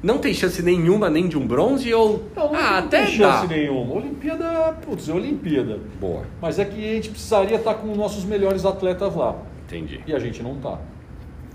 não 0.02 0.18
tem 0.18 0.34
chance 0.34 0.62
nenhuma 0.62 1.08
nem 1.08 1.28
de 1.28 1.38
um 1.38 1.46
bronze 1.46 1.92
ou. 1.94 2.24
Não, 2.34 2.52
não, 2.52 2.58
ah, 2.58 2.70
não 2.72 2.78
até 2.78 3.04
tem 3.04 3.16
chance 3.16 3.46
dá. 3.46 3.54
nenhuma. 3.54 3.94
Olimpíada, 3.94 4.76
putz, 4.84 5.08
é 5.08 5.12
Olimpíada. 5.12 5.78
Boa. 6.00 6.22
Mas 6.40 6.58
é 6.58 6.64
que 6.64 6.90
a 6.90 6.94
gente 6.94 7.10
precisaria 7.10 7.56
estar 7.56 7.74
com 7.74 7.92
os 7.92 7.96
nossos 7.96 8.24
melhores 8.24 8.64
atletas 8.64 9.14
lá. 9.14 9.36
Entendi. 9.66 10.00
E 10.06 10.14
a 10.14 10.18
gente 10.18 10.42
não 10.42 10.54
está. 10.54 10.78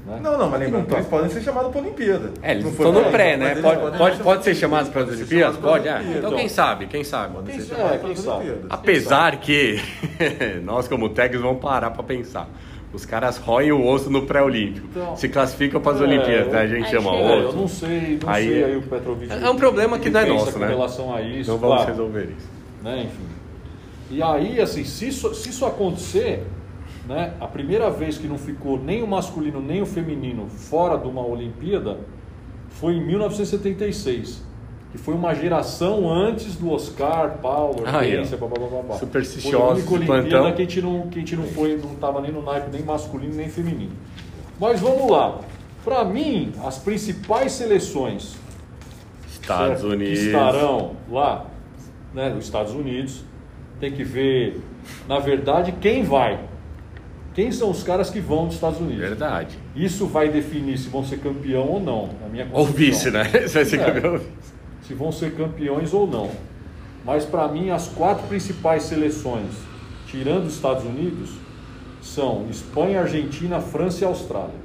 Né? 0.07 0.21
Não, 0.23 0.37
não, 0.37 0.49
mas 0.49 0.61
lembrando, 0.61 0.93
eles 0.93 1.07
podem 1.07 1.29
ser 1.29 1.41
chamados 1.41 1.69
para 1.69 1.81
a 1.81 1.83
Olimpíada. 1.83 2.31
É, 2.41 2.53
eles 2.53 2.65
estão 2.65 2.93
no 2.93 3.11
pré, 3.11 3.35
né? 3.35 3.55
Pode, 3.55 3.97
pode, 3.97 4.19
pode 4.23 4.43
ser 4.45 4.55
chamados 4.55 4.89
para 4.89 5.01
as 5.01 5.09
Olimpíadas? 5.09 5.57
Pode, 5.57 5.89
ah, 5.89 6.01
então 6.01 6.33
quem 6.33 6.47
sabe, 6.47 6.87
quem 6.87 7.03
sabe. 7.03 7.35
Quem, 7.45 7.55
é, 7.55 7.97
quem 7.97 8.15
sabe. 8.15 8.53
Apesar 8.69 9.37
que 9.41 9.81
nós 10.63 10.87
como 10.87 11.09
técnicos 11.09 11.45
vamos 11.45 11.61
parar 11.61 11.91
para 11.91 12.03
pensar. 12.03 12.47
Os 12.93 13.05
caras 13.05 13.37
roem 13.37 13.71
o 13.71 13.85
osso 13.85 14.09
no 14.09 14.25
pré-olímpico. 14.25 14.87
Então, 14.89 15.15
se 15.15 15.27
classificam 15.27 15.81
para 15.81 15.93
as 15.93 16.01
é, 16.01 16.03
Olimpíadas, 16.03 16.53
né? 16.53 16.59
a 16.59 16.67
gente 16.67 16.89
chama 16.89 17.11
é, 17.11 17.35
outro. 17.35 17.49
Eu 17.49 17.53
não 17.53 17.67
sei, 17.67 18.19
não 18.21 18.29
aí, 18.29 18.47
sei 18.47 18.63
aí 18.63 18.77
o 18.77 18.81
Petrovic. 18.81 19.31
É 19.31 19.49
um 19.49 19.55
problema 19.55 19.99
que 19.99 20.09
não 20.09 20.19
é 20.19 20.25
nosso, 20.25 20.57
né? 20.57 20.67
Relação 20.67 21.13
a 21.13 21.21
isso. 21.21 21.51
Não 21.51 21.57
vamos 21.57 21.75
claro, 21.75 21.91
resolver 21.91 22.29
isso. 22.37 22.49
Né, 22.81 23.03
enfim. 23.03 23.37
E 24.09 24.23
aí, 24.23 24.61
assim, 24.61 24.85
se 24.85 25.09
isso, 25.09 25.33
se 25.35 25.49
isso 25.49 25.65
acontecer, 25.65 26.43
né, 27.07 27.33
a 27.41 27.47
primeira 27.47 27.89
vez 27.89 28.17
que 28.17 28.27
não 28.27 28.37
ficou 28.37 28.79
nem 28.81 29.03
o 29.03 29.07
masculino 29.07 29.61
nem 29.61 29.81
o 29.81 29.85
feminino 29.85 30.47
fora 30.47 30.97
de 30.97 31.07
uma 31.07 31.25
Olimpíada 31.25 31.99
foi 32.69 32.93
em 32.93 33.05
1976 33.05 34.46
que 34.97 35.03
foi 35.03 35.13
uma 35.13 35.33
geração 35.35 36.11
antes 36.11 36.55
do 36.55 36.71
Oscar, 36.71 37.37
Paulo, 37.37 37.83
Hortência. 37.83 38.37
Supersticiosos, 38.99 39.83
Foi 39.85 39.95
a 39.95 39.99
única 39.99 40.13
Olimpíada 40.13 40.51
que 40.53 40.61
a 40.61 40.65
gente 40.65 40.81
não, 40.81 41.07
que 41.07 41.17
a 41.17 41.19
gente 41.19 41.35
não 41.35 41.43
foi, 41.45 41.77
não 41.77 41.93
estava 41.93 42.19
nem 42.19 42.31
no 42.31 42.41
naipe 42.41 42.69
nem 42.71 42.81
masculino 42.81 43.35
nem 43.35 43.47
feminino. 43.47 43.91
Mas 44.59 44.81
vamos 44.81 45.09
lá. 45.09 45.39
Para 45.85 46.03
mim, 46.03 46.51
as 46.65 46.79
principais 46.79 47.51
seleções 47.51 48.35
Estados 49.29 49.81
certo? 49.81 49.93
Unidos 49.93 50.19
que 50.19 50.25
estarão 50.25 50.95
lá, 51.09 51.45
né, 52.13 52.29
nos 52.29 52.45
Estados 52.45 52.73
Unidos, 52.73 53.23
tem 53.79 53.91
que 53.91 54.03
ver, 54.03 54.59
na 55.07 55.19
verdade, 55.19 55.73
quem 55.79 56.03
vai. 56.03 56.39
Quem 57.35 57.51
são 57.51 57.69
os 57.69 57.83
caras 57.83 58.09
que 58.09 58.19
vão 58.19 58.47
dos 58.47 58.55
Estados 58.55 58.79
Unidos? 58.79 58.97
Verdade. 58.97 59.59
Isso 59.75 60.07
vai 60.07 60.27
definir 60.27 60.75
se 60.79 60.89
vão 60.89 61.05
ser 61.05 61.19
campeão 61.19 61.67
ou 61.67 61.79
não, 61.79 62.09
na 62.19 62.27
minha 62.27 62.47
Ou 62.51 62.65
vice, 62.65 63.11
né? 63.11 63.25
Você 63.45 63.47
vai 63.49 63.65
ser 63.65 63.79
é. 63.79 63.85
campeão 63.85 64.13
ou 64.13 64.19
vice 64.19 64.46
se 64.87 64.93
vão 64.93 65.11
ser 65.11 65.35
campeões 65.35 65.93
ou 65.93 66.07
não. 66.07 66.31
Mas 67.03 67.25
para 67.25 67.47
mim, 67.47 67.69
as 67.69 67.87
quatro 67.89 68.25
principais 68.27 68.83
seleções, 68.83 69.51
tirando 70.07 70.45
os 70.45 70.55
Estados 70.55 70.85
Unidos, 70.85 71.31
são 72.01 72.47
Espanha, 72.49 73.01
Argentina, 73.01 73.59
França 73.59 74.05
e 74.05 74.07
Austrália. 74.07 74.55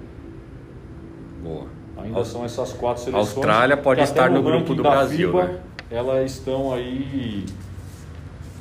Boa. 1.42 1.66
Ainda 1.96 2.24
são 2.24 2.44
essas 2.44 2.72
quatro 2.72 3.02
seleções. 3.02 3.36
Austrália 3.36 3.76
pode 3.76 4.00
estar 4.00 4.30
no, 4.30 4.36
no 4.36 4.42
grupo 4.42 4.74
do 4.74 4.82
Brasil, 4.82 5.28
FIBA, 5.28 5.44
né? 5.44 5.60
Elas 5.90 6.32
estão 6.32 6.72
aí, 6.72 7.44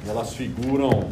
elas 0.08 0.34
figuram. 0.34 1.10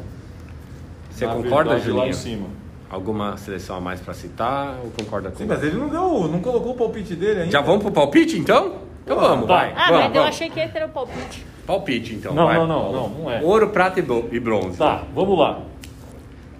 Você 1.12 1.26
concorda, 1.26 1.72
verdade, 1.72 1.84
Julinho? 1.86 2.04
Lá 2.04 2.08
em 2.10 2.14
cima. 2.14 2.48
Alguma 2.90 3.38
seleção 3.38 3.78
a 3.78 3.82
mais 3.82 4.02
para 4.02 4.16
citar 4.16 4.80
ou 4.84 4.92
concorda 4.92 5.30
com 5.30 5.38
Sim, 5.38 5.46
mas 5.46 5.64
ele 5.64 5.78
não 5.78 5.90
deu, 5.90 6.28
não 6.28 6.40
colocou 6.40 6.74
o 6.74 6.76
palpite 6.76 7.16
dele 7.16 7.42
ainda. 7.42 7.52
Já 7.52 7.62
vamos 7.62 7.84
pro 7.84 7.92
palpite 7.92 8.38
então? 8.38 8.89
Então 9.04 9.20
vamos, 9.20 9.48
tá. 9.48 9.54
vai. 9.56 9.74
Ah, 9.76 9.88
vamos, 9.88 9.92
mas 9.92 10.02
vamos. 10.02 10.16
eu 10.16 10.24
achei 10.24 10.50
que 10.50 10.60
esse 10.60 10.78
era 10.78 10.86
o 10.86 10.90
palpite. 10.90 11.46
Palpite, 11.66 12.16
então. 12.16 12.34
Não, 12.34 12.46
vai. 12.46 12.58
não, 12.58 12.68
não, 12.68 12.92
não, 12.92 13.10
não 13.10 13.32
é. 13.32 13.42
Ouro, 13.42 13.70
prata 13.70 14.00
e 14.00 14.40
bronze. 14.40 14.78
Tá, 14.78 15.04
vamos 15.14 15.38
lá. 15.38 15.60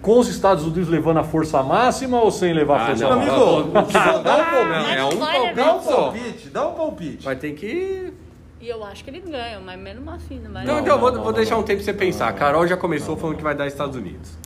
Com 0.00 0.18
os 0.18 0.28
Estados 0.28 0.64
Unidos 0.64 0.88
levando 0.88 1.18
a 1.18 1.24
força 1.24 1.62
máxima 1.62 2.20
ou 2.20 2.30
sem 2.30 2.54
levar 2.54 2.80
a 2.80 2.82
ah, 2.82 2.86
força 2.86 3.08
não, 3.08 3.16
máxima? 3.16 3.36
Amigo, 3.36 3.70
dá 3.72 4.16
um 4.16 4.22
palpite. 4.22 4.74
Não, 4.74 4.90
é 4.90 5.04
um 5.04 5.18
palpite. 5.18 5.54
Dá 5.54 5.74
um 5.74 5.82
palpite, 5.82 6.48
dá 6.48 6.68
um 6.68 6.74
palpite. 6.74 7.24
Vai 7.24 7.36
ter 7.36 7.52
que. 7.52 8.12
E 8.60 8.68
eu 8.68 8.84
acho 8.84 9.02
que 9.04 9.10
eles 9.10 9.24
ganham, 9.24 9.62
mas 9.62 9.78
mesmo 9.78 10.10
assim 10.10 10.38
não 10.38 10.52
vai. 10.52 10.64
Então, 10.64 10.78
então 10.80 10.94
eu 10.94 11.00
vou, 11.00 11.12
vou 11.22 11.32
deixar 11.32 11.56
um 11.56 11.62
tempo 11.62 11.82
pra 11.82 11.92
você 11.92 11.94
pensar. 11.94 12.28
A 12.28 12.32
Carol 12.32 12.66
já 12.66 12.76
começou 12.76 13.16
falando 13.16 13.36
que 13.36 13.42
vai 13.42 13.54
dar 13.54 13.66
Estados 13.66 13.96
Unidos. 13.96 14.38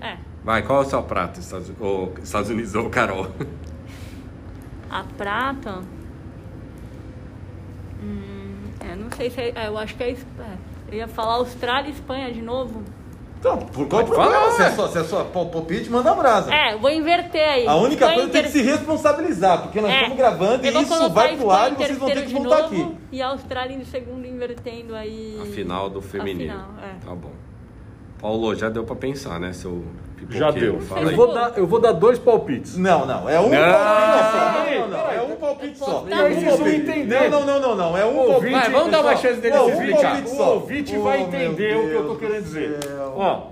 É. 0.00 0.16
Vai, 0.42 0.62
qual 0.62 0.82
é 0.82 0.86
o 0.86 0.88
seu 0.88 1.02
prato, 1.02 1.38
Estados, 1.38 1.70
ou, 1.78 2.14
Estados 2.22 2.50
Unidos 2.50 2.74
ou 2.74 2.88
Carol? 2.88 3.28
A 4.90 5.04
prata. 5.16 5.82
Hum, 8.02 8.70
é, 8.80 8.96
não 8.96 9.09
sei 9.20 9.30
se 9.30 9.40
é, 9.40 9.52
é 9.54 9.68
eu 9.68 9.76
acho 9.76 9.94
que 9.94 10.02
é, 10.02 10.10
é. 10.10 10.16
Eu 10.90 10.94
ia 10.94 11.08
falar 11.08 11.34
Austrália 11.34 11.90
e 11.90 11.92
Espanha 11.92 12.32
de 12.32 12.40
novo. 12.40 12.82
Então, 13.38 13.56
por 13.58 13.88
qual 13.88 14.04
Pode 14.04 14.10
problema? 14.10 14.32
Falar, 14.32 14.52
se 14.52 14.62
é 14.62 14.70
só, 14.72 14.88
se 14.88 14.98
é 14.98 15.04
só 15.04 15.24
palpite, 15.24 15.88
manda 15.88 16.14
brasa. 16.14 16.52
É, 16.52 16.76
vou 16.76 16.90
inverter 16.90 17.48
aí. 17.48 17.66
A 17.66 17.74
única 17.76 18.04
Espanha 18.04 18.14
coisa 18.14 18.30
tem 18.30 18.42
que 18.42 18.50
se 18.50 18.62
responsabilizar, 18.62 19.62
porque 19.62 19.80
nós 19.80 19.90
é, 19.90 19.96
estamos 19.96 20.18
gravando 20.18 20.66
e 20.66 20.82
isso 20.82 21.10
vai 21.10 21.36
pro 21.36 21.50
ar 21.50 21.72
e 21.72 21.74
vocês 21.74 21.98
vão 21.98 22.08
ter 22.08 22.26
que 22.26 22.32
voltar 22.34 22.66
aqui. 22.66 22.96
E 23.10 23.22
a 23.22 23.28
Austrália 23.28 23.74
em 23.74 23.84
segundo 23.84 24.26
invertendo 24.26 24.94
aí. 24.94 25.38
A 25.40 25.46
final 25.46 25.88
do 25.88 26.02
feminino. 26.02 26.52
Final, 26.52 26.70
é. 26.82 27.06
Tá 27.06 27.14
bom. 27.14 27.49
Paulo, 28.20 28.54
já 28.54 28.68
deu 28.68 28.84
para 28.84 28.96
pensar, 28.96 29.40
né, 29.40 29.52
seu 29.52 29.82
já 30.28 30.50
deu. 30.50 30.78
Eu 31.00 31.16
vou, 31.16 31.34
dar, 31.34 31.52
eu 31.56 31.66
vou 31.66 31.80
dar 31.80 31.92
dois 31.92 32.18
palpites. 32.18 32.76
Não, 32.76 33.06
não. 33.06 33.28
É 33.28 33.40
um 33.40 33.48
não, 33.48 33.58
palpite 33.58 34.28
só. 34.30 34.52
Não, 34.52 34.80
não, 34.80 34.88
não. 34.88 35.10
É 35.10 35.22
um 35.22 35.36
palpite 35.36 35.78
só. 35.78 36.06
Eles 36.26 36.58
vão 36.58 36.68
entender. 36.68 37.30
Não, 37.30 37.44
não, 37.44 37.60
não, 37.60 37.74
não. 37.74 37.96
É 37.96 38.04
um 38.04 38.14
palpite. 38.14 38.52
Vai, 38.52 38.70
vamos 38.70 38.92
dar 38.92 39.00
uma 39.00 39.16
chance 39.16 39.40
dele 39.40 39.58
se 39.58 39.70
explicar. 39.70 40.22
O 40.24 40.42
ouvinte 40.42 40.96
vai 40.98 41.22
entender 41.22 41.76
o 41.76 41.88
que 41.88 41.94
eu 41.94 42.06
tô 42.06 42.16
querendo 42.16 42.44
dizer. 42.44 42.78
Ó, 43.14 43.48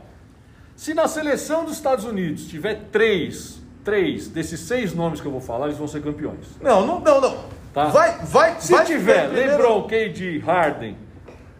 se 0.77 0.95
na 0.95 1.09
seleção 1.09 1.65
dos 1.65 1.75
Estados 1.75 2.05
Unidos 2.05 2.47
tiver 2.47 2.89
três, 2.93 3.61
três 3.83 4.29
desses 4.29 4.61
seis 4.61 4.95
nomes 4.95 5.21
que 5.21 5.27
eu 5.27 5.33
vou 5.33 5.41
falar, 5.41 5.67
eles 5.67 5.79
vão 5.79 5.89
ser 5.89 6.03
campeões. 6.03 6.47
Não, 6.61 6.87
não, 6.87 7.01
não, 7.01 7.21
não. 7.21 7.39
Tá? 7.75 7.87
Vai, 7.87 8.19
vai, 8.23 8.61
Se 8.61 8.73
vai 8.73 8.85
tiver 8.85 9.27
LeBron, 9.29 9.83
KD, 9.85 10.39
Harden, 10.39 10.97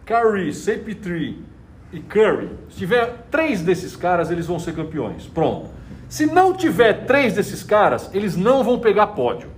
Curry, 0.05 0.51
CP3 0.51 1.48
e 1.91 1.99
Curry, 1.99 2.49
se 2.69 2.77
tiver 2.77 3.25
três 3.31 3.61
desses 3.61 3.95
caras, 3.95 4.29
eles 4.29 4.45
vão 4.45 4.59
ser 4.59 4.75
campeões. 4.75 5.25
Pronto. 5.25 5.69
Se 6.07 6.25
não 6.25 6.53
tiver 6.53 7.05
três 7.05 7.33
desses 7.33 7.63
caras, 7.63 8.09
eles 8.13 8.35
não 8.35 8.63
vão 8.63 8.79
pegar 8.79 9.07
pódio. 9.07 9.49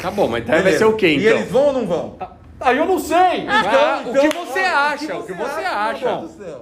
Tá 0.00 0.10
bom, 0.10 0.28
mas 0.28 0.42
então 0.42 0.62
vai 0.62 0.72
ser 0.72 0.84
o 0.84 0.94
quê 0.94 1.14
então? 1.14 1.22
E 1.22 1.26
eles 1.26 1.50
vão 1.50 1.66
ou 1.66 1.72
não 1.72 1.86
vão? 1.86 2.16
Aí 2.20 2.28
ah, 2.60 2.74
eu 2.74 2.86
não 2.86 2.98
sei. 2.98 3.16
Ah, 3.48 4.02
então, 4.04 4.12
o 4.12 4.28
que 4.28 4.36
você 4.36 4.60
acha? 4.60 5.16
O 5.16 5.26
que 5.26 5.32
você 5.32 5.60
acha? 5.60 6.16
O 6.16 6.22
que 6.22 6.28
você 6.28 6.44
acha? 6.44 6.60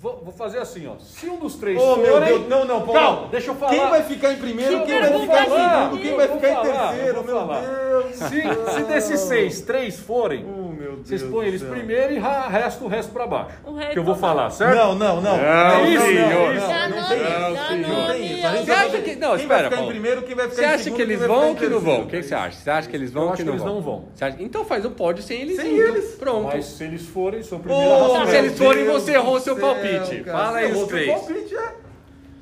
Vou, 0.00 0.22
vou, 0.24 0.32
fazer 0.32 0.58
assim, 0.58 0.86
ó. 0.86 0.94
Se 0.98 1.28
um 1.28 1.36
dos 1.38 1.56
três 1.56 1.78
oh, 1.78 1.96
meu 1.96 2.20
Deus, 2.20 2.48
não, 2.48 2.64
não, 2.64 2.80
Paulo. 2.80 2.92
Calma, 2.92 3.28
deixa 3.28 3.50
eu 3.50 3.54
falar. 3.54 3.72
Quem 3.72 3.90
vai 3.90 4.02
ficar 4.02 4.32
em 4.32 4.38
primeiro, 4.38 4.86
quem 4.86 4.98
vai 4.98 5.20
ficar 5.20 5.42
em 5.42 5.50
segundo, 5.50 6.02
quem 6.02 6.16
vai 6.16 6.28
ficar 6.28 6.54
falar, 6.54 6.94
em 6.94 6.96
terceiro, 6.96 7.24
meu 7.24 7.36
falar. 7.36 7.60
Deus. 7.60 8.16
Se, 8.16 8.74
se 8.74 8.82
desses 8.84 9.20
seis, 9.20 9.60
três 9.60 10.00
forem, 10.00 10.46
oh, 10.88 10.96
vocês 11.04 11.22
põem 11.22 11.48
eles 11.48 11.62
primeiro 11.62 12.14
e 12.14 12.18
resto 12.18 12.84
o 12.84 12.88
resto 12.88 13.12
para 13.12 13.26
baixo. 13.26 13.56
que 13.92 13.98
eu 13.98 14.04
vou 14.04 14.14
falar, 14.14 14.50
certo? 14.50 14.76
Não, 14.76 14.94
não, 14.94 15.20
não. 15.20 15.36
Não, 15.36 15.86
isso, 15.86 16.06
senhor. 16.06 16.54
Não, 16.54 16.88
não, 16.88 17.08
tem 17.08 17.18
isso. 17.20 17.88
Não 17.88 18.06
tem 18.06 18.32
isso. 18.32 18.64
Você 18.64 18.72
acha 18.72 18.98
que... 19.00 19.16
Não, 19.16 19.36
espera, 19.36 19.70
Paulo. 19.70 19.88
primeiro, 19.88 20.22
quem 20.22 20.34
vai 20.34 20.48
ficar 20.48 20.56
Você 20.56 20.64
acha 20.64 20.90
que 20.90 21.02
eles 21.02 21.20
vão 21.20 21.48
ou 21.48 21.54
que 21.54 21.68
não 21.68 21.80
vão? 21.80 22.00
O 22.02 22.06
que 22.06 22.22
você 22.22 22.34
acha? 22.34 22.58
Você 22.58 22.70
acha 22.70 22.88
que 22.88 22.96
eles 22.96 23.12
vão 23.12 23.28
ou 23.28 23.32
que 23.32 23.44
não 23.44 23.56
vão? 23.56 23.66
eles 23.66 23.74
não 23.74 23.80
vão. 23.82 24.08
Então 24.38 24.64
faz 24.64 24.84
o 24.84 24.90
pódio 24.90 25.22
sem 25.22 25.42
eles 25.42 25.56
Sem 25.56 25.76
eles. 25.76 26.14
Pronto. 26.14 26.44
Mas 26.44 26.64
se 26.64 26.84
eles 26.84 27.06
forem, 27.06 27.42
são 27.42 27.58
primeiro. 27.58 28.26
Se 28.26 28.36
eles 28.36 28.58
forem, 28.58 28.84
você 28.84 29.12
errou 29.12 29.40
seu 29.40 29.56
palpite. 29.56 30.24
Fala 30.24 30.58
aí 30.58 30.72
os 30.72 30.88
três. 30.88 31.10
palpite, 31.10 31.54
é. 31.54 31.79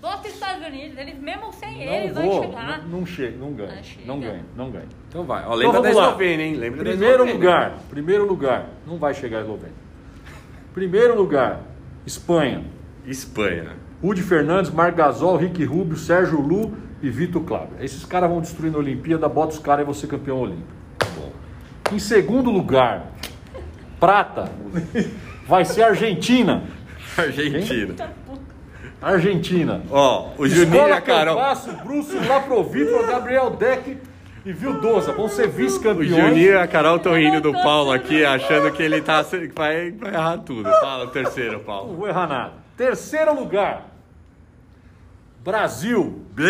Bota 0.01 0.29
os 0.29 0.35
Estados 0.35 0.65
Unidos, 0.65 0.97
eles 0.97 1.19
mesmo 1.19 1.53
sem 1.53 1.85
não 1.85 1.93
eles 1.93 2.15
vão 2.15 2.43
chegar. 2.43 2.83
Não, 2.83 3.01
não 3.01 3.07
chega, 3.07 3.37
não 3.37 3.53
ganha. 3.53 3.73
Ah, 3.73 4.01
não 4.07 4.21
ganha, 4.21 4.45
não 4.57 4.71
ganha. 4.71 4.87
Então 5.09 5.25
vai. 5.25 5.45
Ó, 5.45 5.55
lembra 5.55 5.79
então, 5.79 5.83
da 5.83 5.91
Eslovênia, 5.91 6.45
hein? 6.45 6.55
Lembra 6.55 6.85
primeiro 6.85 7.27
da 7.27 7.33
lugar, 7.33 7.79
primeiro 7.91 8.27
lugar, 8.27 8.67
não 8.87 8.97
vai 8.97 9.13
chegar 9.13 9.39
a 9.39 9.41
Eslovênia. 9.41 9.75
Primeiro 10.73 11.17
lugar, 11.17 11.63
Espanha. 12.07 12.65
Espanha. 13.05 13.77
Rudy 14.01 14.23
Fernandes, 14.23 14.71
Marc 14.71 14.95
Gasol, 14.97 15.37
Rick 15.37 15.65
Rubio, 15.65 15.97
Sérgio 15.97 16.41
Lu 16.41 16.77
e 17.03 17.11
Vitor 17.11 17.43
Cláudio. 17.43 17.75
Esses 17.81 18.05
caras 18.05 18.31
vão 18.31 18.41
destruir 18.41 18.71
na 18.71 18.79
Olimpíada, 18.79 19.29
bota 19.29 19.55
os 19.55 19.59
caras 19.59 19.85
e 19.85 19.87
você 19.87 20.07
campeão 20.07 20.39
olímpico. 20.39 20.69
Bom. 21.17 21.33
Em 21.93 21.99
segundo 21.99 22.51
lugar, 22.51 23.11
prata. 23.99 24.53
vai 25.47 25.65
ser 25.65 25.83
Argentina. 25.83 26.63
Argentina. 27.17 27.95
Argentina. 29.01 29.83
Ó, 29.91 30.31
o 30.37 30.49
Juninho 30.49 30.89
e 30.89 30.93
a 30.93 31.01
Carol. 31.01 31.37
Passo, 31.37 31.71
Bruce 31.85 32.17
Laprovito, 32.27 33.07
Gabriel 33.07 33.51
Deck 33.51 33.97
e 34.45 34.53
Vildosa 34.53 35.13
vão 35.13 35.29
ser 35.29 35.49
O 35.49 35.53
vice-campeões. 35.53 36.09
Juninho 36.11 36.53
e 36.53 36.57
a 36.57 36.67
Carol 36.67 36.97
estão 36.97 37.15
rindo 37.15 37.41
do 37.41 37.53
Paulo 37.53 37.93
aqui, 37.93 38.25
achando 38.25 38.73
que 38.73 38.83
ele 38.83 39.01
tá, 39.01 39.23
vai, 39.55 39.91
vai 39.93 40.15
errar 40.15 40.39
tudo. 40.39 40.69
Fala 40.81 41.05
o 41.05 41.09
terceiro, 41.09 41.53
Não 41.59 41.61
Paulo. 41.61 41.95
vou 41.95 42.09
errar 42.09 42.27
nada. 42.27 42.53
Terceiro 42.77 43.35
lugar. 43.35 43.87
Brasil. 45.45 46.25
Bem! 46.33 46.49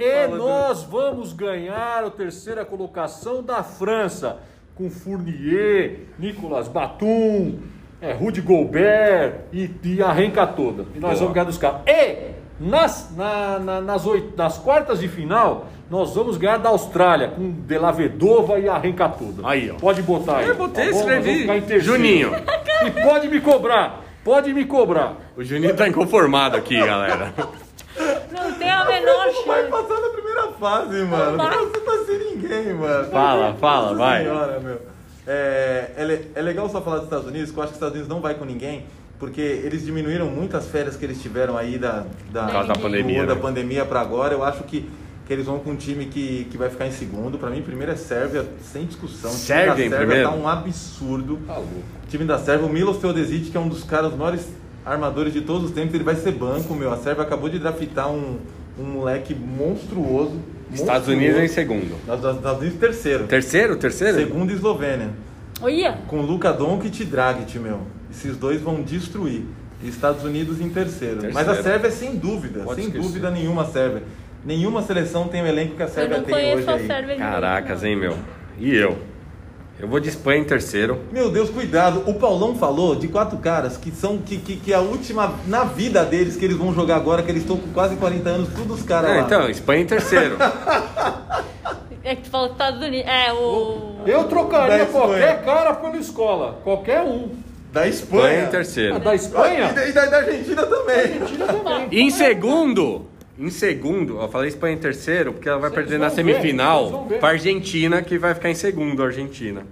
E 0.00 0.26
nós 0.28 0.82
vamos 0.82 1.32
ganhar 1.34 2.04
a 2.04 2.10
terceira 2.10 2.64
colocação 2.64 3.42
da 3.42 3.62
França. 3.62 4.38
Com 4.74 4.88
Fournier, 4.88 6.06
Nicolas 6.18 6.66
Batum, 6.66 7.58
é, 8.02 8.12
Rudy 8.12 8.40
Gobert 8.40 9.34
e, 9.52 9.70
e 9.84 10.02
a 10.02 10.12
renca 10.12 10.46
toda. 10.46 10.84
E 10.94 10.98
nós 10.98 11.10
Boa. 11.12 11.14
vamos 11.20 11.32
ganhar 11.34 11.44
dos 11.44 11.58
caras. 11.58 11.80
E 11.86 12.30
nas, 12.58 13.14
na- 13.16 13.58
na- 13.58 13.80
nas, 13.80 14.06
oit- 14.06 14.34
nas 14.36 14.58
quartas 14.58 15.00
de 15.00 15.08
final, 15.08 15.66
nós 15.90 16.14
vamos 16.14 16.36
ganhar 16.36 16.58
da 16.58 16.68
Austrália. 16.70 17.28
Com 17.28 17.50
Della 17.50 17.90
Vedova 17.90 18.58
e 18.58 18.68
a 18.68 18.76
renca 18.78 19.08
toda. 19.08 19.46
Aí, 19.48 19.70
ó. 19.70 19.74
Pode 19.74 20.02
botar 20.02 20.38
aí. 20.38 20.48
Eu 20.48 20.54
botei, 20.56 20.84
tá 20.84 20.90
escrevi. 20.90 21.80
Juninho. 21.80 22.32
E 22.86 22.90
pode 23.02 23.28
me 23.28 23.40
cobrar. 23.40 24.00
Pode 24.24 24.52
me 24.52 24.64
cobrar. 24.66 25.16
O 25.36 25.42
Juninho 25.42 25.74
tá 25.74 25.88
inconformado 25.88 26.56
aqui, 26.56 26.78
galera. 26.78 27.32
Não 28.30 28.52
tem 28.54 28.70
a 28.70 28.84
menor 28.84 29.26
Não 29.26 29.46
vai 29.46 29.58
chance. 29.60 29.70
passar 29.70 30.00
da 30.00 30.08
primeira 30.10 30.48
fase, 30.52 31.04
mano. 31.04 31.36
vai. 31.36 31.56
Você 31.58 31.80
tá 31.80 31.92
sem 32.06 32.18
ninguém, 32.18 32.74
mano. 32.74 33.04
Fala, 33.10 33.54
fala, 33.54 33.82
Nossa 33.86 33.96
vai. 33.98 34.22
Senhora, 34.22 34.60
meu. 34.60 34.80
É, 35.26 35.90
é, 35.96 36.22
é 36.34 36.42
legal 36.42 36.68
só 36.68 36.80
falar 36.80 36.96
dos 36.96 37.04
Estados 37.04 37.26
Unidos, 37.26 37.50
que 37.50 37.56
eu 37.58 37.62
acho 37.62 37.72
que 37.72 37.76
os 37.76 37.76
Estados 37.78 37.94
Unidos 37.94 38.08
não 38.08 38.20
vai 38.20 38.34
com 38.34 38.44
ninguém, 38.44 38.84
porque 39.18 39.40
eles 39.40 39.84
diminuíram 39.84 40.26
muito 40.30 40.56
as 40.56 40.66
férias 40.66 40.96
que 40.96 41.04
eles 41.04 41.20
tiveram 41.20 41.56
aí 41.56 41.78
da, 41.78 42.04
da, 42.32 42.46
causa 42.48 42.68
da 42.68 42.74
do- 42.74 42.80
pandemia, 42.80 43.26
da 43.26 43.34
né? 43.34 43.40
pandemia 43.40 43.84
pra 43.84 44.00
agora. 44.00 44.32
Eu 44.34 44.42
acho 44.42 44.62
que, 44.64 44.88
que 45.26 45.32
eles 45.32 45.44
vão 45.46 45.58
com 45.58 45.70
um 45.72 45.76
time 45.76 46.06
que, 46.06 46.46
que 46.50 46.56
vai 46.56 46.70
ficar 46.70 46.86
em 46.86 46.92
segundo. 46.92 47.38
Pra 47.38 47.50
mim, 47.50 47.60
primeiro 47.62 47.92
é 47.92 47.96
Sérvia, 47.96 48.46
sem 48.72 48.86
discussão. 48.86 49.30
O 49.30 49.34
time 49.34 49.44
Sérvia 49.46 49.74
da 49.74 49.80
em 49.84 49.88
Sérvia 49.90 50.06
primeiro? 50.06 50.28
tá 50.30 50.34
um 50.34 50.48
absurdo. 50.48 51.38
Tá. 51.46 51.58
O 51.58 51.82
time 52.08 52.24
da 52.24 52.38
Sérvia, 52.38 52.66
o 52.66 52.72
Milos 52.72 52.96
Teodesic, 52.96 53.50
que 53.50 53.56
é 53.56 53.60
um 53.60 53.68
dos 53.68 53.84
caras, 53.84 54.14
maiores 54.16 54.48
armadores 54.86 55.34
de 55.34 55.42
todos 55.42 55.64
os 55.68 55.70
tempos, 55.72 55.94
ele 55.94 56.02
vai 56.04 56.16
ser 56.16 56.32
banco, 56.32 56.74
meu. 56.74 56.90
A 56.90 56.96
Sérvia 56.96 57.22
acabou 57.24 57.50
de 57.50 57.58
draftar 57.58 58.10
um, 58.10 58.38
um 58.78 58.84
moleque 58.84 59.34
monstruoso. 59.34 60.40
Estados. 60.72 61.08
Unidos 61.08 61.40
em 61.40 61.48
segundo. 61.48 61.96
Estados 62.02 62.58
Unidos 62.60 62.78
terceiro. 62.78 63.26
Terceiro? 63.26 63.76
Terceiro? 63.76 64.16
Segundo 64.18 64.52
Eslovênia. 64.52 65.10
Olha, 65.62 65.98
Com 66.06 66.22
Luka 66.22 66.52
Doncic 66.52 67.00
e 67.00 67.04
Dragic, 67.04 67.58
meu. 67.58 67.80
Esses 68.10 68.36
dois 68.36 68.60
vão 68.60 68.82
destruir. 68.82 69.42
E 69.82 69.88
Estados 69.88 70.24
Unidos 70.24 70.60
em 70.60 70.68
terceiro. 70.68 71.20
Terceiro. 71.20 71.34
Mas 71.34 71.48
a 71.48 71.62
Sérvia 71.62 71.88
é 71.88 71.90
sem 71.90 72.16
dúvida, 72.16 72.60
Pode 72.64 72.76
sem 72.80 72.86
esquecer. 72.90 73.06
dúvida 73.06 73.30
nenhuma 73.30 73.62
a 73.62 73.66
Sérvia. 73.66 74.02
Nenhuma 74.44 74.82
seleção 74.82 75.28
tem 75.28 75.42
o 75.42 75.46
elenco 75.46 75.76
que 75.76 75.82
a 75.82 75.88
Sérvia 75.88 76.22
tem 76.22 76.34
hoje 76.34 76.64
conheço 76.64 76.70
a 76.70 76.74
aí. 76.74 76.86
Caracas, 77.18 77.82
não. 77.82 77.88
hein, 77.88 77.96
meu? 77.96 78.16
E 78.58 78.74
eu? 78.74 78.98
Eu 79.80 79.88
vou 79.88 79.98
de 79.98 80.08
Espanha 80.10 80.40
em 80.40 80.44
terceiro. 80.44 81.00
Meu 81.10 81.30
Deus, 81.30 81.48
cuidado. 81.50 82.02
O 82.06 82.14
Paulão 82.14 82.54
falou 82.54 82.94
de 82.94 83.08
quatro 83.08 83.38
caras 83.38 83.76
que 83.76 83.90
são 83.90 84.18
que, 84.18 84.36
que, 84.36 84.56
que 84.56 84.74
a 84.74 84.80
última 84.80 85.32
na 85.46 85.64
vida 85.64 86.04
deles 86.04 86.36
que 86.36 86.44
eles 86.44 86.56
vão 86.56 86.72
jogar 86.74 86.96
agora, 86.96 87.22
que 87.22 87.30
eles 87.30 87.42
estão 87.42 87.56
com 87.56 87.72
quase 87.72 87.96
40 87.96 88.28
anos, 88.28 88.48
todos 88.54 88.80
os 88.80 88.86
caras 88.86 89.10
É, 89.10 89.14
lá. 89.14 89.20
então, 89.22 89.48
Espanha 89.48 89.82
em 89.82 89.86
terceiro. 89.86 90.36
É 92.02 92.16
que 92.16 92.22
tu 92.22 92.30
falou 92.30 92.50
Estados 92.50 92.80
Unidos. 92.82 93.06
É, 93.06 93.30
o. 93.30 93.96
Eu 94.06 94.24
trocaria 94.24 94.78
Da 94.78 94.84
Espanha. 94.84 95.06
qualquer 95.06 95.44
cara 95.44 95.74
pela 95.74 95.96
escola. 95.98 96.58
Qualquer 96.64 97.02
um. 97.02 97.28
Da 97.70 97.86
Espanha 97.86 98.22
Espanha. 98.24 98.44
em 98.44 98.46
terceiro. 98.46 98.96
Ah, 98.96 98.98
da 98.98 99.12
E 99.12 99.16
Espanha? 99.16 99.72
da, 99.74 99.86
e 99.86 99.92
da- 99.92 100.06
da 100.06 100.16
Argentina 100.16 100.62
também. 100.64 101.20
E 101.90 102.00
em 102.00 102.10
segundo, 102.10 103.02
em 103.40 103.50
segundo, 103.50 104.20
eu 104.20 104.28
falei 104.28 104.48
Espanha 104.48 104.74
em 104.74 104.78
terceiro, 104.78 105.32
porque 105.32 105.48
ela 105.48 105.58
vai 105.58 105.70
Vocês 105.70 105.86
perder 105.86 105.98
na 105.98 106.08
vão 106.08 106.16
ver, 106.16 106.22
semifinal 106.34 106.90
vão 106.90 107.08
ver. 107.08 107.18
pra 107.18 107.30
Argentina, 107.30 108.02
que 108.02 108.18
vai 108.18 108.34
ficar 108.34 108.50
em 108.50 108.54
segundo, 108.54 109.02
a 109.02 109.06
Argentina. 109.06 109.66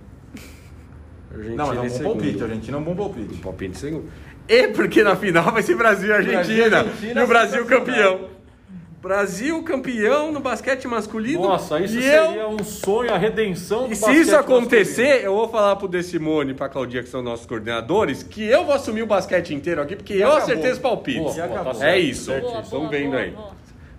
Argentina 1.31 1.57
Não, 1.57 1.75
mas 1.75 1.79
é 1.79 1.83
em 1.83 2.01
um 2.01 2.03
bom 2.03 2.13
palpite. 2.15 2.41
A 2.43 2.47
Argentina 2.47 2.77
é 2.77 2.81
um 2.81 2.85
bom 2.85 2.97
palpite. 2.97 3.35
Palpite 3.37 3.71
em 3.71 3.75
segundo. 3.75 4.05
E 4.49 4.69
porque 4.69 5.03
na 5.03 5.15
final 5.15 5.53
vai 5.53 5.63
ser 5.63 5.77
Brasil 5.77 6.09
e 6.09 6.13
Argentina. 6.13 6.39
Brasil 6.39 6.57
e 6.57 6.75
Argentina, 6.75 7.21
e 7.21 7.25
o 7.25 7.27
Brasil 7.27 7.67
campeão. 7.67 8.38
Brasil 9.01 9.63
campeão 9.63 10.33
no 10.33 10.41
basquete 10.41 10.89
masculino. 10.89 11.43
Nossa, 11.43 11.79
isso 11.81 11.95
seria 11.95 12.17
eu... 12.43 12.49
um 12.51 12.65
sonho, 12.65 13.15
a 13.15 13.17
redenção 13.17 13.87
do 13.87 13.93
E 13.93 13.97
se 13.97 14.13
isso 14.13 14.35
acontecer, 14.37 15.03
masculino. 15.03 15.25
eu 15.27 15.35
vou 15.37 15.49
falar 15.49 15.77
pro 15.77 15.87
Decimone 15.87 16.51
e 16.51 16.55
pra 16.55 16.69
Claudinha, 16.69 17.03
que 17.05 17.09
são 17.09 17.23
nossos 17.23 17.47
coordenadores, 17.47 18.25
que 18.25 18.43
eu 18.43 18.65
vou 18.65 18.75
assumir 18.75 19.03
o 19.03 19.07
basquete 19.07 19.55
inteiro 19.55 19.81
aqui, 19.81 19.95
porque 19.95 20.15
eu 20.15 20.33
acertei 20.33 20.73
os 20.73 20.79
palpites. 20.81 21.37
Boa, 21.37 21.49
tá 21.49 21.87
É 21.87 21.97
isso. 21.99 22.33
Estão 22.33 22.89
vendo 22.89 23.11
boa, 23.11 23.23
aí. 23.23 23.31
boa. 23.31 23.51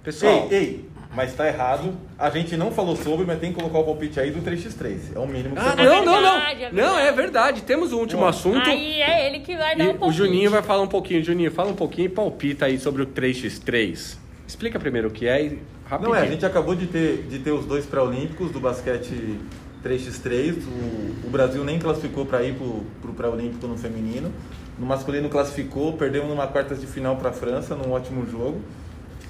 Pessoal, 0.03 0.47
Ei, 0.51 0.57
ei, 0.57 0.89
mas 1.15 1.33
tá 1.33 1.47
errado. 1.47 1.93
A 2.17 2.29
gente 2.29 2.57
não 2.57 2.69
falou 2.69 2.95
sobre, 2.97 3.25
mas 3.25 3.39
tem 3.39 3.53
que 3.53 3.57
colocar 3.59 3.79
o 3.79 3.83
palpite 3.85 4.19
aí 4.19 4.31
do 4.31 4.41
3x3. 4.41 5.15
É 5.15 5.19
o 5.19 5.25
mínimo 5.25 5.55
que 5.55 5.61
Ah, 5.61 5.75
você 5.75 5.81
É 5.81 5.85
não, 5.85 6.03
não, 6.05 6.21
não. 6.21 6.31
verdade, 6.39 6.63
é 6.65 6.71
Não, 6.73 6.99
é 6.99 7.11
verdade. 7.13 7.61
Temos 7.63 7.93
o 7.93 7.97
último 7.99 8.25
assunto. 8.25 8.69
Aí 8.69 9.01
é 9.01 9.27
ele 9.27 9.39
que 9.39 9.55
vai 9.55 9.77
dar 9.77 9.83
E 9.85 9.87
um 9.87 9.91
o 9.91 9.93
pouquinho. 9.95 10.13
Juninho 10.25 10.51
vai 10.51 10.61
falar 10.61 10.81
um 10.81 10.87
pouquinho. 10.87 11.23
Juninho, 11.23 11.51
fala 11.51 11.69
um 11.69 11.75
pouquinho 11.75 12.05
e 12.07 12.09
palpita 12.09 12.65
aí 12.65 12.77
sobre 12.77 13.01
o 13.03 13.05
3x3. 13.05 14.17
Explica 14.49 14.79
primeiro 14.79 15.09
o 15.09 15.11
que 15.11 15.27
é 15.27 15.45
e 15.45 15.61
rapidinho. 15.85 16.09
Não 16.09 16.15
é, 16.15 16.23
a 16.23 16.25
gente 16.25 16.43
acabou 16.43 16.73
de 16.73 16.87
ter, 16.87 17.27
de 17.29 17.37
ter 17.37 17.51
os 17.51 17.67
dois 17.67 17.85
pré-olímpicos 17.85 18.49
do 18.49 18.59
basquete 18.59 19.37
3x3. 19.85 20.57
O, 20.65 21.27
o 21.27 21.29
Brasil 21.29 21.63
nem 21.63 21.77
classificou 21.77 22.25
para 22.25 22.41
ir 22.41 22.55
pro, 22.55 22.83
pro 22.99 23.13
pré-olímpico 23.13 23.67
no 23.67 23.77
feminino. 23.77 24.33
No 24.79 24.87
masculino 24.87 25.29
classificou, 25.29 25.93
perdemos 25.93 26.27
numa 26.29 26.47
quartas 26.47 26.81
de 26.81 26.87
final 26.87 27.15
para 27.17 27.29
a 27.29 27.31
França, 27.31 27.75
num 27.75 27.91
ótimo 27.91 28.25
jogo. 28.25 28.59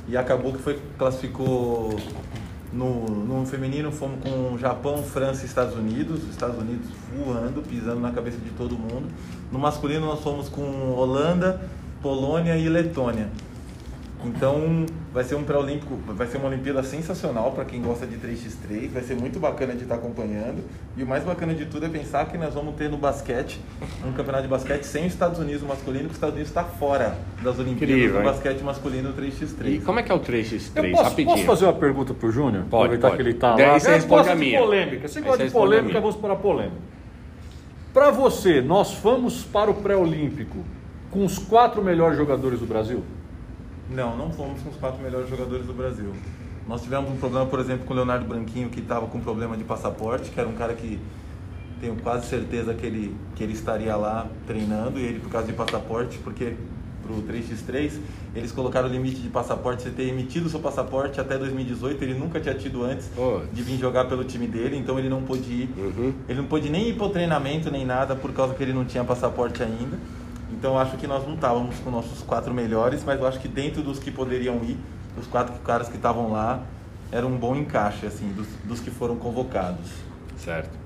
E 0.07 0.15
acabou 0.15 0.53
que 0.53 0.59
foi 0.59 0.79
classificou 0.97 1.99
no, 2.71 3.05
no 3.05 3.45
feminino, 3.45 3.91
fomos 3.91 4.21
com 4.23 4.57
Japão, 4.57 5.03
França 5.03 5.43
e 5.43 5.47
Estados 5.47 5.75
Unidos. 5.75 6.23
Os 6.23 6.29
Estados 6.29 6.57
Unidos 6.57 6.87
voando, 7.13 7.61
pisando 7.61 7.99
na 7.99 8.13
cabeça 8.13 8.37
de 8.37 8.51
todo 8.51 8.71
mundo. 8.77 9.09
No 9.51 9.59
masculino 9.59 10.05
nós 10.05 10.21
fomos 10.21 10.47
com 10.47 10.93
Holanda, 10.93 11.59
Polônia 12.01 12.55
e 12.55 12.69
Letônia. 12.69 13.27
Então 14.25 14.85
vai 15.13 15.23
ser 15.23 15.35
um 15.35 15.43
pré-olímpico, 15.43 15.95
vai 16.07 16.27
ser 16.27 16.37
uma 16.37 16.47
Olimpíada 16.49 16.83
sensacional 16.83 17.53
para 17.53 17.63
quem 17.63 17.81
gosta 17.81 18.05
de 18.05 18.17
3x3, 18.17 18.89
vai 18.91 19.01
ser 19.01 19.15
muito 19.15 19.39
bacana 19.39 19.73
de 19.73 19.83
estar 19.83 19.95
acompanhando. 19.95 20.61
E 20.97 21.03
o 21.03 21.07
mais 21.07 21.23
bacana 21.23 21.53
de 21.53 21.65
tudo 21.65 21.85
é 21.85 21.89
pensar 21.89 22.25
que 22.25 22.37
nós 22.37 22.53
vamos 22.53 22.75
ter 22.75 22.89
no 22.89 22.97
basquete, 22.97 23.61
um 24.05 24.11
campeonato 24.11 24.43
de 24.43 24.49
basquete 24.49 24.83
sem 24.83 25.05
os 25.07 25.13
Estados 25.13 25.39
Unidos 25.39 25.63
masculino, 25.63 26.01
porque 26.09 26.11
os 26.11 26.17
Estados 26.17 26.35
Unidos 26.35 26.49
está 26.51 26.65
fora 26.65 27.17
das 27.41 27.57
Olimpíadas 27.59 27.95
Incrível, 27.95 28.11
do 28.13 28.19
hein? 28.19 28.25
basquete 28.25 28.61
masculino 28.61 29.13
3x3. 29.13 29.75
E 29.75 29.79
como 29.79 29.99
é 29.99 30.03
que 30.03 30.11
é 30.11 30.15
o 30.15 30.19
3x3? 30.19 30.71
Eu 30.75 30.91
posso, 30.91 31.03
rapidinho. 31.03 31.27
posso 31.35 31.45
fazer 31.45 31.65
uma 31.65 31.73
pergunta 31.73 32.13
pro 32.13 32.29
Júnior? 32.29 32.65
Pode, 32.69 32.95
Aproveitar 32.95 33.09
pode. 33.11 33.23
que 33.23 33.29
ele 33.29 33.37
tá 33.37 33.55
Daí 33.55 33.67
lá. 33.67 33.79
você 33.79 33.87
Eu 33.89 33.93
responde 33.93 34.21
gosto 34.27 34.31
a 34.31 34.35
de 34.35 34.57
polêmica. 34.57 35.07
Você 35.07 35.21
gosta 35.21 35.45
de 35.45 35.51
polêmica, 35.51 36.01
vamos 36.01 36.15
para 36.17 36.33
a 36.33 36.35
polêmica. 36.37 36.77
Para 37.93 38.11
você, 38.11 38.61
nós 38.61 38.93
fomos 38.93 39.43
para 39.45 39.71
o 39.71 39.75
pré-olímpico 39.75 40.57
com 41.09 41.23
os 41.23 41.39
quatro 41.39 41.81
melhores 41.81 42.17
jogadores 42.17 42.59
do 42.59 42.65
Brasil? 42.65 43.01
Não, 43.89 44.15
não 44.15 44.31
fomos 44.31 44.61
com 44.61 44.69
os 44.69 44.75
quatro 44.75 45.01
melhores 45.01 45.29
jogadores 45.29 45.65
do 45.65 45.73
Brasil. 45.73 46.13
Nós 46.67 46.83
tivemos 46.83 47.09
um 47.09 47.15
problema, 47.17 47.45
por 47.47 47.59
exemplo, 47.59 47.85
com 47.85 47.93
o 47.93 47.95
Leonardo 47.95 48.25
Branquinho, 48.25 48.69
que 48.69 48.79
estava 48.79 49.07
com 49.07 49.19
problema 49.19 49.57
de 49.57 49.63
passaporte, 49.63 50.29
que 50.29 50.39
era 50.39 50.47
um 50.47 50.53
cara 50.53 50.73
que 50.73 50.99
tenho 51.81 51.95
quase 51.95 52.27
certeza 52.27 52.73
que 52.73 52.85
ele, 52.85 53.15
que 53.35 53.43
ele 53.43 53.53
estaria 53.53 53.95
lá 53.95 54.27
treinando, 54.45 54.99
e 54.99 55.03
ele 55.03 55.19
por 55.19 55.31
causa 55.31 55.47
de 55.47 55.53
passaporte, 55.53 56.19
porque 56.19 56.53
pro 57.01 57.15
3x3 57.23 57.93
eles 58.35 58.51
colocaram 58.51 58.87
o 58.87 58.91
limite 58.91 59.19
de 59.19 59.29
passaporte, 59.29 59.81
você 59.81 59.89
ter 59.89 60.03
emitido 60.03 60.45
o 60.45 60.49
seu 60.49 60.59
passaporte 60.59 61.19
até 61.19 61.37
2018, 61.37 62.03
ele 62.03 62.13
nunca 62.13 62.39
tinha 62.39 62.53
tido 62.53 62.83
antes 62.83 63.07
Putz. 63.07 63.47
de 63.51 63.63
vir 63.63 63.79
jogar 63.79 64.05
pelo 64.05 64.23
time 64.23 64.45
dele, 64.45 64.77
então 64.77 64.99
ele 64.99 65.09
não 65.09 65.23
pôde 65.23 65.51
ir. 65.51 65.69
Uhum. 65.75 66.13
Ele 66.27 66.39
não 66.39 66.47
pôde 66.47 66.69
nem 66.69 66.89
ir 66.89 66.93
pro 66.93 67.09
treinamento 67.09 67.71
nem 67.71 67.85
nada 67.85 68.15
por 68.15 68.31
causa 68.31 68.53
que 68.53 68.61
ele 68.61 68.73
não 68.73 68.85
tinha 68.85 69.03
passaporte 69.03 69.63
ainda. 69.63 69.97
Então 70.59 70.73
eu 70.73 70.77
acho 70.77 70.97
que 70.97 71.07
nós 71.07 71.25
não 71.25 71.35
estávamos 71.35 71.79
com 71.79 71.89
nossos 71.89 72.21
quatro 72.21 72.53
melhores, 72.53 73.01
mas 73.05 73.17
eu 73.17 73.25
acho 73.25 73.39
que 73.39 73.47
dentro 73.47 73.81
dos 73.81 73.97
que 73.97 74.11
poderiam 74.11 74.57
ir, 74.57 74.77
os 75.17 75.25
quatro 75.25 75.53
caras 75.61 75.87
que 75.87 75.95
estavam 75.95 76.33
lá, 76.33 76.61
era 77.09 77.25
um 77.25 77.37
bom 77.37 77.55
encaixe, 77.55 78.05
assim, 78.05 78.29
dos, 78.33 78.45
dos 78.65 78.81
que 78.81 78.91
foram 78.91 79.15
convocados. 79.15 79.89
Certo. 80.35 80.77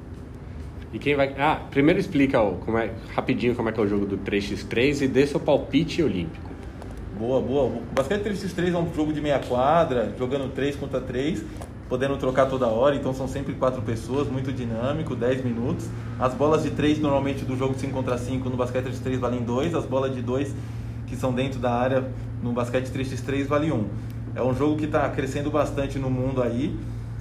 E 0.94 1.00
quem 1.00 1.16
vai. 1.16 1.34
Ah, 1.40 1.60
primeiro 1.72 2.00
explica 2.00 2.40
ó, 2.40 2.52
como 2.52 2.78
é, 2.78 2.92
rapidinho 3.16 3.56
como 3.56 3.68
é 3.68 3.72
que 3.72 3.80
é 3.80 3.84
o 3.84 3.88
jogo 3.88 4.06
do 4.06 4.16
3x3 4.20 5.02
e 5.02 5.08
dê 5.08 5.26
seu 5.26 5.40
palpite 5.40 6.04
olímpico. 6.04 6.52
Boa, 7.18 7.42
boa. 7.42 7.64
O 7.64 7.82
basquete 7.96 8.22
3x3 8.26 8.76
é 8.76 8.78
um 8.78 8.94
jogo 8.94 9.12
de 9.12 9.22
meia 9.22 9.40
quadra, 9.40 10.14
jogando 10.20 10.54
3 10.54 10.76
contra 10.76 11.02
3, 11.02 11.44
podendo 11.94 12.18
trocar 12.18 12.48
toda 12.48 12.66
hora, 12.66 12.96
então 12.96 13.14
são 13.14 13.28
sempre 13.28 13.54
quatro 13.54 13.80
pessoas, 13.84 14.28
muito 14.28 14.52
dinâmico, 14.52 15.16
10 15.16 15.46
minutos. 15.46 15.86
As 16.20 16.34
bolas 16.34 16.64
de 16.64 16.72
3 16.72 16.98
normalmente 16.98 17.46
do 17.46 17.56
jogo 17.56 17.76
5 17.78 17.94
contra 17.94 18.18
5 18.18 18.50
no 18.50 18.58
basquete 18.58 18.86
3x3 18.86 19.20
valem 19.20 19.44
2, 19.44 19.76
as 19.76 19.86
bolas 19.86 20.12
de 20.16 20.20
2 20.20 20.56
que 21.06 21.16
são 21.16 21.32
dentro 21.32 21.60
da 21.60 21.72
área 21.72 22.04
no 22.42 22.52
basquete 22.52 22.88
3x3 22.88 23.46
vale 23.46 23.72
1. 23.72 23.86
É 24.34 24.42
um 24.42 24.56
jogo 24.56 24.76
que 24.76 24.86
está 24.86 25.08
crescendo 25.08 25.52
bastante 25.52 26.00
no 26.00 26.10
mundo 26.10 26.42
aí. 26.42 26.76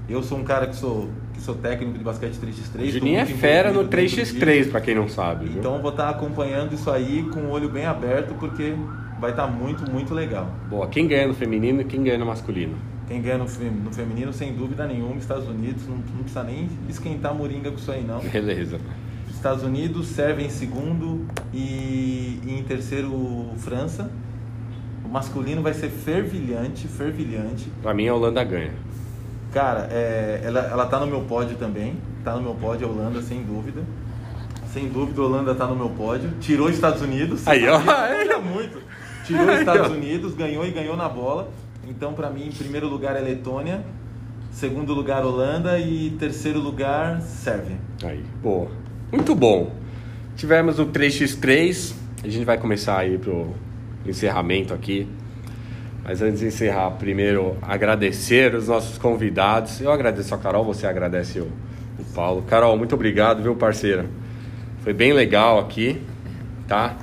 Eu 0.08 0.22
sou 0.22 0.38
um 0.38 0.42
cara 0.42 0.66
que 0.66 0.74
sou, 0.74 1.10
que 1.34 1.42
sou 1.42 1.54
técnico 1.54 1.98
de 1.98 2.02
basquete 2.02 2.36
3x3. 2.36 2.72
tô 2.72 2.86
Juninho 2.92 3.18
é 3.18 3.26
fera 3.26 3.68
no 3.70 3.82
envolvido 3.82 3.94
dentro 3.94 4.16
disso. 4.16 4.36
3x3, 4.36 4.70
pra 4.70 4.80
quem 4.80 4.94
não 4.94 5.06
sabe. 5.06 5.48
viu? 5.48 5.58
Então 5.58 5.74
eu 5.76 5.82
vou 5.82 5.90
estar 5.90 6.08
acompanhando 6.08 6.72
isso 6.72 6.90
aí 6.90 7.24
com 7.24 7.40
o 7.40 7.50
olho 7.50 7.68
bem 7.68 7.84
aberto, 7.84 8.32
porque 8.40 8.74
vai 9.20 9.32
estar 9.32 9.46
muito, 9.48 9.88
muito 9.90 10.14
legal. 10.14 10.50
Boa, 10.70 10.86
quem 10.86 11.06
ganha 11.06 11.28
no 11.28 11.34
feminino 11.34 11.82
e 11.82 11.84
quem 11.84 12.02
ganha 12.02 12.16
no 12.16 12.24
masculino? 12.24 12.90
Quem 13.12 13.20
ganha 13.20 13.36
no, 13.36 13.44
no 13.44 13.92
feminino, 13.92 14.32
sem 14.32 14.54
dúvida 14.54 14.86
nenhuma, 14.86 15.16
Estados 15.16 15.46
Unidos, 15.46 15.86
não, 15.86 15.96
não 15.96 16.22
precisa 16.22 16.42
nem 16.44 16.66
esquentar 16.88 17.32
a 17.32 17.34
moringa 17.34 17.70
com 17.70 17.76
isso 17.76 17.92
aí 17.92 18.02
não. 18.02 18.20
Beleza. 18.20 18.80
Estados 19.28 19.62
Unidos 19.62 20.06
serve 20.06 20.42
em 20.42 20.48
segundo 20.48 21.26
e, 21.52 22.40
e 22.42 22.56
em 22.58 22.62
terceiro 22.62 23.50
França. 23.58 24.10
O 25.04 25.08
masculino 25.10 25.60
vai 25.60 25.74
ser 25.74 25.90
fervilhante, 25.90 26.88
fervilhante. 26.88 27.68
Pra 27.82 27.92
mim 27.92 28.08
a 28.08 28.14
Holanda 28.14 28.42
ganha. 28.44 28.72
Cara, 29.52 29.88
é, 29.90 30.40
ela, 30.42 30.60
ela 30.60 30.86
tá 30.86 30.98
no 30.98 31.06
meu 31.06 31.20
pódio 31.20 31.58
também. 31.58 31.98
Tá 32.24 32.34
no 32.34 32.40
meu 32.40 32.54
pódio 32.54 32.88
a 32.88 32.90
Holanda, 32.90 33.20
sem 33.20 33.42
dúvida. 33.42 33.82
Sem 34.72 34.88
dúvida, 34.88 35.20
a 35.20 35.24
Holanda 35.26 35.54
tá 35.54 35.66
no 35.66 35.76
meu 35.76 35.90
pódio. 35.90 36.30
Tirou 36.40 36.66
os 36.66 36.74
Estados 36.74 37.02
Unidos. 37.02 37.46
Aí, 37.46 37.68
ó. 37.68 37.76
Olha 37.76 38.38
muito. 38.38 38.80
Tirou 39.26 39.42
os 39.42 39.50
Aí, 39.50 39.58
Estados. 39.58 39.92
Unidos, 39.92 40.34
ganhou 40.34 40.64
e 40.64 40.70
ganhou 40.70 40.96
na 40.96 41.10
bola. 41.10 41.50
Então, 41.88 42.12
pra 42.12 42.30
mim, 42.30 42.46
em 42.46 42.52
primeiro 42.52 42.88
lugar 42.88 43.16
é 43.16 43.20
Letônia. 43.20 43.84
Segundo 44.52 44.92
lugar, 44.94 45.24
Holanda. 45.24 45.78
E 45.78 46.10
terceiro 46.18 46.60
lugar, 46.60 47.20
Sérvia. 47.20 47.76
Aí, 48.04 48.22
boa. 48.42 48.70
Muito 49.10 49.34
bom. 49.34 49.72
Tivemos 50.36 50.78
o 50.78 50.86
3x3. 50.86 51.94
A 52.24 52.28
gente 52.28 52.44
vai 52.44 52.58
começar 52.58 52.98
aí 52.98 53.18
pro 53.18 53.54
encerramento 54.06 54.72
aqui. 54.72 55.08
Mas 56.04 56.20
antes 56.20 56.40
de 56.40 56.46
encerrar, 56.46 56.90
primeiro 56.92 57.56
agradecer 57.62 58.54
os 58.54 58.68
nossos 58.68 58.98
convidados. 58.98 59.80
Eu 59.80 59.92
agradeço 59.92 60.34
a 60.34 60.38
Carol, 60.38 60.64
você 60.64 60.86
agradece 60.86 61.38
o, 61.38 61.44
o 61.98 62.04
Paulo. 62.14 62.42
Carol, 62.42 62.76
muito 62.76 62.94
obrigado, 62.94 63.42
viu, 63.42 63.54
parceira? 63.54 64.06
Foi 64.82 64.92
bem 64.92 65.12
legal 65.12 65.60
aqui, 65.60 66.02
tá? 66.66 66.96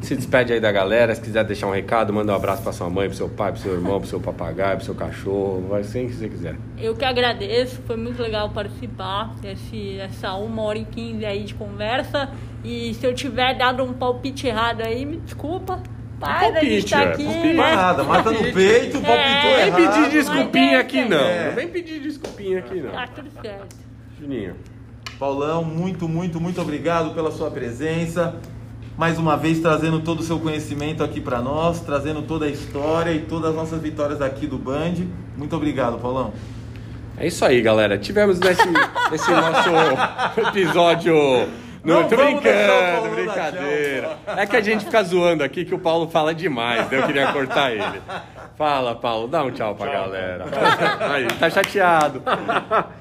Se 0.00 0.14
despede 0.14 0.52
aí 0.52 0.60
da 0.60 0.70
galera, 0.70 1.14
se 1.14 1.20
quiser 1.20 1.44
deixar 1.44 1.66
um 1.66 1.72
recado, 1.72 2.12
manda 2.12 2.32
um 2.32 2.36
abraço 2.36 2.62
pra 2.62 2.72
sua 2.72 2.88
mãe, 2.88 3.08
pro 3.08 3.16
seu 3.16 3.28
pai, 3.28 3.52
pro 3.52 3.60
seu 3.60 3.72
irmão, 3.74 3.98
pro 4.00 4.08
seu 4.08 4.20
papagaio, 4.20 4.76
pro 4.76 4.84
seu 4.86 4.94
cachorro, 4.94 5.66
vai 5.68 5.82
sem 5.82 6.06
que 6.06 6.14
você 6.14 6.28
quiser. 6.28 6.56
Eu 6.78 6.94
que 6.94 7.04
agradeço, 7.04 7.82
foi 7.86 7.96
muito 7.96 8.22
legal 8.22 8.48
participar 8.50 9.34
desse, 9.40 9.96
dessa 9.96 10.34
uma 10.34 10.62
hora 10.62 10.78
e 10.78 10.84
quinze 10.84 11.26
aí 11.26 11.42
de 11.44 11.54
conversa. 11.54 12.30
E 12.64 12.94
se 12.94 13.04
eu 13.04 13.12
tiver 13.14 13.54
dado 13.58 13.82
um 13.82 13.92
palpite 13.92 14.46
errado 14.46 14.82
aí, 14.82 15.04
me 15.04 15.16
desculpa. 15.18 15.82
Mas 16.20 16.56
a 16.56 16.60
gente 16.64 16.90
Palpite, 16.90 16.90
tá 16.90 17.02
é, 17.02 17.08
aqui, 17.08 17.24
palpite. 17.24 17.46
Não 17.54 17.64
né? 17.64 17.74
nada, 17.76 18.04
mata 18.04 18.30
no 18.32 18.38
peito, 18.52 19.00
palpitou 19.00 19.10
É, 19.14 19.70
Não 19.70 19.76
vem 19.76 19.84
errado. 19.84 19.94
pedir 19.94 20.10
desculpinha 20.10 20.80
aqui 20.80 20.98
é, 20.98 21.08
não. 21.08 21.16
é. 21.18 21.46
Não 21.46 21.54
vem 21.54 21.68
pedir 21.68 22.00
desculpinha 22.00 22.58
aqui 22.58 22.80
não. 22.80 22.90
Tá 22.90 23.06
tudo 23.06 23.30
certo. 23.40 23.76
Juninho. 24.20 24.56
Paulão, 25.18 25.64
muito, 25.64 26.08
muito, 26.08 26.40
muito 26.40 26.60
obrigado 26.60 27.14
pela 27.14 27.30
sua 27.30 27.50
presença. 27.50 28.34
Mais 28.98 29.16
uma 29.16 29.36
vez 29.36 29.60
trazendo 29.60 30.00
todo 30.00 30.18
o 30.18 30.22
seu 30.24 30.40
conhecimento 30.40 31.04
aqui 31.04 31.20
para 31.20 31.40
nós, 31.40 31.78
trazendo 31.78 32.20
toda 32.22 32.46
a 32.46 32.48
história 32.48 33.12
e 33.12 33.20
todas 33.20 33.50
as 33.50 33.56
nossas 33.56 33.80
vitórias 33.80 34.20
aqui 34.20 34.44
do 34.44 34.58
Band. 34.58 34.94
Muito 35.36 35.54
obrigado, 35.54 36.00
Paulão. 36.00 36.32
É 37.16 37.28
isso 37.28 37.44
aí, 37.44 37.62
galera. 37.62 37.96
Tivemos 37.96 38.40
nesse, 38.40 38.66
nesse 39.08 39.30
nosso 39.30 39.70
episódio. 40.48 41.14
Não, 41.84 42.02
Não 42.02 42.08
tô 42.08 42.16
brincando, 42.16 43.14
brincadeira. 43.14 44.18
É 44.36 44.44
que 44.44 44.56
a 44.56 44.60
gente 44.60 44.84
fica 44.84 45.00
zoando 45.04 45.44
aqui 45.44 45.64
que 45.64 45.74
o 45.76 45.78
Paulo 45.78 46.08
fala 46.08 46.34
demais, 46.34 46.90
daí 46.90 46.98
eu 46.98 47.06
queria 47.06 47.32
cortar 47.32 47.70
ele. 47.70 48.02
Fala, 48.58 48.96
Paulo, 48.96 49.28
dá 49.28 49.44
um 49.44 49.52
tchau 49.52 49.76
pra 49.76 49.86
galera. 49.86 50.44
Aí, 51.12 51.28
tá 51.38 51.48
chateado. 51.48 52.20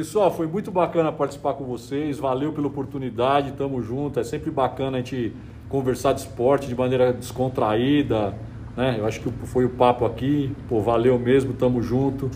Pessoal, 0.00 0.30
foi 0.30 0.46
muito 0.46 0.70
bacana 0.70 1.12
participar 1.12 1.52
com 1.52 1.64
vocês. 1.66 2.18
Valeu 2.18 2.54
pela 2.54 2.68
oportunidade, 2.68 3.52
tamo 3.52 3.82
junto. 3.82 4.18
É 4.18 4.24
sempre 4.24 4.50
bacana 4.50 4.96
a 4.96 5.00
gente 5.00 5.36
conversar 5.68 6.14
de 6.14 6.20
esporte 6.20 6.66
de 6.66 6.74
maneira 6.74 7.12
descontraída. 7.12 8.34
Né? 8.74 8.96
Eu 8.98 9.04
acho 9.04 9.20
que 9.20 9.30
foi 9.48 9.66
o 9.66 9.68
papo 9.68 10.06
aqui. 10.06 10.56
Pô, 10.70 10.80
valeu 10.80 11.18
mesmo, 11.18 11.52
tamo 11.52 11.82
junto. 11.82 12.30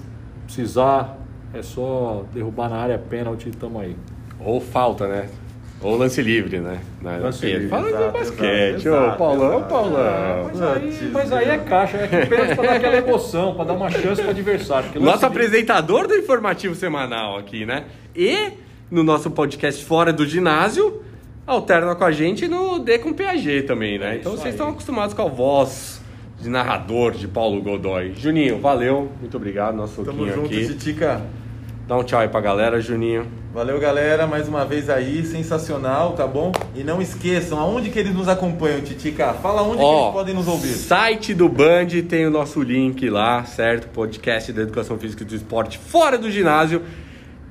Precisar, 0.45 1.17
é 1.55 1.63
só 1.63 2.27
derrubar 2.35 2.69
na 2.69 2.77
área 2.77 2.99
pênalti, 2.99 3.51
tamo 3.53 3.81
aí. 3.81 3.97
Ou 4.39 4.61
falta, 4.61 5.09
né? 5.09 5.31
Ou 5.85 5.97
lance 5.97 6.21
livre, 6.23 6.59
né? 6.61 6.81
Na- 7.03 7.19
Lance 7.19 7.45
Ele 7.45 7.55
livre, 7.55 7.69
Fala 7.69 7.89
exato, 7.89 8.05
de 8.07 8.13
basquete, 8.19 8.89
ô 8.89 9.13
Paulão, 9.17 9.49
exato. 9.59 9.69
Paulão. 9.69 10.51
Mas 10.53 10.63
aí, 10.63 11.11
mas 11.13 11.33
aí 11.33 11.49
é 11.51 11.59
caixa, 11.59 11.97
é 11.99 12.09
que 12.09 12.27
pênalti 12.27 12.55
pra 12.57 12.65
dar 12.67 12.77
aquela 12.77 12.97
emoção, 12.97 13.55
pra 13.55 13.65
dar 13.65 13.75
uma 13.75 13.91
chance 13.91 14.21
pro 14.23 14.31
adversário. 14.31 14.89
Nosso 15.01 15.13
livre- 15.17 15.27
apresentador 15.27 16.09
do 16.09 16.15
informativo 16.17 16.75
semanal 16.75 17.37
aqui, 17.39 17.67
né? 17.67 17.85
E 18.17 18.53
no 18.91 19.03
nosso 19.05 19.31
podcast 19.31 19.85
Fora 19.85 20.13
do 20.13 20.25
Ginásio, 20.27 21.03
alterna 21.47 21.95
com 21.95 22.05
a 22.05 22.11
gente 22.13 22.49
no 22.49 22.79
D 22.79 22.99
com 22.99 23.13
PAG 23.13 23.63
também, 23.63 23.99
né? 23.99 24.15
É 24.15 24.17
então 24.17 24.33
vocês 24.33 24.47
aí. 24.47 24.51
estão 24.53 24.71
acostumados 24.71 25.15
com 25.15 25.23
a 25.23 25.29
voz 25.29 26.01
de 26.41 26.49
narrador 26.49 27.13
de 27.13 27.29
Paulo 27.29 27.61
Godoy. 27.63 28.15
Juninho, 28.17 28.59
valeu, 28.59 29.11
muito 29.21 29.37
obrigado, 29.37 29.75
nosso 29.77 30.03
Tamo 30.03 30.27
junto, 30.27 30.47
aqui. 30.47 30.67
Titica. 30.69 31.21
Dá 31.87 31.99
um 31.99 32.03
tchau 32.03 32.19
aí 32.19 32.29
pra 32.29 32.41
galera, 32.41 32.81
Juninho. 32.81 33.27
Valeu, 33.53 33.79
galera, 33.79 34.27
mais 34.27 34.49
uma 34.49 34.65
vez 34.65 34.89
aí, 34.89 35.23
sensacional, 35.23 36.15
tá 36.15 36.27
bom? 36.27 36.51
E 36.75 36.83
não 36.83 37.01
esqueçam, 37.01 37.61
aonde 37.61 37.91
que 37.91 37.99
eles 37.99 38.15
nos 38.15 38.27
acompanham, 38.27 38.81
Titica? 38.81 39.35
Fala 39.35 39.63
onde 39.63 39.77
que 39.77 39.85
Ó, 39.85 40.05
eles 40.05 40.15
podem 40.15 40.35
nos 40.35 40.49
ouvir. 40.49 40.73
Site 40.73 41.35
do 41.35 41.47
Band 41.47 41.89
tem 42.09 42.27
o 42.27 42.31
nosso 42.31 42.63
link 42.63 43.11
lá, 43.11 43.45
certo? 43.45 43.89
Podcast 43.89 44.51
da 44.51 44.63
Educação 44.63 44.99
Física 44.99 45.25
e 45.25 45.27
do 45.27 45.35
Esporte 45.35 45.77
fora 45.77 46.17
do 46.17 46.31
ginásio. 46.31 46.81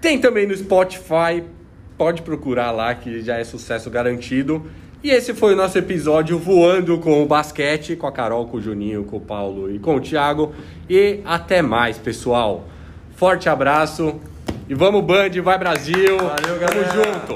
Tem 0.02 0.20
também 0.20 0.48
no 0.48 0.58
Spotify. 0.58 1.44
Pode 1.96 2.24
procurar 2.24 2.72
lá 2.72 2.96
que 2.96 3.22
já 3.22 3.38
é 3.38 3.44
sucesso 3.44 3.88
garantido. 3.92 4.66
E 5.04 5.12
esse 5.12 5.36
foi 5.36 5.54
o 5.54 5.56
nosso 5.56 5.78
episódio 5.78 6.40
voando 6.40 6.98
com 6.98 7.22
o 7.22 7.28
basquete, 7.28 7.96
com 7.96 8.08
a 8.08 8.12
Carol, 8.12 8.48
com 8.48 8.58
o 8.58 8.62
Juninho, 8.62 9.04
com 9.04 9.18
o 9.18 9.22
Paulo 9.22 9.70
e 9.70 9.78
com 9.78 9.98
o 9.98 10.02
Thiago. 10.02 10.54
E 10.90 11.20
até 11.24 11.62
mais, 11.62 12.00
pessoal. 12.00 12.68
Forte 13.16 13.50
abraço. 13.50 14.20
E 14.68 14.74
vamos, 14.74 15.04
Band, 15.04 15.30
vai 15.44 15.58
Brasil. 15.58 16.18
Valeu, 16.18 16.60
Tamo 16.60 16.60
galera. 16.60 16.92
junto. 16.92 17.34